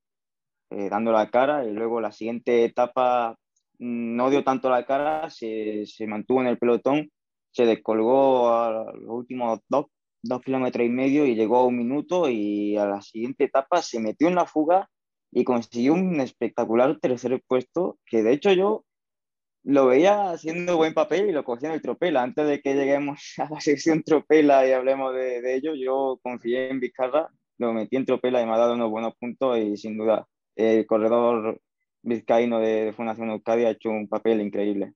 eh, 0.70 0.88
dando 0.90 1.12
la 1.12 1.30
cara, 1.30 1.64
y 1.64 1.72
luego 1.72 2.00
la 2.00 2.12
siguiente 2.12 2.64
etapa 2.64 3.36
mm, 3.78 4.16
no 4.16 4.30
dio 4.30 4.44
tanto 4.44 4.68
la 4.68 4.84
cara, 4.84 5.30
se, 5.30 5.86
se 5.86 6.06
mantuvo 6.06 6.40
en 6.40 6.48
el 6.48 6.58
pelotón, 6.58 7.10
se 7.52 7.66
descolgó 7.66 8.50
a 8.50 8.92
los 8.94 9.10
últimos 9.10 9.60
dos, 9.68 9.86
dos 10.22 10.40
kilómetros 10.42 10.86
y 10.86 10.90
medio 10.90 11.24
y 11.26 11.34
llegó 11.34 11.58
a 11.58 11.66
un 11.66 11.78
minuto 11.78 12.28
y 12.28 12.76
a 12.76 12.86
la 12.86 13.00
siguiente 13.00 13.44
etapa 13.44 13.82
se 13.82 14.00
metió 14.00 14.28
en 14.28 14.34
la 14.34 14.46
fuga 14.46 14.88
y 15.30 15.44
consiguió 15.44 15.94
un 15.94 16.20
espectacular 16.20 16.98
tercer 17.00 17.42
puesto 17.46 17.98
que 18.06 18.22
de 18.22 18.32
hecho 18.32 18.52
yo 18.52 18.84
lo 19.68 19.86
veía 19.86 20.30
haciendo 20.30 20.78
buen 20.78 20.94
papel 20.94 21.28
y 21.28 21.32
lo 21.32 21.44
cogía 21.44 21.68
en 21.68 21.74
el 21.74 21.82
Tropela. 21.82 22.22
Antes 22.22 22.48
de 22.48 22.62
que 22.62 22.74
lleguemos 22.74 23.34
a 23.38 23.50
la 23.50 23.60
sección 23.60 24.02
Tropela 24.02 24.66
y 24.66 24.72
hablemos 24.72 25.14
de, 25.14 25.54
ello, 25.54 25.74
yo 25.74 26.18
confié 26.22 26.70
en 26.70 26.80
Vizcarra, 26.80 27.28
lo 27.58 27.74
metí 27.74 27.96
en 27.96 28.06
Tropela 28.06 28.40
y 28.40 28.46
me 28.46 28.52
ha 28.52 28.56
dado 28.58 28.74
unos 28.74 28.90
buenos 28.90 29.14
puntos 29.16 29.58
y 29.58 29.76
sin 29.76 29.98
duda 29.98 30.26
el 30.56 30.86
corredor 30.86 31.60
vizcaíno 32.02 32.60
de, 32.60 32.94
Fundación 32.96 33.28
Euskadi 33.28 33.66
ha 33.66 33.70
hecho 33.70 33.90
un 33.90 34.08
papel 34.08 34.40
increíble. 34.40 34.94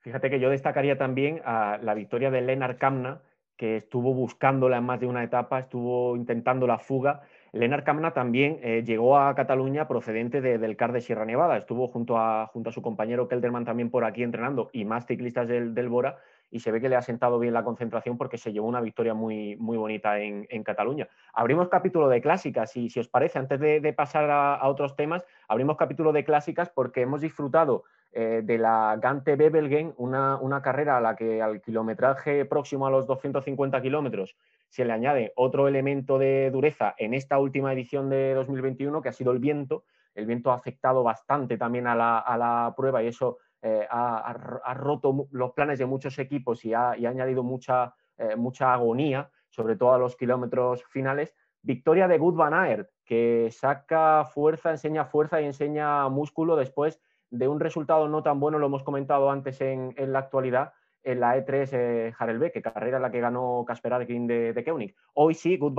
Fíjate 0.00 0.28
que 0.28 0.40
yo 0.40 0.50
destacaría 0.50 0.98
también 0.98 1.40
a 1.44 1.78
la 1.80 1.94
victoria 1.94 2.32
de 2.32 2.40
Lennart 2.40 2.80
Kamna, 2.80 3.22
que 3.56 3.76
estuvo 3.76 4.14
buscándola 4.14 4.78
en 4.78 4.84
más 4.84 4.98
de 4.98 5.06
una 5.06 5.22
etapa, 5.22 5.60
estuvo 5.60 6.16
intentando 6.16 6.66
la 6.66 6.80
fuga 6.80 7.22
Lenar 7.54 7.84
Camna 7.84 8.14
también 8.14 8.60
eh, 8.62 8.82
llegó 8.82 9.18
a 9.18 9.34
Cataluña 9.34 9.86
procedente 9.86 10.40
del 10.40 10.74
CAR 10.74 10.92
de 10.92 11.02
Sierra 11.02 11.26
Nevada. 11.26 11.58
Estuvo 11.58 11.86
junto 11.86 12.16
a, 12.16 12.46
junto 12.46 12.70
a 12.70 12.72
su 12.72 12.80
compañero 12.80 13.28
Kelderman 13.28 13.66
también 13.66 13.90
por 13.90 14.06
aquí 14.06 14.22
entrenando 14.22 14.70
y 14.72 14.86
más 14.86 15.04
ciclistas 15.04 15.48
del, 15.48 15.88
Bora 15.90 16.16
y 16.50 16.60
se 16.60 16.72
ve 16.72 16.80
que 16.80 16.88
le 16.88 16.96
ha 16.96 17.02
sentado 17.02 17.38
bien 17.38 17.52
la 17.52 17.62
concentración 17.62 18.16
porque 18.16 18.38
se 18.38 18.54
llevó 18.54 18.68
una 18.68 18.80
victoria 18.80 19.12
muy, 19.12 19.56
muy 19.56 19.76
bonita 19.76 20.18
en, 20.18 20.64
Cataluña. 20.64 21.08
Abrimos 21.34 21.68
capítulo 21.68 22.08
de 22.08 22.22
clásicas 22.22 22.74
y 22.74 22.88
si 22.88 23.00
os 23.00 23.08
parece, 23.08 23.38
antes 23.38 23.60
de, 23.60 23.92
pasar 23.92 24.30
a, 24.30 24.66
otros 24.66 24.96
temas, 24.96 25.26
abrimos 25.46 25.76
capítulo 25.76 26.12
de 26.12 26.24
clásicas 26.24 26.70
porque 26.70 27.02
hemos 27.02 27.20
disfrutado 27.20 27.84
eh, 28.12 28.40
de 28.42 28.56
la 28.56 28.96
Gante 28.98 29.36
Bebelgen, 29.36 29.92
una, 29.98 30.38
una, 30.38 30.62
carrera 30.62 30.96
a 30.96 31.00
la 31.02 31.16
que 31.16 31.42
al 31.42 31.60
kilometraje 31.60 32.46
próximo 32.46 32.86
a 32.86 32.90
los 32.90 33.06
250 33.06 33.82
kilómetros 33.82 34.36
se 34.72 34.86
le 34.86 34.94
añade 34.94 35.34
otro 35.36 35.68
elemento 35.68 36.18
de 36.18 36.50
dureza 36.50 36.94
en 36.96 37.12
esta 37.12 37.38
última 37.38 37.74
edición 37.74 38.08
de 38.08 38.32
2021, 38.32 39.02
que 39.02 39.10
ha 39.10 39.12
sido 39.12 39.30
el 39.32 39.38
viento. 39.38 39.84
El 40.14 40.24
viento 40.24 40.50
ha 40.50 40.54
afectado 40.54 41.02
bastante 41.02 41.58
también 41.58 41.86
a 41.86 41.94
la, 41.94 42.72
prueba 42.74 43.02
y 43.02 43.08
eso 43.08 43.36
eh, 43.60 43.86
ha, 43.90 44.32
roto 44.74 45.28
los 45.30 45.52
planes 45.52 45.78
de 45.78 45.84
muchos 45.84 46.18
equipos 46.18 46.64
y 46.64 46.72
ha, 46.72 46.92
añadido 46.92 47.42
mucha, 47.42 47.94
eh, 48.16 48.34
mucha 48.34 48.72
agonía, 48.72 49.30
sobre 49.50 49.76
todo 49.76 49.92
a 49.92 49.98
los 49.98 50.16
kilómetros 50.16 50.82
finales. 50.84 51.34
Victoria 51.60 52.08
de 52.08 52.16
Good 52.16 52.36
Van 52.36 52.54
Aert, 52.54 52.88
que 53.04 53.50
saca 53.50 54.24
fuerza, 54.24 54.70
enseña 54.70 55.04
fuerza 55.04 55.42
y 55.42 55.44
enseña 55.44 56.08
músculo 56.08 56.56
después 56.56 56.98
de 57.28 57.46
un 57.46 57.60
resultado 57.60 58.08
no 58.08 58.22
tan 58.22 58.40
bueno, 58.40 58.58
lo 58.58 58.68
hemos 58.68 58.84
comentado 58.84 59.30
antes 59.30 59.60
en 59.60 59.94
la 59.98 60.20
actualidad, 60.20 60.72
en 61.02 61.20
la 61.20 61.36
E3 61.36 61.68
eh, 61.72 62.50
que 62.52 62.62
carrera 62.62 62.98
la 62.98 63.10
que 63.10 63.20
ganó 63.20 63.64
Casper 63.66 63.92
Arkin 63.92 64.26
de, 64.26 64.52
de 64.52 64.64
Koenig. 64.64 64.94
Hoy 65.14 65.34
sí, 65.34 65.56
Good 65.56 65.78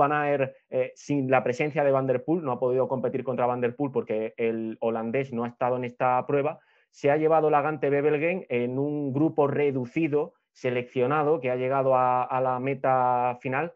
eh, 0.70 0.92
sin 0.94 1.30
la 1.30 1.42
presencia 1.42 1.84
de 1.84 1.90
Van 1.90 2.06
der 2.06 2.24
Poel, 2.24 2.44
no 2.44 2.52
ha 2.52 2.60
podido 2.60 2.88
competir 2.88 3.24
contra 3.24 3.46
Van 3.46 3.60
der 3.60 3.76
Poel 3.76 3.92
porque 3.92 4.34
el 4.36 4.76
holandés 4.80 5.32
no 5.32 5.44
ha 5.44 5.48
estado 5.48 5.76
en 5.76 5.84
esta 5.84 6.24
prueba, 6.26 6.60
se 6.90 7.10
ha 7.10 7.16
llevado 7.16 7.50
la 7.50 7.62
Gante 7.62 7.90
Bebelgen 7.90 8.46
en 8.48 8.78
un 8.78 9.12
grupo 9.12 9.48
reducido, 9.48 10.34
seleccionado, 10.52 11.40
que 11.40 11.50
ha 11.50 11.56
llegado 11.56 11.96
a, 11.96 12.40
la 12.40 12.60
meta 12.60 13.36
final. 13.40 13.72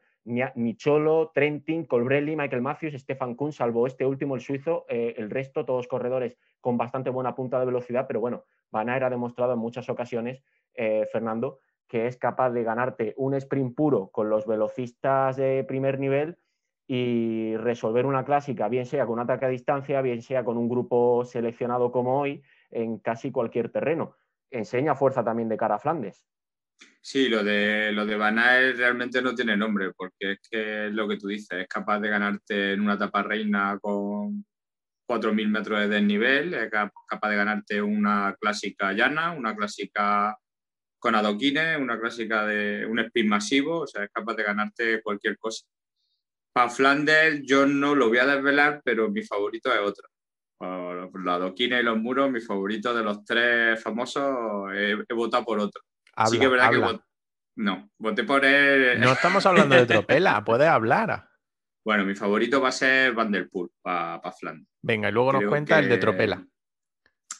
Micholo, 0.55 1.33
Trentin, 1.35 1.87
Colbrelli, 1.87 2.37
Michael 2.37 2.63
Matthews, 2.63 2.95
Stefan 2.95 3.35
Kuhn, 3.35 3.51
salvo 3.51 3.87
este 3.87 4.05
último, 4.05 4.37
el 4.37 4.43
suizo, 4.43 4.85
eh, 4.89 5.15
el 5.17 5.31
resto, 5.31 5.65
todos 5.65 5.89
corredores 5.89 6.37
con 6.61 6.77
bastante 6.77 7.11
buena 7.11 7.35
punta 7.35 7.59
de 7.59 7.67
velocidad, 7.67 8.07
pero 8.07 8.21
bueno, 8.21 8.45
Van 8.71 8.91
ha 8.91 9.11
demostrado 9.11 9.53
en 9.55 9.59
muchas 9.59 9.89
ocasiones 9.89 10.43
eh, 10.75 11.07
Fernando, 11.11 11.61
que 11.87 12.07
es 12.07 12.17
capaz 12.17 12.51
de 12.51 12.63
ganarte 12.63 13.15
un 13.17 13.35
sprint 13.35 13.75
puro 13.75 14.09
con 14.09 14.29
los 14.29 14.47
velocistas 14.47 15.37
de 15.37 15.65
primer 15.65 15.99
nivel 15.99 16.37
y 16.87 17.57
resolver 17.57 18.07
una 18.07 18.25
clásica, 18.25 18.69
bien 18.69 18.87
sea 18.87 19.05
con 19.05 19.15
un 19.15 19.21
ataque 19.21 19.47
a 19.47 19.49
distancia, 19.49 20.01
bien 20.03 20.23
sea 20.23 20.45
con 20.45 20.57
un 20.57 20.69
grupo 20.69 21.25
seleccionado 21.25 21.93
como 21.93 22.19
hoy, 22.21 22.43
en 22.71 22.99
casi 22.99 23.31
cualquier 23.31 23.71
terreno. 23.71 24.17
Enseña 24.51 24.95
fuerza 24.95 25.23
también 25.23 25.49
de 25.49 25.57
cara 25.57 25.77
a 25.77 25.79
Flandes. 25.79 26.27
Sí, 27.01 27.29
lo 27.29 27.43
de, 27.43 27.93
lo 27.93 28.07
de 28.07 28.17
realmente 28.17 29.21
no 29.21 29.35
tiene 29.35 29.57
nombre, 29.57 29.93
porque 29.97 30.33
es 30.33 30.39
que 30.49 30.87
es 30.87 30.93
lo 30.93 31.09
que 31.09 31.17
tú 31.17 31.27
dices, 31.27 31.61
es 31.61 31.69
capaz 31.69 32.01
de 32.01 32.09
ganarte 32.09 32.73
en 32.73 32.81
una 32.81 32.95
etapa 32.95 33.23
reina 33.23 33.79
con 33.81 34.45
4.000 35.09 35.49
metros 35.49 35.81
de 35.81 35.89
desnivel, 35.89 36.55
es 36.55 36.71
capaz 36.71 37.31
de 37.31 37.37
ganarte 37.37 37.81
una 37.81 38.37
clásica 38.39 38.93
llana, 38.93 39.33
una 39.33 39.57
clásica 39.57 40.37
con 40.99 41.15
adoquines, 41.15 41.79
una 41.79 41.99
clásica 41.99 42.45
de 42.45 42.85
un 42.85 42.99
spin 42.99 43.29
masivo, 43.29 43.81
o 43.81 43.87
sea, 43.87 44.05
es 44.05 44.11
capaz 44.13 44.35
de 44.35 44.43
ganarte 44.43 45.03
cualquier 45.03 45.39
cosa. 45.39 45.65
Para 46.53 46.69
Flanders 46.69 47.41
yo 47.45 47.67
no 47.67 47.95
lo 47.95 48.09
voy 48.09 48.19
a 48.19 48.27
desvelar, 48.27 48.83
pero 48.85 49.09
mi 49.09 49.23
favorito 49.23 49.73
es 49.73 49.81
otro. 49.81 50.09
Por 50.59 51.21
los 51.21 51.35
adoquines 51.35 51.81
y 51.81 51.85
los 51.85 51.99
muros, 51.99 52.31
mi 52.31 52.41
favorito 52.41 52.93
de 52.93 53.05
los 53.05 53.25
tres 53.25 53.81
famosos, 53.83 54.73
he, 54.75 55.15
votado 55.15 55.45
por 55.45 55.61
otro. 55.61 55.81
Así 56.17 56.39
que 56.39 56.47
es 56.47 56.51
verdad 56.51 56.71
que 56.71 57.01
no, 57.59 57.91
voté 57.99 58.25
por 58.25 58.45
él. 58.45 59.01
No 59.01 59.13
estamos 59.13 59.45
hablando 59.47 59.75
de 59.75 59.87
Tropela, 59.87 60.45
puedes 60.45 60.69
hablar. 60.69 61.29
Bueno, 61.89 62.05
mi 62.05 62.15
favorito 62.15 62.61
va 62.61 62.69
a 62.69 62.73
ser 62.73 63.15
Van 63.15 63.33
der 63.33 63.49
Poel 63.49 63.71
para 63.81 64.21
Flanders. 64.31 64.69
Venga, 64.83 65.09
y 65.09 65.13
luego 65.13 65.33
nos 65.33 65.45
cuenta 65.47 65.79
el 65.79 65.89
de 65.89 65.97
Tropela. 65.97 66.47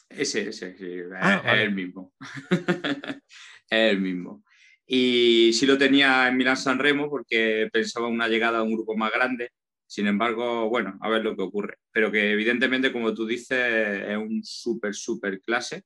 Ese, 0.09 0.49
ese, 0.49 0.75
sí, 0.75 1.01
ah, 1.21 1.43
es, 1.45 1.59
el 1.59 1.71
mismo. 1.71 2.13
es 3.69 3.91
el 3.91 4.01
mismo. 4.01 4.43
Y 4.87 5.53
sí 5.53 5.67
lo 5.67 5.77
tenía 5.77 6.27
en 6.27 6.35
Milán 6.35 6.57
San 6.57 6.79
Remo 6.79 7.11
porque 7.11 7.69
pensaba 7.71 8.07
una 8.07 8.27
llegada 8.27 8.57
a 8.57 8.63
un 8.63 8.73
grupo 8.73 8.97
más 8.97 9.11
grande. 9.11 9.51
Sin 9.85 10.07
embargo, 10.07 10.67
bueno, 10.67 10.97
a 10.99 11.09
ver 11.09 11.23
lo 11.23 11.35
que 11.35 11.43
ocurre. 11.43 11.77
Pero 11.91 12.11
que 12.11 12.31
evidentemente, 12.31 12.91
como 12.91 13.13
tú 13.13 13.27
dices, 13.27 14.03
es 14.07 14.17
un 14.17 14.41
súper, 14.43 14.95
súper 14.95 15.41
clase. 15.41 15.83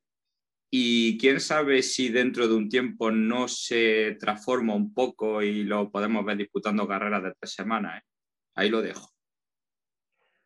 Y 0.71 1.17
quién 1.17 1.41
sabe 1.41 1.83
si 1.83 2.07
dentro 2.07 2.47
de 2.47 2.53
un 2.53 2.69
tiempo 2.69 3.11
no 3.11 3.49
se 3.49 4.15
transforma 4.21 4.73
un 4.73 4.93
poco 4.93 5.41
y 5.41 5.65
lo 5.65 5.91
podemos 5.91 6.23
ver 6.23 6.37
disputando 6.37 6.87
carreras 6.87 7.23
de 7.23 7.33
tres 7.37 7.51
semanas. 7.51 8.01
¿eh? 8.01 8.12
Ahí 8.55 8.69
lo 8.69 8.81
dejo. 8.81 9.13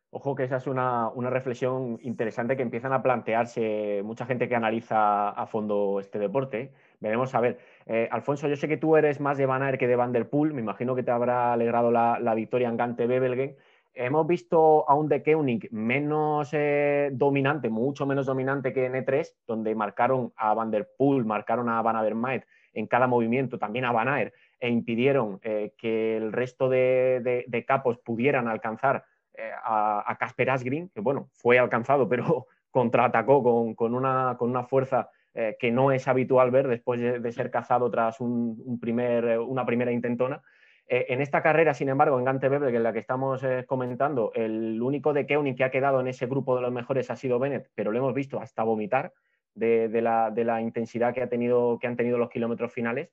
Ojo 0.10 0.36
que 0.36 0.46
esa 0.46 0.56
es 0.56 0.68
una, 0.68 1.12
reflexión 1.30 2.00
interesante 2.02 2.56
que 2.56 2.64
empiezan 2.64 2.94
a 2.94 3.04
plantearse 3.04 4.02
mucha 4.06 4.26
gente 4.26 4.48
que 4.48 4.56
analiza 4.56 5.30
a 5.30 5.46
fondo 5.48 6.00
este 6.00 6.18
deporte. 6.18 6.72
Veremos 7.02 7.36
a 7.36 7.42
ver. 7.42 7.60
Eh, 7.86 8.08
Alfonso, 8.10 8.48
yo 8.48 8.56
sé 8.56 8.70
que 8.70 8.78
tú 8.78 8.96
eres 8.96 9.20
más 9.20 9.38
de 9.38 9.46
Van 9.46 9.78
que 9.78 9.86
de 9.86 9.96
Van 9.98 10.14
der 10.14 10.30
Poel. 10.30 10.54
Me 10.54 10.62
imagino 10.62 10.96
que 10.96 11.04
te 11.04 11.12
habrá 11.12 11.54
alegrado 11.54 11.92
la, 11.92 12.34
victoria 12.36 12.70
en 12.70 12.78
Gante 12.78 13.06
Bebelgen. 13.06 13.58
Hemos 13.94 14.26
visto 14.28 14.90
a 14.90 14.96
un 14.96 15.10
De 15.10 15.24
Keunig 15.24 15.72
menos 15.72 16.50
eh, 16.54 17.10
dominante, 17.12 17.70
mucho 17.70 18.06
menos 18.06 18.28
dominante 18.28 18.72
que 18.72 18.86
en 18.86 18.94
E3, 18.94 19.36
donde 19.46 19.76
marcaron 19.76 20.32
a 20.38 20.54
Van 20.54 20.72
der 20.72 20.88
Poel, 20.98 21.26
marcaron 21.26 21.68
a 21.68 21.82
Van 21.82 21.96
Avermaet 21.96 22.46
en 22.74 22.88
cada 22.88 23.08
movimiento, 23.08 23.58
también 23.58 23.86
a 23.86 23.92
Van 23.92 24.08
Aert, 24.08 24.34
e 24.60 24.70
impidieron 24.70 25.40
eh, 25.44 25.74
que 25.78 26.18
el 26.18 26.32
resto 26.32 26.70
de 26.70 27.66
capos 27.68 27.98
pudieran 28.00 28.48
alcanzar 28.48 29.06
eh, 29.38 29.52
a, 29.64 30.18
Casper 30.20 30.50
Asgreen, 30.50 30.90
que 30.90 31.00
bueno, 31.00 31.30
fue 31.32 31.60
alcanzado, 31.60 32.10
pero 32.10 32.48
contraatacó 32.72 33.76
con, 33.76 33.94
una, 33.94 34.36
con 34.38 34.50
una 34.50 34.64
fuerza 34.64 35.12
eh, 35.36 35.56
que 35.60 35.72
no 35.72 35.92
es 35.92 36.08
habitual 36.08 36.50
ver 36.50 36.68
después 36.68 37.00
de, 37.00 37.32
ser 37.32 37.52
cazado 37.52 37.92
tras 37.92 38.20
un, 38.20 38.80
primer, 38.82 39.26
eh, 39.26 39.38
una 39.38 39.64
primera 39.64 39.92
intentona. 39.92 40.42
en 40.88 41.22
esta 41.22 41.44
carrera, 41.44 41.76
sin 41.76 41.90
embargo, 41.90 42.18
en 42.18 42.26
Gante 42.26 42.50
Weber, 42.50 42.72
que 42.72 42.78
es 42.78 42.82
la 42.82 42.94
que 42.94 43.00
estamos 43.00 43.46
comentando, 43.68 44.32
el 44.34 44.82
único 44.82 45.14
de 45.14 45.28
Keuning 45.28 45.56
que 45.56 45.66
ha 45.66 45.70
quedado 45.70 46.00
en 46.00 46.08
ese 46.08 46.26
grupo 46.26 46.56
de 46.56 46.62
los 46.62 46.72
mejores 46.72 47.12
ha 47.12 47.16
sido 47.16 47.38
Bennett, 47.38 47.70
pero 47.76 47.92
lo 47.92 48.00
hemos 48.00 48.14
visto 48.16 48.40
hasta 48.40 48.64
vomitar 48.64 49.14
de, 49.54 50.02
la, 50.02 50.62
intensidad 50.62 51.14
que, 51.14 51.22
ha 51.22 51.30
tenido, 51.30 51.78
que 51.80 51.88
han 51.88 51.98
tenido 51.98 52.18
los 52.18 52.30
kilómetros 52.30 52.72
finales. 52.72 53.10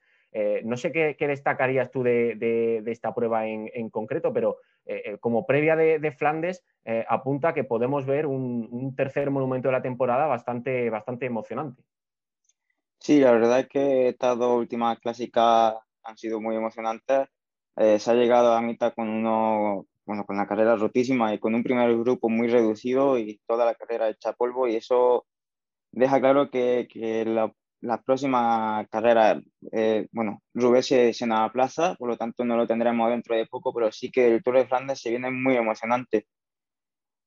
No 0.64 0.76
sé 0.76 0.90
qué, 0.90 1.16
destacarías 1.26 1.90
tú 1.90 2.02
de, 2.02 2.82
esta 2.86 3.14
prueba 3.14 3.46
en, 3.46 3.90
concreto, 3.90 4.32
pero 4.32 4.58
eh, 4.86 5.02
eh, 5.04 5.18
como 5.18 5.46
previa 5.46 5.76
de, 5.76 6.12
Flandes, 6.12 6.64
eh, 6.84 7.04
apunta 7.08 7.54
que 7.54 7.64
podemos 7.64 8.04
ver 8.04 8.26
un, 8.26 8.94
tercer 8.96 9.30
monumento 9.30 9.68
de 9.68 9.72
la 9.72 9.82
temporada 9.82 10.26
bastante, 10.26 10.90
bastante 10.90 11.26
emocionante. 11.26 11.82
Sí, 12.98 13.20
la 13.20 13.32
verdad 13.32 13.60
es 13.60 13.68
que 13.68 14.08
estas 14.08 14.38
dos 14.38 14.58
últimas 14.58 14.98
clásicas 14.98 15.74
han 16.02 16.16
sido 16.16 16.40
muy 16.40 16.56
emocionantes. 16.56 17.28
se 17.76 18.10
ha 18.10 18.14
llegado 18.14 18.54
a 18.54 18.60
mitad 18.60 18.92
con 18.94 19.08
uno, 19.08 19.86
bueno, 20.04 20.24
con 20.24 20.36
la 20.36 20.46
carrera 20.46 20.76
rotísima 20.76 21.32
y 21.32 21.38
con 21.38 21.54
un 21.54 21.62
primer 21.62 21.96
grupo 21.96 22.28
muy 22.28 22.48
reducido 22.48 23.18
y 23.18 23.40
toda 23.46 23.66
la 23.66 23.74
carrera 23.74 24.08
hecha 24.08 24.32
polvo 24.32 24.68
y 24.68 24.76
eso 24.76 25.26
deja 25.92 26.20
claro 26.20 26.50
que, 26.50 26.88
que 26.90 27.24
la, 27.24 27.52
la 27.84 28.00
próxima 28.00 28.86
carrera, 28.90 29.40
eh, 29.72 30.06
bueno, 30.12 30.42
Rubén 30.54 30.82
se, 30.82 31.12
se 31.12 31.26
nos 31.26 31.52
plaza, 31.52 31.94
por 31.96 32.08
lo 32.08 32.16
tanto 32.16 32.44
no 32.44 32.56
lo 32.56 32.66
tendremos 32.66 33.10
dentro 33.10 33.36
de 33.36 33.46
poco, 33.46 33.72
pero 33.74 33.92
sí 33.92 34.10
que 34.10 34.26
el 34.26 34.42
Tour 34.42 34.56
de 34.58 34.66
Flandes 34.66 35.00
se 35.00 35.10
viene 35.10 35.30
muy 35.30 35.56
emocionante. 35.56 36.26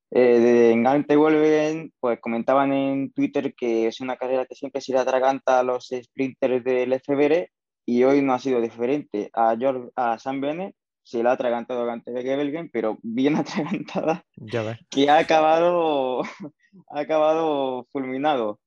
Eh, 0.09 0.39
de 0.39 0.71
Engante 0.71 1.15
vuelven, 1.15 1.93
pues 1.99 2.19
comentaban 2.19 2.71
en 2.73 3.11
Twitter 3.11 3.53
que 3.53 3.87
es 3.87 3.99
una 3.99 4.15
carrera 4.15 4.45
que 4.45 4.55
siempre 4.55 4.81
se 4.81 4.93
le 4.93 4.99
atraganta 4.99 5.59
a 5.59 5.63
los 5.63 5.89
sprinters 5.89 6.63
del 6.63 6.93
FBR 6.93 7.51
y 7.85 8.03
hoy 8.03 8.21
no 8.21 8.33
ha 8.33 8.39
sido 8.39 8.61
diferente. 8.61 9.29
A, 9.33 9.55
George, 9.57 9.89
a 9.95 10.17
Sam 10.17 10.41
Bennett 10.41 10.75
se 11.03 11.21
le 11.21 11.29
ha 11.29 11.33
atragantado 11.33 11.85
Gante 11.85 12.11
de 12.11 12.23
Gebelgen, 12.23 12.69
pero 12.71 12.97
bien 13.03 13.35
atragantada, 13.37 14.25
ya 14.35 14.79
que 14.89 15.09
ha 15.09 15.19
acabado, 15.19 16.21
ha 16.89 16.99
acabado 16.99 17.85
fulminado. 17.91 18.59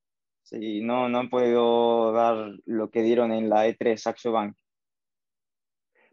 Sí, 0.50 0.80
no, 0.80 1.08
no 1.08 1.20
han 1.20 1.30
podido 1.30 2.10
dar 2.10 2.54
lo 2.66 2.90
que 2.90 3.02
dieron 3.02 3.30
en 3.30 3.48
la 3.48 3.68
E3 3.68 3.96
Saxo 3.96 4.32
Bank. 4.32 4.56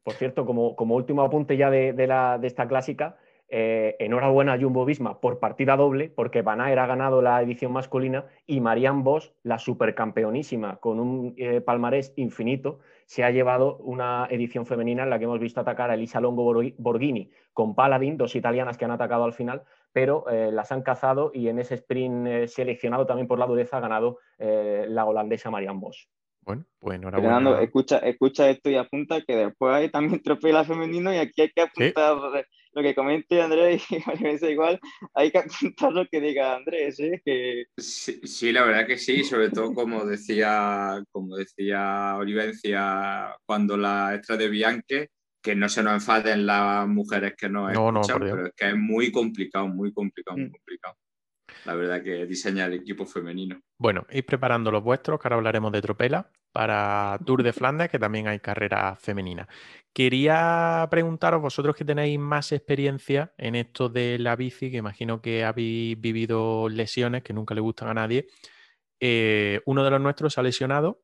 Por 0.04 0.14
cierto, 0.14 0.46
como, 0.46 0.76
como 0.76 0.96
último 0.96 1.24
apunte 1.24 1.58
ya 1.58 1.72
de, 1.72 2.06
la, 2.06 2.38
de 2.38 2.46
esta 2.46 2.68
clásica, 2.68 3.18
eh, 3.50 3.96
enhorabuena 3.98 4.54
a 4.54 4.60
Jumbo 4.60 4.86
Visma 4.86 5.20
por 5.20 5.40
partida 5.40 5.76
doble, 5.76 6.10
porque 6.10 6.44
Van 6.44 6.62
Aert 6.62 6.80
ha 6.80 6.86
ganado 6.86 7.24
la 7.24 7.42
edición 7.42 7.72
masculina 7.72 8.26
y 8.46 8.62
Marianne 8.62 9.02
Vos, 9.02 9.34
la 9.42 9.58
supercampeonísima, 9.58 10.78
con 10.78 11.00
un 11.00 11.34
eh, 11.38 11.60
palmarés 11.62 12.14
infinito, 12.16 12.78
se 13.08 13.24
ha 13.24 13.32
llevado 13.32 13.78
una 13.78 14.28
edición 14.30 14.68
femenina 14.68 15.02
en 15.02 15.10
la 15.10 15.18
que 15.18 15.26
hemos 15.26 15.40
visto 15.40 15.62
atacar 15.62 15.90
a 15.90 15.96
Elisa 15.96 16.22
Longo 16.22 16.44
Borghini 16.78 17.32
con 17.54 17.74
Paladin, 17.74 18.18
dos 18.18 18.36
italianas 18.36 18.78
que 18.78 18.86
han 18.86 18.92
atacado 18.92 19.24
al 19.24 19.34
final, 19.34 19.64
pero 19.94 20.30
eh, 20.30 20.52
las 20.52 20.72
han 20.72 20.84
cazado 20.84 21.32
y 21.34 21.48
en 21.48 21.60
ese 21.60 21.76
sprint 21.76 22.28
eh, 22.28 22.48
seleccionado 22.48 23.06
también 23.06 23.28
por 23.28 23.40
la 23.40 23.48
dureza 23.48 23.78
ha 23.78 23.82
ganado 23.82 24.20
eh, 24.38 24.86
la 24.90 25.06
holandesa 25.06 25.50
Marianne 25.50 25.80
Vos. 25.80 26.10
Bueno, 26.42 26.66
pues 26.80 27.02
Fernando, 27.02 27.60
escucha, 27.60 27.98
escucha 28.00 28.50
esto 28.50 28.70
y 28.70 28.76
apunta 28.76 29.22
que 29.22 29.36
después 29.36 29.74
hay 29.74 29.90
también 29.90 30.22
trofeo 30.24 30.64
femenino 30.64 31.14
y 31.14 31.18
aquí 31.18 31.42
hay 31.42 31.50
que 31.50 31.62
apuntar 31.62 32.16
lo 32.78 32.84
que 32.84 32.96
comente 32.96 33.42
Andrés 33.42 33.84
y 33.92 34.00
parece 34.06 34.52
igual, 34.52 34.80
hay 35.14 35.32
que 35.32 35.40
apuntar 35.40 35.92
lo 35.92 36.06
que 36.06 36.22
diga 36.22 36.56
Andrés. 36.56 36.98
Que... 37.26 37.66
Sí, 37.78 38.52
la 38.52 38.64
verdad 38.64 38.88
que 38.88 38.98
sí, 38.98 39.24
sobre 39.24 39.50
todo 39.50 39.74
como 39.74 40.06
decía, 40.06 41.04
como 41.12 41.36
decía 41.36 42.16
Olivencia 42.18 43.36
cuando 43.46 43.76
la 43.76 44.16
extra 44.16 44.38
de 44.38 44.48
Bianche, 44.48 45.10
que 45.42 45.56
no 45.56 45.70
se 45.70 45.84
nos 45.84 45.94
enfaden 45.94 46.46
las 46.46 46.88
mujeres 46.88 47.36
que 47.38 47.50
nos 47.50 47.72
escuchan, 47.72 48.20
pero 48.20 48.46
es 48.48 48.54
que 48.56 48.70
es 48.70 48.76
muy 48.76 49.12
complicado, 49.12 49.68
muy 49.68 49.94
complicado, 49.94 50.38
muy 50.38 50.48
mm. 50.48 50.52
complicado. 50.52 50.96
La 51.66 51.76
verdad 51.76 52.04
que 52.04 52.26
diseñar 52.26 52.72
el 52.72 52.80
equipo 52.80 53.06
femenino. 53.06 53.62
Bueno, 53.78 54.06
ir 54.12 54.26
preparando 54.26 54.72
los 54.72 54.84
vuestros, 54.84 55.20
que 55.20 55.28
ahora 55.28 55.38
hablaremos 55.38 55.72
de 55.72 55.82
Tropela, 55.82 56.30
para 56.52 57.20
Tour 57.26 57.44
de 57.44 57.54
Flandes, 57.54 57.90
que 57.90 58.00
también 58.00 58.28
hay 58.28 58.40
carrera 58.40 58.96
femenina. 58.96 59.48
Quería 59.94 60.88
preguntaros, 60.90 61.42
vosotros 61.42 61.76
que 61.76 61.86
tenéis 61.86 62.20
más 62.20 62.52
experiencia 62.52 63.34
en 63.38 63.56
esto 63.56 63.90
de 63.90 64.18
la 64.20 64.36
bici, 64.36 64.72
que 64.72 64.78
imagino 64.78 65.22
que 65.22 65.44
habéis 65.44 66.00
vivido 66.00 66.70
lesiones 66.70 67.24
que 67.24 67.34
nunca 67.34 67.54
le 67.54 67.62
gustan 67.62 67.90
a 67.90 67.94
nadie. 67.94 68.28
Eh, 69.00 69.62
uno 69.66 69.84
de 69.84 69.92
los 69.92 70.02
nuestros 70.02 70.34
se 70.34 70.40
ha 70.40 70.44
lesionado. 70.44 71.04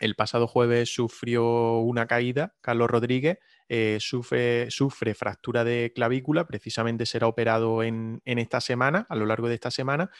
El 0.00 0.14
pasado 0.14 0.46
jueves 0.46 0.92
sufrió 0.92 1.78
una 1.78 2.06
caída, 2.06 2.54
Carlos 2.60 2.90
Rodríguez, 2.90 3.38
eh, 3.68 3.96
sufre, 4.00 4.70
sufre, 4.70 5.14
fractura 5.14 5.64
de 5.64 5.92
clavícula, 5.94 6.46
precisamente 6.46 7.06
será 7.06 7.26
operado 7.26 7.82
en, 7.82 8.20
esta 8.24 8.60
semana, 8.60 9.06
a 9.08 9.16
lo 9.16 9.26
largo 9.26 9.48
de 9.48 9.54
esta 9.54 9.70
semana. 9.70 10.10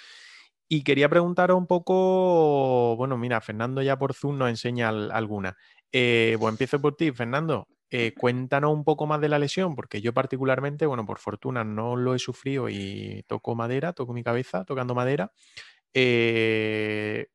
Y 0.68 0.82
quería 0.82 1.08
preguntaros 1.08 1.56
un 1.56 1.66
poco, 1.66 2.96
bueno, 2.96 3.16
mira, 3.18 3.40
Fernando 3.40 3.82
ya 3.82 3.98
por 3.98 4.14
Zoom 4.14 4.38
nos 4.38 4.48
enseña 4.48 4.88
alguna. 4.88 5.56
Eh, 5.92 6.36
pues 6.40 6.52
empiezo 6.52 6.80
por 6.80 6.96
ti, 6.96 7.12
Fernando. 7.12 7.68
Eh, 7.88 8.14
cuéntanos 8.18 8.72
un 8.72 8.82
poco 8.82 9.06
más 9.06 9.20
de 9.20 9.28
la 9.28 9.38
lesión, 9.38 9.76
porque 9.76 10.00
yo 10.00 10.12
particularmente, 10.12 10.86
bueno, 10.86 11.06
por 11.06 11.18
fortuna 11.18 11.62
no 11.62 11.94
lo 11.94 12.14
he 12.14 12.18
sufrido 12.18 12.68
y 12.68 13.22
toco 13.28 13.54
madera, 13.54 13.92
toco 13.92 14.12
mi 14.12 14.24
cabeza 14.24 14.64
tocando 14.64 14.94
madera. 14.94 15.32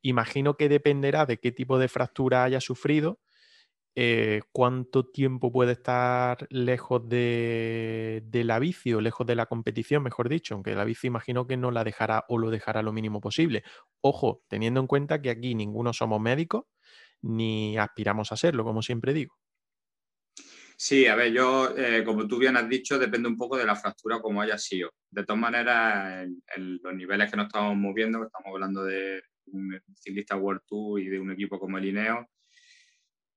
Imagino 0.02 0.56
que 0.56 0.68
dependerá 0.68 1.26
de 1.26 1.38
qué 1.38 1.52
tipo 1.52 1.78
de 1.78 1.88
fractura 1.88 2.44
haya 2.44 2.60
sufrido 2.60 3.18
eh, 3.94 4.40
cuánto 4.52 5.04
tiempo 5.04 5.52
puede 5.52 5.72
estar 5.72 6.46
lejos 6.48 7.06
de, 7.08 8.22
la 8.32 8.58
bici 8.58 8.94
o 8.94 9.02
lejos 9.02 9.26
de 9.26 9.34
la 9.34 9.46
competición, 9.46 10.02
mejor 10.02 10.30
dicho, 10.30 10.54
aunque 10.54 10.74
la 10.74 10.84
bici 10.84 11.08
imagino 11.08 11.46
que 11.46 11.58
no 11.58 11.70
la 11.70 11.84
dejará 11.84 12.24
o 12.28 12.38
lo 12.38 12.50
dejará 12.50 12.82
lo 12.82 12.92
mínimo 12.92 13.20
posible. 13.20 13.64
Ojo, 14.00 14.42
teniendo 14.48 14.80
en 14.80 14.86
cuenta 14.86 15.20
que 15.20 15.30
aquí 15.30 15.54
ninguno 15.54 15.92
somos 15.92 16.20
médicos, 16.20 16.64
ni 17.22 17.76
aspiramos 17.78 18.32
a 18.32 18.36
serlo, 18.36 18.64
como 18.64 18.82
siempre 18.82 19.12
digo. 19.12 19.41
Sí, 20.84 21.06
a 21.06 21.14
ver, 21.14 21.32
yo, 21.32 21.78
eh, 21.78 22.02
como 22.02 22.26
tú 22.26 22.38
bien 22.38 22.56
has 22.56 22.68
dicho, 22.68 22.98
depende 22.98 23.28
un 23.28 23.36
poco 23.36 23.56
de 23.56 23.64
la 23.64 23.76
fractura 23.76 24.20
como 24.20 24.42
haya 24.42 24.58
sido. 24.58 24.90
De 25.08 25.22
todas 25.22 25.40
maneras, 25.40 26.26
en, 26.56 26.80
los 26.82 26.92
niveles 26.92 27.30
que 27.30 27.36
nos 27.36 27.46
estamos 27.46 27.76
moviendo, 27.76 28.24
estamos 28.24 28.48
hablando 28.52 28.82
de 28.82 29.22
un 29.52 29.80
ciclista 29.94 30.34
World 30.34 30.62
Tour 30.66 31.00
y 31.00 31.08
de 31.08 31.20
un 31.20 31.30
equipo 31.30 31.60
como 31.60 31.78
el 31.78 31.84
INEO, 31.84 32.26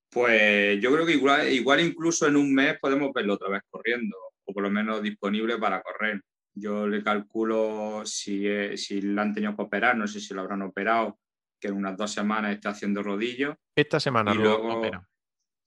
pues 0.09 0.81
yo 0.81 0.91
creo 0.91 1.05
que 1.05 1.11
igual, 1.11 1.47
igual 1.53 1.81
incluso 1.81 2.25
en 2.25 2.35
un 2.35 2.51
mes 2.51 2.79
podemos 2.79 3.13
verlo 3.13 3.35
otra 3.35 3.49
vez 3.49 3.61
corriendo, 3.69 4.17
o 4.43 4.51
por 4.51 4.63
lo 4.63 4.71
menos 4.71 5.03
disponible 5.03 5.59
para 5.59 5.83
correr. 5.83 6.23
Yo 6.51 6.87
le 6.87 7.03
calculo 7.03 8.01
si, 8.05 8.47
si 8.75 9.01
lo 9.01 9.21
han 9.21 9.35
tenido 9.35 9.55
que 9.55 9.61
operar, 9.61 9.95
no 9.95 10.07
sé 10.07 10.19
si 10.19 10.33
lo 10.33 10.41
habrán 10.41 10.63
operado, 10.63 11.19
que 11.59 11.67
en 11.67 11.75
unas 11.75 11.95
dos 11.95 12.11
semanas 12.11 12.55
está 12.55 12.69
haciendo 12.69 13.03
rodillo. 13.03 13.55
Esta 13.75 13.99
semana 13.99 14.33
y 14.33 14.37
lo 14.37 14.45
luego 14.45 14.79
operan. 14.79 15.05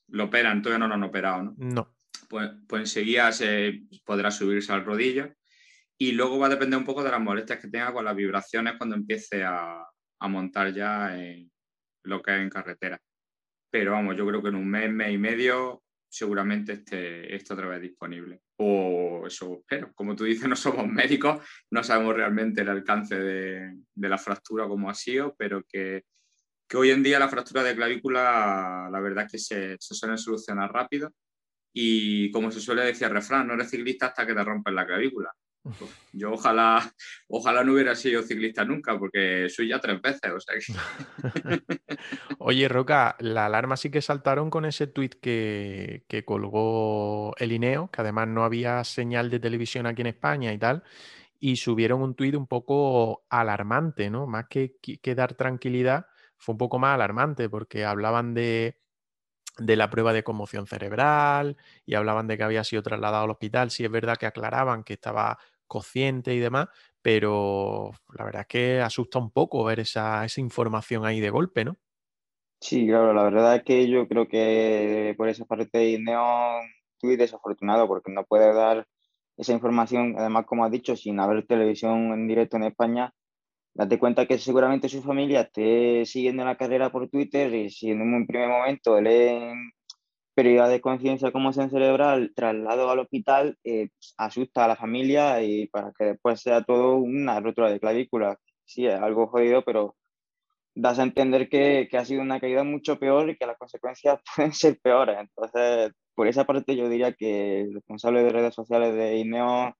Lo 0.09 0.24
operan, 0.24 0.62
todavía 0.62 0.80
no 0.80 0.89
lo 0.89 0.94
han 0.94 1.02
operado, 1.05 1.43
¿no? 1.43 1.55
No. 1.59 1.97
Pues, 2.28 2.51
pues 2.68 2.82
enseguida 2.82 3.32
se 3.32 3.82
podrá 4.05 4.30
subirse 4.30 4.72
al 4.72 4.85
rodillo. 4.85 5.32
Y 5.98 6.12
luego 6.12 6.39
va 6.39 6.47
a 6.47 6.51
depender 6.51 6.78
un 6.78 6.85
poco 6.85 7.02
de 7.02 7.10
las 7.10 7.20
molestias 7.20 7.59
que 7.59 7.68
tenga 7.68 7.93
con 7.93 8.05
las 8.05 8.14
vibraciones 8.14 8.74
cuando 8.76 8.94
empiece 8.94 9.43
a, 9.44 9.85
a 10.20 10.28
montar 10.28 10.72
ya 10.72 11.18
en 11.18 11.51
lo 12.05 12.22
que 12.22 12.35
es 12.35 12.40
en 12.40 12.51
carretera. 12.51 13.01
Pero 13.70 13.93
vamos, 13.93 14.16
yo 14.16 14.26
creo 14.26 14.43
que 14.43 14.48
en 14.48 14.55
un 14.55 14.68
mes, 14.68 14.90
mes 14.90 15.12
y 15.12 15.18
medio 15.18 15.82
seguramente 16.09 16.72
esté, 16.72 17.35
esté 17.35 17.52
otra 17.52 17.68
vez 17.68 17.82
disponible. 17.82 18.40
O 18.56 19.24
eso 19.26 19.59
espero. 19.60 19.93
Como 19.94 20.16
tú 20.16 20.24
dices, 20.24 20.48
no 20.48 20.56
somos 20.56 20.86
médicos, 20.89 21.44
no 21.70 21.82
sabemos 21.82 22.14
realmente 22.14 22.62
el 22.62 22.68
alcance 22.68 23.18
de, 23.18 23.76
de 23.94 24.09
la 24.09 24.18
fractura 24.18 24.66
como 24.66 24.89
ha 24.89 24.94
sido, 24.94 25.35
pero 25.36 25.62
que, 25.68 26.05
que, 26.69 26.77
hoy 26.77 26.90
en 26.90 27.03
día 27.03 27.19
la 27.19 27.28
fractura 27.28 27.62
de 27.62 27.74
clavícula, 27.74 28.89
la 28.90 29.01
verdad 29.01 29.24
es 29.27 29.32
que 29.32 29.39
se, 29.39 29.77
se 29.78 29.95
suelen 29.95 30.19
solucionar 30.19 30.73
rápido. 30.73 31.12
Y 31.73 32.31
como 32.31 32.51
se 32.51 32.61
suele 32.61 32.82
decir 32.82 33.09
refrán, 33.09 33.47
no 33.47 33.55
eres 33.55 33.70
ciclista 33.70 34.07
hasta 34.07 34.27
que 34.27 34.35
te 34.35 34.45
rompes 34.45 34.74
la 34.74 34.86
clavícula. 34.86 35.32
Yo 36.12 36.32
ojalá, 36.32 36.93
ojalá 37.28 37.62
no 37.62 37.74
hubiera 37.74 37.95
sido 37.95 38.23
ciclista 38.23 38.65
nunca, 38.65 38.99
porque 38.99 39.49
soy 39.49 39.69
ya 39.69 39.81
tres 39.81 40.01
veces. 40.01 40.74
Oye, 42.39 42.69
Roca, 42.69 43.16
la 43.19 43.47
alarma 43.47 43.77
sí 43.77 43.90
que 43.90 44.01
saltaron 44.01 44.51
con 44.51 44.65
ese 44.65 44.86
tuit 44.86 45.15
que, 45.20 46.05
que, 46.09 46.24
colgó 46.24 47.35
el 47.36 47.53
INEO, 47.53 47.90
que 47.90 48.01
además 48.01 48.28
no 48.28 48.45
había 48.45 48.82
señal 48.85 49.31
de 49.31 49.40
televisión 49.40 49.86
aquí 49.86 50.03
en 50.03 50.09
España 50.09 50.53
y 50.53 50.59
tal, 50.59 50.82
y 51.39 51.57
subieron 51.57 52.03
un 52.03 52.15
tuit 52.15 52.35
un 52.35 52.47
poco 52.47 53.27
alarmante, 53.28 54.11
¿no? 54.11 54.27
Más 54.27 54.47
que 54.49 55.15
dar 55.15 55.35
tranquilidad, 55.35 56.07
fue 56.39 56.55
un 56.55 56.59
poco 56.59 56.78
más 56.78 56.94
alarmante, 56.94 57.48
porque 57.48 57.85
hablaban 57.85 58.35
de 58.35 58.77
de 59.59 59.77
la 59.77 59.90
prueba 59.90 60.12
de 60.12 60.23
conmoción 60.23 60.66
cerebral 60.66 61.56
y 61.85 61.94
hablaban 61.94 62.27
de 62.28 62.36
que 62.36 62.44
había 62.44 62.65
sido 62.65 62.82
trasladado 62.82 63.24
al 63.24 63.31
hospital. 63.31 63.70
Sí 63.70 63.85
es 63.85 63.90
verdad 63.90 64.16
que 64.16 64.27
aclaraban 64.27 64.85
que 64.85 64.94
estaba 64.94 65.39
consciente 65.66 66.35
y 66.35 66.39
demás, 66.39 66.69
pero 67.02 67.90
la 68.16 68.24
verdad 68.24 68.43
es 68.43 68.47
que 68.48 68.81
asusta 68.81 69.19
un 69.19 69.31
poco 69.31 69.65
ver 69.65 69.81
esa, 69.81 70.24
esa 70.24 70.40
información 70.40 71.05
ahí 71.05 71.20
de 71.20 71.31
golpe, 71.31 71.65
¿no? 71.65 71.77
Sí, 72.60 72.86
claro, 72.86 73.12
la 73.15 73.23
verdad 73.23 73.56
es 73.56 73.62
que 73.62 73.89
yo 73.89 74.09
creo 74.09 74.27
que 74.27 75.15
por 75.16 75.28
esa 75.28 75.44
parte 75.44 75.78
de 75.78 75.98
Neon 76.01 76.62
estoy 76.94 77.16
desafortunado 77.16 77.86
porque 77.86 78.10
no 78.10 78.24
puede 78.24 78.52
dar 78.52 78.86
esa 79.36 79.52
información, 79.52 80.16
además 80.19 80.47
como 80.47 80.65
has 80.65 80.73
dicho, 80.73 80.97
sin 80.97 81.20
haber 81.20 81.47
televisión 81.47 82.12
en 82.12 82.27
directo 82.27 82.56
en 82.56 82.65
España, 82.65 83.15
date 83.79 83.99
cuenta 83.99 84.27
que 84.27 84.39
seguramente 84.39 84.89
su 84.89 85.03
familia 85.03 85.43
esté 85.43 86.05
siguiendo 86.05 86.45
la 86.45 86.57
carrera 86.57 86.91
por 86.91 87.09
Twitter 87.09 87.55
y 87.55 87.71
si 87.71 87.93
en 87.93 88.03
un 88.03 88.27
primer 88.27 88.49
momento 88.49 89.01
leen 89.01 89.71
pérdida 90.35 90.69
de 90.69 90.81
conciencia, 90.81 91.31
conmoción 91.31 91.71
cerebral, 91.71 92.33
traslado 92.35 92.91
al 92.91 92.99
hospital, 92.99 93.57
eh, 93.63 93.89
pues, 93.93 94.15
asusta 94.19 94.65
a 94.65 94.69
la 94.69 94.77
familia 94.77 95.43
y 95.43 95.69
para 95.69 95.93
que 95.97 96.07
después 96.07 96.41
sea 96.41 96.63
todo 96.65 96.97
una 96.97 97.41
rotura 97.41 97.71
de 97.71 97.79
clavícula. 97.81 98.37
Sí, 98.65 98.87
es 98.87 99.01
algo 99.01 99.29
jodido, 99.29 99.63
pero 99.65 99.97
das 100.75 100.99
a 100.99 101.05
entender 101.05 101.49
que, 101.49 101.89
que, 101.91 101.99
ha 101.99 102.05
sido 102.05 102.23
una 102.23 102.41
caída 102.41 102.65
mucho 102.65 102.99
peor 102.99 103.31
y 103.31 103.37
que 103.37 103.47
las 103.47 103.59
consecuencias 103.59 104.21
pueden 104.37 104.53
ser 104.53 104.79
peores. 104.81 105.19
Entonces, 105.21 105.93
por 106.15 106.27
esa 106.27 106.45
parte 106.45 106.77
yo 106.77 106.89
diría 106.89 107.13
que 107.13 107.61
el 107.63 107.75
responsable 107.75 108.25
de 108.25 108.31
redes 108.31 108.55
sociales 108.55 108.95
de 108.95 109.19
INEO 109.19 109.75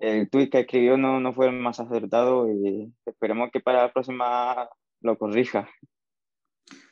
el 0.00 0.30
tuit 0.30 0.50
que 0.50 0.60
escribió 0.60 0.96
no, 0.96 1.20
no 1.20 1.32
fue 1.32 1.46
el 1.46 1.52
más 1.52 1.78
acertado 1.80 2.50
y 2.50 2.92
esperemos 3.06 3.50
que 3.52 3.60
para 3.60 3.82
la 3.82 3.92
próxima 3.92 4.68
lo 5.00 5.18
corrija. 5.18 5.68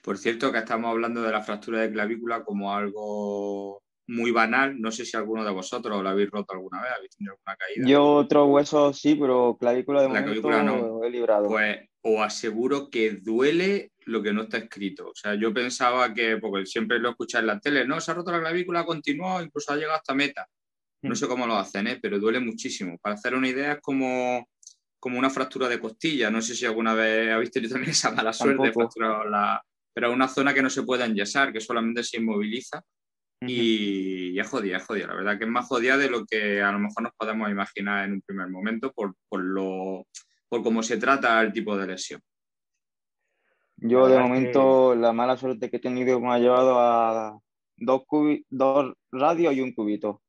Por 0.02 0.18
cierto, 0.18 0.52
que 0.52 0.58
estamos 0.58 0.90
hablando 0.90 1.22
de 1.22 1.32
la 1.32 1.42
fractura 1.42 1.80
de 1.80 1.92
clavícula 1.92 2.44
como 2.44 2.74
algo 2.74 3.82
muy 4.08 4.30
banal. 4.30 4.80
No 4.80 4.90
sé 4.90 5.04
si 5.04 5.16
alguno 5.16 5.44
de 5.44 5.50
vosotros 5.50 6.02
lo 6.02 6.08
habéis 6.08 6.30
roto 6.30 6.54
alguna 6.54 6.82
vez, 6.82 6.90
habéis 6.96 7.16
tenido 7.16 7.34
alguna 7.34 7.56
caída. 7.56 7.86
Yo 7.86 8.04
otro 8.14 8.46
hueso 8.46 8.92
sí, 8.92 9.14
pero 9.14 9.56
clavícula 9.58 10.02
de 10.02 10.08
la 10.08 10.20
momento 10.20 10.42
clavícula 10.48 10.62
no. 10.62 11.04
he 11.04 11.10
librado. 11.10 11.48
Pues 11.48 11.78
os 12.02 12.20
aseguro 12.20 12.88
que 12.90 13.12
duele 13.12 13.92
lo 14.06 14.22
que 14.22 14.32
no 14.32 14.42
está 14.42 14.58
escrito. 14.58 15.08
O 15.08 15.14
sea, 15.14 15.34
yo 15.34 15.52
pensaba 15.52 16.12
que, 16.14 16.38
porque 16.38 16.66
siempre 16.66 16.98
lo 16.98 17.10
escuché 17.10 17.38
en 17.38 17.46
la 17.46 17.60
tele, 17.60 17.86
no, 17.86 18.00
se 18.00 18.10
ha 18.10 18.14
roto 18.14 18.32
la 18.32 18.40
clavícula, 18.40 18.80
ha 18.80 18.86
continuado, 18.86 19.42
incluso 19.42 19.72
ha 19.72 19.76
llegado 19.76 19.96
hasta 19.96 20.14
meta. 20.14 20.48
No 21.02 21.14
sé 21.14 21.28
cómo 21.28 21.46
lo 21.46 21.56
hacen, 21.56 21.86
¿eh? 21.86 21.98
pero 22.00 22.18
duele 22.18 22.40
muchísimo. 22.40 22.98
Para 22.98 23.14
hacer 23.14 23.34
una 23.34 23.48
idea 23.48 23.72
es 23.74 23.80
como, 23.80 24.48
como 24.98 25.18
una 25.18 25.30
fractura 25.30 25.68
de 25.68 25.78
costilla. 25.78 26.30
No 26.30 26.42
sé 26.42 26.54
si 26.54 26.66
alguna 26.66 26.94
vez 26.94 27.32
habéis 27.32 27.50
tenido 27.50 27.72
también 27.72 27.90
esa 27.92 28.10
mala 28.10 28.32
suerte 28.32 28.66
de 28.66 28.72
fracturar 28.72 29.26
la... 29.26 29.62
Pero 29.94 30.08
es 30.08 30.14
una 30.14 30.28
zona 30.28 30.54
que 30.54 30.62
no 30.62 30.70
se 30.70 30.82
puede 30.82 31.04
enyesar, 31.04 31.52
que 31.52 31.60
solamente 31.60 32.02
se 32.02 32.18
inmoviliza. 32.18 32.82
Y, 33.40 34.30
y, 34.30 34.40
es 34.40 34.48
jodida, 34.48 34.78
es 34.78 34.84
jodida. 34.84 35.06
La 35.06 35.14
verdad 35.14 35.38
que 35.38 35.44
es 35.44 35.50
más 35.50 35.66
jodida 35.66 35.96
de 35.96 36.10
lo 36.10 36.24
que 36.26 36.60
a 36.60 36.72
lo 36.72 36.80
mejor 36.80 37.04
nos 37.04 37.12
podemos 37.16 37.48
imaginar 37.50 38.04
en 38.04 38.14
un 38.14 38.22
primer 38.22 38.48
momento 38.48 38.92
por, 38.92 39.14
por, 39.28 39.40
lo, 39.40 40.06
por 40.48 40.62
cómo 40.62 40.82
se 40.82 40.96
trata 40.96 41.40
el 41.40 41.52
tipo 41.52 41.76
de 41.76 41.86
lesión. 41.86 42.20
Yo 43.80 44.08
de 44.08 44.18
momento 44.18 44.94
la 44.96 45.12
mala 45.12 45.36
suerte 45.36 45.70
que 45.70 45.76
he 45.76 45.80
tenido 45.80 46.18
me 46.20 46.32
ha 46.32 46.38
llevado 46.38 46.80
a 46.80 47.38
dos, 47.76 48.02
dos 48.50 48.94
radios 49.12 49.54
y 49.54 49.60
un 49.60 49.72
cubito. 49.72 50.20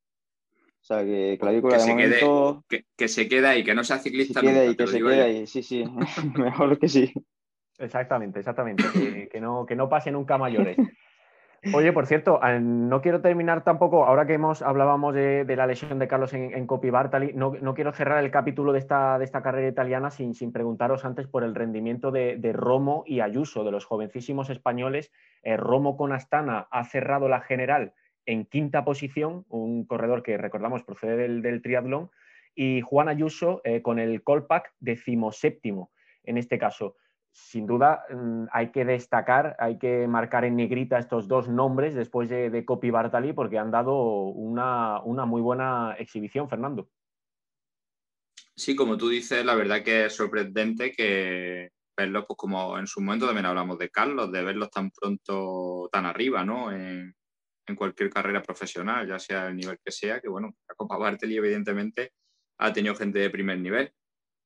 O 0.89 0.95
sea, 0.95 1.05
que 1.05 1.37
clavícula 1.39 1.75
que 1.75 1.77
de 1.77 1.85
se 1.85 1.91
momento... 1.91 2.63
Quede, 2.67 2.81
que, 2.81 2.87
que, 2.97 3.07
se 3.07 3.27
quede 3.27 3.47
ahí, 3.47 3.63
que 3.63 3.75
no 3.75 3.83
sea 3.83 3.99
ciclista. 3.99 4.39
Se 4.39 4.47
quede 4.47 4.59
ahí, 4.59 4.75
que 4.75 4.87
se 4.87 4.97
quede 4.97 5.21
ahí, 5.21 5.45
sí, 5.45 5.61
sí. 5.61 5.83
Mejor 6.35 6.79
que 6.79 6.87
sí. 6.87 7.13
Exactamente, 7.77 8.39
exactamente. 8.39 8.83
que, 8.91 9.29
que, 9.29 9.39
no, 9.39 9.67
que 9.67 9.75
no 9.75 9.87
pase 9.87 10.11
nunca 10.11 10.39
mayores. 10.39 10.77
Oye, 11.73 11.93
por 11.93 12.07
cierto, 12.07 12.39
no 12.61 13.01
quiero 13.01 13.21
terminar 13.21 13.63
tampoco, 13.63 14.05
ahora 14.05 14.25
que 14.25 14.33
hemos 14.33 14.61
hablábamos 14.61 15.13
de, 15.13 15.43
de 15.43 15.55
la 15.55 15.67
lesión 15.67 15.99
de 15.99 16.07
Carlos 16.07 16.33
en, 16.33 16.53
en 16.53 16.65
Coppi 16.65 16.89
Bartali, 16.89 17.33
no, 17.33 17.53
no, 17.61 17.73
quiero 17.73 17.91
cerrar 17.91 18.23
el 18.23 18.31
capítulo 18.31 18.71
de 18.71 18.79
esta, 18.79 19.19
de 19.19 19.25
esta 19.25 19.41
carrera 19.43 19.67
italiana 19.67 20.09
sin, 20.09 20.33
sin 20.33 20.53
preguntaros 20.53 21.03
antes 21.03 21.27
por 21.27 21.43
el 21.43 21.55
rendimiento 21.55 22.11
de, 22.11 22.37
de, 22.37 22.53
Romo 22.53 23.03
y 23.05 23.19
Ayuso, 23.19 23.65
de 23.65 23.71
los 23.71 23.85
jovencísimos 23.85 24.49
españoles. 24.49 25.11
Eh, 25.43 25.57
Romo 25.57 25.97
con 25.97 26.13
Astana 26.13 26.67
ha 26.71 26.85
cerrado 26.85 27.27
la 27.27 27.41
general 27.41 27.93
en 28.29 28.45
quinta 28.45 28.85
posición, 28.85 29.43
un 29.49 29.85
corredor 29.85 30.21
que 30.21 30.37
recordamos 30.37 30.83
procede 30.83 31.27
del, 31.27 31.61
triatlón, 31.63 32.11
y 32.53 32.81
Juan 32.81 33.09
Ayuso 33.09 33.61
eh, 33.63 33.81
con 33.81 33.97
el 33.97 34.21
Colpac 34.21 34.71
decimoséptimo 34.79 35.91
en 36.23 36.37
este 36.37 36.59
caso. 36.59 36.95
Sin 37.31 37.65
duda 37.65 38.05
mm, 38.11 38.45
hay 38.51 38.71
que 38.71 38.85
destacar, 38.85 39.55
hay 39.57 39.79
que 39.79 40.07
marcar 40.07 40.45
en 40.45 40.57
negrita 40.57 40.99
estos 40.99 41.27
dos 41.27 41.49
nombres 41.49 41.95
después 41.95 42.29
de, 42.29 42.51
de 42.51 42.65
Copy 42.65 42.91
Bartali 42.91 43.33
porque 43.33 43.57
han 43.57 43.71
dado 43.71 43.95
una, 43.95 45.01
una 45.01 45.25
muy 45.25 45.41
buena 45.41 45.95
exhibición, 45.97 46.47
Fernando. 46.49 46.87
Sí, 48.55 48.75
como 48.75 48.95
tú 48.95 49.09
dices, 49.09 49.43
la 49.43 49.55
verdad 49.55 49.81
que 49.81 50.05
es 50.05 50.15
sorprendente 50.15 50.91
que 50.91 51.71
verlos, 51.97 52.25
pues 52.27 52.37
como 52.37 52.77
en 52.77 52.85
su 52.85 53.01
momento 53.01 53.25
también 53.25 53.47
hablamos 53.47 53.79
de 53.79 53.89
Carlos, 53.89 54.31
de 54.31 54.43
verlos 54.43 54.69
tan 54.69 54.91
pronto, 54.91 55.89
tan 55.91 56.05
arriba, 56.05 56.45
¿no? 56.45 56.71
En 57.69 57.75
cualquier 57.75 58.09
carrera 58.09 58.41
profesional, 58.41 59.07
ya 59.07 59.19
sea 59.19 59.47
el 59.47 59.55
nivel 59.55 59.77
que 59.83 59.91
sea, 59.91 60.19
que 60.19 60.27
bueno, 60.27 60.55
la 60.67 60.75
Copa 60.75 60.97
Bartoli 60.97 61.37
evidentemente 61.37 62.13
ha 62.57 62.73
tenido 62.73 62.95
gente 62.95 63.19
de 63.19 63.29
primer 63.29 63.59
nivel. 63.59 63.91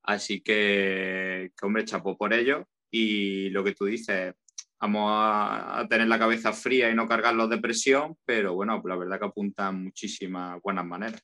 Así 0.04 0.42
que, 0.42 1.52
que 1.58 1.66
hombre, 1.66 1.86
chapó 1.86 2.18
por 2.18 2.34
ello. 2.34 2.68
Y 2.92 3.50
lo 3.50 3.64
que 3.64 3.74
tú 3.74 3.86
dices, 3.86 4.36
vamos 4.80 5.10
a, 5.10 5.80
a, 5.80 5.88
tener 5.88 6.08
la 6.08 6.20
cabeza 6.20 6.54
fría 6.54 6.90
y 6.90 6.96
no 6.96 7.08
cargarlos 7.08 7.50
de 7.50 7.58
presión, 7.58 8.18
pero 8.26 8.54
bueno, 8.54 8.82
la 8.86 8.96
verdad 8.96 9.20
que 9.20 9.26
apuntan 9.26 9.84
muchísimas 9.84 10.62
buenas 10.62 10.86
maneras. 10.86 11.24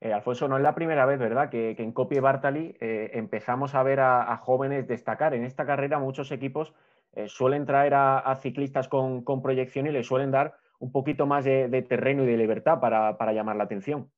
Eh, 0.00 0.12
Alfonso, 0.12 0.46
no 0.46 0.56
es 0.56 0.62
la 0.62 0.74
primera 0.74 1.06
vez, 1.06 1.18
¿verdad?, 1.18 1.48
que, 1.48 1.74
que 1.74 1.82
en 1.82 1.92
Copie 1.92 2.20
Bartali 2.20 2.76
eh, 2.80 3.10
empezamos 3.14 3.74
a 3.74 3.82
ver 3.82 4.00
a, 4.00 4.30
a, 4.30 4.36
jóvenes 4.36 4.86
destacar. 4.86 5.32
En 5.32 5.44
esta 5.44 5.64
carrera 5.64 5.98
muchos 5.98 6.30
equipos 6.32 6.74
eh, 7.12 7.28
suelen 7.28 7.64
traer 7.64 7.94
a, 7.94 8.18
a 8.18 8.36
ciclistas 8.36 8.88
con, 8.88 9.24
con, 9.24 9.42
proyección 9.42 9.86
y 9.86 9.92
les 9.92 10.06
suelen 10.06 10.30
dar 10.30 10.54
un 10.78 10.92
poquito 10.92 11.26
más 11.26 11.44
de, 11.44 11.68
de 11.68 11.82
terreno 11.82 12.24
y 12.24 12.26
de 12.26 12.36
libertad 12.36 12.80
para, 12.80 13.16
para, 13.16 13.32
llamar 13.32 13.56
la 13.56 13.64
atención. 13.64 14.10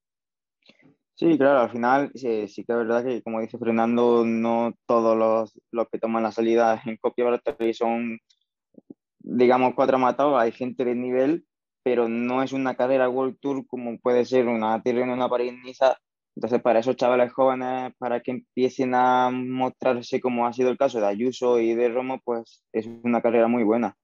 Sí, 1.15 1.37
claro, 1.37 1.61
al 1.61 1.71
final 1.71 2.11
sí, 2.15 2.47
sí, 2.47 2.65
que 2.65 2.73
es 2.73 2.79
verdad 2.79 3.05
que, 3.05 3.23
como 3.23 3.41
dice 3.41 3.59
Fernando, 3.59 4.25
no 4.25 4.75
todos 4.87 5.17
los, 5.17 5.59
los 5.73 5.89
que 5.89 5.99
toman 5.99 6.23
la 6.23 6.33
salida 6.33 6.81
en 6.85 6.97
copia 6.97 7.27
son 7.73 8.19
digamos, 9.29 9.75
cuatro 9.75 9.99
matados, 9.99 10.41
hay 10.41 10.53
gente 10.53 10.85
de 10.85 10.95
nivel, 10.95 11.45
pero 11.83 12.09
no 12.09 12.43
es 12.43 12.53
una 12.53 12.75
carrera 12.75 13.09
World 13.09 13.39
Tour 13.41 13.67
como 13.67 13.99
puede 13.99 14.25
ser 14.25 14.49
una 14.49 14.83
Tirreno, 14.83 15.13
una 15.13 15.29
París-Niza. 15.29 15.97
Entonces, 16.35 16.63
para 16.63 16.79
esos 16.79 16.97
chavales 16.97 17.33
jóvenes, 17.33 17.93
para 17.99 18.21
que 18.21 18.31
empiecen 18.31 18.95
a 18.95 19.31
mostrarse 19.31 20.21
como 20.21 20.47
ha 20.47 20.53
sido 20.53 20.71
el 20.71 20.79
caso 20.79 21.01
de 21.01 21.07
Ayuso 21.07 21.59
y 21.61 21.75
de 21.75 21.89
Romo, 21.89 22.21
pues 22.25 22.65
es 22.73 22.87
una 23.03 23.21
carrera 23.21 23.49
muy 23.49 23.65
buena. 23.65 23.97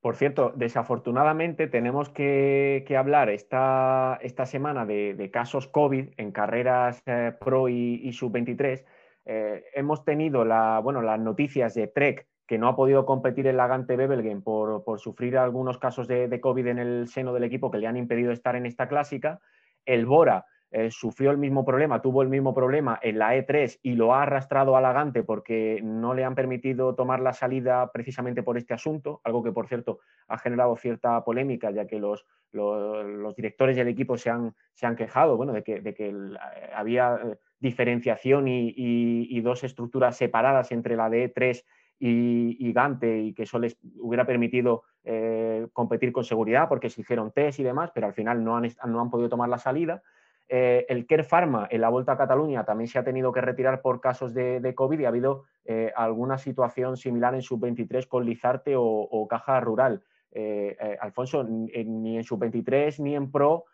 Por 0.00 0.16
cierto, 0.16 0.52
desafortunadamente 0.56 1.66
tenemos 1.66 2.08
que, 2.08 2.84
hablar 2.98 3.28
esta, 3.28 4.18
esta 4.22 4.46
semana 4.46 4.86
de, 4.86 5.30
casos 5.30 5.68
COVID 5.68 6.08
en 6.16 6.32
carreras 6.32 7.02
eh, 7.04 7.32
Pro 7.38 7.68
y, 7.68 8.10
Sub-23. 8.12 8.84
Eh, 9.26 9.64
hemos 9.74 10.04
tenido 10.04 10.46
la, 10.46 10.80
bueno, 10.82 11.02
las 11.02 11.20
noticias 11.20 11.74
de 11.74 11.86
Trek, 11.86 12.26
que 12.46 12.56
no 12.56 12.68
ha 12.68 12.76
podido 12.76 13.04
competir 13.04 13.46
en 13.46 13.58
la 13.58 13.66
Gante 13.66 13.94
Bebelgen 13.94 14.42
por, 14.42 14.84
por 14.84 15.00
sufrir 15.00 15.36
algunos 15.36 15.76
casos 15.76 16.08
de, 16.08 16.28
de, 16.28 16.40
COVID 16.40 16.66
en 16.68 16.78
el 16.78 17.08
seno 17.08 17.34
del 17.34 17.44
equipo 17.44 17.70
que 17.70 17.78
le 17.78 17.86
han 17.86 17.98
impedido 17.98 18.32
estar 18.32 18.56
en 18.56 18.64
esta 18.64 18.88
clásica. 18.88 19.38
El 19.84 20.06
Bora, 20.06 20.46
eh, 20.72 20.88
sufrió 20.92 21.32
el 21.32 21.38
mismo 21.38 21.64
problema, 21.64 22.00
tuvo 22.00 22.22
el 22.22 22.28
mismo 22.28 22.54
problema 22.54 22.96
en 23.02 23.18
la 23.18 23.34
E3 23.34 23.80
y 23.82 23.94
lo 23.94 24.14
ha 24.14 24.22
arrastrado 24.22 24.76
a 24.76 24.80
Lagante 24.80 25.24
porque 25.24 25.80
no 25.82 26.14
le 26.14 26.24
han 26.24 26.36
permitido 26.36 26.94
tomar 26.94 27.18
la 27.18 27.32
salida 27.32 27.90
precisamente 27.92 28.44
por 28.44 28.56
este 28.56 28.72
asunto, 28.72 29.20
algo 29.24 29.42
que 29.42 29.50
por 29.50 29.66
cierto 29.66 29.98
ha 30.28 30.38
generado 30.38 30.76
cierta 30.76 31.24
polémica, 31.24 31.72
ya 31.72 31.88
que 31.88 31.98
los, 31.98 32.24
los, 32.52 33.34
directores 33.34 33.74
del 33.74 33.88
equipo 33.88 34.16
se 34.16 34.30
han, 34.30 34.54
se 34.72 34.86
han 34.86 34.94
quejado 34.94 35.36
bueno, 35.36 35.52
de 35.52 35.64
que, 35.64 35.80
de 35.80 35.92
que 35.92 36.14
había 36.72 37.16
eh, 37.16 37.36
diferenciación 37.58 38.46
y, 38.46 39.40
dos 39.40 39.64
estructuras 39.64 40.16
separadas 40.16 40.70
entre 40.70 40.94
la 40.94 41.10
de 41.10 41.34
E3 41.34 41.64
y, 41.98 42.72
Gante 42.72 43.18
y 43.18 43.34
que 43.34 43.42
eso 43.42 43.58
les 43.58 43.76
hubiera 43.98 44.24
permitido 44.24 44.84
eh, 45.02 45.66
competir 45.72 46.12
con 46.12 46.22
seguridad 46.22 46.68
porque 46.68 46.90
se 46.90 47.00
hicieron 47.00 47.32
test 47.32 47.58
y 47.58 47.64
demás, 47.64 47.90
pero 47.92 48.06
al 48.06 48.14
final 48.14 48.44
no 48.44 48.56
han, 48.56 48.70
no 48.86 49.00
han 49.00 49.10
podido 49.10 49.28
tomar 49.28 49.48
la 49.48 49.58
salida. 49.58 50.00
Eh, 50.52 50.84
el 50.88 51.06
Care 51.06 51.22
Pharma 51.22 51.68
en 51.70 51.80
la 51.80 51.90
Vuelta 51.90 52.10
a 52.10 52.16
Cataluña 52.16 52.64
también 52.64 52.88
se 52.88 52.98
ha 52.98 53.04
tenido 53.04 53.30
que 53.30 53.40
retirar 53.40 53.80
por 53.80 54.00
casos 54.00 54.34
de, 54.34 54.74
COVID 54.74 54.98
y 54.98 55.04
ha 55.04 55.08
habido 55.08 55.44
eh, 55.64 55.92
alguna 55.94 56.38
situación 56.38 56.96
similar 56.96 57.36
en 57.36 57.42
Sub-23 57.42 58.08
con 58.08 58.26
Lizarte 58.26 58.74
o, 58.76 59.28
Caja 59.30 59.60
Rural. 59.60 60.02
Eh, 60.32 60.76
Alfonso, 61.00 61.44
ni 61.44 62.16
en 62.16 62.24
Sub-23 62.24 62.98
ni 62.98 63.14
en 63.14 63.30
Pro 63.30 63.64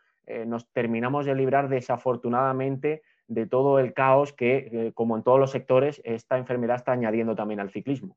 nos 0.46 0.68
terminamos 0.72 1.24
de 1.24 1.36
librar 1.36 1.68
desafortunadamente 1.68 3.02
de 3.28 3.46
todo 3.46 3.78
el 3.78 3.94
caos 3.94 4.32
que, 4.32 4.90
como 4.94 5.16
en 5.16 5.22
todos 5.22 5.38
los 5.38 5.52
sectores, 5.52 6.02
esta 6.04 6.36
enfermedad 6.36 6.76
está 6.76 6.92
añadiendo 6.92 7.36
también 7.36 7.60
al 7.60 7.70
ciclismo. 7.70 8.16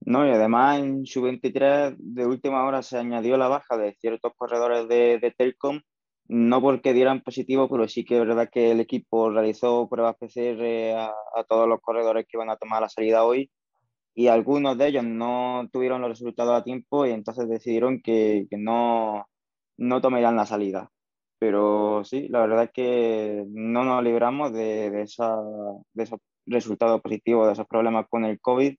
No, 0.00 0.26
y 0.26 0.30
además 0.30 0.78
en 0.78 1.04
Sub-23 1.04 1.96
de 1.98 2.26
última 2.26 2.64
hora 2.64 2.82
se 2.82 2.96
añadió 2.96 3.36
la 3.36 3.48
baja 3.48 3.76
de 3.76 3.94
ciertos 3.94 4.32
corredores 4.36 4.88
de, 4.88 5.18
de 5.18 5.32
Telcom 5.32 5.80
no 6.28 6.60
porque 6.60 6.92
dieran 6.92 7.22
positivo, 7.22 7.68
pero 7.68 7.88
sí 7.88 8.04
que 8.04 8.14
es 8.20 8.26
verdad 8.26 8.48
que 8.50 8.72
el 8.72 8.80
equipo 8.80 9.30
realizó 9.30 9.88
pruebas 9.88 10.16
PCR 10.16 10.94
a, 10.96 11.44
todos 11.48 11.68
los 11.68 11.80
corredores 11.80 12.26
que 12.26 12.36
iban 12.36 12.50
a 12.50 12.56
tomar 12.56 12.82
la 12.82 12.88
salida 12.88 13.24
hoy 13.24 13.50
y 14.14 14.28
algunos 14.28 14.78
de 14.78 14.88
ellos 14.88 15.04
no 15.04 15.68
tuvieron 15.72 16.00
los 16.00 16.10
resultados 16.10 16.54
a 16.60 16.64
tiempo 16.64 17.06
y 17.06 17.10
entonces 17.10 17.48
decidieron 17.48 18.00
que, 18.00 18.46
no, 18.52 19.26
no 19.76 20.00
tomarían 20.00 20.36
la 20.36 20.46
salida. 20.46 20.90
Pero 21.38 22.02
sí, 22.04 22.28
la 22.28 22.40
verdad 22.40 22.64
es 22.64 22.70
que 22.72 23.44
no 23.48 23.84
nos 23.84 24.02
libramos 24.02 24.52
de, 24.52 24.90
de, 24.90 25.02
esa, 25.02 25.36
de 25.92 26.04
esos 26.04 26.18
resultados 26.46 27.00
positivos, 27.02 27.46
de 27.46 27.52
esos 27.52 27.66
problemas 27.66 28.06
con 28.08 28.24
el 28.24 28.40
COVID. 28.40 28.74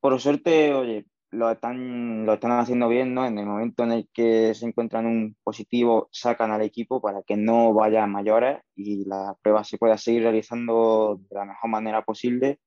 Por 0.00 0.20
suerte, 0.20 0.74
oye, 0.74 1.06
lo 1.30 1.50
están, 1.50 2.24
lo 2.26 2.34
están 2.34 2.52
haciendo 2.52 2.88
bien, 2.88 3.14
¿no? 3.14 3.26
En 3.26 3.38
el 3.38 3.46
momento 3.46 3.84
en 3.84 3.92
el 3.92 4.08
que 4.12 4.54
se 4.54 4.66
encuentran 4.66 5.06
un 5.06 5.36
positivo, 5.42 6.08
sacan 6.12 6.50
al 6.50 6.62
equipo 6.62 7.00
para 7.00 7.22
que 7.22 7.36
no 7.36 7.74
vaya 7.74 8.04
a 8.04 8.06
mayores 8.06 8.60
y 8.74 9.04
la 9.04 9.36
prueba 9.42 9.64
se 9.64 9.78
pueda 9.78 9.98
seguir 9.98 10.22
realizando 10.22 11.20
de 11.28 11.36
la 11.36 11.44
mejor 11.44 11.70
manera 11.70 12.02
posible. 12.02 12.60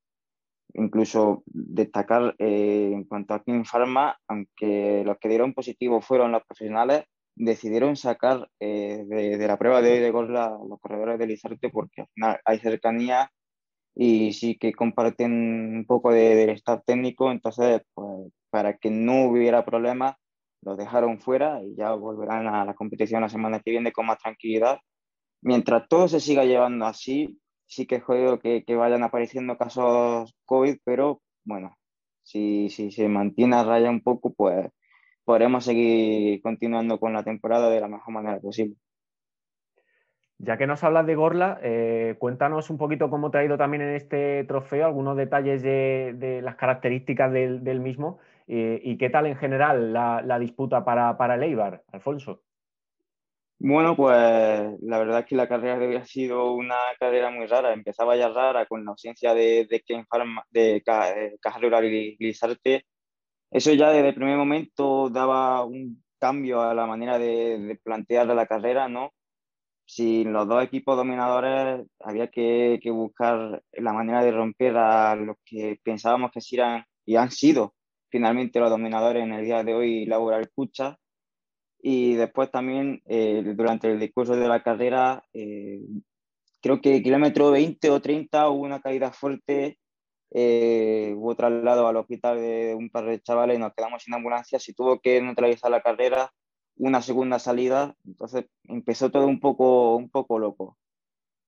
Incluso 0.74 1.44
destacar 1.46 2.36
eh, 2.40 2.92
en 2.94 3.04
cuanto 3.06 3.34
a 3.34 3.44
King 3.44 3.64
Pharma, 3.66 4.18
aunque 4.28 5.04
los 5.06 5.18
que 5.20 5.30
dieron 5.30 5.54
positivo 5.54 6.02
fueron 6.02 6.32
los 6.32 6.44
profesionales, 6.46 7.06
decidieron 7.36 7.96
sacar 7.96 8.50
eh, 8.60 9.04
de, 9.08 9.48
la 9.48 9.58
prueba 9.58 9.82
de 9.82 9.94
hoy 9.94 10.00
de 10.00 10.12
Gorla 10.12 10.58
los 10.68 10.80
corredores 10.80 11.18
de 11.20 11.28
Lizarte 11.28 11.70
porque 11.70 12.02
al 12.02 12.08
final 12.14 12.40
hay 12.46 12.60
cercanía 12.60 13.32
y 13.96 14.34
sí 14.34 14.58
que 14.58 14.74
comparten 14.74 15.32
un 15.78 15.86
poco 15.86 16.12
de, 16.12 16.36
del 16.36 16.52
staff 16.52 16.82
técnico, 16.86 17.32
entonces 17.32 17.82
pues 17.94 18.32
para 18.52 18.78
que 18.78 18.92
no 18.92 19.26
hubiera 19.26 19.66
problemas, 19.66 20.16
los 20.62 20.78
dejaron 20.78 21.20
fuera 21.20 21.62
y 21.64 21.76
ya 21.76 21.94
volverán 21.94 22.48
a 22.48 22.66
la 22.66 22.76
competición 22.76 23.22
la 23.22 23.30
semana 23.30 23.60
que 23.60 23.72
viene 23.72 23.92
con 23.92 24.06
más 24.06 24.20
tranquilidad. 24.20 24.80
Mientras 25.42 25.88
todo 25.88 26.08
se 26.08 26.20
siga 26.20 26.46
llevando 26.46 26.86
así, 26.86 27.40
sí 27.66 27.88
que 27.88 27.96
es 27.96 28.04
jodido 28.04 28.40
que, 28.40 28.64
que 28.64 28.76
vayan 28.76 29.04
apareciendo 29.04 29.58
casos 29.58 30.36
COVID, 30.46 30.78
pero 30.84 31.22
bueno, 31.44 31.76
si, 32.22 32.70
si 32.70 32.92
se 32.92 33.08
mantiene 33.08 33.56
a 33.56 33.64
raya 33.64 33.90
un 33.90 34.02
poco, 34.02 34.34
pues 34.34 34.70
podremos 35.24 35.66
seguir 35.66 36.42
continuando 36.42 37.00
con 37.00 37.14
la 37.14 37.24
temporada 37.24 37.70
de 37.70 37.82
la 37.82 37.88
mejor 37.88 38.14
manera 38.14 38.40
posible. 38.40 38.76
Ya 40.44 40.58
que 40.58 40.66
nos 40.66 40.84
hablas 40.84 41.06
de 41.06 41.14
Gorla, 41.14 41.60
eh, 41.62 42.16
cuéntanos 42.18 42.72
un 42.72 42.80
poquito 42.80 43.12
cómo 43.12 43.30
te 43.30 43.38
ha 43.38 43.46
ido 43.46 43.60
también 43.60 43.84
en 43.84 43.96
este 43.96 44.44
trofeo, 44.46 44.88
algunos 44.88 45.16
detalles 45.16 45.62
de, 45.62 46.40
las 46.42 46.56
características 46.56 47.32
del, 47.32 47.80
mismo 47.80 48.18
eh, 48.18 48.31
y 48.54 48.98
qué 48.98 49.10
tal 49.10 49.28
en 49.28 49.38
general 49.38 49.94
la, 49.94 50.40
disputa 50.40 50.84
para, 50.84 51.18
para, 51.18 51.36
el 51.36 51.82
Alfonso. 51.92 52.44
Bueno, 53.60 53.96
pues 53.96 54.12
la 54.82 54.98
verdad 54.98 55.20
es 55.20 55.26
que 55.28 55.36
la 55.36 55.48
carrera 55.48 55.76
había 55.76 56.04
sido 56.04 56.54
una 56.54 56.76
carrera 57.00 57.30
muy 57.30 57.46
rara. 57.46 57.74
Empezaba 57.74 58.16
ya 58.16 58.30
rara 58.30 58.66
con 58.66 58.84
la 58.84 58.92
ausencia 58.92 59.34
de, 59.34 59.68
de, 59.70 59.84
de 60.50 60.84
Caja 60.84 61.60
Rural 61.60 61.86
y 61.86 62.18
Glizarte. 62.18 62.86
Eso 63.52 63.74
ya 63.74 63.92
desde 63.92 64.10
el 64.10 64.16
primer 64.16 64.38
momento 64.38 65.10
daba 65.10 65.64
un 65.64 66.04
cambio 66.20 66.62
a 66.62 66.74
la 66.74 66.86
manera 66.86 67.20
de, 67.20 67.60
de 67.60 67.76
plantear 67.76 68.28
la 68.28 68.48
carrera, 68.48 68.90
¿no? 68.90 69.12
sin 69.92 70.32
los 70.32 70.48
dos 70.48 70.64
equipos 70.64 70.96
dominadores 70.96 71.86
había 72.00 72.30
que, 72.30 72.80
buscar 72.86 73.62
la 73.74 73.92
manera 73.92 74.24
de 74.24 74.32
romper 74.32 74.78
a 74.78 75.16
los 75.18 75.36
que 75.44 75.80
pensábamos 75.84 76.32
que 76.32 76.40
eran 76.54 76.86
y 77.06 77.18
han 77.18 77.30
sido 77.30 77.74
finalmente 78.12 78.60
los 78.60 78.70
dominadores 78.70 79.24
en 79.24 79.34
el 79.34 79.46
día 79.46 79.64
de 79.64 79.74
hoy, 79.74 80.06
Laura 80.06 80.40
Escucha. 80.40 80.98
Y 81.82 82.14
después 82.16 82.52
también, 82.52 83.02
eh, 83.06 83.42
durante 83.56 83.92
el 83.92 84.00
discurso 84.00 84.36
de 84.36 84.48
la 84.48 84.62
carrera, 84.62 85.24
eh, 85.34 85.82
creo 86.62 86.82
que 86.82 87.02
kilómetro 87.02 87.52
20 87.52 87.90
o 87.90 88.02
30 88.02 88.50
hubo 88.50 88.64
una 88.64 88.82
caída 88.82 89.12
fuerte, 89.12 89.80
eh, 90.32 91.14
hubo 91.16 91.36
traslado 91.36 91.88
al 91.88 91.98
hospital 91.98 92.38
de 92.38 92.76
un 92.76 92.90
par 92.90 93.06
de 93.06 93.22
chavales 93.22 93.58
y 93.58 93.60
nos 93.60 93.74
quedamos 93.74 94.04
sin 94.04 94.14
ambulancia. 94.14 94.60
Se 94.60 94.74
tuvo 94.74 95.00
que 95.00 95.22
neutralizar 95.22 95.72
la 95.72 95.82
carrera 95.82 96.32
una 96.78 97.02
segunda 97.02 97.40
salida, 97.40 97.96
entonces 98.06 98.46
empezó 98.64 99.12
todo 99.12 99.28
un 99.28 99.40
poco, 99.40 99.96
un 99.96 100.10
poco 100.10 100.40
loco. 100.40 100.78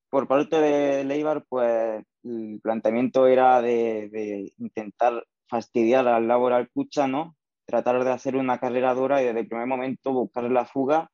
Por 0.09 0.27
parte 0.27 0.57
de 0.57 1.03
Leibar, 1.03 1.43
pues 1.49 2.05
el 2.23 2.59
planteamiento 2.61 3.27
era 3.27 3.61
de, 3.61 4.53
intentar 4.59 5.25
fastidiar 5.47 6.07
al 6.07 6.27
laboral 6.27 6.69
Cucha, 6.73 7.07
¿no? 7.07 7.35
Tratar 7.65 8.03
de 8.03 8.11
hacer 8.11 8.35
una 8.35 8.59
carrera 8.59 8.93
dura 8.93 9.21
y 9.21 9.25
desde 9.25 9.41
el 9.41 9.47
primer 9.47 9.67
momento 9.67 10.11
buscar 10.13 10.43
la 10.45 10.65
fuga 10.65 11.09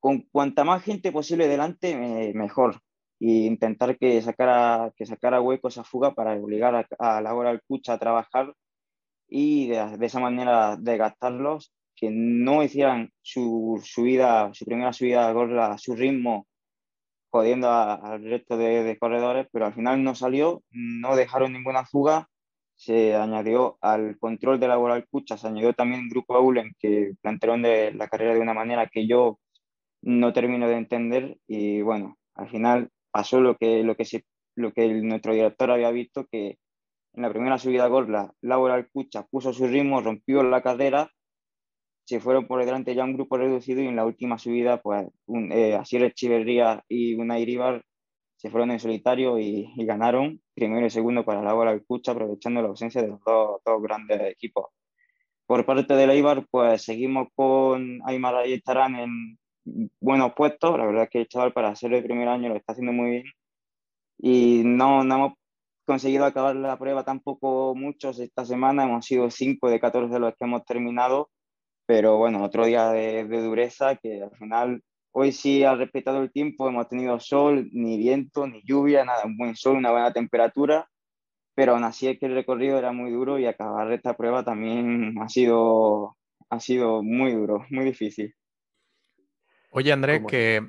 con 0.00 0.22
cuanta 0.32 0.64
más 0.64 0.82
gente 0.82 1.12
posible 1.12 1.48
delante, 1.48 1.96
mejor. 2.34 2.80
Y 3.18 3.46
intentar 3.46 3.96
que 3.98 4.20
sacara, 4.22 4.92
que 4.96 5.06
sacara 5.06 5.40
hueco 5.40 5.68
esa 5.68 5.84
fuga 5.84 6.14
para 6.14 6.34
obligar 6.34 6.74
a, 6.74 7.16
a 7.16 7.20
Laboral 7.20 7.62
Cucha 7.66 7.94
a 7.94 7.98
trabajar 7.98 8.54
y 9.28 9.68
de, 9.68 9.96
de 9.96 10.06
esa 10.06 10.20
manera 10.20 10.76
desgastarlos 10.76 11.72
que 11.96 12.10
no 12.10 12.62
hicieran 12.62 13.10
su 13.22 13.80
subida, 13.82 14.52
su 14.52 14.66
primera 14.66 14.92
subida 14.92 15.30
a 15.72 15.78
su 15.78 15.96
ritmo, 15.96 16.46
jodiendo 17.30 17.70
al 17.70 18.22
resto 18.22 18.56
de, 18.56 18.96
corredores, 19.00 19.48
pero 19.50 19.66
al 19.66 19.74
final 19.74 20.02
no 20.04 20.14
salió, 20.14 20.62
no 20.70 21.16
dejaron 21.16 21.52
ninguna 21.54 21.84
fuga, 21.84 22.28
se 22.76 23.14
añadió 23.14 23.78
al 23.80 24.18
control 24.18 24.60
de 24.60 24.68
la 24.68 24.76
bola 24.76 25.02
cucha, 25.10 25.36
se 25.36 25.48
añadió 25.48 25.72
también 25.74 26.02
un 26.02 26.08
grupo 26.08 26.36
Aulen 26.36 26.72
que 26.78 27.14
plantearon 27.22 27.62
de 27.62 27.92
la 27.94 28.08
carrera 28.08 28.34
de 28.34 28.40
una 28.40 28.54
manera 28.54 28.86
que 28.86 29.06
yo 29.06 29.38
no 30.02 30.32
termino 30.32 30.68
de 30.68 30.76
entender 30.76 31.38
y 31.46 31.82
bueno, 31.82 32.16
al 32.34 32.48
final 32.48 32.90
pasó 33.10 33.40
lo 33.40 33.56
que, 33.56 33.82
lo 33.82 33.96
que, 33.96 34.04
se, 34.04 34.24
lo 34.54 34.72
que 34.72 34.88
nuestro 34.88 35.32
director 35.32 35.70
había 35.70 35.90
visto, 35.90 36.26
que 36.26 36.58
en 37.14 37.22
la 37.22 37.30
primera 37.30 37.58
subida 37.58 37.84
a 37.84 37.88
Gorla, 37.88 38.32
Laura 38.42 38.86
Cucha 38.92 39.24
puso 39.26 39.52
su 39.52 39.66
ritmo, 39.66 40.02
rompió 40.02 40.42
la 40.42 40.62
carrera 40.62 41.10
se 42.06 42.20
fueron 42.20 42.46
por 42.46 42.64
delante 42.64 42.94
ya 42.94 43.04
un 43.04 43.14
grupo 43.14 43.36
reducido 43.36 43.82
y 43.82 43.88
en 43.88 43.96
la 43.96 44.04
última 44.06 44.38
subida, 44.38 44.80
pues, 44.80 45.08
un, 45.26 45.50
eh, 45.52 45.74
Asier 45.74 46.04
Echeverría 46.04 46.84
y 46.88 47.14
una 47.14 47.38
Iribar 47.40 47.84
se 48.36 48.50
fueron 48.50 48.70
en 48.70 48.78
solitario 48.78 49.38
y, 49.38 49.72
ganaron 49.84 50.40
primero 50.54 50.86
y 50.86 50.90
segundo 50.90 51.24
para 51.24 51.40
el 51.40 51.46
Agua 51.46 51.78
Cucha, 51.86 52.12
aprovechando 52.12 52.62
la 52.62 52.68
ausencia 52.68 53.02
de 53.02 53.08
los 53.08 53.20
dos, 53.24 53.60
dos, 53.64 53.82
grandes 53.82 54.20
equipos. 54.22 54.66
Por 55.46 55.64
parte 55.64 55.94
del 55.94 56.10
Eibar, 56.10 56.46
pues 56.50 56.82
seguimos 56.82 57.28
con 57.34 58.00
Aymar 58.04 58.46
y 58.46 58.54
estarán 58.54 58.96
en 58.96 59.38
buenos 60.00 60.32
puestos. 60.34 60.76
La 60.78 60.86
verdad 60.86 61.04
es 61.04 61.10
que 61.10 61.20
el 61.20 61.28
chaval 61.28 61.52
para 61.52 61.74
ser 61.76 61.94
el 61.94 62.04
primer 62.04 62.28
año 62.28 62.48
lo 62.48 62.56
está 62.56 62.72
haciendo 62.72 62.92
muy 62.92 63.10
bien. 63.10 63.24
Y 64.18 64.62
no, 64.64 65.04
no 65.04 65.14
hemos 65.14 65.32
conseguido 65.86 66.24
acabar 66.24 66.56
la 66.56 66.78
prueba 66.78 67.04
tampoco 67.04 67.74
muchos 67.74 68.18
esta 68.18 68.44
semana. 68.44 68.84
Hemos 68.84 69.06
sido 69.06 69.30
5 69.30 69.70
de 69.70 69.80
14 69.80 70.14
de 70.14 70.20
los 70.20 70.34
que 70.34 70.44
hemos 70.44 70.64
terminado. 70.64 71.30
Pero 71.86 72.16
bueno, 72.18 72.42
otro 72.44 72.66
día 72.66 72.90
de, 72.90 73.24
de 73.24 73.42
dureza 73.42 73.96
que 73.96 74.22
al 74.22 74.36
final 74.36 74.82
Hoy 75.18 75.32
sí 75.32 75.64
ha 75.64 75.74
respetado 75.74 76.22
el 76.22 76.30
tiempo, 76.30 76.68
hemos 76.68 76.90
tenido 76.90 77.18
sol, 77.20 77.70
ni 77.72 77.96
viento, 77.96 78.46
ni 78.46 78.60
lluvia, 78.62 79.02
nada, 79.02 79.24
un 79.24 79.38
buen 79.38 79.56
sol, 79.56 79.74
una 79.74 79.90
buena 79.90 80.12
temperatura, 80.12 80.90
pero 81.54 81.72
aún 81.72 81.84
así 81.84 82.06
es 82.06 82.18
que 82.18 82.26
el 82.26 82.34
recorrido 82.34 82.76
era 82.76 82.92
muy 82.92 83.10
duro 83.10 83.38
y 83.38 83.46
acabar 83.46 83.90
esta 83.92 84.14
prueba 84.14 84.44
también 84.44 85.14
ha 85.18 85.26
sido, 85.30 86.18
ha 86.50 86.60
sido 86.60 87.02
muy 87.02 87.32
duro, 87.32 87.64
muy 87.70 87.86
difícil. 87.86 88.34
Oye 89.70 89.90
Andrés, 89.90 90.20
que, 90.28 90.68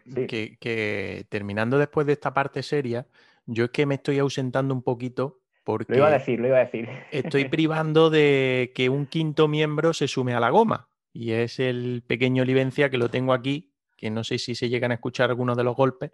que, 0.61 1.25
terminando 1.27 1.77
después 1.77 2.07
de 2.07 2.13
esta 2.13 2.33
parte 2.33 2.63
seria, 2.63 3.05
yo 3.47 3.65
es 3.65 3.71
que 3.71 3.85
me 3.85 3.95
estoy 3.95 4.17
ausentando 4.19 4.73
un 4.73 4.81
poquito 4.81 5.41
porque... 5.65 5.91
Lo 5.91 5.97
iba 5.97 6.07
a 6.07 6.11
decir, 6.11 6.39
lo 6.39 6.47
iba 6.47 6.59
a 6.59 6.63
decir. 6.63 6.87
Estoy 7.11 7.45
privando 7.49 8.09
de 8.09 8.71
que 8.73 8.87
un 8.87 9.07
quinto 9.07 9.49
miembro 9.49 9.91
se 9.91 10.07
sume 10.07 10.35
a 10.35 10.39
la 10.39 10.51
goma 10.51 10.87
y 11.11 11.31
es 11.31 11.59
el 11.59 12.01
pequeño 12.07 12.43
Olivencia 12.43 12.89
que 12.89 12.97
lo 12.97 13.09
tengo 13.09 13.33
aquí 13.33 13.73
que 13.97 14.09
no 14.11 14.23
sé 14.23 14.37
si 14.37 14.55
se 14.55 14.69
llegan 14.69 14.91
a 14.91 14.95
escuchar 14.95 15.29
algunos 15.29 15.57
de 15.57 15.63
los 15.63 15.75
golpes. 15.75 16.11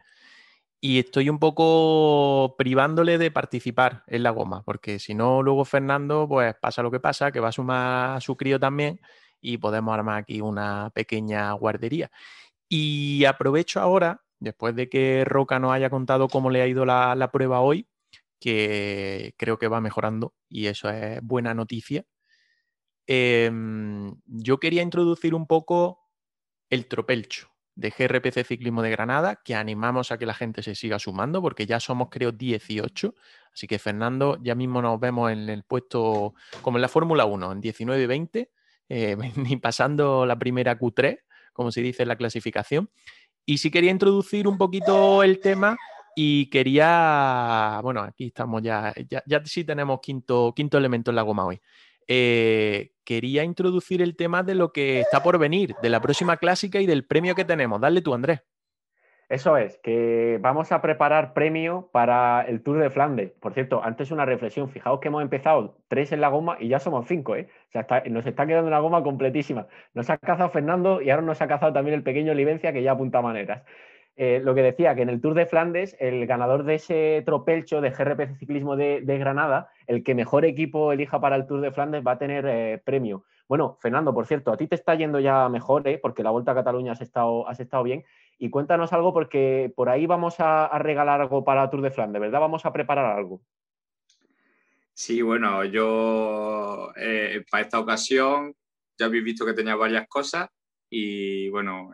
Y 0.80 1.00
estoy 1.00 1.30
un 1.30 1.40
poco 1.40 2.56
privándole 2.58 3.18
de 3.18 3.32
participar 3.32 4.04
en 4.08 4.24
la 4.24 4.32
goma, 4.32 4.64
porque 4.64 5.00
si 5.00 5.14
no, 5.14 5.42
luego 5.42 5.64
Fernando, 5.64 6.28
pues 6.28 6.56
pasa 6.56 6.84
lo 6.84 6.92
que 6.92 7.00
pasa, 7.00 7.32
que 7.32 7.40
va 7.40 7.50
a 7.50 7.52
sumar 7.54 8.18
a 8.18 8.22
su 8.22 8.36
crío 8.36 8.60
también 8.60 9.00
y 9.40 9.58
podemos 9.58 9.94
armar 9.94 10.18
aquí 10.18 10.42
una 10.42 10.90
pequeña 10.94 11.54
guardería. 11.54 12.12
Y 12.68 13.24
aprovecho 13.26 13.80
ahora, 13.80 14.24
después 14.40 14.76
de 14.76 14.90
que 14.90 15.24
Roca 15.26 15.60
nos 15.60 15.72
haya 15.74 15.90
contado 15.90 16.28
cómo 16.28 16.50
le 16.50 16.62
ha 16.62 16.68
ido 16.68 16.86
la, 16.86 17.30
prueba 17.32 17.62
hoy, 17.62 17.88
que 18.40 19.36
creo 19.38 19.58
que 19.58 19.70
va 19.70 19.80
mejorando 19.80 20.34
y 20.50 20.68
eso 20.68 20.90
es 20.90 21.22
buena 21.22 21.54
noticia. 21.54 22.06
Em, 23.08 24.16
yo 24.26 24.60
quería 24.60 24.82
introducir 24.82 25.34
un 25.36 25.48
poco 25.48 26.00
el 26.70 26.88
tropelcho 26.88 27.53
de 27.76 27.90
GRPC 27.90 28.45
Ciclismo 28.45 28.82
de 28.82 28.91
Granada, 28.91 29.41
que 29.44 29.56
animamos 29.56 30.12
a 30.12 30.18
que 30.18 30.26
la 30.26 30.34
gente 30.34 30.62
se 30.62 30.76
siga 30.76 31.00
sumando, 31.00 31.41
porque 31.41 31.66
ya 31.66 31.80
somos, 31.80 32.10
creo, 32.10 32.32
18. 32.32 33.16
Así 33.54 33.68
que, 33.68 33.80
Fernando, 33.80 34.38
ya 34.41 34.56
mismo 34.56 34.82
nos 34.82 35.00
vemos 35.00 35.32
en 35.32 35.50
el 35.50 35.64
puesto, 35.64 36.34
como 36.62 36.78
en 36.78 36.82
la 36.82 36.88
Fórmula 36.88 37.26
1, 37.26 37.52
en 37.54 37.62
19 37.62 38.04
y 38.04 38.06
20, 38.06 38.52
eh, 38.90 39.18
ni 39.36 39.58
pasando 39.58 40.26
la 40.26 40.38
primera 40.38 40.78
Q3, 40.78 41.20
como 41.52 41.72
se 41.72 41.82
dice 41.82 42.04
en 42.04 42.10
la 42.10 42.16
clasificación. 42.16 42.90
Y 43.45 43.58
sí 43.58 43.72
quería 43.72 43.91
introducir 43.91 44.48
un 44.48 44.58
poquito 44.58 45.24
el 45.24 45.40
tema 45.40 45.76
y 46.16 46.50
quería, 46.50 47.80
bueno, 47.84 48.02
aquí 48.02 48.28
estamos 48.28 48.62
ya, 48.62 48.94
ya, 49.10 49.24
ya 49.26 49.44
sí 49.45 49.64
tenemos 49.64 50.00
quinto, 50.00 50.54
quinto 50.56 50.78
elemento 50.78 51.12
en 51.12 51.16
la 51.16 51.24
goma 51.24 51.45
hoy. 51.45 51.60
Eh, 52.08 52.92
quería 53.04 53.44
introducir 53.44 54.02
el 54.02 54.16
tema 54.16 54.44
de 54.44 54.56
lo 54.56 54.72
que 54.72 55.00
está 55.00 55.22
por 55.22 55.38
venir, 55.38 55.76
de 55.82 55.90
la 55.90 56.02
próxima 56.02 56.38
clásica 56.38 56.80
y 56.80 56.86
del 56.86 57.06
premio 57.06 57.36
que 57.36 57.46
tenemos. 57.46 57.82
Dale 57.82 58.02
tú, 58.02 58.14
Andrés. 58.14 58.42
Eso 59.30 59.58
es, 59.58 59.80
que 59.80 60.38
vamos 60.42 60.72
a 60.72 60.82
preparar 60.82 61.34
premio 61.34 61.90
para 61.92 62.42
el 62.44 62.62
Tour 62.62 62.80
de 62.80 62.90
Flandes. 62.90 63.32
Por 63.32 63.54
cierto, 63.54 63.84
antes 63.84 64.12
una 64.12 64.26
reflexión. 64.26 64.70
Fijaos 64.70 65.00
que 65.00 65.08
hemos 65.08 65.24
empezado 65.24 65.78
tres 65.88 66.12
en 66.12 66.22
la 66.22 66.28
goma 66.28 66.58
y 66.60 66.68
ya 66.68 66.80
somos 66.80 67.08
cinco, 67.08 67.36
¿eh? 67.36 67.48
O 67.70 67.72
sea, 67.72 68.04
nos 68.12 68.28
está 68.28 68.46
quedando 68.46 68.68
una 68.68 68.80
goma 68.80 69.02
completísima. 69.02 69.68
Nos 69.94 70.10
ha 70.10 70.18
cazado 70.18 70.50
Fernando 70.50 71.02
y 71.02 71.10
ahora 71.10 71.24
nos 71.24 71.42
ha 71.42 71.48
cazado 71.48 71.74
también 71.74 71.96
el 71.96 72.04
pequeño 72.04 72.34
Livencia 72.34 72.74
que 72.74 72.84
ya 72.84 72.92
apunta 72.92 73.22
maneras. 73.22 73.64
Eh, 74.15 74.41
lo 74.44 74.53
que 74.53 74.61
decía, 74.61 74.94
que 74.94 75.02
en 75.02 75.10
el 75.10 75.22
Tour 75.22 75.34
de 75.34 75.48
Flandes, 75.48 75.95
el 75.99 76.27
ganador 76.27 76.65
de 76.65 76.76
ese 76.76 77.23
tropelcho 77.26 77.81
de 77.81 77.90
GRPC 77.90 78.38
Ciclismo 78.38 78.76
de, 78.76 79.02
Granada, 79.02 79.72
el 79.88 80.03
que 80.03 80.14
mejor 80.14 80.45
equipo 80.45 80.91
elija 80.91 81.19
para 81.19 81.35
el 81.35 81.48
Tour 81.48 81.61
de 81.61 81.72
Flandes 81.72 82.03
va 82.06 82.11
a 82.11 82.18
tener 82.19 82.45
eh, 82.48 82.81
premio. 82.85 83.26
Bueno, 83.48 83.77
Fernando, 83.81 84.14
por 84.14 84.27
cierto, 84.27 84.52
a 84.52 84.57
ti 84.57 84.68
te 84.68 84.76
está 84.76 84.94
yendo 84.94 85.19
ya 85.19 85.49
mejor, 85.49 85.88
¿eh? 85.88 85.98
porque 85.98 86.22
la 86.22 86.30
Vuelta 86.30 86.52
a 86.52 86.56
Cataluña 86.56 86.91
has 86.91 87.02
estado, 87.02 87.48
has 87.48 87.60
estado 87.60 87.84
bien. 87.84 88.03
Y 88.38 88.52
cuéntanos 88.52 88.94
algo, 88.94 89.14
porque 89.14 89.73
por 89.76 89.90
ahí 89.90 90.06
vamos 90.06 90.35
a, 90.38 90.69
regalar 90.77 91.22
algo 91.22 91.44
para 91.44 91.64
el 91.64 91.69
Tour 91.72 91.81
de 91.81 91.91
Flandes, 91.91 92.22
¿verdad? 92.22 92.40
Vamos 92.40 92.65
a 92.65 92.73
preparar 92.73 93.18
algo. 93.18 93.41
Sí, 94.94 95.23
bueno, 95.23 95.65
yo 95.65 96.91
para 97.49 97.64
esta 97.64 97.80
ocasión 97.80 98.53
ya 98.95 99.07
habéis 99.07 99.23
visto 99.23 99.44
que 99.44 99.53
tenía 99.53 99.76
varias 99.76 100.07
cosas 100.07 100.49
y 100.88 101.49
bueno, 101.49 101.90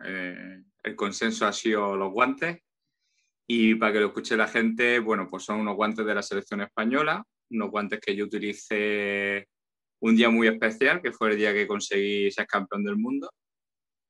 el 0.82 0.96
consenso 0.96 1.46
ha 1.46 1.52
sido 1.52 1.96
los 1.96 2.12
guantes. 2.12 2.58
Y 3.46 3.74
para 3.74 3.92
que 3.92 4.00
lo 4.00 4.06
escuche 4.06 4.36
la 4.36 4.46
gente, 4.46 5.00
bueno, 5.00 5.26
pues 5.28 5.44
son 5.44 5.60
unos 5.60 5.74
guantes 5.74 6.06
de 6.06 6.14
la 6.14 6.22
selección 6.22 6.60
española, 6.60 7.24
unos 7.50 7.70
guantes 7.70 8.00
que 8.00 8.14
yo 8.14 8.26
utilicé 8.26 9.48
un 10.00 10.16
día 10.16 10.30
muy 10.30 10.46
especial, 10.46 11.02
que 11.02 11.12
fue 11.12 11.30
el 11.30 11.36
día 11.36 11.52
que 11.52 11.66
conseguí 11.66 12.30
ser 12.30 12.46
campeón 12.46 12.84
del 12.84 12.96
mundo. 12.96 13.30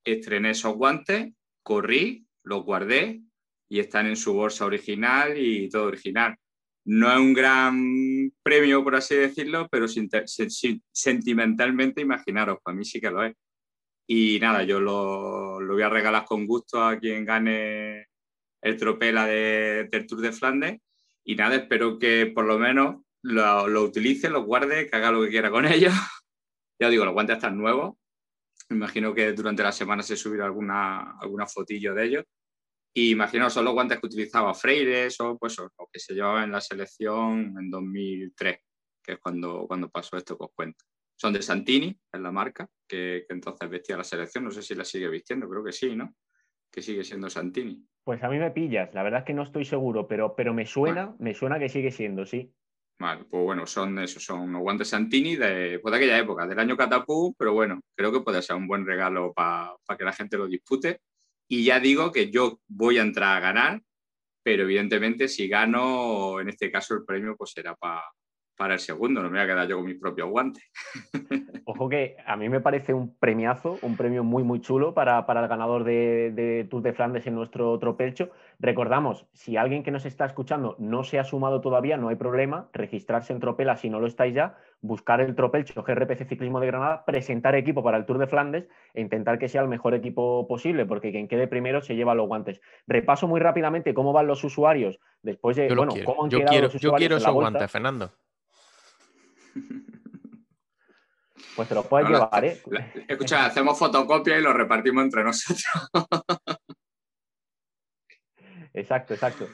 Estrené 0.04 0.50
esos 0.50 0.74
guantes, 0.74 1.32
corrí, 1.62 2.26
los 2.44 2.64
guardé 2.64 3.22
y 3.68 3.80
están 3.80 4.06
en 4.06 4.16
su 4.16 4.34
bolsa 4.34 4.66
original 4.66 5.38
y 5.38 5.68
todo 5.68 5.86
original. 5.86 6.36
No 6.84 7.10
es 7.10 7.18
un 7.18 7.34
gran 7.34 8.32
premio, 8.42 8.82
por 8.82 8.96
así 8.96 9.14
decirlo, 9.14 9.68
pero 9.70 9.86
sentimentalmente, 9.88 12.00
imaginaros, 12.00 12.58
para 12.62 12.76
mí 12.76 12.84
sí 12.84 13.00
que 13.00 13.10
lo 13.10 13.24
es. 13.24 13.34
Y 14.12 14.40
nada, 14.40 14.64
yo 14.64 14.80
lo, 14.80 15.60
lo 15.60 15.74
voy 15.74 15.84
a 15.84 15.88
regalar 15.88 16.24
con 16.24 16.44
gusto 16.44 16.82
a 16.82 16.98
quien 16.98 17.24
gane 17.24 18.08
el 18.60 18.76
tropela 18.76 19.24
de, 19.24 19.88
del 19.88 20.04
Tour 20.08 20.20
de 20.20 20.32
Flandes. 20.32 20.80
Y 21.22 21.36
nada, 21.36 21.54
espero 21.54 21.96
que 21.96 22.26
por 22.26 22.44
lo 22.44 22.58
menos 22.58 23.04
lo, 23.22 23.68
lo 23.68 23.84
utilice, 23.84 24.28
lo 24.28 24.42
guarde, 24.42 24.90
que 24.90 24.96
haga 24.96 25.12
lo 25.12 25.22
que 25.22 25.28
quiera 25.28 25.48
con 25.48 25.64
ellos. 25.72 25.94
ya 26.80 26.88
digo, 26.88 27.04
los 27.04 27.14
guantes 27.14 27.36
están 27.36 27.56
nuevos. 27.56 27.98
Me 28.68 28.78
imagino 28.78 29.14
que 29.14 29.32
durante 29.32 29.62
la 29.62 29.70
semana 29.70 30.02
se 30.02 30.16
subirá 30.16 30.46
alguna, 30.46 31.16
alguna 31.20 31.46
fotillo 31.46 31.94
de 31.94 32.04
ellos. 32.06 32.24
Y 32.92 33.10
imagino 33.12 33.48
son 33.48 33.64
los 33.64 33.74
guantes 33.74 34.00
que 34.00 34.08
utilizaba 34.08 34.54
Freire, 34.54 35.06
o 35.20 35.38
pues 35.38 35.56
que 35.92 36.00
se 36.00 36.14
llevaba 36.14 36.42
en 36.42 36.50
la 36.50 36.60
selección 36.60 37.54
en 37.60 37.70
2003, 37.70 38.58
que 39.04 39.12
es 39.12 39.18
cuando, 39.20 39.68
cuando 39.68 39.88
pasó 39.88 40.16
esto 40.16 40.36
que 40.36 40.46
os 40.46 40.50
cuento 40.52 40.84
son 41.20 41.34
de 41.34 41.42
Santini, 41.42 41.94
es 42.10 42.20
la 42.20 42.32
marca, 42.32 42.66
que, 42.88 43.26
entonces 43.28 43.68
vestía 43.68 43.94
la 43.94 44.04
selección. 44.04 44.42
No 44.42 44.50
sé 44.50 44.62
si 44.62 44.74
la 44.74 44.86
sigue 44.86 45.06
vistiendo, 45.06 45.50
creo 45.50 45.62
que 45.62 45.70
sí, 45.70 45.94
¿no? 45.94 46.14
Que 46.72 46.80
sigue 46.80 47.04
siendo 47.04 47.28
Santini. 47.28 47.84
Pues 48.02 48.22
a 48.22 48.30
mí 48.30 48.38
me 48.38 48.50
pillas, 48.52 48.94
la 48.94 49.02
verdad 49.02 49.20
es 49.20 49.26
que 49.26 49.34
no 49.34 49.42
estoy 49.42 49.66
seguro, 49.66 50.08
pero, 50.08 50.34
pero 50.34 50.54
me 50.54 50.64
suena, 50.64 51.14
me 51.18 51.34
suena 51.34 51.58
que 51.58 51.68
sigue 51.68 51.90
siendo, 51.90 52.24
sí. 52.24 52.50
Vale, 52.98 53.24
pues 53.24 53.44
bueno, 53.44 53.66
son 53.66 53.98
esos, 53.98 54.24
son 54.24 54.40
unos 54.40 54.62
guantes 54.62 54.88
Santini 54.88 55.36
de, 55.36 55.78
pues 55.80 55.92
de 55.92 55.98
aquella 55.98 56.18
época, 56.18 56.46
del 56.46 56.58
año 56.58 56.74
Catapú, 56.74 57.34
pero 57.38 57.52
bueno, 57.52 57.80
creo 57.94 58.10
que 58.10 58.20
puede 58.20 58.40
ser 58.40 58.56
un 58.56 58.66
buen 58.66 58.86
regalo 58.86 59.34
para 59.34 59.76
que 59.98 60.04
la 60.04 60.14
gente 60.14 60.38
lo 60.38 60.46
dispute. 60.46 61.00
Y 61.50 61.64
ya 61.66 61.80
digo 61.80 62.10
que 62.10 62.30
yo 62.30 62.60
voy 62.66 62.96
a 62.96 63.02
entrar 63.02 63.36
a 63.36 63.40
ganar, 63.40 63.82
pero 64.42 64.62
evidentemente 64.62 65.28
si 65.28 65.48
gano, 65.48 66.40
en 66.40 66.48
este 66.48 66.70
caso 66.70 66.94
el 66.94 67.04
premio 67.04 67.36
pues 67.36 67.50
será 67.50 67.74
para 67.74 68.04
para 68.60 68.74
el 68.74 68.80
segundo, 68.80 69.22
no 69.22 69.30
me 69.30 69.38
voy 69.38 69.44
a 69.44 69.46
quedar 69.46 69.66
yo 69.66 69.76
con 69.76 69.86
mis 69.86 69.98
propios 69.98 70.28
guantes. 70.28 70.62
Ojo 71.64 71.88
que 71.88 72.16
a 72.26 72.36
mí 72.36 72.50
me 72.50 72.60
parece 72.60 72.92
un 72.92 73.16
premiazo, 73.16 73.78
un 73.80 73.96
premio 73.96 74.22
muy, 74.22 74.42
muy 74.42 74.60
chulo 74.60 74.92
para, 74.92 75.20
el 75.26 75.48
ganador 75.48 75.82
de, 75.82 76.66
Tour 76.68 76.82
de 76.82 76.92
Flandes 76.92 77.26
en 77.26 77.36
nuestro 77.36 77.78
tropelcho. 77.78 78.28
Recordamos, 78.58 79.26
si 79.32 79.56
alguien 79.56 79.82
que 79.82 79.90
nos 79.90 80.04
está 80.04 80.26
escuchando 80.26 80.76
no 80.78 81.04
se 81.04 81.18
ha 81.18 81.24
sumado 81.24 81.62
todavía, 81.62 81.96
no 81.96 82.10
hay 82.10 82.16
problema, 82.16 82.68
registrarse 82.74 83.32
en 83.32 83.40
Tropela 83.40 83.78
si 83.78 83.88
no 83.88 83.98
lo 83.98 84.06
estáis 84.06 84.34
ya, 84.34 84.58
buscar 84.82 85.22
el 85.22 85.34
tropelcho 85.34 85.82
GRPC 85.82 86.28
Ciclismo 86.28 86.60
de 86.60 86.66
Granada, 86.66 87.06
presentar 87.06 87.54
equipo 87.54 87.82
para 87.82 87.96
el 87.96 88.04
Tour 88.04 88.18
de 88.18 88.26
Flandes 88.26 88.68
e 88.92 89.00
intentar 89.00 89.38
que 89.38 89.48
sea 89.48 89.62
el 89.62 89.68
mejor 89.68 89.94
equipo 89.94 90.46
posible, 90.46 90.84
porque 90.84 91.12
quien 91.12 91.28
quede 91.28 91.46
primero 91.46 91.80
se 91.80 91.96
lleva 91.96 92.14
los 92.14 92.28
guantes. 92.28 92.60
Repaso 92.86 93.26
muy 93.26 93.40
rápidamente 93.40 93.94
cómo 93.94 94.12
van 94.12 94.26
los 94.26 94.44
usuarios 94.44 95.00
después 95.22 95.56
de, 95.56 95.74
bueno, 95.74 95.94
cómo 96.04 96.24
han 96.24 96.30
yo 96.30 96.44
quiero, 96.44 96.68
Yo 96.68 96.92
quiero 96.92 97.16
esos 97.16 97.32
guantes, 97.32 97.70
Fernando. 97.70 98.10
Pues 101.56 101.68
te 101.68 101.74
lo 101.74 101.82
puedes 101.82 102.08
llevar, 102.08 102.44
¿eh? 102.44 102.58
Escucha, 103.08 103.46
hacemos 103.46 103.78
fotocopia 103.78 104.38
y 104.38 104.42
lo 104.42 104.52
repartimos 104.52 105.04
entre 105.04 105.24
nosotros. 105.24 105.90
exacto, 108.72 109.14
exacto. 109.14 109.46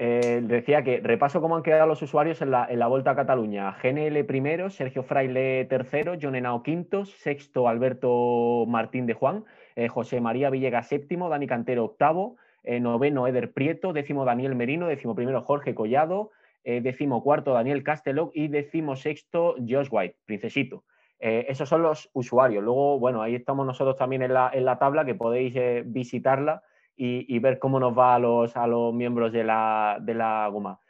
Eh, 0.00 0.40
decía 0.44 0.84
que 0.84 1.00
repaso 1.00 1.40
cómo 1.40 1.56
han 1.56 1.64
quedado 1.64 1.88
los 1.88 2.00
usuarios 2.02 2.40
en 2.40 2.52
la, 2.52 2.66
en 2.70 2.78
la 2.78 2.86
Vuelta 2.86 3.10
a 3.10 3.16
Cataluña. 3.16 3.76
GNL 3.82 4.24
primero, 4.24 4.70
Sergio 4.70 5.02
Fraile 5.02 5.64
tercero, 5.64 6.14
John 6.20 6.36
Henao 6.36 6.62
quinto, 6.62 7.04
sexto 7.04 7.68
Alberto 7.68 8.64
Martín 8.68 9.06
de 9.06 9.14
Juan, 9.14 9.44
eh, 9.74 9.88
José 9.88 10.20
María 10.20 10.50
Villegas 10.50 10.86
séptimo, 10.86 11.28
Dani 11.28 11.48
Cantero 11.48 11.84
octavo, 11.84 12.36
eh, 12.62 12.78
noveno 12.78 13.26
Eder 13.26 13.52
Prieto, 13.52 13.92
décimo 13.92 14.24
Daniel 14.24 14.54
Merino, 14.54 14.86
décimo 14.86 15.16
primero 15.16 15.42
Jorge 15.42 15.74
Collado, 15.74 16.30
eh, 16.64 16.80
décimo 16.80 17.22
cuarto 17.22 17.52
Daniel 17.52 17.82
Casteló 17.82 18.30
y 18.34 18.48
décimo 18.48 18.96
sexto 18.96 19.56
Josh 19.66 19.88
White, 19.90 20.16
princesito. 20.24 20.84
Eh, 21.18 21.46
esos 21.48 21.68
son 21.68 21.82
los 21.82 22.10
usuarios. 22.12 22.62
Luego, 22.62 22.98
bueno, 22.98 23.22
ahí 23.22 23.34
estamos 23.34 23.66
nosotros 23.66 23.96
también 23.96 24.22
en 24.22 24.34
la, 24.34 24.50
en 24.52 24.64
la 24.64 24.78
tabla 24.78 25.04
que 25.04 25.14
podéis 25.14 25.54
visitarla 25.86 26.62
y, 26.96 27.38
ver 27.38 27.60
cómo 27.60 27.78
nos 27.78 27.96
va 27.96 28.16
a 28.16 28.18
los, 28.18 28.56
a 28.56 28.66
los 28.66 28.92
miembros 28.92 29.32
de 29.32 29.44
la, 29.44 29.98
de 30.00 30.14
la 30.14 30.48
goma. 30.48 30.80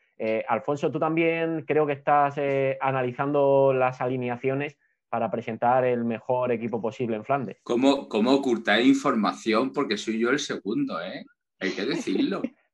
Alfonso, 0.49 0.91
tú 0.91 0.99
también 0.99 1.65
creo 1.67 1.87
que 1.87 1.93
estás 1.93 2.37
analizando 2.81 3.73
las 3.75 4.01
alineaciones 4.01 4.79
para 5.09 5.31
presentar 5.31 5.85
el 5.85 6.05
mejor 6.05 6.53
equipo 6.53 6.81
posible 6.81 7.17
en 7.17 7.25
Flandes. 7.25 7.59
¿Cómo, 7.63 8.09
cómo 8.09 8.33
ocultar 8.33 8.81
información? 8.81 9.73
Porque 9.73 9.97
soy 9.97 10.19
yo 10.19 10.31
el 10.31 10.39
segundo, 10.39 11.01
¿eh? 11.01 11.25
Hay 11.61 11.71
que 11.73 11.85
decirlo. 11.85 12.43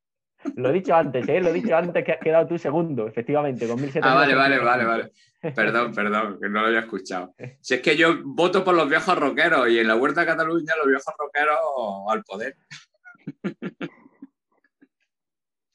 lo 0.56 0.70
he 0.70 0.72
dicho 0.72 0.94
antes, 0.94 1.28
¿eh? 1.28 1.40
Lo 1.40 1.50
he 1.50 1.52
dicho 1.52 1.76
antes 1.76 2.04
que 2.04 2.12
has 2.12 2.20
quedado 2.20 2.46
tú 2.46 2.58
segundo, 2.58 3.06
efectivamente, 3.06 3.66
con 3.66 3.78
1.700. 3.78 4.00
Ah, 4.02 4.14
vale, 4.14 4.34
vale, 4.34 4.58
vale, 4.58 4.84
vale. 4.84 5.12
Perdón, 5.54 5.94
perdón, 5.94 6.38
que 6.40 6.48
no 6.48 6.60
lo 6.60 6.66
había 6.68 6.80
escuchado. 6.80 7.34
Si 7.60 7.74
es 7.74 7.80
que 7.80 7.96
yo 7.96 8.22
voto 8.24 8.64
por 8.64 8.74
los 8.74 8.88
viejos 8.88 9.18
rockeros 9.18 9.68
y 9.68 9.78
en 9.78 9.88
la 9.88 9.96
Huerta 9.96 10.20
de 10.20 10.26
Cataluña 10.26 10.74
los 10.76 10.86
viejos 10.86 11.14
rockeros 11.18 11.58
al 12.08 12.22
poder. 12.24 12.56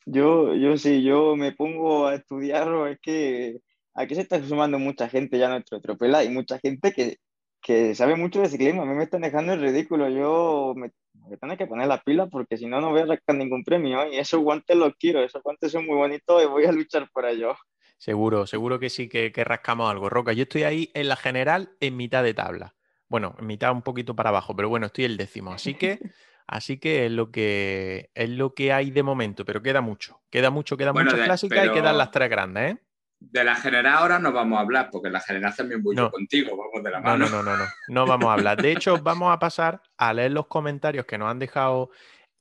Yo, 0.05 0.55
yo 0.55 0.75
sí, 0.77 1.03
yo 1.03 1.35
me 1.35 1.51
pongo 1.51 2.07
a 2.07 2.15
estudiar, 2.15 2.67
es 2.87 2.99
que 2.99 3.59
aquí 3.93 4.15
se 4.15 4.21
está 4.21 4.41
sumando 4.43 4.79
mucha 4.79 5.07
gente 5.07 5.37
ya 5.37 5.47
a 5.47 5.49
nuestro 5.49 5.81
tropela 5.81 6.23
y 6.23 6.29
mucha 6.29 6.57
gente 6.57 6.91
que, 6.93 7.17
que 7.61 7.93
sabe 7.93 8.15
mucho 8.15 8.41
de 8.41 8.49
ciclismo. 8.49 8.81
A 8.81 8.85
mí 8.85 8.95
me 8.95 9.03
están 9.03 9.21
dejando 9.21 9.53
el 9.53 9.61
ridículo. 9.61 10.09
Yo 10.09 10.73
me, 10.75 10.91
tengo 11.37 11.57
que 11.57 11.67
poner 11.67 11.87
la 11.87 12.01
pila 12.01 12.27
porque 12.27 12.57
si 12.57 12.65
no, 12.65 12.81
no 12.81 12.91
voy 12.91 13.01
a 13.01 13.07
sacar 13.07 13.35
ningún 13.35 13.63
premio. 13.63 14.11
Y 14.11 14.17
esos 14.17 14.41
guantes 14.41 14.75
los 14.75 14.93
quiero, 14.95 15.23
esos 15.23 15.43
guantes 15.43 15.71
son 15.71 15.85
muy 15.85 15.95
bonitos 15.95 16.43
y 16.43 16.45
voy 16.45 16.65
a 16.65 16.71
luchar 16.71 17.09
por 17.11 17.25
ellos. 17.25 17.57
Seguro, 17.97 18.47
seguro 18.47 18.79
que 18.79 18.89
sí 18.89 19.09
que, 19.09 19.31
que 19.31 19.43
rascamos 19.43 19.91
algo. 19.91 20.09
Roca, 20.09 20.33
yo 20.33 20.43
estoy 20.43 20.63
ahí 20.63 20.91
en 20.93 21.09
la 21.09 21.15
general 21.15 21.71
en 21.79 21.97
mitad 21.97 22.23
de 22.23 22.33
tabla. 22.33 22.75
Bueno, 23.07 23.35
en 23.39 23.47
mitad 23.47 23.71
un 23.71 23.81
poquito 23.81 24.15
para 24.15 24.29
abajo, 24.29 24.55
pero 24.55 24.69
bueno, 24.69 24.85
estoy 24.85 25.05
el 25.05 25.17
décimo. 25.17 25.51
Así 25.51 25.73
que 25.73 25.99
Así 26.49 26.79
que 26.79 27.05
es 27.05 27.11
lo 27.11 27.29
que 27.29 28.09
es 28.15 28.27
lo 28.27 28.55
que 28.55 28.73
hay 28.73 28.89
de 28.89 29.03
momento, 29.03 29.45
pero 29.45 29.61
queda 29.61 29.81
mucho. 29.81 30.19
Queda 30.31 30.49
mucho, 30.49 30.77
queda 30.77 30.93
muchas 30.93 31.21
clásicas 31.21 31.67
y 31.67 31.71
quedan 31.71 31.95
las 31.95 32.09
tres 32.09 32.27
grandes, 32.27 32.71
¿eh? 32.71 32.77
De 33.19 33.43
la 33.43 33.55
general 33.55 33.97
ahora 33.97 34.19
no 34.19 34.31
vamos 34.31 34.57
a 34.57 34.61
hablar, 34.61 34.89
porque 34.91 35.09
la 35.09 35.19
general 35.19 35.53
también 35.55 35.83
voy 35.83 35.95
contigo, 35.95 36.55
vamos 36.55 36.83
de 36.83 36.89
la 36.89 37.01
mano. 37.01 37.25
No, 37.25 37.29
no, 37.29 37.43
no, 37.43 37.57
no, 37.57 37.57
no, 37.57 37.65
no 37.87 38.05
vamos 38.05 38.29
a 38.29 38.33
hablar. 38.33 38.61
De 38.61 38.71
hecho, 38.71 38.97
vamos 39.03 39.31
a 39.33 39.39
pasar 39.39 39.81
a 39.97 40.13
leer 40.13 40.31
los 40.31 40.47
comentarios 40.47 41.05
que 41.05 41.17
nos 41.17 41.29
han 41.29 41.39
dejado 41.39 41.89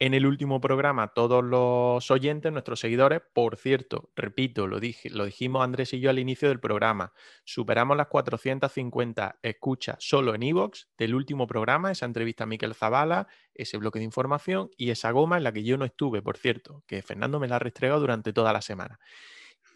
en 0.01 0.15
el 0.15 0.27
último 0.27 0.61
programa 0.61 1.09
todos 1.09 1.43
los 1.45 2.11
oyentes, 2.11 2.53
nuestros 2.53 2.81
seguidores. 2.81 3.21
Por 3.33 3.57
cierto, 3.57 4.11
repito, 4.15 4.67
lo, 4.67 4.79
dije, 4.79 5.11
lo 5.11 5.25
dijimos 5.25 5.65
Andrés 5.65 5.93
y 5.93 6.01
yo 6.01 6.11
al 6.11 6.19
inicio 6.19 6.49
del 6.49 6.61
programa. 6.61 7.13
Superamos 7.45 7.97
las 7.97 8.07
450 8.07 9.39
escuchas 9.43 9.97
solo 9.99 10.35
en 10.35 10.43
Evox 10.45 10.89
del 10.97 11.15
último 11.15 11.47
programa, 11.47 11.91
esa 11.91 12.07
entrevista 12.07 12.45
a 12.45 12.47
Miquel 12.47 12.75
Zavala, 12.75 13.27
ese 13.55 13.77
bloque 13.77 13.99
de 13.99 14.05
información 14.05 14.71
y 14.77 14.91
esa 14.91 15.11
goma 15.11 15.37
en 15.37 15.45
la 15.45 15.53
que 15.53 15.65
yo 15.65 15.77
no 15.77 15.85
estuve, 15.85 16.23
por 16.23 16.37
cierto, 16.37 16.85
que 16.87 17.03
Fernando 17.03 17.41
me 17.41 17.49
la 17.49 17.57
ha 17.57 17.61
restregado 17.61 18.01
durante 18.01 18.33
toda 18.33 18.53
la 18.53 18.63
semana. 18.63 19.01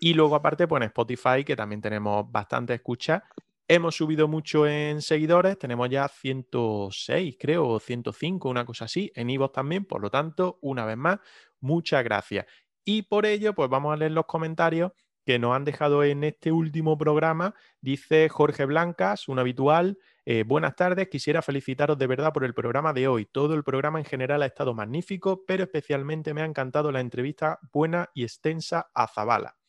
Y 0.05 0.15
luego 0.15 0.35
aparte, 0.35 0.67
pues 0.67 0.81
en 0.83 0.87
Spotify, 0.89 1.45
que 1.47 1.55
también 1.55 1.81
tenemos 1.81 2.29
bastante 2.29 2.75
escucha. 2.75 3.23
Hemos 3.69 3.95
subido 3.95 4.27
mucho 4.27 4.67
en 4.67 5.01
seguidores, 5.01 5.57
tenemos 5.61 5.89
ya 5.91 6.09
106, 6.09 7.37
creo, 7.39 7.69
o 7.69 7.79
105, 7.79 8.49
una 8.49 8.65
cosa 8.65 8.87
así, 8.87 9.13
en 9.15 9.31
Ivo 9.31 9.53
también, 9.53 9.85
por 9.85 10.01
lo 10.03 10.11
tanto, 10.11 10.59
una 10.61 10.85
vez 10.87 10.97
más, 10.97 11.21
muchas 11.61 12.03
gracias. 12.03 12.47
Y 12.85 13.03
por 13.03 13.27
ello, 13.27 13.55
pues 13.55 13.71
vamos 13.71 13.93
a 13.93 13.97
leer 13.97 14.11
los 14.11 14.27
comentarios 14.27 14.91
que 15.25 15.39
nos 15.39 15.55
han 15.55 15.65
dejado 15.65 16.03
en 16.03 16.25
este 16.25 16.51
último 16.51 16.99
programa. 16.99 17.55
Dice 17.81 18.29
Jorge 18.29 18.65
Blancas, 18.65 19.29
un 19.29 19.39
habitual. 19.39 19.99
Eh, 20.27 20.43
buenas 20.45 20.75
tardes, 20.75 21.07
quisiera 21.11 21.43
felicitaros 21.43 21.97
de 21.97 22.09
verdad 22.09 22.33
por 22.33 22.43
el 22.43 22.55
programa 22.55 22.93
de 22.93 23.07
hoy. 23.07 23.27
Todo 23.27 23.55
el 23.55 23.63
programa 23.63 24.01
en 24.01 24.05
general 24.05 24.43
ha 24.43 24.47
estado 24.47 24.75
magnífico, 24.75 25.45
pero 25.47 25.63
especialmente 25.63 26.35
me 26.35 26.43
ha 26.43 26.47
encantado 26.47 26.91
la 26.91 26.99
entrevista 26.99 27.61
buena 27.73 28.11
y 28.15 28.25
extensa 28.25 28.91
a 28.93 29.07
Zabala. 29.07 29.62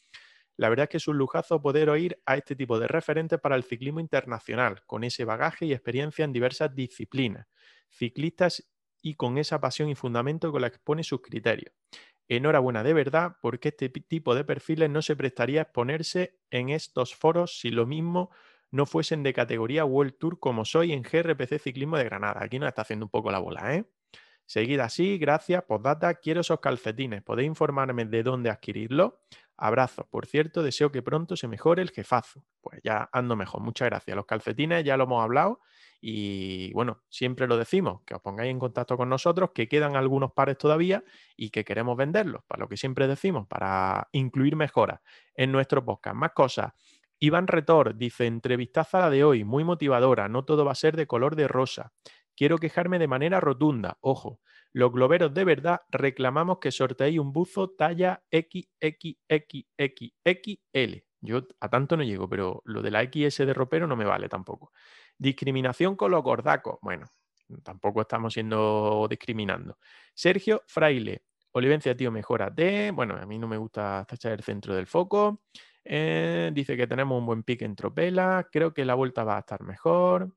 La 0.63 0.69
verdad 0.69 0.85
es 0.85 0.89
que 0.91 0.97
es 0.97 1.09
un 1.09 1.17
lujazo 1.17 1.61
poder 1.61 1.89
oír 1.89 2.21
a 2.25 2.37
este 2.37 2.55
tipo 2.55 2.79
de 2.79 2.87
referentes 2.87 3.37
para 3.37 3.57
el 3.57 3.65
ciclismo 3.65 3.99
internacional, 3.99 4.81
con 4.85 5.03
ese 5.03 5.25
bagaje 5.25 5.65
y 5.65 5.73
experiencia 5.73 6.23
en 6.23 6.31
diversas 6.31 6.73
disciplinas, 6.73 7.47
ciclistas 7.89 8.65
y 9.01 9.15
con 9.15 9.37
esa 9.37 9.59
pasión 9.59 9.89
y 9.89 9.95
fundamento 9.95 10.53
con 10.53 10.61
la 10.61 10.69
que 10.69 10.77
expone 10.77 11.03
sus 11.03 11.21
criterios. 11.21 11.75
Enhorabuena 12.29 12.81
de 12.81 12.93
verdad, 12.93 13.35
porque 13.41 13.67
este 13.67 13.89
tipo 13.89 14.35
de 14.35 14.45
perfiles 14.45 14.89
no 14.89 15.01
se 15.01 15.17
prestaría 15.17 15.59
a 15.59 15.63
exponerse 15.63 16.39
en 16.49 16.69
estos 16.69 17.13
foros 17.13 17.59
si 17.59 17.69
lo 17.69 17.85
mismo 17.85 18.29
no 18.71 18.85
fuesen 18.85 19.21
de 19.21 19.33
categoría 19.33 19.83
World 19.83 20.17
Tour 20.17 20.39
como 20.39 20.63
soy 20.63 20.93
en 20.93 21.01
GRPC 21.01 21.59
Ciclismo 21.59 21.97
de 21.97 22.05
Granada. 22.05 22.41
Aquí 22.41 22.57
nos 22.57 22.69
está 22.69 22.83
haciendo 22.83 23.07
un 23.07 23.11
poco 23.11 23.31
la 23.31 23.39
bola, 23.39 23.75
¿eh? 23.75 23.83
Seguid 24.45 24.79
así, 24.79 25.17
gracias, 25.17 25.63
postdata, 25.63 26.13
quiero 26.15 26.41
esos 26.41 26.59
calcetines. 26.59 27.21
¿Podéis 27.21 27.47
informarme 27.47 28.05
de 28.05 28.23
dónde 28.23 28.49
adquirirlos? 28.49 29.13
Abrazo. 29.57 30.07
Por 30.09 30.25
cierto, 30.25 30.63
deseo 30.63 30.91
que 30.91 31.01
pronto 31.01 31.35
se 31.35 31.47
mejore 31.47 31.81
el 31.81 31.91
jefazo. 31.91 32.43
Pues 32.61 32.79
ya 32.83 33.09
ando 33.11 33.35
mejor. 33.35 33.61
Muchas 33.61 33.87
gracias. 33.87 34.15
Los 34.15 34.25
calcetines 34.25 34.83
ya 34.83 34.97
lo 34.97 35.05
hemos 35.05 35.23
hablado 35.23 35.59
y 36.05 36.73
bueno, 36.73 37.01
siempre 37.07 37.47
lo 37.47 37.55
decimos, 37.55 38.01
que 38.05 38.13
os 38.13 38.21
pongáis 38.21 38.51
en 38.51 38.59
contacto 38.59 38.97
con 38.97 39.07
nosotros, 39.07 39.51
que 39.55 39.69
quedan 39.69 39.95
algunos 39.95 40.33
pares 40.33 40.57
todavía 40.57 41.01
y 41.37 41.49
que 41.49 41.63
queremos 41.63 41.95
venderlos, 41.95 42.43
para 42.45 42.59
lo 42.59 42.67
que 42.67 42.75
siempre 42.75 43.07
decimos, 43.07 43.47
para 43.47 44.09
incluir 44.11 44.57
mejoras 44.57 44.99
en 45.33 45.53
nuestro 45.53 45.85
podcast. 45.85 46.17
Más 46.17 46.33
cosas. 46.33 46.73
Iván 47.19 47.47
Retor 47.47 47.95
dice, 47.95 48.25
entrevistaza 48.25 48.99
la 48.99 49.09
de 49.09 49.23
hoy, 49.23 49.45
muy 49.45 49.63
motivadora, 49.63 50.27
no 50.27 50.43
todo 50.43 50.65
va 50.65 50.73
a 50.73 50.75
ser 50.75 50.97
de 50.97 51.07
color 51.07 51.37
de 51.37 51.47
rosa. 51.47 51.93
Quiero 52.35 52.57
quejarme 52.57 52.99
de 52.99 53.07
manera 53.07 53.39
rotunda, 53.39 53.97
ojo, 54.01 54.41
los 54.73 54.91
globeros 54.91 55.33
de 55.33 55.43
verdad 55.43 55.81
reclamamos 55.89 56.57
que 56.59 56.71
sorteéis 56.71 57.19
un 57.19 57.31
buzo 57.31 57.69
talla 57.69 58.23
XXXXL. 58.31 59.53
Yo 61.21 61.41
a 61.59 61.69
tanto 61.69 61.95
no 61.95 62.03
llego, 62.03 62.27
pero 62.27 62.61
lo 62.65 62.81
de 62.81 62.91
la 62.91 63.03
XS 63.03 63.45
de 63.45 63.53
ropero 63.53 63.87
no 63.87 63.95
me 63.95 64.03
vale 64.03 64.27
tampoco. 64.27 64.73
Discriminación 65.17 65.95
con 65.95 66.11
los 66.11 66.23
gordacos. 66.23 66.79
Bueno, 66.81 67.07
tampoco 67.63 68.01
estamos 68.01 68.33
siendo 68.33 69.07
discriminando. 69.09 69.77
Sergio 70.13 70.63
Fraile. 70.67 71.23
Olivencia, 71.51 71.95
tío, 71.95 72.11
mejorate. 72.11 72.91
Bueno, 72.91 73.15
a 73.15 73.25
mí 73.27 73.37
no 73.37 73.47
me 73.47 73.57
gusta 73.57 74.05
tachar 74.09 74.33
el 74.33 74.41
centro 74.43 74.73
del 74.75 74.87
foco. 74.87 75.43
Eh, 75.85 76.49
dice 76.53 76.75
que 76.75 76.87
tenemos 76.87 77.19
un 77.19 77.27
buen 77.27 77.43
pique 77.43 77.63
en 77.63 77.75
tropela. 77.75 78.49
Creo 78.51 78.73
que 78.73 78.85
la 78.85 78.95
vuelta 78.95 79.23
va 79.23 79.37
a 79.37 79.41
estar 79.41 79.61
mejor. 79.61 80.33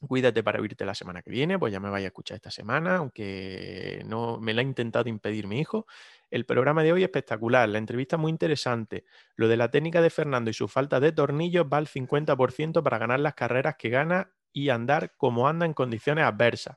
Cuídate 0.00 0.42
para 0.42 0.60
oírte 0.60 0.84
la 0.84 0.94
semana 0.94 1.22
que 1.22 1.30
viene, 1.30 1.58
pues 1.58 1.72
ya 1.72 1.80
me 1.80 1.88
vaya 1.88 2.06
a 2.06 2.08
escuchar 2.08 2.36
esta 2.36 2.50
semana, 2.50 2.96
aunque 2.96 4.02
no 4.06 4.38
me 4.38 4.52
la 4.52 4.60
ha 4.60 4.64
intentado 4.64 5.08
impedir 5.08 5.46
mi 5.46 5.58
hijo. 5.58 5.86
El 6.30 6.44
programa 6.44 6.82
de 6.82 6.92
hoy 6.92 7.02
es 7.02 7.06
espectacular, 7.06 7.66
la 7.68 7.78
entrevista 7.78 8.18
muy 8.18 8.30
interesante. 8.30 9.04
Lo 9.36 9.48
de 9.48 9.56
la 9.56 9.70
técnica 9.70 10.02
de 10.02 10.10
Fernando 10.10 10.50
y 10.50 10.54
su 10.54 10.68
falta 10.68 11.00
de 11.00 11.12
tornillos 11.12 11.66
va 11.72 11.78
al 11.78 11.86
50% 11.86 12.82
para 12.82 12.98
ganar 12.98 13.20
las 13.20 13.34
carreras 13.34 13.76
que 13.78 13.88
gana 13.88 14.32
y 14.52 14.68
andar 14.68 15.14
como 15.16 15.48
anda 15.48 15.64
en 15.64 15.72
condiciones 15.72 16.24
adversas. 16.24 16.76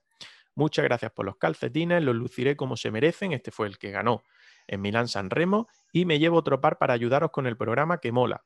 Muchas 0.56 0.86
gracias 0.86 1.12
por 1.12 1.26
los 1.26 1.38
calcetines, 1.38 2.02
los 2.04 2.16
luciré 2.16 2.56
como 2.56 2.78
se 2.78 2.90
merecen. 2.90 3.34
Este 3.34 3.52
fue 3.52 3.68
el 3.68 3.78
que 3.78 3.92
ganó 3.92 4.24
en 4.68 4.82
Milán 4.82 5.08
San 5.08 5.30
Remo 5.30 5.68
y 5.92 6.06
me 6.06 6.20
llevo 6.20 6.38
otro 6.38 6.62
par 6.62 6.78
para 6.78 6.94
ayudaros 6.94 7.32
con 7.32 7.48
el 7.48 7.58
programa 7.58 8.00
que 8.00 8.12
mola. 8.12 8.44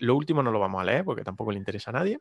Lo 0.00 0.14
último 0.16 0.42
no 0.42 0.50
lo 0.50 0.60
vamos 0.60 0.80
a 0.80 0.84
leer 0.84 1.04
porque 1.04 1.24
tampoco 1.24 1.52
le 1.52 1.58
interesa 1.58 1.90
a 1.90 1.94
nadie. 1.94 2.18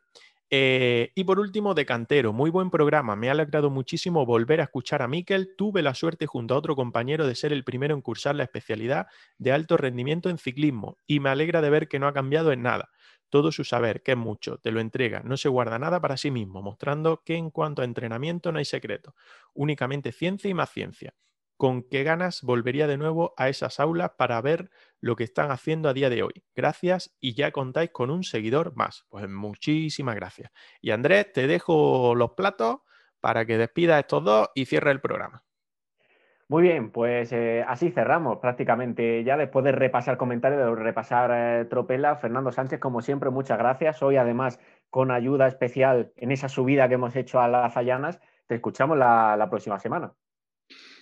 Eh, 0.49 1.11
y 1.15 1.23
por 1.25 1.39
último, 1.39 1.73
de 1.73 1.85
Cantero, 1.85 2.33
muy 2.33 2.49
buen 2.49 2.69
programa. 2.69 3.15
Me 3.15 3.29
ha 3.29 3.33
alegrado 3.33 3.69
muchísimo 3.69 4.25
volver 4.25 4.61
a 4.61 4.63
escuchar 4.63 5.01
a 5.01 5.07
Miquel. 5.07 5.53
Tuve 5.57 5.81
la 5.81 5.93
suerte 5.93 6.25
junto 6.25 6.53
a 6.53 6.57
otro 6.57 6.75
compañero 6.75 7.27
de 7.27 7.35
ser 7.35 7.53
el 7.53 7.63
primero 7.63 7.93
en 7.93 8.01
cursar 8.01 8.35
la 8.35 8.43
especialidad 8.43 9.07
de 9.37 9.51
alto 9.51 9.77
rendimiento 9.77 10.29
en 10.29 10.37
ciclismo 10.37 10.97
y 11.05 11.19
me 11.19 11.29
alegra 11.29 11.61
de 11.61 11.69
ver 11.69 11.87
que 11.87 11.99
no 11.99 12.07
ha 12.07 12.13
cambiado 12.13 12.51
en 12.51 12.61
nada. 12.63 12.89
Todo 13.29 13.51
su 13.51 13.63
saber, 13.65 14.03
que 14.03 14.13
es 14.13 14.17
mucho, 14.17 14.57
te 14.57 14.71
lo 14.71 14.79
entrega, 14.79 15.21
no 15.23 15.35
se 15.35 15.49
guarda 15.49 15.77
nada 15.79 15.99
para 15.99 16.15
sí 16.15 16.31
mismo, 16.31 16.61
mostrando 16.61 17.23
que 17.25 17.35
en 17.35 17.51
cuanto 17.51 17.81
a 17.81 17.85
entrenamiento 17.85 18.51
no 18.53 18.59
hay 18.59 18.65
secreto, 18.65 19.15
únicamente 19.53 20.13
ciencia 20.13 20.49
y 20.49 20.53
más 20.53 20.71
ciencia 20.71 21.13
con 21.57 21.81
qué 21.83 22.03
ganas 22.03 22.43
volvería 22.43 22.87
de 22.87 22.97
nuevo 22.97 23.33
a 23.35 23.49
esas 23.49 23.79
aulas 23.79 24.11
para 24.17 24.39
ver 24.41 24.69
lo 25.01 25.15
que 25.15 25.23
están 25.23 25.51
haciendo 25.51 25.89
a 25.89 25.93
día 25.93 26.09
de 26.09 26.23
hoy. 26.23 26.43
Gracias 26.55 27.15
y 27.19 27.33
ya 27.33 27.51
contáis 27.51 27.91
con 27.91 28.09
un 28.09 28.23
seguidor 28.23 28.75
más. 28.75 29.05
Pues 29.09 29.27
muchísimas 29.29 30.15
gracias. 30.15 30.51
Y 30.81 30.91
Andrés, 30.91 31.31
te 31.33 31.47
dejo 31.47 32.15
los 32.15 32.31
platos 32.31 32.77
para 33.19 33.45
que 33.45 33.57
despidas 33.57 33.99
estos 33.99 34.23
dos 34.23 34.49
y 34.55 34.65
cierre 34.65 34.91
el 34.91 35.01
programa. 35.01 35.43
Muy 36.49 36.63
bien, 36.63 36.91
pues 36.91 37.33
eh, 37.33 37.65
así 37.67 37.91
cerramos 37.91 38.37
prácticamente 38.39 39.21
ya 39.25 39.35
después 39.35 39.65
de 39.65 39.73
repasar 39.73 40.15
comentarios, 40.17 40.61
de 40.61 40.81
repasar 40.81 41.31
eh, 41.33 41.65
Tropela. 41.65 42.15
Fernando 42.15 42.53
Sánchez, 42.53 42.79
como 42.79 43.01
siempre, 43.01 43.29
muchas 43.29 43.57
gracias. 43.57 44.01
Hoy 44.01 44.15
además 44.15 44.59
con 44.89 45.11
ayuda 45.11 45.47
especial 45.47 46.13
en 46.15 46.31
esa 46.31 46.47
subida 46.47 46.87
que 46.87 46.93
hemos 46.93 47.15
hecho 47.17 47.41
a 47.41 47.49
las 47.49 47.75
Allanas. 47.75 48.21
Te 48.47 48.55
escuchamos 48.55 48.97
la 48.97 49.47
próxima 49.49 49.77
semana. 49.77 50.13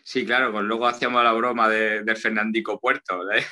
Sí, 0.08 0.24
claro, 0.24 0.52
pues 0.52 0.64
luego 0.66 0.86
hacíamos 0.86 1.24
la 1.24 1.34
broma 1.34 1.68
de, 1.68 2.04
del 2.04 2.16
Fernandico 2.16 2.80
Puerto, 2.80 3.24
¿eh? 3.32 3.44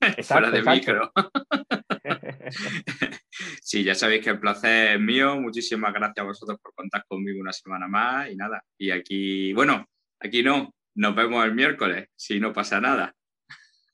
fuera 0.24 0.50
de 0.50 0.60
micro. 0.60 1.12
sí, 3.62 3.84
ya 3.84 3.94
sabéis 3.94 4.24
que 4.24 4.30
el 4.30 4.40
placer 4.40 4.96
es 4.96 5.00
mío. 5.00 5.40
Muchísimas 5.40 5.92
gracias 5.92 6.18
a 6.18 6.26
vosotros 6.26 6.58
por 6.60 6.74
contar 6.74 7.04
conmigo 7.06 7.40
una 7.40 7.52
semana 7.52 7.86
más 7.86 8.28
y 8.28 8.34
nada. 8.34 8.60
Y 8.76 8.90
aquí, 8.90 9.52
bueno, 9.52 9.88
aquí 10.18 10.42
no, 10.42 10.74
nos 10.96 11.14
vemos 11.14 11.44
el 11.44 11.54
miércoles, 11.54 12.08
si 12.16 12.40
no 12.40 12.52
pasa 12.52 12.80
nada. 12.80 13.14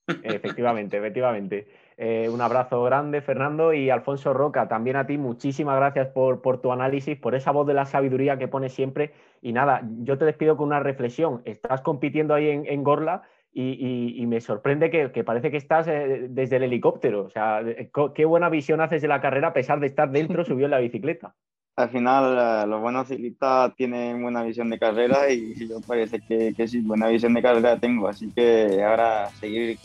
Efectivamente, 0.07 0.97
efectivamente. 0.97 1.69
Eh, 1.99 2.29
un 2.31 2.43
abrazo 2.43 2.83
grande, 2.83 3.23
Fernando, 3.23 3.73
y 3.73 3.89
Alfonso 3.89 4.35
Roca, 4.35 4.69
también 4.69 4.97
a 4.97 5.07
ti, 5.07 5.17
muchísimas 5.17 5.77
gracias 5.77 6.09
por, 6.09 6.43
por, 6.43 6.61
tu 6.61 6.71
análisis, 6.71 7.19
por 7.19 7.35
esa 7.35 7.53
voz 7.53 7.67
de 7.67 7.73
la 7.73 7.87
sabiduría 7.87 8.37
que 8.39 8.49
pones 8.49 8.75
siempre. 8.75 9.15
Y 9.41 9.53
nada, 9.53 9.83
yo 10.01 10.19
te 10.19 10.27
despido 10.27 10.57
con 10.57 10.67
una 10.67 10.81
reflexión. 10.81 11.41
Estás 11.47 11.81
compitiendo 11.81 12.35
ahí 12.35 12.49
en, 12.51 12.85
Gorla 12.85 13.23
y, 13.53 14.25
me 14.27 14.43
sorprende 14.43 14.91
que, 14.91 15.25
parece 15.25 15.51
que 15.51 15.57
estás 15.57 15.89
eh, 15.89 16.27
desde 16.29 16.57
el 16.57 16.65
helicóptero. 16.65 17.25
O 17.25 17.31
sea, 17.31 17.63
eh, 17.63 17.91
qué 18.15 18.25
buena 18.27 18.51
visión 18.51 18.83
haces 18.83 19.01
de 19.01 19.09
la 19.09 19.23
carrera 19.23 19.49
a 19.49 19.53
pesar 19.55 19.81
de 19.81 19.87
estar 19.87 20.11
dentro 20.11 20.45
subió 20.45 20.67
en 20.67 20.73
la 20.73 20.79
bicicleta. 20.81 21.35
Al 21.77 21.91
final, 21.91 22.71
los 22.71 22.81
buenos 22.81 23.09
ciclistas 23.09 23.75
tienen 23.75 24.23
buena 24.23 24.43
visión 24.43 24.71
de 24.71 24.79
carrera 24.79 25.31
y 25.31 25.69
yo 25.69 25.79
parece 25.87 26.21
que, 26.27 26.55
que 26.55 26.67
sí, 26.69 26.81
buena 26.81 27.09
visión 27.09 27.35
de 27.35 27.43
carrera 27.43 27.79
tengo. 27.79 28.09
Así 28.09 28.33
que 28.33 28.83
ahora 28.83 29.29
seguir 29.41 29.79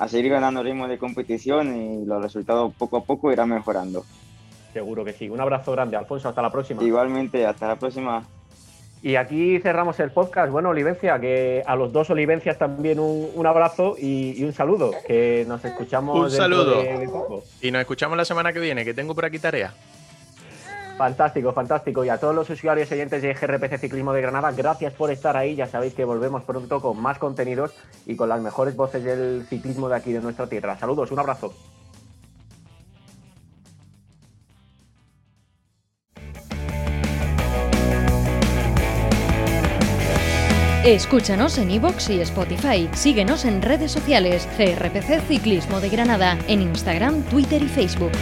a 0.00 0.08
seguir 0.08 0.32
ganando 0.32 0.62
ritmo 0.62 0.88
de 0.88 0.96
competición 0.96 1.76
y 1.76 2.06
los 2.06 2.22
resultados 2.22 2.72
poco 2.78 2.96
a 2.96 3.04
poco 3.04 3.30
irán 3.30 3.50
mejorando. 3.50 4.04
Seguro 4.72 5.04
que 5.04 5.12
sí. 5.12 5.28
Un 5.28 5.40
abrazo 5.40 5.72
grande, 5.72 5.96
Alfonso. 5.96 6.30
Hasta 6.30 6.40
la 6.40 6.50
próxima. 6.50 6.82
Igualmente, 6.82 7.44
hasta 7.44 7.68
la 7.68 7.76
próxima. 7.76 8.24
Y 9.02 9.16
aquí 9.16 9.58
cerramos 9.60 10.00
el 10.00 10.10
podcast. 10.10 10.50
Bueno, 10.50 10.70
Olivencia, 10.70 11.20
que 11.20 11.62
a 11.66 11.76
los 11.76 11.92
dos 11.92 12.08
Olivencias 12.08 12.56
también 12.56 12.98
un, 12.98 13.46
abrazo 13.46 13.94
y, 13.98 14.42
un 14.42 14.54
saludo. 14.54 14.90
Que 15.06 15.44
nos 15.46 15.62
escuchamos. 15.66 16.18
Un 16.18 16.30
saludo. 16.30 16.82
Y 17.60 17.70
nos 17.70 17.80
escuchamos 17.80 18.16
la 18.16 18.24
semana 18.24 18.54
que 18.54 18.60
viene, 18.60 18.86
que 18.86 18.94
tengo 18.94 19.14
por 19.14 19.26
aquí 19.26 19.38
tarea. 19.38 19.74
Fantástico, 21.00 21.54
fantástico. 21.54 22.04
Y 22.04 22.10
a 22.10 22.18
todos 22.18 22.34
los 22.34 22.50
usuarios 22.50 22.90
y 22.90 22.94
oyentes 22.94 23.22
de 23.22 23.32
GRPC 23.32 23.78
Ciclismo 23.78 24.12
de 24.12 24.20
Granada, 24.20 24.52
gracias 24.52 24.92
por 24.92 25.10
estar 25.10 25.34
ahí. 25.34 25.56
Ya 25.56 25.66
sabéis 25.66 25.94
que 25.94 26.04
volvemos 26.04 26.42
pronto 26.42 26.78
con 26.82 27.00
más 27.00 27.18
contenidos 27.18 27.72
y 28.04 28.16
con 28.16 28.28
las 28.28 28.42
mejores 28.42 28.76
voces 28.76 29.02
del 29.02 29.46
ciclismo 29.48 29.88
de 29.88 29.96
aquí 29.96 30.12
de 30.12 30.20
nuestra 30.20 30.46
tierra. 30.46 30.76
Saludos, 30.76 31.10
un 31.10 31.18
abrazo. 31.18 31.54
Escúchanos 40.84 41.56
en 41.56 41.70
iVoox 41.70 42.10
y 42.10 42.20
Spotify. 42.20 42.90
Síguenos 42.92 43.46
en 43.46 43.62
redes 43.62 43.90
sociales. 43.90 44.46
CRPC 44.58 45.26
Ciclismo 45.26 45.80
de 45.80 45.88
Granada 45.88 46.36
en 46.46 46.60
Instagram, 46.60 47.22
Twitter 47.22 47.62
y 47.62 47.68
Facebook. 47.68 48.12